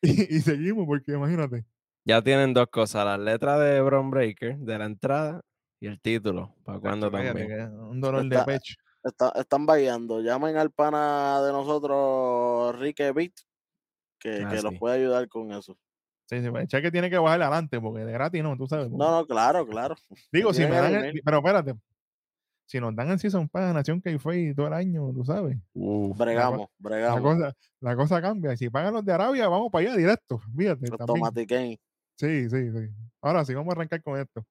Y, 0.01 0.35
y 0.37 0.41
seguimos, 0.41 0.85
porque 0.85 1.13
imagínate. 1.13 1.65
Ya 2.03 2.21
tienen 2.21 2.53
dos 2.53 2.67
cosas, 2.67 3.05
la 3.05 3.17
letra 3.17 3.57
de 3.57 3.79
Bron 3.81 4.11
Breaker 4.11 4.57
de 4.57 4.77
la 4.77 4.85
entrada 4.85 5.41
y 5.79 5.87
el 5.87 6.01
título. 6.01 6.53
¿Para 6.65 6.79
cuándo 6.79 7.09
también? 7.09 7.71
un 7.77 8.01
dolor 8.01 8.25
de 8.27 8.43
pecho. 8.43 8.75
Está- 9.01 9.31
están 9.35 9.65
bailando. 9.65 10.19
Llamen 10.21 10.57
al 10.57 10.71
pana 10.71 11.41
de 11.41 11.51
nosotros, 11.53 12.77
Rique 12.79 13.11
Beat, 13.13 13.31
que, 14.19 14.43
Ah, 14.45 14.49
que 14.49 14.61
nos 14.61 14.73
sí. 14.73 14.77
puede 14.77 14.95
ayudar 14.97 15.27
con 15.29 15.51
eso. 15.53 15.77
Sí, 16.29 16.41
sí, 16.41 16.47
el 16.53 16.67
cheque 16.67 16.91
tiene 16.91 17.09
que 17.09 17.17
bajar 17.17 17.41
adelante, 17.41 17.79
porque 17.79 18.03
de 18.03 18.11
gratis 18.11 18.43
no, 18.43 18.57
tú 18.57 18.67
sabes. 18.67 18.89
No, 18.89 19.11
no, 19.11 19.25
claro, 19.25 19.65
claro. 19.65 19.95
Digo, 20.31 20.53
si 20.53 20.61
me 20.65 20.75
dan 20.75 20.95
el- 20.95 21.21
pero 21.23 21.37
espérate. 21.37 21.75
Si 22.73 22.79
nos 22.79 22.95
dan 22.95 23.11
el 23.11 23.19
Season 23.19 23.47
Pass, 23.49 23.71
Nación 23.71 24.01
que 24.01 24.17
fue 24.17 24.51
todo 24.55 24.65
el 24.65 24.73
año, 24.73 25.13
tú 25.13 25.23
sabes. 25.23 25.59
Uh, 25.75 26.11
Bregamos, 26.15 26.69
La 26.79 26.89
bregamos. 26.89 27.21
cosa, 27.21 27.53
la 27.81 27.95
cosa 27.95 28.19
cambia. 28.19 28.57
Si 28.57 28.67
pagan 28.67 28.95
los 28.95 29.05
de 29.05 29.13
Arabia, 29.13 29.47
vamos 29.47 29.71
para 29.71 29.87
allá 29.89 29.95
directo. 29.95 30.39
Fíjate. 30.57 30.87
también. 30.87 31.01
Automatiquén. 31.01 31.77
Sí, 32.17 32.49
sí, 32.49 32.71
sí. 32.71 32.89
Ahora 33.21 33.45
sí, 33.45 33.53
vamos 33.53 33.69
a 33.69 33.75
arrancar 33.77 34.01
con 34.01 34.19
esto. 34.19 34.43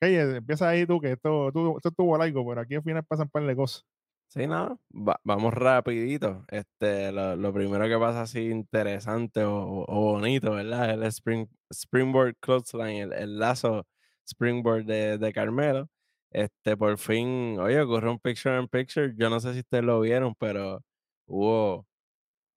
Oye, 0.00 0.36
empieza 0.36 0.68
ahí 0.68 0.86
tú, 0.86 1.00
que 1.00 1.10
esto, 1.10 1.50
tú, 1.52 1.76
esto 1.78 1.88
estuvo 1.88 2.16
largo, 2.16 2.46
pero 2.48 2.60
aquí 2.60 2.76
al 2.76 2.82
final 2.84 3.02
pasan 3.04 3.28
par 3.28 3.44
de 3.44 3.56
cosas. 3.56 3.84
Sí, 4.28 4.46
no, 4.46 4.80
va- 4.92 5.20
vamos 5.24 5.52
rapidito. 5.52 6.44
Este, 6.50 7.10
lo, 7.10 7.34
lo 7.34 7.52
primero 7.52 7.88
que 7.88 7.98
pasa 7.98 8.22
así 8.22 8.50
interesante 8.50 9.42
o 9.44 9.84
bonito, 9.88 10.52
¿verdad? 10.52 10.90
El 10.90 11.02
spring, 11.04 11.48
Springboard 11.72 12.36
Clothesline, 12.38 12.98
el, 13.02 13.12
el 13.14 13.38
lazo 13.40 13.84
Springboard 14.28 14.84
de, 14.84 15.18
de 15.18 15.32
Carmelo. 15.32 15.88
Este, 16.34 16.76
por 16.76 16.98
fin, 16.98 17.58
oye, 17.60 17.80
ocurrió 17.80 18.12
un 18.12 18.20
picture 18.20 18.60
in 18.60 18.68
picture. 18.68 19.14
Yo 19.16 19.30
no 19.30 19.40
sé 19.40 19.54
si 19.54 19.60
ustedes 19.60 19.84
lo 19.84 20.00
vieron, 20.00 20.34
pero 20.36 20.80
hubo 21.26 21.86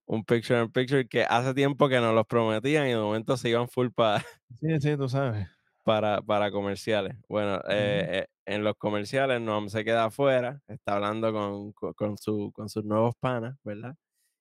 un 0.08 0.24
picture 0.26 0.62
in 0.64 0.72
picture 0.72 1.08
que 1.08 1.24
hace 1.24 1.54
tiempo 1.56 1.90
que 1.90 2.00
nos 2.02 2.16
los 2.16 2.28
prometían 2.28 2.88
y 2.88 2.92
de 2.92 2.98
momento 2.98 3.38
se 3.38 3.50
iban 3.50 3.70
full 3.70 3.90
pa- 3.96 4.24
Sí, 4.60 4.80
sí, 4.82 4.98
tú 4.98 5.08
sabes. 5.10 5.48
para, 5.84 6.22
para 6.22 6.52
comerciales. 6.52 7.16
Bueno, 7.28 7.58
eh, 7.70 8.24
eh, 8.24 8.28
en 8.46 8.64
los 8.64 8.76
comerciales 8.78 9.42
Noam 9.42 9.70
se 9.70 9.84
queda 9.86 10.06
afuera, 10.06 10.62
está 10.68 10.96
hablando 10.96 11.32
con, 11.34 11.72
con, 11.74 11.94
con 11.94 12.18
su, 12.18 12.52
con 12.54 12.70
sus 12.70 12.84
nuevos 12.84 13.16
panas, 13.20 13.58
¿verdad? 13.64 13.96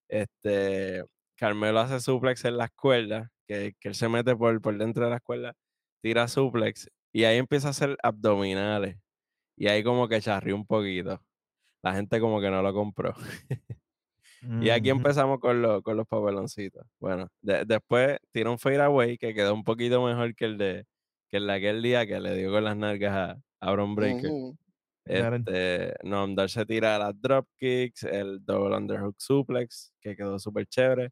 Este, 0.08 1.04
Carmelo 1.36 1.80
hace 1.80 2.00
suplex 2.00 2.44
en 2.46 2.58
las 2.58 2.70
cuerdas, 2.72 3.30
que, 3.46 3.74
que 3.80 3.88
él 3.90 3.94
se 3.96 4.08
mete 4.08 4.36
por, 4.36 4.60
por 4.62 4.78
dentro 4.78 5.04
de 5.06 5.10
las 5.10 5.22
cuerdas, 5.22 5.54
tira 6.02 6.28
suplex 6.28 6.90
y 7.12 7.24
ahí 7.24 7.38
empieza 7.38 7.68
a 7.68 7.72
hacer 7.72 7.96
abdominales. 8.02 8.98
Y 9.56 9.68
ahí 9.68 9.82
como 9.82 10.06
que 10.08 10.20
charrió 10.20 10.54
un 10.54 10.66
poquito. 10.66 11.20
La 11.82 11.94
gente 11.94 12.20
como 12.20 12.40
que 12.40 12.50
no 12.50 12.62
lo 12.62 12.72
compró. 12.74 13.14
Y 14.60 14.70
aquí 14.70 14.90
Ujú. 14.90 14.98
empezamos 14.98 15.40
con, 15.40 15.60
lo- 15.60 15.82
con 15.82 15.96
los 15.96 16.06
papeloncitos. 16.06 16.86
Bueno, 17.00 17.28
de- 17.40 17.64
después 17.64 18.18
tira 18.30 18.50
un 18.50 18.58
fade 18.58 18.80
away 18.82 19.18
que 19.18 19.34
quedó 19.34 19.52
un 19.54 19.64
poquito 19.64 20.04
mejor 20.04 20.34
que 20.34 20.44
el 20.44 20.56
de, 20.58 20.86
que 21.28 21.38
el 21.38 21.46
de 21.46 21.52
aquel 21.54 21.82
día 21.82 22.06
que 22.06 22.20
le 22.20 22.34
dio 22.36 22.52
con 22.52 22.62
las 22.64 22.76
nalgas 22.76 23.12
a, 23.12 23.36
a 23.60 23.72
Bron 23.72 23.94
Breaker. 23.94 24.30
Este, 25.04 25.94
se 26.48 26.66
tira 26.66 26.98
las 26.98 27.20
drop 27.20 27.46
kicks, 27.56 28.04
el 28.04 28.44
double 28.44 28.76
underhook 28.76 29.16
suplex, 29.18 29.92
que 30.00 30.14
quedó 30.16 30.38
súper 30.38 30.66
chévere. 30.66 31.10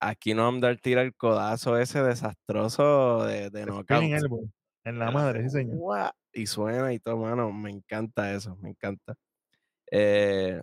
Aquí 0.00 0.34
Noam 0.34 0.60
Dar 0.60 0.76
tira 0.78 1.02
el 1.02 1.14
codazo 1.14 1.78
ese 1.78 2.02
desastroso 2.02 3.24
de, 3.24 3.48
de 3.50 3.64
knockout. 3.66 4.02
En 4.84 4.98
la 4.98 5.10
madre, 5.10 5.44
sí, 5.44 5.50
señor. 5.50 5.76
guau, 5.76 6.10
Y 6.34 6.46
suena 6.46 6.92
y 6.92 6.98
todo, 6.98 7.16
mano. 7.18 7.52
Me 7.52 7.70
encanta 7.70 8.34
eso, 8.34 8.56
me 8.56 8.70
encanta. 8.70 9.14
Eh, 9.90 10.60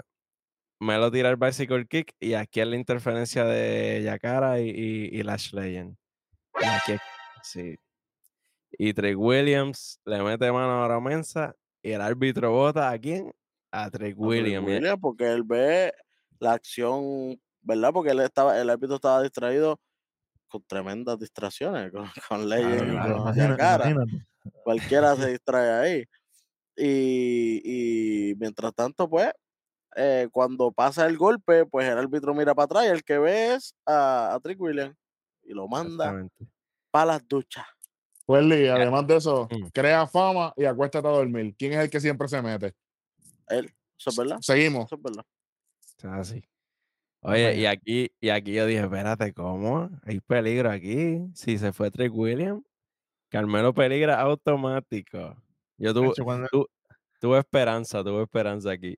Melo 0.79 1.11
tira 1.11 1.29
el 1.29 1.37
bicycle 1.37 1.85
kick 1.85 2.13
y 2.19 2.33
aquí 2.33 2.59
es 2.59 2.67
la 2.67 2.75
interferencia 2.75 3.45
de 3.45 4.01
Yakara 4.03 4.59
y, 4.59 4.69
y, 4.69 5.19
y 5.19 5.23
Lash 5.23 5.53
Legend. 5.53 5.95
Y 6.59 6.65
aquí 6.65 6.97
sí. 7.43 7.75
Y 8.71 8.93
Trey 8.93 9.15
Williams 9.15 9.99
le 10.05 10.21
mete 10.23 10.51
mano 10.51 10.83
a 10.83 10.87
Romensa 10.87 11.55
y 11.83 11.91
el 11.91 12.01
árbitro 12.01 12.51
vota 12.51 12.89
a 12.89 12.97
quién? 12.97 13.31
A 13.71 13.89
Trey 13.89 14.13
Williams. 14.13 14.67
Williams, 14.67 14.99
porque 14.99 15.31
él 15.31 15.43
ve 15.43 15.93
la 16.39 16.53
acción, 16.53 17.39
¿verdad? 17.61 17.91
Porque 17.93 18.11
él 18.11 18.19
estaba, 18.21 18.59
el 18.59 18.69
árbitro 18.69 18.95
estaba 18.95 19.21
distraído 19.21 19.79
con 20.47 20.63
tremendas 20.63 21.19
distracciones, 21.19 21.91
con, 21.91 22.09
con 22.27 22.49
Legend 22.49 22.93
y 22.93 22.97
con 22.97 23.35
Yakara. 23.35 23.89
imagínate. 23.89 24.30
Cualquiera 24.63 25.15
se 25.15 25.27
distrae 25.31 25.69
ahí. 25.71 26.05
Y, 26.75 27.61
y 28.31 28.35
mientras 28.35 28.73
tanto, 28.73 29.09
pues, 29.09 29.31
eh, 29.95 30.29
cuando 30.31 30.71
pasa 30.71 31.05
el 31.05 31.17
golpe, 31.17 31.65
pues 31.65 31.87
el 31.89 31.97
árbitro 31.97 32.33
mira 32.33 32.55
para 32.55 32.65
atrás 32.65 32.85
y 32.85 32.89
el 32.89 33.03
que 33.03 33.17
ve 33.17 33.55
es 33.55 33.75
a, 33.85 34.33
a 34.33 34.39
Trick 34.39 34.59
Williams 34.59 34.95
y 35.43 35.53
lo 35.53 35.67
manda 35.67 36.27
para 36.91 37.05
las 37.05 37.27
duchas. 37.27 37.65
Welly, 38.27 38.67
además 38.69 39.05
de 39.07 39.17
eso, 39.17 39.49
Mm. 39.51 39.67
crea 39.73 40.07
fama 40.07 40.53
y 40.55 40.63
acuéstate 40.65 41.07
a 41.07 41.11
dormir. 41.11 41.53
¿Quién 41.57 41.73
es 41.73 41.79
el 41.79 41.89
que 41.89 41.99
siempre 41.99 42.27
se 42.29 42.41
mete? 42.41 42.73
Él, 43.47 43.65
eso 43.97 44.09
es 44.11 44.15
verdad. 44.15 44.37
Seguimos. 44.39 44.85
Eso 44.85 44.95
es 44.95 45.01
verdad. 45.01 45.25
Oye, 47.23 47.55
y 47.57 47.65
aquí, 47.65 48.11
y 48.19 48.29
aquí 48.29 48.53
yo 48.53 48.65
dije, 48.65 48.81
espérate, 48.81 49.33
¿cómo? 49.33 49.89
Hay 50.03 50.19
peligro 50.21 50.71
aquí. 50.71 51.19
Si 51.35 51.57
se 51.57 51.71
fue 51.73 51.91
Trey 51.91 52.07
Williams, 52.07 52.63
Carmelo 53.31 53.73
peligra 53.73 54.19
automático. 54.21 55.35
Yo 55.77 55.93
tuve, 55.93 56.07
Nacho, 56.09 56.23
cuando, 56.25 56.47
tu- 56.49 56.67
tuve 57.19 57.39
esperanza, 57.39 58.03
tuve 58.03 58.23
esperanza 58.23 58.71
aquí. 58.71 58.97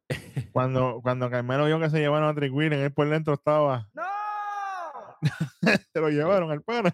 cuando, 0.52 1.00
cuando 1.04 1.30
Carmelo 1.30 1.66
vio 1.66 1.80
que 1.80 1.90
se 1.90 2.00
llevaron 2.00 2.28
a 2.30 2.34
Trick 2.36 2.54
Williams, 2.54 2.84
él 2.84 2.92
por 2.94 3.08
dentro 3.08 3.36
estaba. 3.36 3.88
¡No! 3.94 4.04
se 5.94 6.00
lo 6.02 6.10
llevaron 6.10 6.52
al 6.52 6.62
pana. 6.64 6.92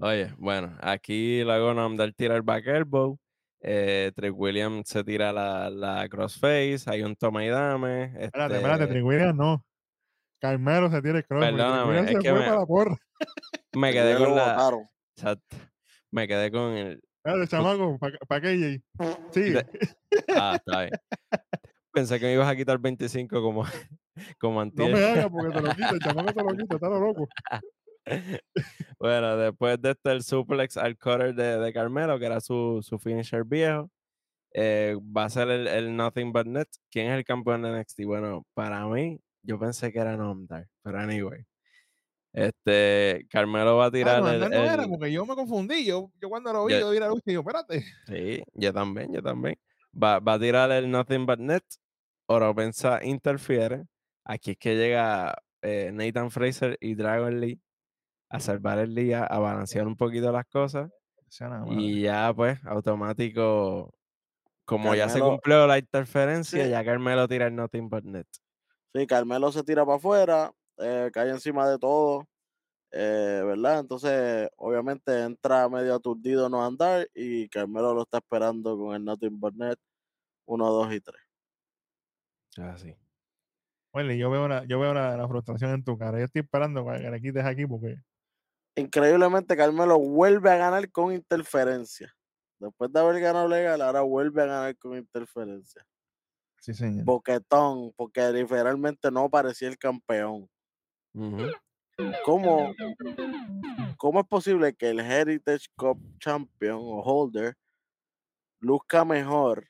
Oye, 0.00 0.34
bueno, 0.36 0.76
aquí 0.80 1.42
luego 1.42 1.72
Namdar 1.74 2.12
tira 2.12 2.36
el 2.36 2.42
back 2.42 2.66
elbow. 2.66 3.18
Eh, 3.60 4.12
Trey 4.14 4.30
Williams 4.30 4.88
se 4.88 5.02
tira 5.02 5.32
la, 5.32 5.68
la 5.70 6.08
crossface. 6.08 6.82
Hay 6.86 7.02
un 7.02 7.16
toma 7.16 7.44
y 7.44 7.48
dame. 7.48 8.04
Espérate, 8.18 8.54
este, 8.54 8.56
espérate, 8.56 8.86
Trick 8.86 9.04
Williams 9.04 9.34
no. 9.34 9.64
Carmelo 10.40 10.90
se 10.90 11.02
tira 11.02 11.18
el 11.18 11.24
cross. 11.26 11.44
porque 11.44 11.56
Trick 11.56 11.66
Perdóname, 11.66 12.12
es 12.12 12.18
que 12.18 12.32
me- 12.32 12.40
para 12.40 12.56
la 12.60 12.66
porra. 12.66 12.96
me 13.74 13.90
Trick 13.90 14.02
quedé 14.02 14.16
con 14.18 14.36
la. 14.36 14.70
Exacto. 15.16 15.56
Me 16.10 16.26
quedé 16.28 16.50
con 16.50 16.72
el. 16.72 17.00
Espérate, 17.24 17.48
chamaco, 17.48 17.98
¿para 17.98 18.40
qué, 18.40 18.58
Jay? 18.58 18.82
Sí. 19.32 19.54
Ah, 20.34 20.54
está 20.56 20.80
bien. 20.82 20.92
Pensé 21.92 22.18
que 22.20 22.26
me 22.26 22.34
ibas 22.34 22.48
a 22.48 22.56
quitar 22.56 22.78
25 22.78 23.42
como, 23.42 23.64
como 24.38 24.54
No 24.56 24.60
antier. 24.60 24.92
me 24.92 25.04
hagas 25.04 25.28
porque 25.30 25.52
te 25.54 25.60
lo 25.60 25.70
el 25.70 25.98
chamaco 26.00 26.32
te 26.32 26.42
lo 26.42 26.48
quita, 26.56 26.74
está 26.76 26.88
lo 26.88 27.00
loco. 27.00 27.28
bueno, 28.98 29.36
después 29.36 29.80
de 29.80 29.90
este, 29.90 30.12
el 30.12 30.22
suplex 30.22 30.76
al 30.76 30.96
cutter 30.96 31.34
de, 31.34 31.58
de 31.58 31.72
Carmelo, 31.72 32.18
que 32.18 32.26
era 32.26 32.40
su, 32.40 32.80
su 32.82 32.98
finisher 32.98 33.44
viejo, 33.44 33.90
eh, 34.54 34.96
va 35.16 35.24
a 35.24 35.30
ser 35.30 35.48
el, 35.50 35.66
el 35.66 35.94
Nothing 35.96 36.32
But 36.32 36.46
Net. 36.46 36.68
¿Quién 36.90 37.08
es 37.08 37.18
el 37.18 37.24
campeón 37.24 37.62
de 37.62 37.78
NXT? 37.80 38.04
Bueno, 38.04 38.46
para 38.54 38.86
mí, 38.86 39.20
yo 39.42 39.58
pensé 39.58 39.92
que 39.92 39.98
era 39.98 40.16
Nomdar, 40.16 40.66
pero 40.82 40.98
anyway. 40.98 41.44
Este, 42.32 43.26
Carmelo 43.30 43.76
va 43.76 43.84
a 43.84 43.88
Ah, 43.88 43.90
tirar 43.90 44.22
no, 44.22 44.30
el, 44.30 44.40
no 44.40 44.46
era, 44.46 44.86
porque 44.86 45.10
yo 45.10 45.24
me 45.26 45.34
confundí. 45.34 45.84
Yo, 45.84 46.10
yo 46.20 46.28
cuando 46.28 46.52
lo 46.52 46.66
vi, 46.66 46.74
Ya- 46.74 46.80
yo 46.80 46.90
vi 46.90 46.98
la 47.00 47.08
lucha 47.08 47.22
y 47.26 47.32
yo, 47.34 47.40
espérate. 47.40 47.84
Sí, 48.06 48.42
yo 48.54 48.72
también, 48.72 49.12
yo 49.12 49.22
también. 49.22 49.56
Va, 50.00 50.18
va 50.20 50.34
a 50.34 50.38
tirar 50.38 50.70
el 50.72 50.90
Nothing 50.90 51.26
But 51.26 51.38
Net. 51.40 51.64
Oropensa 52.26 53.02
interfiere. 53.02 53.84
Aquí 54.24 54.50
es 54.52 54.58
que 54.58 54.76
llega 54.76 55.34
eh, 55.62 55.90
Nathan 55.92 56.30
Fraser 56.30 56.76
y 56.80 56.94
Dragon 56.94 57.40
Lee 57.40 57.60
a 58.28 58.38
salvar 58.40 58.78
el 58.78 58.94
día, 58.94 59.24
a 59.24 59.38
balancear 59.38 59.86
un 59.86 59.96
poquito 59.96 60.30
las 60.30 60.46
cosas. 60.46 60.90
Y 61.70 62.02
ya, 62.02 62.32
pues, 62.34 62.58
automático, 62.66 63.92
como 64.66 64.94
ya 64.94 65.08
se 65.08 65.20
cumplió 65.20 65.66
la 65.66 65.78
interferencia, 65.78 66.62
Sí. 66.64 66.70
ya 66.70 66.84
Carmelo 66.84 67.26
tira 67.26 67.46
el 67.46 67.56
Nothing 67.56 67.88
But 67.88 68.04
Net. 68.04 68.26
Sí, 68.94 69.06
Carmelo 69.06 69.50
se 69.50 69.62
tira 69.64 69.84
para 69.84 69.96
afuera, 69.96 70.52
eh, 70.78 71.10
cae 71.12 71.30
encima 71.30 71.68
de 71.68 71.78
todo, 71.78 72.26
eh, 72.90 73.42
¿verdad? 73.44 73.80
Entonces, 73.80 74.48
obviamente 74.56 75.22
entra 75.22 75.68
medio 75.68 75.94
aturdido 75.94 76.48
no 76.48 76.64
andar 76.64 77.08
y 77.14 77.48
Carmelo 77.48 77.94
lo 77.94 78.02
está 78.02 78.18
esperando 78.18 78.76
con 78.78 78.94
el 78.94 79.04
Nothing 79.04 79.40
But 79.40 79.54
Net 79.54 79.78
1, 80.46 80.70
2 80.70 80.94
y 80.94 81.00
3. 81.00 81.22
Así. 82.58 82.96
Oye, 83.92 84.18
yo 84.18 84.30
veo, 84.30 84.48
la, 84.48 84.64
yo 84.64 84.78
veo 84.78 84.94
la, 84.94 85.16
la 85.16 85.28
frustración 85.28 85.72
en 85.72 85.84
tu 85.84 85.96
cara. 85.98 86.18
Yo 86.18 86.24
estoy 86.24 86.42
esperando 86.42 86.84
para 86.84 87.00
que 87.00 87.10
le 87.10 87.20
quites 87.20 87.44
aquí 87.44 87.66
porque 87.66 87.96
Increíblemente, 88.78 89.56
Carmelo 89.56 89.98
vuelve 89.98 90.50
a 90.50 90.56
ganar 90.56 90.88
con 90.92 91.12
interferencia. 91.12 92.14
Después 92.60 92.92
de 92.92 93.00
haber 93.00 93.20
ganado 93.20 93.48
legal, 93.48 93.80
ahora 93.82 94.02
vuelve 94.02 94.42
a 94.42 94.46
ganar 94.46 94.76
con 94.78 94.96
interferencia. 94.96 95.84
sí, 96.60 96.74
señor. 96.74 97.04
Boquetón, 97.04 97.92
porque 97.96 98.30
literalmente 98.32 99.10
no 99.10 99.28
parecía 99.28 99.68
el 99.68 99.78
campeón. 99.78 100.48
¿Cómo, 102.24 102.74
¿Cómo 103.96 104.20
es 104.20 104.26
posible 104.26 104.74
que 104.74 104.90
el 104.90 105.00
Heritage 105.00 105.66
Cup 105.76 105.98
Champion 106.20 106.78
o 106.80 107.00
Holder 107.00 107.56
luzca 108.60 109.04
mejor 109.04 109.68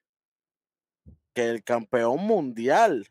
que 1.34 1.48
el 1.48 1.64
campeón 1.64 2.26
mundial 2.26 3.06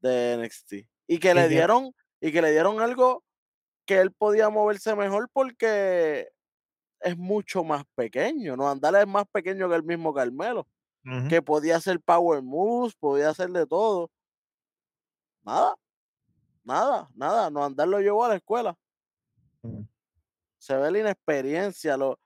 de 0.00 0.36
NXT? 0.38 0.72
Y 1.08 1.18
que 1.18 1.34
le 1.34 1.48
dieron, 1.48 1.92
y 2.20 2.32
que 2.32 2.42
le 2.42 2.50
dieron 2.50 2.80
algo 2.80 3.24
que 3.86 4.00
él 4.00 4.12
podía 4.12 4.50
moverse 4.50 4.94
mejor 4.96 5.28
porque 5.32 6.28
es 7.00 7.16
mucho 7.18 7.64
más 7.64 7.84
pequeño, 7.94 8.56
¿no? 8.56 8.68
Andar 8.70 8.96
es 8.96 9.06
más 9.06 9.26
pequeño 9.32 9.68
que 9.68 9.76
el 9.76 9.84
mismo 9.84 10.14
Carmelo, 10.14 10.68
que 11.28 11.42
podía 11.42 11.76
hacer 11.76 12.00
power 12.00 12.42
moves, 12.42 12.94
podía 12.96 13.30
hacer 13.30 13.50
de 13.50 13.66
todo. 13.66 14.10
Nada, 15.44 15.74
nada, 16.66 17.08
nada. 17.14 17.48
No 17.50 17.64
andar 17.64 17.88
lo 17.88 18.00
llevó 18.00 18.24
a 18.24 18.28
la 18.28 18.36
escuela. 18.36 18.76
Ujú. 19.62 19.88
se 20.58 20.76
ve 20.76 20.90
la 20.90 20.98
inexperiencia. 20.98 21.96
Lo... 21.96 22.18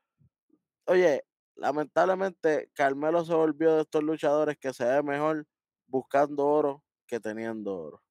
Oye, 0.87 1.25
lamentablemente 1.55 2.71
Carmelo 2.75 3.25
se 3.25 3.35
volvió 3.35 3.77
de 3.77 3.83
estos 3.83 4.03
luchadores 4.03 4.57
que 4.59 4.73
se 4.73 4.85
ve 4.85 5.03
mejor 5.03 5.47
buscando 5.87 6.47
oro 6.47 6.83
que 7.07 7.21
teniendo 7.21 7.77
oro. 7.77 8.03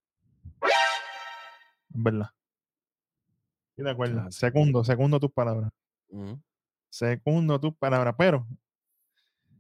Verdad. 1.89 2.29
Estoy 3.69 3.85
de 3.85 3.91
acuerdo. 3.91 4.13
Claro. 4.15 4.31
Segundo, 4.31 4.83
segundo 4.83 5.19
tus 5.19 5.31
palabras. 5.31 5.71
Segundo 6.89 7.59
tus 7.59 7.75
palabras. 7.75 8.13
Pero 8.17 8.47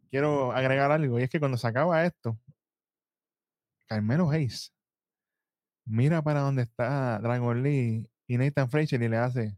quiero 0.09 0.51
agregar 0.51 0.91
algo. 0.91 1.19
Y 1.19 1.23
es 1.23 1.29
que 1.29 1.39
cuando 1.39 1.57
se 1.57 1.67
acaba 1.67 2.05
esto, 2.05 2.37
Carmelo 3.87 4.29
Hayes 4.29 4.73
mira 5.85 6.21
para 6.21 6.41
donde 6.41 6.63
está 6.63 7.19
Dragon 7.19 7.61
Lee 7.63 8.09
y 8.27 8.37
Nathan 8.37 8.69
Fraser 8.69 9.01
y 9.01 9.07
le 9.09 9.17
hace. 9.17 9.57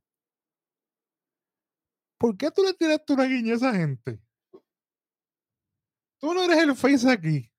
¿Por 2.18 2.38
qué 2.38 2.52
tú 2.52 2.64
le 2.64 2.74
tiraste 2.74 3.14
una 3.14 3.26
guiña 3.26 3.54
a 3.54 3.56
esa 3.56 3.74
gente? 3.74 4.20
Tú 6.20 6.34
no 6.34 6.44
eres 6.44 6.60
el 6.60 6.76
face 6.76 7.10
aquí. 7.10 7.52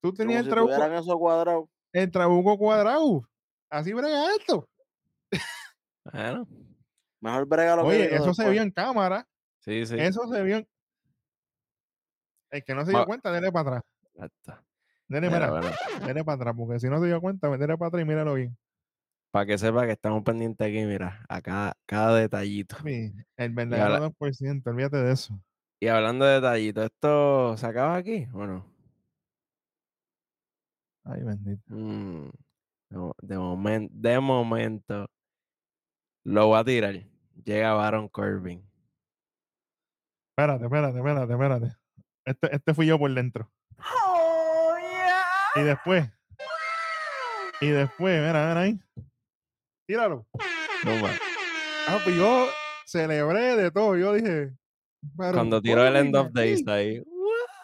Tú 0.00 0.08
Como 0.08 0.16
tenías 0.16 0.42
si 0.42 0.48
el 0.48 0.50
trabuco, 0.54 0.74
tuvieran 0.74 0.96
eso 0.98 1.18
cuadrado. 1.18 1.70
el 1.92 2.10
trabuco 2.10 2.58
cuadrado. 2.58 3.28
Así 3.70 3.92
brega 3.92 4.34
esto. 4.36 4.68
Bueno, 6.12 6.48
Mejor 7.20 7.46
brega 7.46 7.76
lo 7.76 7.82
que 7.82 7.88
Oye, 7.90 8.14
eso 8.16 8.34
se 8.34 8.50
vio 8.50 8.62
en 8.62 8.70
cámara. 8.72 9.28
sí, 9.60 9.86
sí. 9.86 9.94
Eso 9.98 10.26
se 10.26 10.42
vio 10.42 10.56
en... 10.56 10.68
El 12.50 12.64
que 12.64 12.74
no 12.74 12.84
se 12.84 12.90
dio 12.90 12.98
Ma- 13.00 13.06
cuenta, 13.06 13.30
dele 13.30 13.52
para 13.52 13.78
atrás. 14.16 14.62
Dele, 15.12 15.28
Mira, 15.30 15.50
mira, 16.06 16.24
para 16.24 16.36
atrás, 16.36 16.54
porque 16.56 16.80
si 16.80 16.88
no 16.88 16.98
se 17.00 17.06
dio 17.06 17.20
cuenta, 17.20 17.48
dele 17.56 17.76
para 17.76 17.88
atrás 17.88 18.02
y 18.02 18.06
míralo 18.06 18.34
bien. 18.34 18.56
para 19.30 19.46
que 19.46 19.58
sepa 19.58 19.86
que 19.86 19.92
estamos 19.92 20.22
pendientes 20.24 20.66
aquí, 20.66 20.84
mira, 20.84 21.24
a 21.28 21.40
cada, 21.40 21.76
cada 21.86 22.16
detallito. 22.16 22.76
Sí, 22.84 23.12
el 23.36 23.50
habla- 23.50 23.64
verdadero 23.66 24.10
2%, 24.18 24.70
olvídate 24.70 24.96
de 24.96 25.12
eso. 25.12 25.38
Y 25.80 25.88
hablando 25.88 26.24
de 26.24 26.34
detallitos, 26.34 26.84
¿esto 26.84 27.56
se 27.56 27.66
acaba 27.66 27.96
aquí 27.96 28.26
o 28.32 28.46
no? 28.46 28.66
Ay, 31.04 31.22
bendito. 31.24 31.62
Mm, 31.68 32.30
no, 32.90 33.12
de, 33.22 33.36
momen- 33.36 33.88
de 33.90 34.20
momento 34.20 35.06
lo 36.24 36.46
voy 36.48 36.58
a 36.60 36.64
tirar. 36.64 36.94
Llega 37.44 37.72
Baron 37.74 38.08
Corbin. 38.08 38.62
Espérate, 40.36 40.64
espérate, 40.64 40.98
espérate, 40.98 41.32
espérate. 41.32 41.76
Este, 42.24 42.54
este 42.56 42.74
fui 42.74 42.86
yo 42.86 42.98
por 42.98 43.12
dentro. 43.12 43.50
Y 45.54 45.60
después, 45.62 46.08
y 47.60 47.68
después, 47.68 48.20
mira, 48.20 48.48
mira 48.48 48.60
ahí. 48.60 48.80
Tíralo. 49.86 50.26
Toma. 50.82 51.10
Ah, 51.88 51.98
pues 52.02 52.16
yo 52.16 52.46
celebré 52.86 53.56
de 53.56 53.70
todo. 53.70 53.96
Yo 53.96 54.14
dije. 54.14 54.52
pero 55.16 55.32
Cuando 55.32 55.60
tiró 55.60 55.86
el 55.86 55.96
End 55.96 56.16
of 56.16 56.32
Days 56.32 56.66
ahí. 56.66 57.00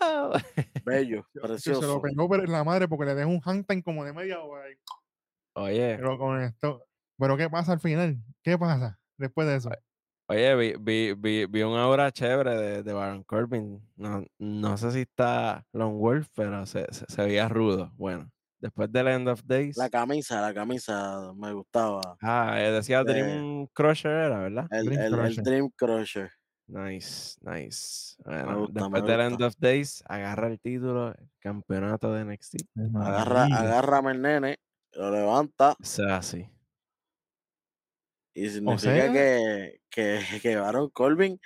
¡Wow! 0.01 0.33
Bello, 0.85 1.23
Que 1.33 1.41
se 1.41 1.41
lo 1.41 1.49
precioso. 1.49 2.03
pegó 2.03 2.35
en 2.35 2.53
la 2.53 2.63
madre 2.65 2.89
porque 2.89 3.07
le 3.07 3.15
dejó 3.15 3.31
un 3.31 3.41
handtime 3.45 3.83
como 3.83 4.05
de 4.05 4.13
media 4.13 4.41
hora. 4.41 4.65
ahí. 4.65 4.75
Oye, 5.55 5.97
Pero 5.97 6.19
con 6.19 6.41
esto. 6.43 6.85
Pero 7.19 7.37
¿qué 7.37 7.49
pasa 7.49 7.73
al 7.73 7.81
final? 7.81 8.17
¿Qué 8.45 8.59
pasa 8.59 8.99
después 9.17 9.49
de 9.49 9.57
eso? 9.57 9.71
Oye, 10.29 10.55
vi, 10.57 10.75
vi, 10.79 11.15
vi, 11.15 11.47
vi 11.47 11.63
una 11.63 11.89
obra 11.89 12.11
chévere 12.13 12.55
de, 12.57 12.83
de 12.83 12.93
Baron 12.93 13.23
Corbin. 13.25 13.81
No, 13.97 14.25
no 14.39 14.77
sé 14.77 14.93
si 14.93 15.01
está 15.01 15.67
Long 15.73 15.99
Wolf, 15.99 16.29
pero 16.35 16.65
se, 16.67 16.87
se, 16.93 17.05
se 17.09 17.23
veía 17.25 17.49
rudo. 17.49 17.91
Bueno, 17.97 18.31
después 18.61 18.91
del 18.93 19.09
End 19.09 19.29
of 19.29 19.43
Days. 19.45 19.77
La 19.77 19.91
camisa, 19.91 20.41
la 20.41 20.55
camisa 20.55 21.33
me 21.35 21.53
gustaba. 21.53 22.17
Ah, 22.23 22.55
eh, 22.61 22.71
decía 22.71 23.03
de- 23.05 23.13
Dream 23.15 23.67
Crusher 23.73 24.11
era, 24.13 24.39
¿verdad? 24.41 24.67
El, 24.71 24.87
Dream 24.87 25.01
el- 25.01 25.07
el 25.15 25.19
Crusher. 25.21 25.45
Dream 25.45 25.71
Crusher. 25.77 26.31
Nice, 26.71 27.39
nice. 27.41 28.15
Bueno, 28.27 28.59
gusta, 28.67 28.81
después 28.83 29.05
del 29.07 29.21
End 29.23 29.43
of 29.43 29.55
Days, 29.59 30.05
agarra 30.07 30.49
el 30.49 30.61
título, 30.61 31.09
el 31.09 31.31
campeonato 31.41 32.13
de 32.13 32.25
NXT. 32.27 32.57
Agarra, 32.95 33.45
agárrame 33.47 34.13
el 34.13 34.21
nene, 34.21 34.59
lo 34.93 35.11
levanta 35.11 35.75
Eso 35.81 36.05
es 36.05 36.11
así. 36.13 36.47
Y 38.45 38.51
significa 38.51 38.93
sea- 38.93 39.13
que, 39.13 39.81
que, 39.91 40.19
que 40.43 40.57
Baron 40.57 40.91
Corbin 40.91 41.41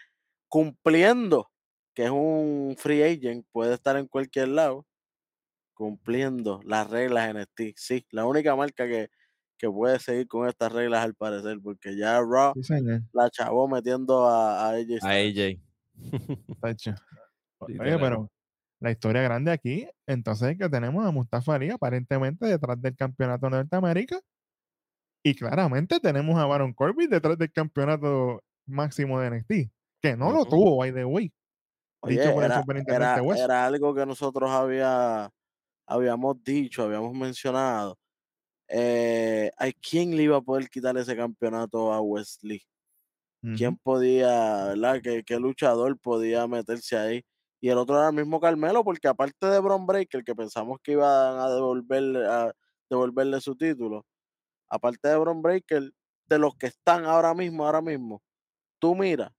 cumpliendo, 0.49 1.51
que 1.95 2.05
es 2.05 2.11
un 2.11 2.75
free 2.79 3.03
agent, 3.03 3.47
puede 3.53 3.75
estar 3.75 3.97
en 3.97 4.07
cualquier 4.07 4.49
lado, 4.49 4.87
cumpliendo 5.75 6.61
las 6.65 6.89
reglas 6.91 7.35
NXT. 7.35 7.61
Sí, 7.77 8.07
la 8.11 8.27
única 8.27 8.55
marca 8.55 8.87
que, 8.87 9.09
que 9.59 9.71
puede 9.71 9.99
seguir 9.99 10.27
con 10.29 10.49
estas 10.49 10.73
reglas 10.73 11.05
al 11.05 11.15
parecer, 11.15 11.59
porque 11.63 11.97
ya 11.97 12.21
Raw 12.21 12.53
Sí, 12.61 12.75
la 13.13 13.31
chavó 13.31 13.69
metiendo 13.69 14.27
a, 14.27 14.69
a 14.69 14.71
AJ 14.75 14.99
A. 15.03 15.11
AJ. 15.13 15.59
Oye, 17.59 17.99
pero 17.99 18.31
la 18.81 18.91
historia 18.91 19.23
grande 19.23 19.53
aquí, 19.53 19.87
entonces 20.07 20.51
es 20.51 20.59
que 20.59 20.69
tenemos 20.69 21.07
a 21.07 21.11
Mustafa 21.13 21.55
Ali 21.55 21.71
aparentemente 21.71 22.47
detrás 22.47 22.81
del 22.81 22.97
campeonato 22.97 23.47
de 23.47 23.51
Norteamérica. 23.53 24.21
Y 25.23 25.35
claramente 25.35 26.01
tenemos 26.01 26.39
a 26.39 26.47
Baron 26.47 26.73
Corbin 26.73 27.09
detrás 27.11 27.39
del 27.39 27.53
campeonato 27.53 28.43
máximo 28.67 29.21
de 29.21 29.31
NXT. 29.31 29.73
Que 30.01 30.17
no 30.17 30.33
lo 30.33 30.45
tuvo, 30.45 30.79
by 30.79 30.93
the 30.93 31.05
way. 31.05 31.33
Oye, 32.01 32.19
Dicho 32.21 32.33
por 32.35 32.43
el 32.45 32.51
era, 32.51 32.61
superintendente 32.61 33.05
era- 33.15 33.23
West. 33.23 33.43
era 33.45 33.65
algo 33.67 33.95
que 33.95 34.05
nosotros 34.05 34.51
había, 34.51 35.31
habíamos 35.87 36.43
dicho, 36.43 36.83
habíamos 36.83 37.15
mencionado. 37.15 37.97
Eh, 38.69 39.51
¿A 39.59 39.71
quién 39.73 40.17
le 40.17 40.25
iba 40.25 40.37
a 40.39 40.41
poder 40.41 40.69
quitar 40.69 40.97
ese 40.97 41.15
campeonato 41.17 41.93
a 41.93 42.01
Wesley? 42.01 42.63
¿Quién 43.57 43.77
podía, 43.77 44.67
verdad? 44.67 45.01
¿Qué, 45.03 45.25
qué 45.25 45.39
luchador 45.41 45.99
podía 45.99 46.47
meterse 46.47 46.97
ahí? 46.97 47.25
Y 47.61 47.69
el 47.71 47.79
otro 47.79 47.97
era 47.99 48.09
el 48.09 48.15
mismo 48.15 48.41
Carmelo, 48.41 48.85
porque 48.85 49.09
aparte 49.09 49.47
de 49.47 49.59
Bron 49.59 49.85
Breaker, 49.85 50.23
que 50.23 50.35
pensamos 50.35 50.79
que 50.83 50.93
iban 50.93 51.39
a 51.39 51.49
devolverle, 51.51 52.25
a 52.25 52.53
devolverle 52.89 53.41
su 53.41 53.57
título, 53.57 54.07
aparte 54.73 55.07
de 55.07 55.19
Bron 55.19 55.43
Breaker, 55.43 55.93
de 56.27 56.39
los 56.39 56.57
que 56.57 56.67
están 56.67 57.05
ahora 57.05 57.35
mismo, 57.35 57.67
ahora 57.67 57.83
mismo, 57.83 58.23
tú 58.81 58.95
mira, 58.95 59.35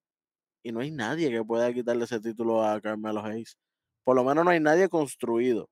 y 0.63 0.71
no 0.71 0.79
hay 0.79 0.91
nadie 0.91 1.31
que 1.31 1.43
pueda 1.43 1.73
quitarle 1.73 2.05
ese 2.05 2.19
título 2.19 2.63
a 2.63 2.79
Carmelo 2.79 3.25
Hayes. 3.25 3.57
Por 4.03 4.15
lo 4.15 4.23
menos 4.23 4.45
no 4.45 4.51
hay 4.51 4.59
nadie 4.59 4.87
construido 4.89 5.67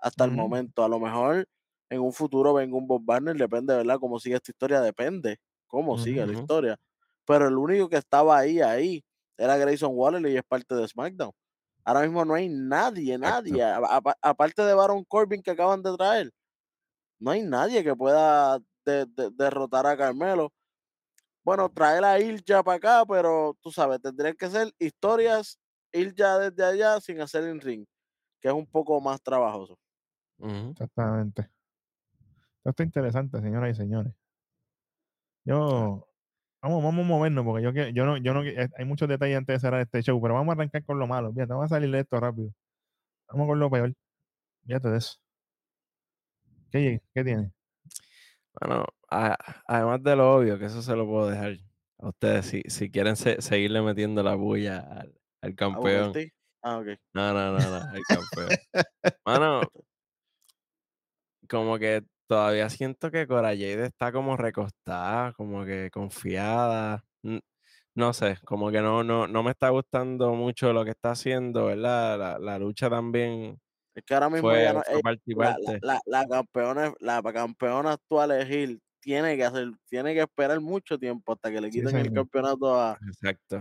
hasta 0.00 0.24
el 0.24 0.32
momento. 0.32 0.82
A 0.84 0.88
lo 0.88 0.98
mejor 0.98 1.46
en 1.88 2.00
un 2.00 2.12
futuro 2.12 2.52
venga 2.54 2.76
un 2.76 2.88
Bob 2.88 3.02
Barner, 3.04 3.36
depende, 3.36 3.74
¿verdad? 3.74 3.98
Cómo 4.00 4.18
sigue 4.18 4.34
esta 4.34 4.50
historia, 4.50 4.80
depende 4.80 5.38
cómo 5.68 5.96
sigue 5.98 6.26
la 6.26 6.32
historia. 6.32 6.76
Pero 7.24 7.46
el 7.46 7.56
único 7.56 7.88
que 7.88 7.96
estaba 7.96 8.38
ahí, 8.38 8.60
ahí, 8.60 9.04
era 9.36 9.56
Grayson 9.56 9.92
Waller 9.94 10.26
y 10.28 10.36
es 10.36 10.42
parte 10.42 10.74
de 10.74 10.88
SmackDown. 10.88 11.30
Ahora 11.84 12.00
mismo 12.00 12.24
no 12.24 12.34
hay 12.34 12.48
nadie, 12.48 13.16
nadie, 13.16 13.62
aparte 14.22 14.62
de 14.62 14.74
Baron 14.74 15.04
Corbin 15.04 15.42
que 15.42 15.52
acaban 15.52 15.82
de 15.82 15.96
traer. 15.96 16.30
no 17.20 17.30
hay 17.30 17.42
nadie 17.42 17.84
que 17.84 17.94
pueda 17.94 18.58
derrotar 19.32 19.86
a 19.86 19.96
Carmelo. 19.96 20.52
Bueno, 21.44 21.70
traer 21.70 22.04
a 22.04 22.20
Ilja 22.20 22.62
para 22.62 22.76
acá, 22.76 23.04
pero 23.06 23.56
tú 23.62 23.70
sabes, 23.70 24.00
tendrían 24.02 24.36
que 24.36 24.48
ser 24.48 24.72
historias 24.78 25.58
Ilja 25.92 26.38
desde 26.38 26.64
allá 26.64 27.00
sin 27.00 27.20
hacer 27.20 27.44
el 27.44 27.60
ring, 27.60 27.86
que 28.40 28.48
es 28.48 28.54
un 28.54 28.66
poco 28.66 29.00
más 29.00 29.22
trabajoso. 29.22 29.78
Exactamente. 30.38 31.50
Esto 32.58 32.70
está 32.70 32.82
interesante, 32.82 33.40
señoras 33.40 33.70
y 33.70 33.74
señores. 33.74 34.12
Yo, 35.44 36.06
vamos, 36.60 36.82
vamos 36.82 37.04
a 37.04 37.08
movernos, 37.08 37.44
porque 37.44 37.62
yo, 37.62 37.70
yo 37.70 38.04
no, 38.04 38.18
yo 38.18 38.34
no, 38.34 38.44
eh, 38.44 38.68
hay 38.76 38.84
muchos 38.84 39.08
detalles 39.08 39.38
antes 39.38 39.56
de 39.56 39.60
cerrar 39.60 39.80
este 39.80 40.02
show, 40.02 40.20
pero 40.20 40.34
vamos 40.34 40.50
a 40.52 40.54
arrancar 40.54 40.84
con 40.84 40.98
lo 40.98 41.06
malo. 41.06 41.32
Fíjate, 41.32 41.52
vamos 41.52 41.72
a 41.72 41.76
salir 41.76 41.90
de 41.90 42.00
esto 42.00 42.20
rápido. 42.20 42.50
Vamos 43.28 43.46
con 43.48 43.58
lo 43.58 43.70
peor. 43.70 43.94
Fíjate 44.66 44.90
de 44.90 44.98
eso. 44.98 45.18
¿Qué, 46.70 47.00
qué 47.14 47.24
tiene? 47.24 47.52
Bueno, 48.60 48.84
además 49.08 50.02
de 50.02 50.16
lo 50.16 50.34
obvio, 50.36 50.58
que 50.58 50.66
eso 50.66 50.82
se 50.82 50.94
lo 50.96 51.06
puedo 51.06 51.28
dejar 51.28 51.56
a 51.98 52.08
ustedes, 52.08 52.46
si, 52.46 52.62
si 52.66 52.90
quieren 52.90 53.16
seguirle 53.16 53.82
metiendo 53.82 54.22
la 54.22 54.34
bulla 54.34 54.78
al, 54.80 55.14
al 55.42 55.54
campeón. 55.54 56.12
Ah, 56.62 56.78
ok. 56.78 56.86
No, 57.14 57.32
no, 57.32 57.52
no, 57.52 57.58
no, 57.58 57.80
campeón. 58.08 58.48
Mano, 59.26 59.60
como 61.48 61.78
que 61.78 62.02
todavía 62.26 62.68
siento 62.68 63.10
que 63.10 63.26
Cora 63.26 63.50
Jade 63.50 63.86
está 63.86 64.12
como 64.12 64.36
recostada, 64.36 65.32
como 65.32 65.64
que 65.64 65.90
confiada. 65.90 67.04
No 67.94 68.12
sé, 68.12 68.38
como 68.44 68.70
que 68.70 68.80
no, 68.80 69.02
no, 69.02 69.26
no 69.26 69.42
me 69.42 69.50
está 69.50 69.70
gustando 69.70 70.34
mucho 70.34 70.72
lo 70.72 70.84
que 70.84 70.92
está 70.92 71.12
haciendo, 71.12 71.66
¿verdad? 71.66 72.18
La, 72.18 72.38
la 72.38 72.58
lucha 72.58 72.88
también 72.88 73.60
es 73.98 74.04
que 74.04 74.14
ahora 74.14 74.30
mismo 74.30 74.54
ya 74.54 74.72
no, 74.72 74.82
la, 75.82 76.00
la, 76.06 76.28
campeona, 76.28 76.94
la 77.00 77.22
campeona 77.22 77.92
actual 77.92 78.30
es 78.30 78.48
Gil. 78.48 78.80
Tiene 79.00 79.36
que 79.36 79.44
hacer, 79.44 79.70
tiene 79.88 80.14
que 80.14 80.20
esperar 80.20 80.60
mucho 80.60 80.98
tiempo 80.98 81.32
hasta 81.32 81.50
que 81.50 81.60
le 81.60 81.70
quiten 81.70 81.96
el 81.96 82.12
campeonato 82.12 82.74
a, 82.74 82.98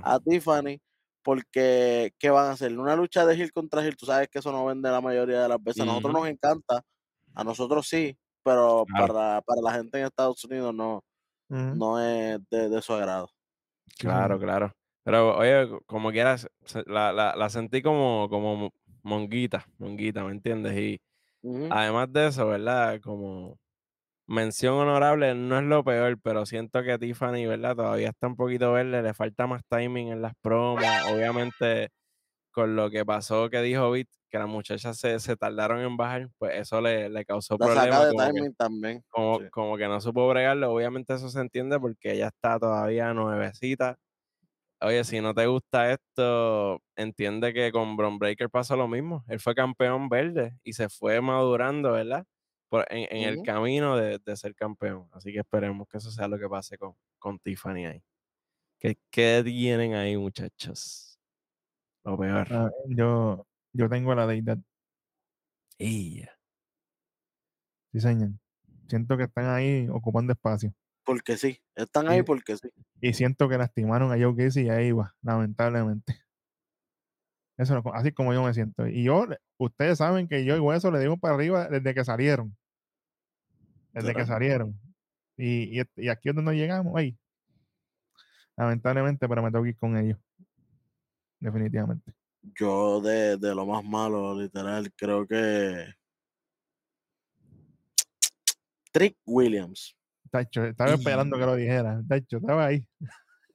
a 0.04 0.20
Tiffany. 0.20 0.80
Porque, 1.24 2.14
¿qué 2.20 2.30
van 2.30 2.46
a 2.46 2.52
hacer? 2.52 2.78
Una 2.78 2.96
lucha 2.96 3.26
de 3.26 3.36
Gil 3.36 3.52
contra 3.52 3.82
Gil, 3.82 3.98
tú 3.98 4.06
sabes 4.06 4.30
que 4.30 4.40
eso 4.40 4.52
no 4.52 4.66
vende 4.66 4.90
la 4.90 5.02
mayoría 5.02 5.42
de 5.42 5.50
las 5.50 5.62
veces. 5.62 5.82
A 5.82 5.86
nosotros 5.86 6.14
nos 6.14 6.28
encanta, 6.28 6.82
a 7.34 7.44
nosotros 7.44 7.88
sí, 7.88 8.18
pero 8.44 8.86
para, 8.92 9.42
para 9.42 9.62
la 9.62 9.74
gente 9.74 10.00
en 10.00 10.06
Estados 10.06 10.44
Unidos 10.46 10.74
no, 10.74 11.04
no 11.50 12.00
es 12.00 12.40
de, 12.50 12.82
su 12.82 12.94
agrado. 12.94 13.30
Claro, 13.98 14.40
claro. 14.40 14.74
Pero 15.04 15.38
oye, 15.38 15.68
como 15.86 16.12
quieras, 16.12 16.50
la, 16.86 17.12
la, 17.12 17.36
la 17.36 17.50
sentí 17.50 17.82
como, 17.82 18.28
como 18.30 18.72
monguita, 19.08 19.66
monguita, 19.78 20.24
¿me 20.24 20.32
entiendes? 20.32 20.78
Y 20.78 21.02
además 21.72 22.12
de 22.12 22.28
eso, 22.28 22.48
¿verdad? 22.48 23.00
Como 23.02 23.58
mención 24.28 24.76
honorable, 24.76 25.34
no 25.36 25.58
es 25.58 25.64
lo 25.64 25.84
peor, 25.84 26.20
pero 26.22 26.46
siento 26.46 26.84
que 26.84 26.98
Tiffany, 27.00 27.46
¿verdad? 27.48 27.76
Todavía 27.76 28.10
está 28.10 28.28
un 28.28 28.36
poquito 28.36 28.74
verde, 28.74 29.02
le 29.02 29.14
falta 29.14 29.48
más 29.48 29.62
timing 29.70 30.10
en 30.10 30.22
las 30.22 30.34
promos. 30.42 30.84
Obviamente, 31.12 31.90
con 32.52 32.76
lo 32.76 32.90
que 32.90 33.06
pasó 33.06 33.50
que 33.50 33.62
dijo 33.62 33.90
Bit, 33.92 34.10
que 34.30 34.38
las 34.40 34.48
muchachas 34.50 34.98
se, 34.98 35.20
se 35.20 35.38
tardaron 35.38 35.80
en 35.80 35.96
bajar, 35.96 36.30
pues 36.38 36.56
eso 36.60 36.82
le, 36.82 37.10
le 37.10 37.24
causó 37.24 37.58
problemas. 37.58 38.10
Como, 38.10 38.26
timing 38.26 38.54
también. 38.56 39.04
Como, 39.10 39.40
como 39.52 39.78
que 39.78 39.88
no 39.88 40.02
supo 40.02 40.28
bregarlo. 40.28 40.74
Obviamente 40.74 41.14
eso 41.14 41.30
se 41.30 41.40
entiende 41.40 41.80
porque 41.80 42.12
ella 42.12 42.28
está 42.28 42.60
todavía 42.60 43.14
nuevecita 43.14 43.98
Oye, 44.80 45.04
si 45.04 45.22
no 45.22 45.34
te 45.34 45.48
gusta 45.48 45.92
esto, 45.92 46.84
entiende 46.96 47.52
que 47.52 47.72
con 47.72 47.98
Bron 47.98 48.20
Breaker 48.20 48.50
pasó 48.50 48.76
lo 48.76 48.88
mismo. 48.88 49.26
Él 49.28 49.40
fue 49.40 49.56
campeón 49.56 50.08
verde 50.08 50.56
y 50.64 50.74
se 50.74 50.88
fue 50.88 51.20
madurando, 51.20 51.94
¿verdad? 51.94 52.26
Por, 52.70 52.86
en, 52.90 53.24
el 53.24 53.42
camino 53.42 53.98
de, 53.98 54.20
ser 54.36 54.54
campeón. 54.54 55.10
Así 55.14 55.34
que 55.34 55.40
esperemos 55.40 55.88
que 55.88 55.98
eso 55.98 56.12
sea 56.12 56.28
lo 56.28 56.38
que 56.38 56.48
pase 56.48 56.78
con, 56.78 56.94
con 57.18 57.40
Tiffany 57.40 57.86
ahí. 57.88 58.04
¿Qué, 58.80 59.00
¿Qué, 59.10 59.42
tienen 59.44 59.96
ahí, 59.96 60.16
muchachos? 60.16 61.20
Lo 62.04 62.18
peor. 62.18 62.48
Ah, 62.52 62.70
yo, 62.88 63.48
yo 63.74 63.90
tengo 63.90 64.14
la 64.14 64.28
deidad. 64.28 64.60
Ella. 65.80 66.38
Sí, 67.92 68.00
señor. 68.00 68.30
Siento 68.88 69.18
que 69.18 69.24
están 69.24 69.46
ahí 69.50 69.88
ocupando 69.90 70.34
espacio 70.34 70.72
porque 71.08 71.38
sí. 71.38 71.58
Están 71.74 72.10
ahí 72.10 72.22
porque 72.22 72.58
sí. 72.58 72.70
Y 73.00 73.14
siento 73.14 73.48
que 73.48 73.58
lastimaron 73.58 74.12
a 74.12 74.22
Joe 74.22 74.36
Casey 74.36 74.66
y 74.66 74.70
a 74.70 74.82
Eva, 74.82 75.16
lamentablemente. 75.22 76.22
Eso 77.58 77.82
así 77.94 78.12
como 78.12 78.34
yo 78.34 78.44
me 78.44 78.54
siento. 78.54 78.86
Y 78.86 79.06
yo, 79.06 79.26
ustedes 79.58 80.00
saben 80.00 80.28
que 80.28 80.44
yo 80.44 80.58
y 80.58 80.60
Hueso 80.60 80.92
le 80.92 81.00
digo 81.00 81.16
para 81.16 81.36
arriba 81.36 81.70
desde 81.70 81.94
que 81.94 82.04
salieron. 82.04 82.58
Desde 83.94 84.14
que 84.14 84.26
salieron. 84.26 84.78
Y, 85.38 85.80
y, 85.80 86.10
aquí 86.10 86.28
es 86.28 86.36
donde 86.36 86.56
llegamos. 86.56 86.94
Ay. 86.98 87.18
Lamentablemente, 88.58 89.30
pero 89.30 89.42
me 89.42 89.50
tengo 89.50 89.64
que 89.64 89.70
ir 89.70 89.78
con 89.78 89.96
ellos. 89.96 90.20
Definitivamente. 91.40 92.14
Yo 92.60 93.00
de, 93.00 93.38
de 93.38 93.56
lo 93.56 93.66
más 93.66 93.84
malo, 93.86 94.38
literal, 94.38 94.92
creo 94.94 95.26
que 95.26 95.86
Trick 98.92 99.16
Williams. 99.26 99.98
Tacho, 100.38 100.66
estaba 100.66 100.94
esperando 100.94 101.38
que 101.38 101.46
lo 101.46 101.56
dijera. 101.56 102.02
Tacho, 102.08 102.38
estaba 102.38 102.66
ahí. 102.66 102.86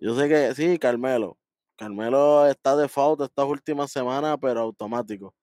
Yo 0.00 0.16
sé 0.16 0.28
que 0.28 0.54
sí, 0.54 0.78
Carmelo. 0.78 1.38
Carmelo 1.76 2.46
está 2.46 2.74
de 2.76 2.82
default 2.82 3.20
estas 3.22 3.44
últimas 3.46 3.90
semanas, 3.90 4.36
pero 4.40 4.60
automático. 4.60 5.34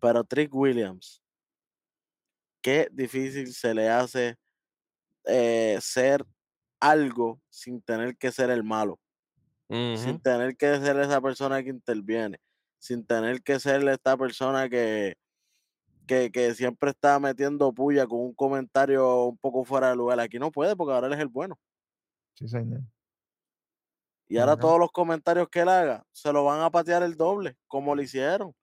Pero 0.00 0.24
Trick 0.24 0.52
Williams, 0.54 1.22
qué 2.60 2.88
difícil 2.90 3.52
se 3.52 3.74
le 3.74 3.88
hace 3.88 4.36
eh, 5.24 5.78
ser 5.80 6.26
algo 6.80 7.40
sin 7.48 7.80
tener 7.82 8.16
que 8.16 8.32
ser 8.32 8.50
el 8.50 8.64
malo. 8.64 8.98
Sin 9.68 10.20
tener 10.20 10.56
que 10.56 10.80
ser 10.80 10.98
esa 10.98 11.20
persona 11.20 11.62
que 11.62 11.70
interviene. 11.70 12.40
Sin 12.80 13.06
tener 13.06 13.40
que 13.40 13.60
ser 13.60 13.86
esta 13.88 14.16
persona 14.16 14.68
que, 14.68 15.16
que, 16.32 16.54
siempre 16.54 16.90
está 16.90 17.20
metiendo 17.20 17.72
puya 17.72 18.06
con 18.06 18.20
un 18.20 18.34
comentario 18.34 19.26
un 19.26 19.38
poco 19.38 19.64
fuera 19.64 19.90
de 19.90 19.96
lugar. 19.96 20.18
Aquí 20.18 20.38
no 20.38 20.50
puede 20.50 20.74
porque 20.74 20.92
ahora 20.92 21.06
él 21.06 21.12
es 21.12 21.20
el 21.20 21.28
bueno. 21.28 21.58
Sí, 22.34 22.48
señor. 22.48 22.80
Y 24.28 24.38
ahora 24.38 24.56
todos 24.56 24.78
los 24.78 24.92
comentarios 24.92 25.48
que 25.48 25.60
él 25.60 25.68
haga 25.68 26.04
se 26.12 26.32
lo 26.32 26.44
van 26.44 26.60
a 26.60 26.70
patear 26.70 27.02
el 27.02 27.16
doble, 27.16 27.56
como 27.66 27.94
lo 27.94 28.02
hicieron. 28.02 28.54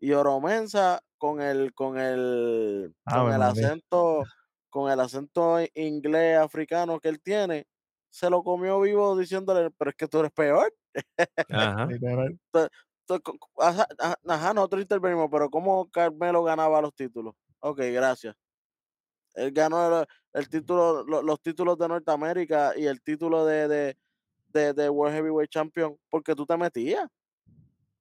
Y 0.00 0.12
Oromensa 0.12 1.02
con 1.18 1.40
el, 1.40 1.72
con 1.74 1.98
el, 1.98 2.94
ah, 3.04 3.20
con 3.20 3.32
el 3.32 3.42
acento, 3.42 4.24
con 4.70 4.90
el 4.90 5.00
acento 5.00 5.58
inglés 5.74 6.38
africano 6.38 7.00
que 7.00 7.08
él 7.08 7.20
tiene, 7.20 7.66
se 8.10 8.30
lo 8.30 8.42
comió 8.42 8.80
vivo 8.80 9.16
diciéndole, 9.16 9.70
pero 9.70 9.90
es 9.90 9.96
que 9.96 10.08
tú 10.08 10.20
eres 10.20 10.32
peor. 10.32 10.74
Ajá. 11.50 11.88
Ajá, 14.26 14.54
nosotros 14.54 14.82
intervenimos, 14.82 15.28
pero 15.30 15.50
¿cómo 15.50 15.90
Carmelo 15.90 16.42
ganaba 16.42 16.80
los 16.80 16.94
títulos? 16.94 17.34
Ok, 17.60 17.78
gracias. 17.92 18.36
Él 19.34 19.52
ganó 19.52 20.06
el, 20.32 20.48
título, 20.48 21.02
los, 21.04 21.40
títulos 21.42 21.76
de 21.76 21.88
Norteamérica 21.88 22.72
y 22.76 22.86
el 22.86 23.02
título 23.02 23.44
de, 23.44 23.96
de, 24.48 24.88
World 24.88 25.16
Heavyweight 25.16 25.50
Champion 25.50 25.98
porque 26.08 26.34
tú 26.34 26.46
te 26.46 26.56
metías. 26.56 27.08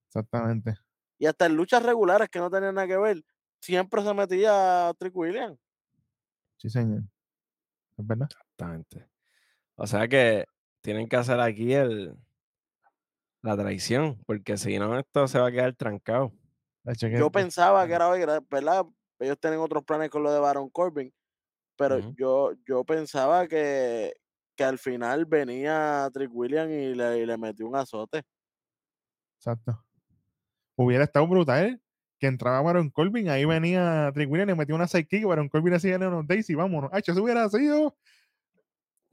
Exactamente. 0.07 0.75
Y 1.17 1.25
hasta 1.25 1.47
en 1.47 1.55
luchas 1.55 1.81
regulares 1.81 2.29
que 2.29 2.39
no 2.39 2.51
tenían 2.51 2.75
nada 2.75 2.87
que 2.87 2.97
ver, 2.97 3.23
siempre 3.59 4.03
se 4.03 4.13
metía 4.13 4.93
Trick 4.99 5.15
Williams. 5.15 5.57
Sí, 6.57 6.69
señor. 6.69 7.03
Es 7.97 8.05
verdad. 8.05 8.27
Exactamente. 8.29 9.07
O 9.75 9.87
sea 9.87 10.07
que 10.07 10.45
tienen 10.81 11.07
que 11.09 11.15
hacer 11.15 11.39
aquí 11.39 11.73
el, 11.73 12.15
la 13.43 13.57
traición, 13.57 14.19
porque 14.25 14.57
si 14.57 14.79
no, 14.79 14.97
esto 14.97 15.27
se 15.27 15.37
va 15.37 15.47
a 15.47 15.51
quedar 15.51 15.75
trancado. 15.75 16.31
Yo 16.99 17.31
pensaba 17.31 17.85
que 17.85 17.93
era 17.93 18.09
hoy, 18.09 18.21
¿verdad? 18.49 18.85
Ellos 19.19 19.39
tienen 19.39 19.59
otros 19.59 19.83
planes 19.83 20.09
con 20.09 20.23
lo 20.23 20.31
de 20.31 20.39
Baron 20.39 20.69
Corbin, 20.69 21.13
pero 21.77 21.99
yo, 22.15 22.53
yo 22.65 22.83
pensaba 22.83 23.47
que, 23.47 24.13
que 24.55 24.63
al 24.63 24.79
final 24.79 25.25
venía 25.25 26.09
Trick 26.13 26.31
William 26.33 26.69
y 26.71 26.95
le, 26.95 27.25
le 27.25 27.37
metió 27.37 27.67
un 27.67 27.75
azote. 27.75 28.23
Exacto. 29.37 29.83
Hubiera 30.75 31.03
estado 31.03 31.27
brutal 31.27 31.81
que 32.19 32.27
entraba 32.27 32.61
Baron 32.61 32.89
Corbin, 32.89 33.29
ahí 33.29 33.43
venía 33.43 34.09
Trick 34.13 34.29
William 34.29 34.47
y 34.47 34.51
le 34.53 34.57
metió 34.57 34.75
una 34.75 34.87
sidekick, 34.87 35.25
Baron 35.25 35.49
Corbin 35.49 35.73
hacía 35.73 35.97
unos 35.97 36.25
Daisy, 36.25 36.55
vámonos. 36.55 36.89
Ay, 36.93 37.01
eso 37.05 37.21
hubiera 37.21 37.47
sido 37.49 37.97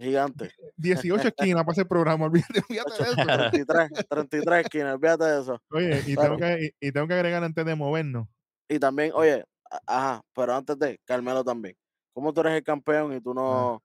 Gigante. 0.00 0.50
18 0.78 1.28
esquinas 1.28 1.62
para 1.62 1.72
ese 1.72 1.84
programa, 1.84 2.24
olvídate, 2.32 2.62
olvídate 2.66 3.04
de 3.04 3.10
eso. 3.10 3.16
33, 3.50 4.08
33 4.08 4.64
esquinas, 4.64 4.94
olvídate 4.94 5.24
de 5.24 5.40
eso. 5.42 5.62
Oye, 5.70 6.02
y 6.06 6.16
tengo, 6.16 6.36
que, 6.38 6.74
y, 6.80 6.92
tengo 6.92 7.06
que 7.06 7.14
agregar 7.14 7.44
antes 7.44 7.64
de 7.66 7.74
movernos. 7.74 8.26
Y 8.66 8.78
también, 8.78 9.12
oye, 9.14 9.44
ajá, 9.86 10.22
pero 10.34 10.54
antes 10.54 10.78
de, 10.78 10.98
Carmelo 11.04 11.44
también. 11.44 11.76
¿Cómo 12.14 12.32
tú 12.32 12.40
eres 12.40 12.54
el 12.54 12.62
campeón 12.62 13.14
y 13.14 13.20
tú 13.20 13.34
no, 13.34 13.82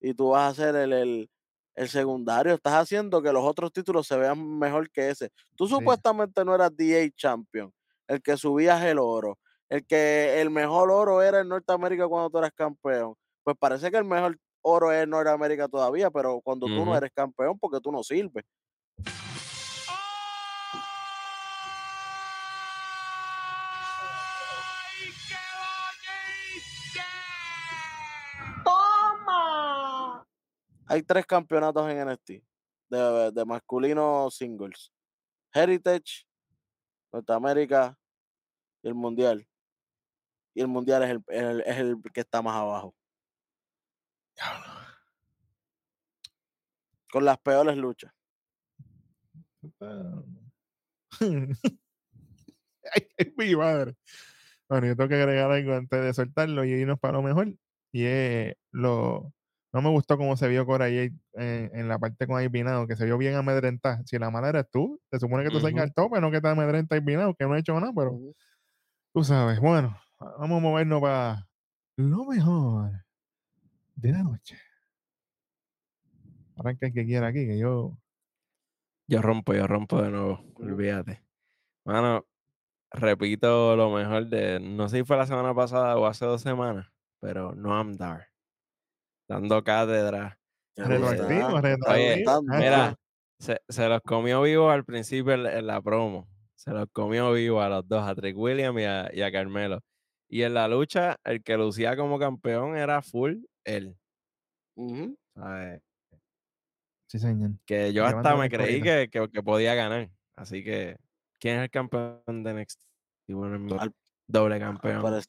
y 0.00 0.14
tú 0.14 0.30
vas 0.30 0.52
a 0.52 0.62
ser 0.62 0.74
el, 0.74 0.92
el, 0.94 1.30
el, 1.74 1.88
secundario? 1.88 2.54
Estás 2.54 2.74
haciendo 2.74 3.20
que 3.20 3.32
los 3.32 3.44
otros 3.44 3.72
títulos 3.72 4.06
se 4.06 4.16
vean 4.16 4.58
mejor 4.58 4.90
que 4.90 5.10
ese. 5.10 5.30
Tú 5.54 5.68
supuestamente 5.68 6.46
no 6.46 6.54
eras 6.54 6.74
DA 6.74 7.10
Champion, 7.14 7.70
el 8.08 8.22
que 8.22 8.38
subías 8.38 8.82
el 8.84 8.98
oro, 8.98 9.38
el 9.68 9.84
que 9.84 10.40
el 10.40 10.48
mejor 10.48 10.90
oro 10.90 11.20
era 11.22 11.40
en 11.40 11.48
Norteamérica 11.48 12.08
cuando 12.08 12.30
tú 12.30 12.38
eras 12.38 12.52
campeón. 12.54 13.14
Pues 13.44 13.56
parece 13.58 13.90
que 13.90 13.98
el 13.98 14.04
mejor 14.04 14.38
oro 14.62 14.90
es 14.92 15.02
en 15.02 15.10
Norteamérica 15.10 15.68
todavía, 15.68 16.10
pero 16.10 16.40
cuando 16.40 16.66
tú 16.66 16.84
no 16.84 16.96
eres 16.96 17.10
campeón, 17.14 17.58
porque 17.58 17.80
tú 17.80 17.92
no 17.92 18.02
sirves. 18.02 18.44
¡Toma! 28.92 30.26
Hay 30.86 31.02
tres 31.02 31.26
campeonatos 31.26 31.88
en 31.90 32.08
NXT 32.08 32.30
de, 32.90 33.30
de 33.32 33.44
masculino 33.44 34.30
singles. 34.30 34.92
Heritage, 35.54 36.26
Norteamérica 37.12 37.96
y 38.82 38.88
el 38.88 38.94
Mundial. 38.94 39.46
Y 40.54 40.60
el 40.60 40.68
Mundial 40.68 41.02
es 41.04 41.10
el, 41.10 41.22
el- 41.28 41.60
es 41.62 41.76
el 41.78 41.96
que 42.12 42.20
está 42.20 42.42
más 42.42 42.56
abajo. 42.56 42.94
Con 47.10 47.24
las 47.24 47.38
peores 47.38 47.76
luchas. 47.76 48.12
ay, 51.20 53.06
ay, 53.18 53.34
mi 53.36 53.54
madre. 53.54 53.94
Bueno, 54.68 54.86
yo 54.86 54.96
tengo 54.96 55.08
que 55.08 55.16
agregar 55.16 55.50
algo 55.50 55.74
antes 55.74 56.02
de 56.02 56.14
soltarlo 56.14 56.64
y 56.64 56.70
irnos 56.70 56.98
para 56.98 57.14
lo 57.14 57.22
mejor. 57.22 57.54
Y 57.92 58.06
lo. 58.70 59.32
No 59.74 59.80
me 59.80 59.88
gustó 59.88 60.18
cómo 60.18 60.36
se 60.36 60.48
vio 60.48 60.66
Cora 60.66 60.88
en, 60.88 61.20
en 61.34 61.88
la 61.88 61.98
parte 61.98 62.26
con 62.26 62.38
Albinado, 62.38 62.86
que 62.86 62.96
se 62.96 63.06
vio 63.06 63.16
bien 63.16 63.34
amedrentada. 63.36 64.02
Si 64.04 64.18
la 64.18 64.30
mala 64.30 64.50
eres 64.50 64.70
tú, 64.70 65.00
se 65.10 65.18
supone 65.18 65.44
que 65.44 65.50
tú 65.50 65.60
salgas 65.60 65.74
Ujú. 65.74 65.82
al 65.82 65.94
tope, 65.94 66.20
no 66.20 66.30
que 66.30 66.42
te 66.42 66.48
amedrenta 66.48 66.94
Albinado, 66.94 67.34
que 67.34 67.46
no 67.46 67.54
ha 67.54 67.58
hecho 67.58 67.78
nada, 67.80 67.92
pero 67.94 68.18
tú 69.14 69.24
sabes. 69.24 69.60
Bueno, 69.60 69.98
vamos 70.18 70.58
a 70.58 70.60
movernos 70.60 71.00
para 71.00 71.48
lo 71.96 72.26
mejor 72.26 72.92
de 73.96 74.12
la 74.12 74.22
noche. 74.22 74.58
Arranca 76.56 76.86
el 76.86 76.92
que 76.92 77.04
quiera 77.04 77.28
aquí, 77.28 77.46
que 77.46 77.58
yo. 77.58 77.98
Yo 79.06 79.22
rompo, 79.22 79.54
yo 79.54 79.66
rompo 79.66 80.00
de 80.00 80.10
nuevo. 80.10 80.44
Olvídate. 80.56 81.22
Mano, 81.84 82.26
repito 82.90 83.76
lo 83.76 83.90
mejor 83.90 84.26
de. 84.26 84.60
No 84.60 84.88
sé 84.88 84.98
si 84.98 85.04
fue 85.04 85.16
la 85.16 85.26
semana 85.26 85.54
pasada 85.54 85.96
o 85.96 86.06
hace 86.06 86.24
dos 86.24 86.42
semanas, 86.42 86.88
pero 87.20 87.54
Noam 87.54 87.96
Dar. 87.96 88.28
Dando 89.28 89.62
cátedra. 89.64 90.38
¿Te 90.74 90.84
Retroactivo, 90.84 91.50
gusta? 91.50 91.62
¿Te 91.62 91.72
está 91.72 91.92
Oye, 91.92 92.16
gustando? 92.16 92.56
Mira, 92.56 92.96
se, 93.38 93.60
se 93.68 93.88
los 93.88 94.00
comió 94.02 94.42
vivo 94.42 94.70
al 94.70 94.84
principio 94.84 95.34
en, 95.34 95.46
en 95.46 95.66
la 95.66 95.82
promo. 95.82 96.28
Se 96.54 96.70
los 96.70 96.86
comió 96.92 97.32
vivo 97.32 97.60
a 97.60 97.68
los 97.68 97.86
dos, 97.88 98.06
a 98.06 98.14
Trick 98.14 98.36
William 98.36 98.78
y 98.78 98.84
a, 98.84 99.10
y 99.12 99.22
a 99.22 99.32
Carmelo. 99.32 99.80
Y 100.28 100.42
en 100.42 100.54
la 100.54 100.68
lucha, 100.68 101.16
el 101.24 101.42
que 101.42 101.56
lucía 101.56 101.96
como 101.96 102.18
campeón 102.18 102.76
era 102.76 103.02
full 103.02 103.38
él. 103.64 103.96
Ujú. 104.76 105.16
¿sabes? 105.34 105.82
Sí, 107.08 107.18
señor. 107.18 107.52
Que 107.66 107.92
yo 107.92 108.06
hasta 108.06 108.36
me 108.36 108.48
creí 108.48 108.80
que, 108.80 109.08
que, 109.10 109.28
que 109.30 109.42
podía 109.42 109.74
ganar. 109.74 110.10
Así 110.34 110.64
que, 110.64 110.96
¿quién 111.38 111.58
es 111.58 111.64
el 111.64 111.70
campeón 111.70 112.42
de 112.42 112.50
NXT? 112.52 112.80
Y 113.28 113.34
bueno, 113.34 113.78
Al- 113.78 113.94
doble 114.26 114.54
Al, 114.54 114.60
campeón. 114.60 115.02
parec- 115.02 115.28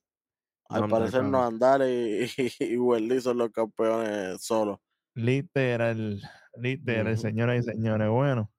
al 0.70 0.90
parecer 0.90 1.24
no 1.26 1.44
andar 1.44 1.82
y, 1.82 2.24
y, 2.60 3.14
y 3.16 3.22
son 3.22 3.38
los 3.38 3.52
campeones 3.52 4.42
solos. 4.42 4.80
Literal, 5.14 6.22
literal, 6.58 7.14
Ujú. 7.14 7.22
señoras 7.22 7.60
y 7.60 7.64
señores. 7.70 8.10
Bueno, 8.10 8.52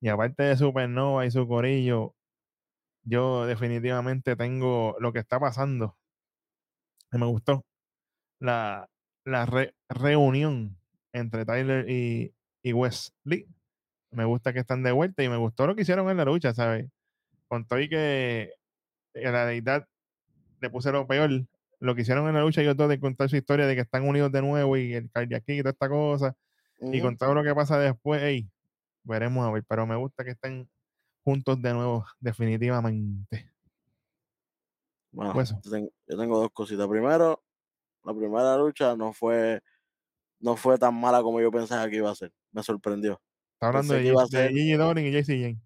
y 0.00 0.08
aparte 0.08 0.42
de 0.42 0.56
Supernova 0.56 1.24
y 1.24 1.30
su 1.30 1.46
corillo, 1.46 2.16
yo 3.04 3.46
definitivamente 3.46 4.34
tengo 4.34 4.96
lo 4.98 5.12
que 5.12 5.20
está 5.20 5.38
pasando. 5.38 5.96
me 7.12 7.26
gustó. 7.26 7.64
La, 8.40 8.89
la 9.24 9.46
re- 9.46 9.74
reunión 9.88 10.76
entre 11.12 11.44
Tyler 11.44 11.88
y, 11.88 12.34
y 12.62 12.72
Wesley. 12.72 13.46
Me 14.12 14.24
gusta 14.24 14.52
que 14.52 14.60
están 14.60 14.82
de 14.82 14.92
vuelta 14.92 15.22
y 15.22 15.28
me 15.28 15.36
gustó 15.36 15.66
lo 15.66 15.74
que 15.76 15.82
hicieron 15.82 16.08
en 16.10 16.16
la 16.16 16.24
lucha, 16.24 16.52
¿sabes? 16.52 16.88
Con 17.48 17.64
todo 17.66 17.80
y 17.80 17.88
que 17.88 18.52
eh, 19.14 19.30
la 19.32 19.46
deidad 19.46 19.86
le 20.60 20.70
puse 20.70 20.90
lo 20.92 21.06
peor. 21.06 21.30
Lo 21.78 21.94
que 21.94 22.02
hicieron 22.02 22.28
en 22.28 22.34
la 22.34 22.42
lucha, 22.42 22.60
ellos 22.60 22.76
dos 22.76 22.88
de 22.88 23.00
contar 23.00 23.28
su 23.30 23.36
historia 23.36 23.66
de 23.66 23.74
que 23.74 23.80
están 23.82 24.06
unidos 24.06 24.30
de 24.32 24.42
nuevo 24.42 24.76
y 24.76 24.92
el 24.94 25.10
cardiac 25.10 25.44
y 25.46 25.58
toda 25.60 25.70
esta 25.70 25.88
cosa. 25.88 26.34
Y 26.92 27.00
con 27.02 27.16
todo 27.16 27.34
lo 27.34 27.42
que 27.44 27.54
pasa 27.54 27.78
después, 27.78 28.22
ey, 28.22 28.50
veremos 29.04 29.46
a 29.46 29.50
ver. 29.52 29.64
Pero 29.66 29.86
me 29.86 29.96
gusta 29.96 30.24
que 30.24 30.30
estén 30.32 30.68
juntos 31.24 31.60
de 31.62 31.72
nuevo, 31.72 32.04
definitivamente. 32.18 33.50
Bueno, 35.12 35.32
yo 35.64 35.70
ten- 35.70 35.90
yo 36.06 36.16
tengo 36.18 36.38
dos 36.40 36.50
cositas. 36.52 36.86
Primero, 36.88 37.42
la 38.04 38.14
primera 38.14 38.56
lucha 38.56 38.96
no 38.96 39.12
fue, 39.12 39.60
no 40.40 40.56
fue 40.56 40.78
tan 40.78 40.94
mala 40.98 41.22
como 41.22 41.40
yo 41.40 41.50
pensaba 41.50 41.88
que 41.88 41.96
iba 41.96 42.10
a 42.10 42.14
ser. 42.14 42.32
Me 42.52 42.62
sorprendió. 42.62 43.20
Está 43.54 43.68
hablando 43.68 43.92
Pensé 43.94 44.02
de, 44.04 44.08
iba 44.12 44.22
a 44.22 44.24
de 44.24 44.30
ser- 44.30 44.50
Gigi 44.50 44.72
Dolin 44.72 45.06
y 45.06 45.10
JC 45.12 45.26
Jane. 45.40 45.60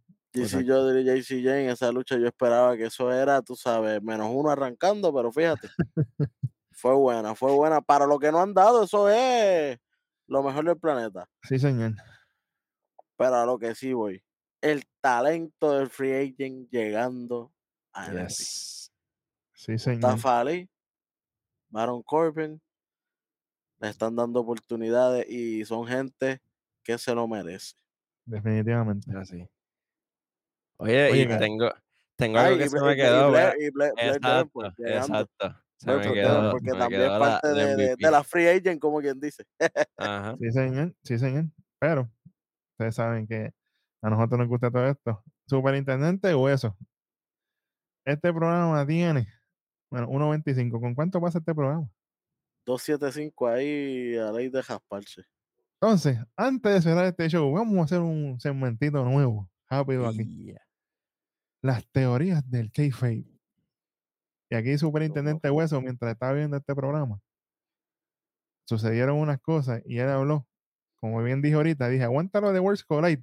Joder 0.66 1.01
y 1.01 1.05
JC 1.23 1.43
Jane, 1.44 1.70
esa 1.70 1.93
lucha 1.93 2.19
yo 2.19 2.27
esperaba 2.27 2.77
que 2.77 2.86
eso 2.86 3.12
era, 3.12 3.40
tú 3.40 3.55
sabes, 3.55 4.02
menos 4.02 4.28
uno 4.32 4.51
arrancando, 4.51 5.15
pero 5.15 5.31
fíjate. 5.32 5.69
fue 6.73 6.93
buena, 6.94 7.35
fue 7.36 7.52
buena. 7.52 7.81
Para 7.81 8.06
lo 8.06 8.19
que 8.19 8.32
no 8.32 8.40
han 8.40 8.52
dado, 8.52 8.82
eso 8.82 9.09
es 9.09 9.78
lo 10.27 10.43
mejor 10.43 10.65
del 10.65 10.77
planeta. 10.77 11.28
Sí, 11.43 11.59
señor. 11.59 11.93
Pero 13.16 13.36
a 13.36 13.47
lo 13.47 13.59
que 13.61 13.77
sí 13.77 13.93
voy. 13.93 14.24
El 14.61 14.82
talento 15.01 15.78
del 15.78 15.89
free 15.89 16.12
agent 16.35 16.69
llegando 16.70 17.52
a. 17.93 18.11
Yes. 18.11 18.90
Sí, 19.52 19.78
señor. 19.78 20.01
Mustafa 20.02 20.40
Ali, 20.40 20.69
Baron 21.74 22.02
Corbin, 22.05 22.62
le 23.80 23.88
están 23.88 24.14
dando 24.14 24.40
oportunidades 24.40 25.28
y 25.28 25.64
son 25.64 25.86
gente 25.88 26.40
que 26.84 26.96
se 26.98 27.12
lo 27.14 27.26
merece. 27.26 27.74
Definitivamente. 28.24 29.10
Así. 29.16 29.44
Oye, 30.76 31.10
Oye, 31.10 31.22
y 31.22 31.38
tengo, 31.38 31.70
tengo 32.16 32.38
Ay, 32.38 32.46
algo 32.46 32.59
que 32.59 32.64
y 32.64 32.68
se 32.68 32.80
me 32.80 32.88
y- 32.90 32.92
y 32.92 32.96
quedó. 32.96 33.28
Y 33.28 33.32
Blair- 33.32 33.92
Blair 33.92 34.96
Exacto. 34.96 35.56
Se 35.76 35.86
Blair 35.92 36.09
me 36.09 36.14
quedó, 36.14 36.51
porque 36.52 36.72
me 36.72 36.78
también 36.78 37.01
quedó 37.02 37.18
parte 37.18 37.48
la 37.48 37.55
de, 37.66 37.96
de- 37.96 38.10
la 38.10 38.22
free 38.24 38.46
agent, 38.48 38.80
como 38.80 39.01
quien 39.01 39.18
dice. 39.18 39.44
Ajá. 39.96 40.36
Sí, 40.38 40.51
señor. 40.52 40.94
Sí, 41.02 41.18
señor. 41.18 41.44
Pero 41.80 42.09
ustedes 42.72 42.94
saben 42.94 43.26
que 43.26 43.52
a 44.01 44.10
nosotros 44.10 44.38
nos 44.38 44.48
gusta 44.48 44.70
todo 44.70 44.86
esto. 44.86 45.22
Superintendente 45.48 46.32
Hueso. 46.34 46.76
Este 48.06 48.32
programa 48.32 48.86
tiene, 48.86 49.26
bueno, 49.94 50.08
1.25. 50.08 50.80
¿Con 50.80 50.94
cuánto 50.94 51.20
pasa 51.20 51.38
este 51.38 51.54
programa? 51.54 51.88
275 52.66 53.46
ahí 53.46 54.16
a 54.16 54.32
ley 54.32 54.48
de 54.48 54.60
jasparse. 54.60 55.22
Entonces, 55.80 56.18
antes 56.36 56.74
de 56.74 56.82
cerrar 56.82 57.04
este 57.04 57.28
show, 57.28 57.52
vamos 57.52 57.78
a 57.78 57.82
hacer 57.84 58.00
un 58.00 58.40
segmentito 58.40 59.04
nuevo, 59.04 59.48
rápido 59.68 60.08
aquí. 60.08 60.46
Yeah. 60.46 60.66
Las 61.62 61.86
teorías 61.92 62.48
del 62.50 62.72
kayfabe. 62.72 63.24
Y 64.50 64.54
aquí, 64.56 64.76
Superintendente 64.78 65.50
Hueso, 65.50 65.80
mientras 65.80 66.12
estaba 66.12 66.32
viendo 66.32 66.56
este 66.56 66.74
programa, 66.74 67.20
sucedieron 68.64 69.18
unas 69.18 69.40
cosas 69.40 69.82
y 69.84 69.98
él 69.98 70.08
habló, 70.08 70.46
como 70.96 71.22
bien 71.22 71.40
dije 71.40 71.54
ahorita, 71.54 71.88
dije, 71.88 72.02
aguántalo 72.02 72.52
de 72.52 72.60
Words 72.60 72.82
Collide, 72.84 73.22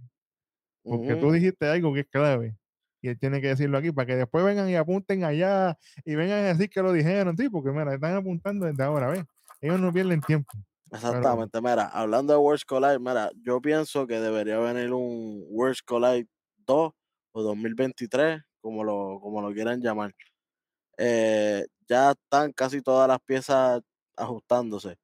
porque 0.83 1.15
tú 1.15 1.31
dijiste 1.31 1.67
algo 1.67 1.93
que 1.93 2.01
es 2.01 2.07
clave. 2.07 2.55
Y 3.01 3.09
él 3.09 3.19
tiene 3.19 3.41
que 3.41 3.47
decirlo 3.47 3.77
aquí 3.77 3.91
para 3.91 4.05
que 4.05 4.15
después 4.15 4.45
vengan 4.45 4.69
y 4.69 4.75
apunten 4.75 5.23
allá 5.23 5.77
y 6.05 6.15
vengan 6.15 6.39
a 6.39 6.47
decir 6.49 6.69
que 6.69 6.81
lo 6.81 6.93
dijeron, 6.93 7.35
porque 7.51 7.71
mira, 7.71 7.93
están 7.93 8.15
apuntando 8.15 8.65
desde 8.67 8.83
ahora, 8.83 9.07
¿ves? 9.07 9.23
Ellos 9.59 9.79
no 9.79 9.91
pierden 9.91 10.21
tiempo. 10.21 10.51
Exactamente, 10.91 11.61
mira, 11.61 11.87
hablando 11.87 12.33
de 12.33 12.39
Worlds 12.39 12.65
Collide, 12.65 12.99
mira, 12.99 13.31
yo 13.43 13.61
pienso 13.61 14.05
que 14.05 14.19
debería 14.19 14.59
venir 14.59 14.91
un 14.91 15.45
Worlds 15.49 15.81
Collide 15.81 16.27
2 16.65 16.91
o 17.31 17.41
2023, 17.41 18.41
como 18.59 18.83
lo, 18.83 19.19
como 19.21 19.41
lo 19.41 19.53
quieran 19.53 19.81
llamar. 19.81 20.13
Eh, 20.97 21.65
ya 21.87 22.11
están 22.11 22.51
casi 22.51 22.81
todas 22.81 23.07
las 23.07 23.19
piezas 23.21 23.81
ajustándose. 24.17 24.97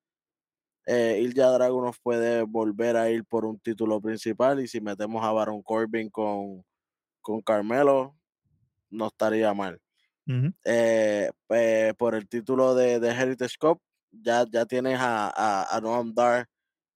Eh, 0.85 1.19
Ilja 1.21 1.47
Dragunov 1.51 1.95
puede 2.03 2.43
volver 2.43 2.97
a 2.97 3.09
ir 3.09 3.25
por 3.25 3.45
un 3.45 3.59
título 3.59 3.99
principal 4.01 4.61
y 4.61 4.67
si 4.67 4.79
metemos 4.81 5.23
a 5.23 5.31
Baron 5.31 5.61
Corbin 5.61 6.09
con, 6.09 6.63
con 7.27 7.41
Carmelo, 7.41 8.15
no 8.89 9.07
estaría 9.07 9.53
mal. 9.53 9.81
Eh, 10.65 11.29
eh, 11.49 11.93
por 11.97 12.15
el 12.15 12.27
título 12.29 12.75
de, 12.75 12.99
de 12.99 13.09
Heritage 13.11 13.57
Cup, 13.59 13.81
ya, 14.11 14.45
ya 14.51 14.65
tienes 14.65 14.99
a, 14.99 15.27
a, 15.29 15.77
a 15.77 15.81
Noam 15.81 16.13
Dar, 16.13 16.47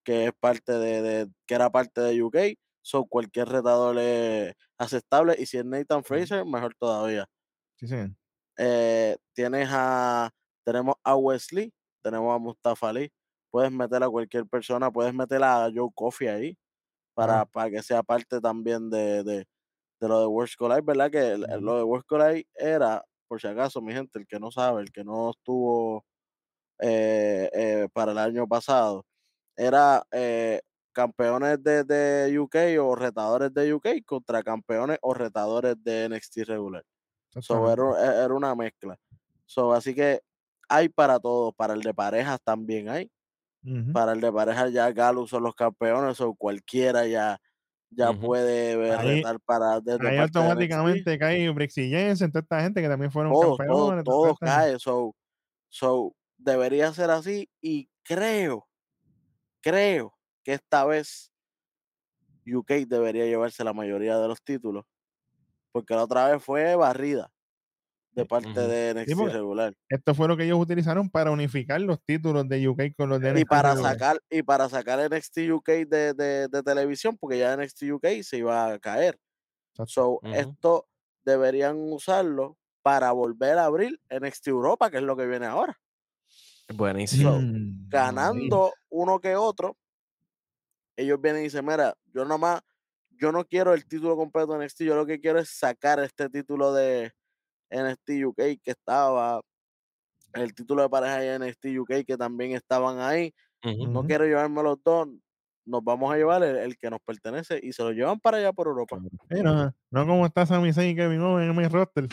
que 0.04 0.28
es 0.28 0.34
parte 0.40 0.74
de, 0.74 1.02
de- 1.04 1.32
que 1.48 1.56
era 1.56 1.70
parte 1.72 2.02
de 2.02 2.24
UK. 2.24 2.38
So 2.84 3.06
cualquier 3.06 3.50
retador 3.50 3.98
es 4.00 4.54
aceptable. 4.78 5.36
Y 5.40 5.46
si 5.48 5.58
es 5.60 5.66
Nathan 5.66 6.04
Fraser, 6.04 6.46
mejor 6.46 6.76
todavía. 6.80 7.28
Sí. 7.78 8.16
Eh, 8.58 9.18
tienes 9.34 9.70
a, 9.72 10.30
tenemos 10.64 10.96
a 11.04 11.16
Wesley, 11.16 11.74
tenemos 12.02 12.36
a 12.36 12.40
Mustafa 12.40 12.90
Ali. 12.90 13.12
Puedes 13.50 13.72
meter 13.72 14.04
a 14.04 14.10
cualquier 14.10 14.46
persona, 14.48 14.92
puedes 14.92 15.14
meter 15.14 15.44
a 15.44 15.70
Joe 15.74 15.90
Coffey 15.96 16.28
ahí 16.28 16.58
para, 17.16 17.46
para 17.46 17.70
que 17.72 17.84
sea 17.84 18.04
parte 18.04 18.42
también 18.42 18.90
de, 18.90 19.24
de, 19.24 19.48
de 20.02 20.08
lo 20.10 20.20
de 20.20 20.26
World 20.28 20.52
Collide, 20.58 20.82
¿verdad? 20.82 21.12
Que 21.12 21.32
el- 21.34 21.42
lo 21.62 21.78
de 21.78 21.84
World 21.84 22.06
Collide 22.06 22.48
era 22.56 23.04
por 23.32 23.40
si 23.40 23.48
acaso, 23.48 23.82
mi 23.82 23.94
gente, 23.94 24.20
el 24.20 24.28
que 24.28 24.42
no 24.42 24.52
sabe, 24.52 24.82
el 24.82 24.92
que 24.92 25.06
no 25.06 25.30
estuvo 25.30 26.04
eh, 26.80 27.50
eh, 27.54 27.88
para 27.94 28.12
el 28.12 28.18
año 28.18 28.46
pasado, 28.46 29.06
era 29.56 30.04
eh, 30.12 30.60
campeones 30.92 31.64
de, 31.64 31.86
de, 31.86 32.38
UK 32.40 32.56
o 32.82 32.94
retadores 32.94 33.54
de 33.54 33.74
UK 33.74 33.88
contra 34.06 34.44
campeones 34.44 34.98
o 35.02 35.14
retadores 35.14 35.76
de 35.82 36.10
NXT 36.10 36.40
regular. 36.46 36.84
So, 37.40 37.72
era, 37.72 38.24
era, 38.26 38.34
una 38.34 38.54
mezcla. 38.54 38.98
So, 39.46 39.72
así 39.74 39.96
que 39.96 40.20
hay 40.68 40.90
para 40.90 41.18
todos, 41.18 41.54
para 41.56 41.74
el 41.74 41.82
de 41.82 41.94
parejas 41.94 42.42
también 42.44 42.90
hay. 42.90 43.10
Para 43.94 44.12
el 44.12 44.20
de 44.20 44.34
parejas 44.34 44.74
ya 44.74 44.92
Galo 44.92 45.26
son 45.28 45.44
los 45.44 45.56
campeones 45.56 46.20
o 46.20 46.34
cualquiera 46.34 47.08
ya 47.08 47.40
ya 47.92 48.14
puede 48.14 48.98
retar 48.98 49.40
para 49.42 49.80
desde 49.82 50.10
ahí 50.10 50.18
automáticamente 50.18 51.20
cae 51.20 51.50
Brixie 51.50 51.90
Jensen, 51.90 52.32
toda 52.32 52.42
esta 52.42 52.62
gente 52.62 52.82
que 52.82 52.88
también 52.88 53.12
fueron 53.12 53.34
todos, 53.34 53.58
campeones. 53.58 54.04
Todos, 54.04 54.28
todos 54.28 54.40
cae, 54.40 54.80
so, 54.80 55.16
so, 55.70 56.16
debería 56.38 56.92
ser 56.94 57.12
así 57.12 57.50
y 57.62 57.90
creo, 58.04 58.68
creo 59.62 60.14
que 60.44 60.54
esta 60.54 60.86
vez 60.86 61.32
UK 62.48 62.88
debería 62.88 63.26
llevarse 63.26 63.64
la 63.64 63.74
mayoría 63.74 64.18
de 64.18 64.28
los 64.28 64.42
títulos, 64.42 64.86
porque 65.72 65.94
la 65.94 66.04
otra 66.04 66.32
vez 66.32 66.44
fue 66.44 66.76
barrida 66.76 67.32
de 68.14 68.26
parte 68.26 68.60
de 68.60 68.94
NXT 68.94 69.34
regular. 69.34 69.74
Esto 69.90 70.14
fue 70.14 70.28
lo 70.28 70.36
que 70.36 70.44
ellos 70.44 70.60
utilizaron 70.60 71.10
para 71.10 71.32
unificar 71.32 71.80
los 71.82 72.04
títulos 72.04 72.48
de 72.48 72.68
UK 72.68 72.82
con 72.96 73.10
los 73.10 73.22
de 73.22 73.32
NXT 73.32 73.42
y 73.42 73.46
para 73.46 73.76
sacar 73.76 74.22
y 74.30 74.44
para 74.44 74.70
sacar 74.70 75.00
NXT 75.12 75.38
UK 75.52 75.70
de, 75.88 76.14
de, 76.50 76.64
televisión 76.64 77.18
porque 77.18 77.38
ya 77.38 77.56
NXT 77.56 77.84
UK 77.94 78.06
se 78.22 78.38
iba 78.38 78.74
a 78.74 78.80
caer. 78.80 79.20
So, 79.86 80.20
esto 80.24 80.88
deberían 81.24 81.78
usarlo 81.78 82.58
para 82.82 83.12
volver 83.12 83.58
a 83.58 83.66
abrir 83.66 84.00
NXT 84.10 84.48
Europa, 84.48 84.90
que 84.90 84.98
es 84.98 85.04
lo 85.04 85.16
que 85.16 85.28
viene 85.28 85.46
ahora. 85.46 85.80
Buenísimo. 86.74 87.40
Mm, 87.40 87.90
ganando 87.90 88.74
uno 88.90 89.20
que 89.20 89.36
otro, 89.36 89.78
ellos 90.96 91.20
vienen 91.22 91.42
y 91.42 91.46
dicen, 91.46 91.66
mira, 91.66 91.96
yo 92.14 92.26
nomás, 92.26 92.62
yo 93.12 93.32
no 93.32 93.46
quiero 93.46 93.74
el 93.74 93.86
título 93.86 94.18
completo 94.18 94.58
de 94.58 94.66
NXT, 94.66 94.82
yo 94.84 94.96
lo 94.96 95.06
que 95.06 95.20
quiero 95.20 95.40
es 95.40 95.50
sacar 95.50 96.00
este 96.00 96.30
título 96.30 96.74
de, 96.74 97.14
NXT 97.72 98.26
UK 98.26 98.62
que 98.62 98.72
estaba, 98.72 99.42
el 100.34 100.54
título 100.54 100.84
de 100.84 100.90
pareja 100.90 101.18
de 101.18 101.40
NXT 101.40 101.66
UK 101.80 102.06
que 102.06 102.18
también 102.18 102.52
estaban 102.52 103.00
ahí. 103.00 103.34
No 103.64 104.04
quiero 104.06 104.26
llevarme 104.26 104.64
los 104.64 104.78
dos, 104.84 105.08
nos 105.66 105.84
vamos 105.84 106.12
a 106.12 106.18
llevar 106.18 106.44
el, 106.44 106.78
que 106.78 106.90
nos 106.90 107.00
pertenece 107.02 107.60
y 107.62 107.74
se 107.74 107.84
lo 107.84 107.92
llevan 107.92 108.20
para 108.20 108.38
allá 108.38 108.52
por 108.52 108.68
Europa. 108.68 108.98
no, 109.30 109.74
no 109.92 110.08
como 110.08 110.26
está 110.26 110.46
Sami 110.46 110.74
Zayn 110.74 110.92
y 110.92 110.96
Kevin 110.96 111.22
Owens 111.22 111.50
en 111.50 111.56
mi 111.56 111.68
roster. 111.68 112.08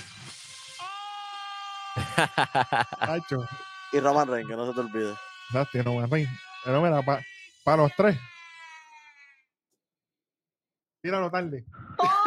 y 3.93 4.01
Roman 4.01 4.29
Reigns, 4.29 4.49
que 4.49 4.57
no 4.57 4.67
se 4.67 4.75
te 4.75 4.81
olvide. 4.81 5.15
Exacto, 5.51 5.83
Roman 5.83 6.11
Reigns. 6.11 6.31
Pero 6.65 6.83
mira, 6.83 7.03
para 7.65 7.83
los 7.83 7.93
tres. 7.97 8.19
Tíralo 11.01 11.31
tarde. 11.31 11.65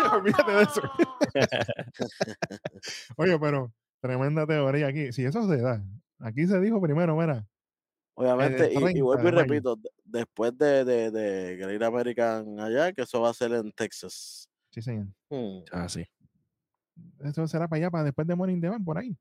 Olvídate 0.14 0.52
de 0.52 0.64
eso. 0.64 0.82
Oye, 3.18 3.40
pero 3.40 3.72
tremenda 4.00 4.46
teoría 4.46 4.88
aquí. 4.88 5.12
Si 5.12 5.24
eso 5.24 5.48
se 5.48 5.58
da, 5.58 5.84
aquí 6.20 6.48
se 6.48 6.60
dijo 6.60 6.82
primero, 6.82 7.16
mira. 7.16 7.46
Obviamente, 8.14 8.72
y, 8.72 9.02
vuelvo 9.02 9.28
y 9.28 9.32
repito, 9.32 9.80
después 10.04 10.56
de, 10.58 10.84
de, 10.84 11.12
de 11.12 11.56
Great 11.56 11.82
American 11.82 12.60
allá, 12.60 12.92
que 12.92 13.04
eso 13.04 13.22
va 13.22 13.30
a 13.30 13.34
ser 13.34 13.54
en 13.54 13.72
Texas. 13.72 14.50
Sí, 14.72 14.82
señor. 14.82 15.08
Hmm. 15.30 15.64
Ah, 15.72 15.88
sí. 15.90 16.06
Eso 17.20 17.48
será 17.48 17.68
para 17.68 17.78
allá, 17.78 17.90
para 17.90 18.04
después 18.04 18.28
de 18.28 18.36
Morning 18.36 18.60
Devan, 18.60 18.84
por 18.84 18.98
ahí. 18.98 19.18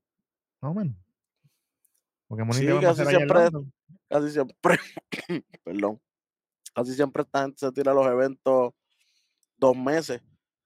Más 0.61 0.71
o 0.71 0.73
menos. 0.73 0.95
Porque 2.27 2.43
Morning 2.43 2.61
sí, 2.61 2.79
casi 2.79 3.05
siempre, 3.05 3.49
casi 4.07 4.29
siempre, 4.31 4.79
perdón, 5.63 5.99
casi 6.73 6.93
siempre 6.93 7.23
esta 7.23 7.41
gente 7.43 7.57
se 7.59 7.71
tira 7.71 7.93
los 7.93 8.05
eventos 8.07 8.73
dos 9.57 9.75
meses. 9.75 10.21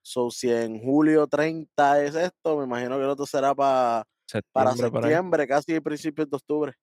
So, 0.07 0.29
si 0.29 0.51
en 0.51 0.79
julio 0.79 1.25
30 1.25 2.03
es 2.03 2.13
esto, 2.13 2.59
me 2.59 2.65
imagino 2.65 2.95
que 2.95 3.03
el 3.03 3.09
otro 3.09 3.25
será 3.25 3.55
para 3.55 4.05
para 4.51 4.73
septiembre, 4.73 5.47
casi 5.47 5.79
principios 5.79 6.29
de 6.29 6.35
octubre. 6.35 6.73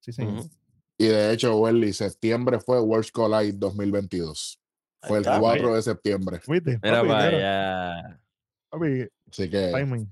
Sí, 0.00 0.12
sí. 0.12 0.26
Y 0.98 1.06
de 1.06 1.32
hecho, 1.32 1.56
Welly, 1.56 1.92
septiembre 1.92 2.58
fue 2.58 2.80
World 2.80 3.10
Collide 3.12 3.52
2022. 3.52 4.60
Fue 5.02 5.18
el 5.18 5.24
4 5.24 5.76
de 5.76 5.82
septiembre. 5.82 6.40
Mira, 6.48 7.02
vaya. 7.02 8.20
Así 9.30 9.48
que. 9.48 10.08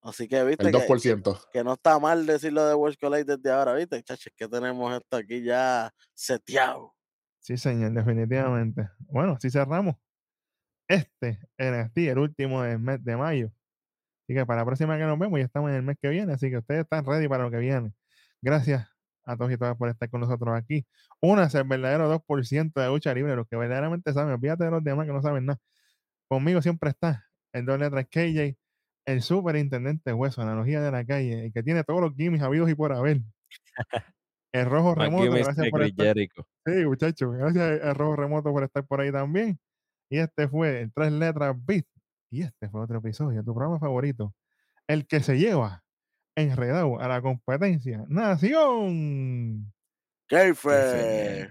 Así 0.00 0.26
que, 0.26 0.42
viste. 0.42 0.66
El 0.66 0.74
2%. 0.74 1.50
Que, 1.52 1.62
no 1.62 1.74
está 1.74 2.00
mal 2.00 2.26
decirlo 2.26 2.66
de 2.66 2.74
World 2.74 2.98
Collide 2.98 3.36
desde 3.36 3.50
ahora, 3.52 3.74
viste, 3.74 4.02
chaches, 4.02 4.32
que 4.36 4.48
tenemos 4.48 4.92
esto 4.92 5.18
aquí 5.18 5.44
ya 5.44 5.94
seteado. 6.14 6.94
Sí, 7.38 7.56
señor, 7.56 7.92
definitivamente. 7.92 8.88
Bueno, 8.98 9.38
si 9.40 9.50
cerramos 9.50 9.94
este 10.92 11.38
NXT, 11.58 11.98
el 11.98 12.18
último 12.18 12.62
del 12.62 12.78
mes 12.78 13.02
de 13.04 13.16
mayo. 13.16 13.52
Así 14.24 14.34
que 14.34 14.46
para 14.46 14.60
la 14.60 14.66
próxima 14.66 14.96
que 14.98 15.04
nos 15.04 15.18
vemos, 15.18 15.38
ya 15.38 15.46
estamos 15.46 15.70
en 15.70 15.76
el 15.76 15.82
mes 15.82 15.96
que 16.00 16.08
viene, 16.08 16.32
así 16.32 16.50
que 16.50 16.58
ustedes 16.58 16.82
están 16.82 17.04
ready 17.04 17.28
para 17.28 17.44
lo 17.44 17.50
que 17.50 17.58
viene. 17.58 17.92
Gracias 18.40 18.88
a 19.24 19.36
todos 19.36 19.52
y 19.52 19.56
todas 19.56 19.76
por 19.76 19.88
estar 19.88 20.08
con 20.10 20.20
nosotros 20.20 20.54
aquí. 20.54 20.86
Una 21.20 21.44
es 21.44 21.54
el 21.54 21.64
verdadero 21.64 22.08
2% 22.08 22.72
de 22.80 22.88
lucha 22.88 23.14
libre, 23.14 23.36
los 23.36 23.48
que 23.48 23.56
verdaderamente 23.56 24.12
saben, 24.12 24.34
olvídate 24.34 24.64
de 24.64 24.70
los 24.70 24.84
demás 24.84 25.06
que 25.06 25.12
no 25.12 25.22
saben 25.22 25.46
nada. 25.46 25.60
Conmigo 26.28 26.62
siempre 26.62 26.90
está 26.90 27.26
el 27.52 27.66
doble 27.66 27.84
letra 27.84 28.04
KJ, 28.04 28.56
el 29.06 29.22
superintendente 29.22 30.12
hueso, 30.12 30.42
analogía 30.42 30.80
de 30.80 30.90
la 30.90 31.04
calle, 31.04 31.46
el 31.46 31.52
que 31.52 31.62
tiene 31.62 31.84
todos 31.84 32.00
los 32.00 32.14
gimmicks 32.14 32.42
habidos 32.44 32.70
y 32.70 32.74
por 32.74 32.92
haber. 32.92 33.20
El 34.52 34.66
rojo 34.66 34.94
remoto, 34.94 35.30
gracias 35.30 35.68
por 35.70 35.82
estar. 35.82 36.16
Sí, 36.16 36.84
muchachos, 36.84 37.34
gracias 37.36 37.82
al 37.82 37.94
rojo 37.94 38.16
remoto 38.16 38.52
por 38.52 38.64
estar 38.64 38.84
por 38.86 39.00
ahí 39.00 39.12
también. 39.12 39.58
Y 40.12 40.18
este 40.18 40.46
fue 40.46 40.82
el 40.82 40.92
tres 40.92 41.10
letras 41.10 41.56
Beat. 41.64 41.86
Y 42.30 42.42
este 42.42 42.68
fue 42.68 42.82
otro 42.82 42.98
episodio 42.98 43.38
de 43.38 43.44
tu 43.44 43.54
programa 43.54 43.78
favorito. 43.78 44.34
El 44.86 45.06
que 45.06 45.20
se 45.20 45.38
lleva 45.38 45.84
enredado 46.36 47.00
a 47.00 47.08
la 47.08 47.22
competencia. 47.22 48.04
Nación. 48.08 49.72
¿Qué 50.28 50.52
fue? 50.52 51.48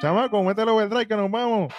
Chamaco, 0.00 0.40
mételo 0.44 0.80
el 0.80 0.88
drive 0.88 1.08
que 1.08 1.16
nos 1.16 1.28
vamos. 1.32 1.74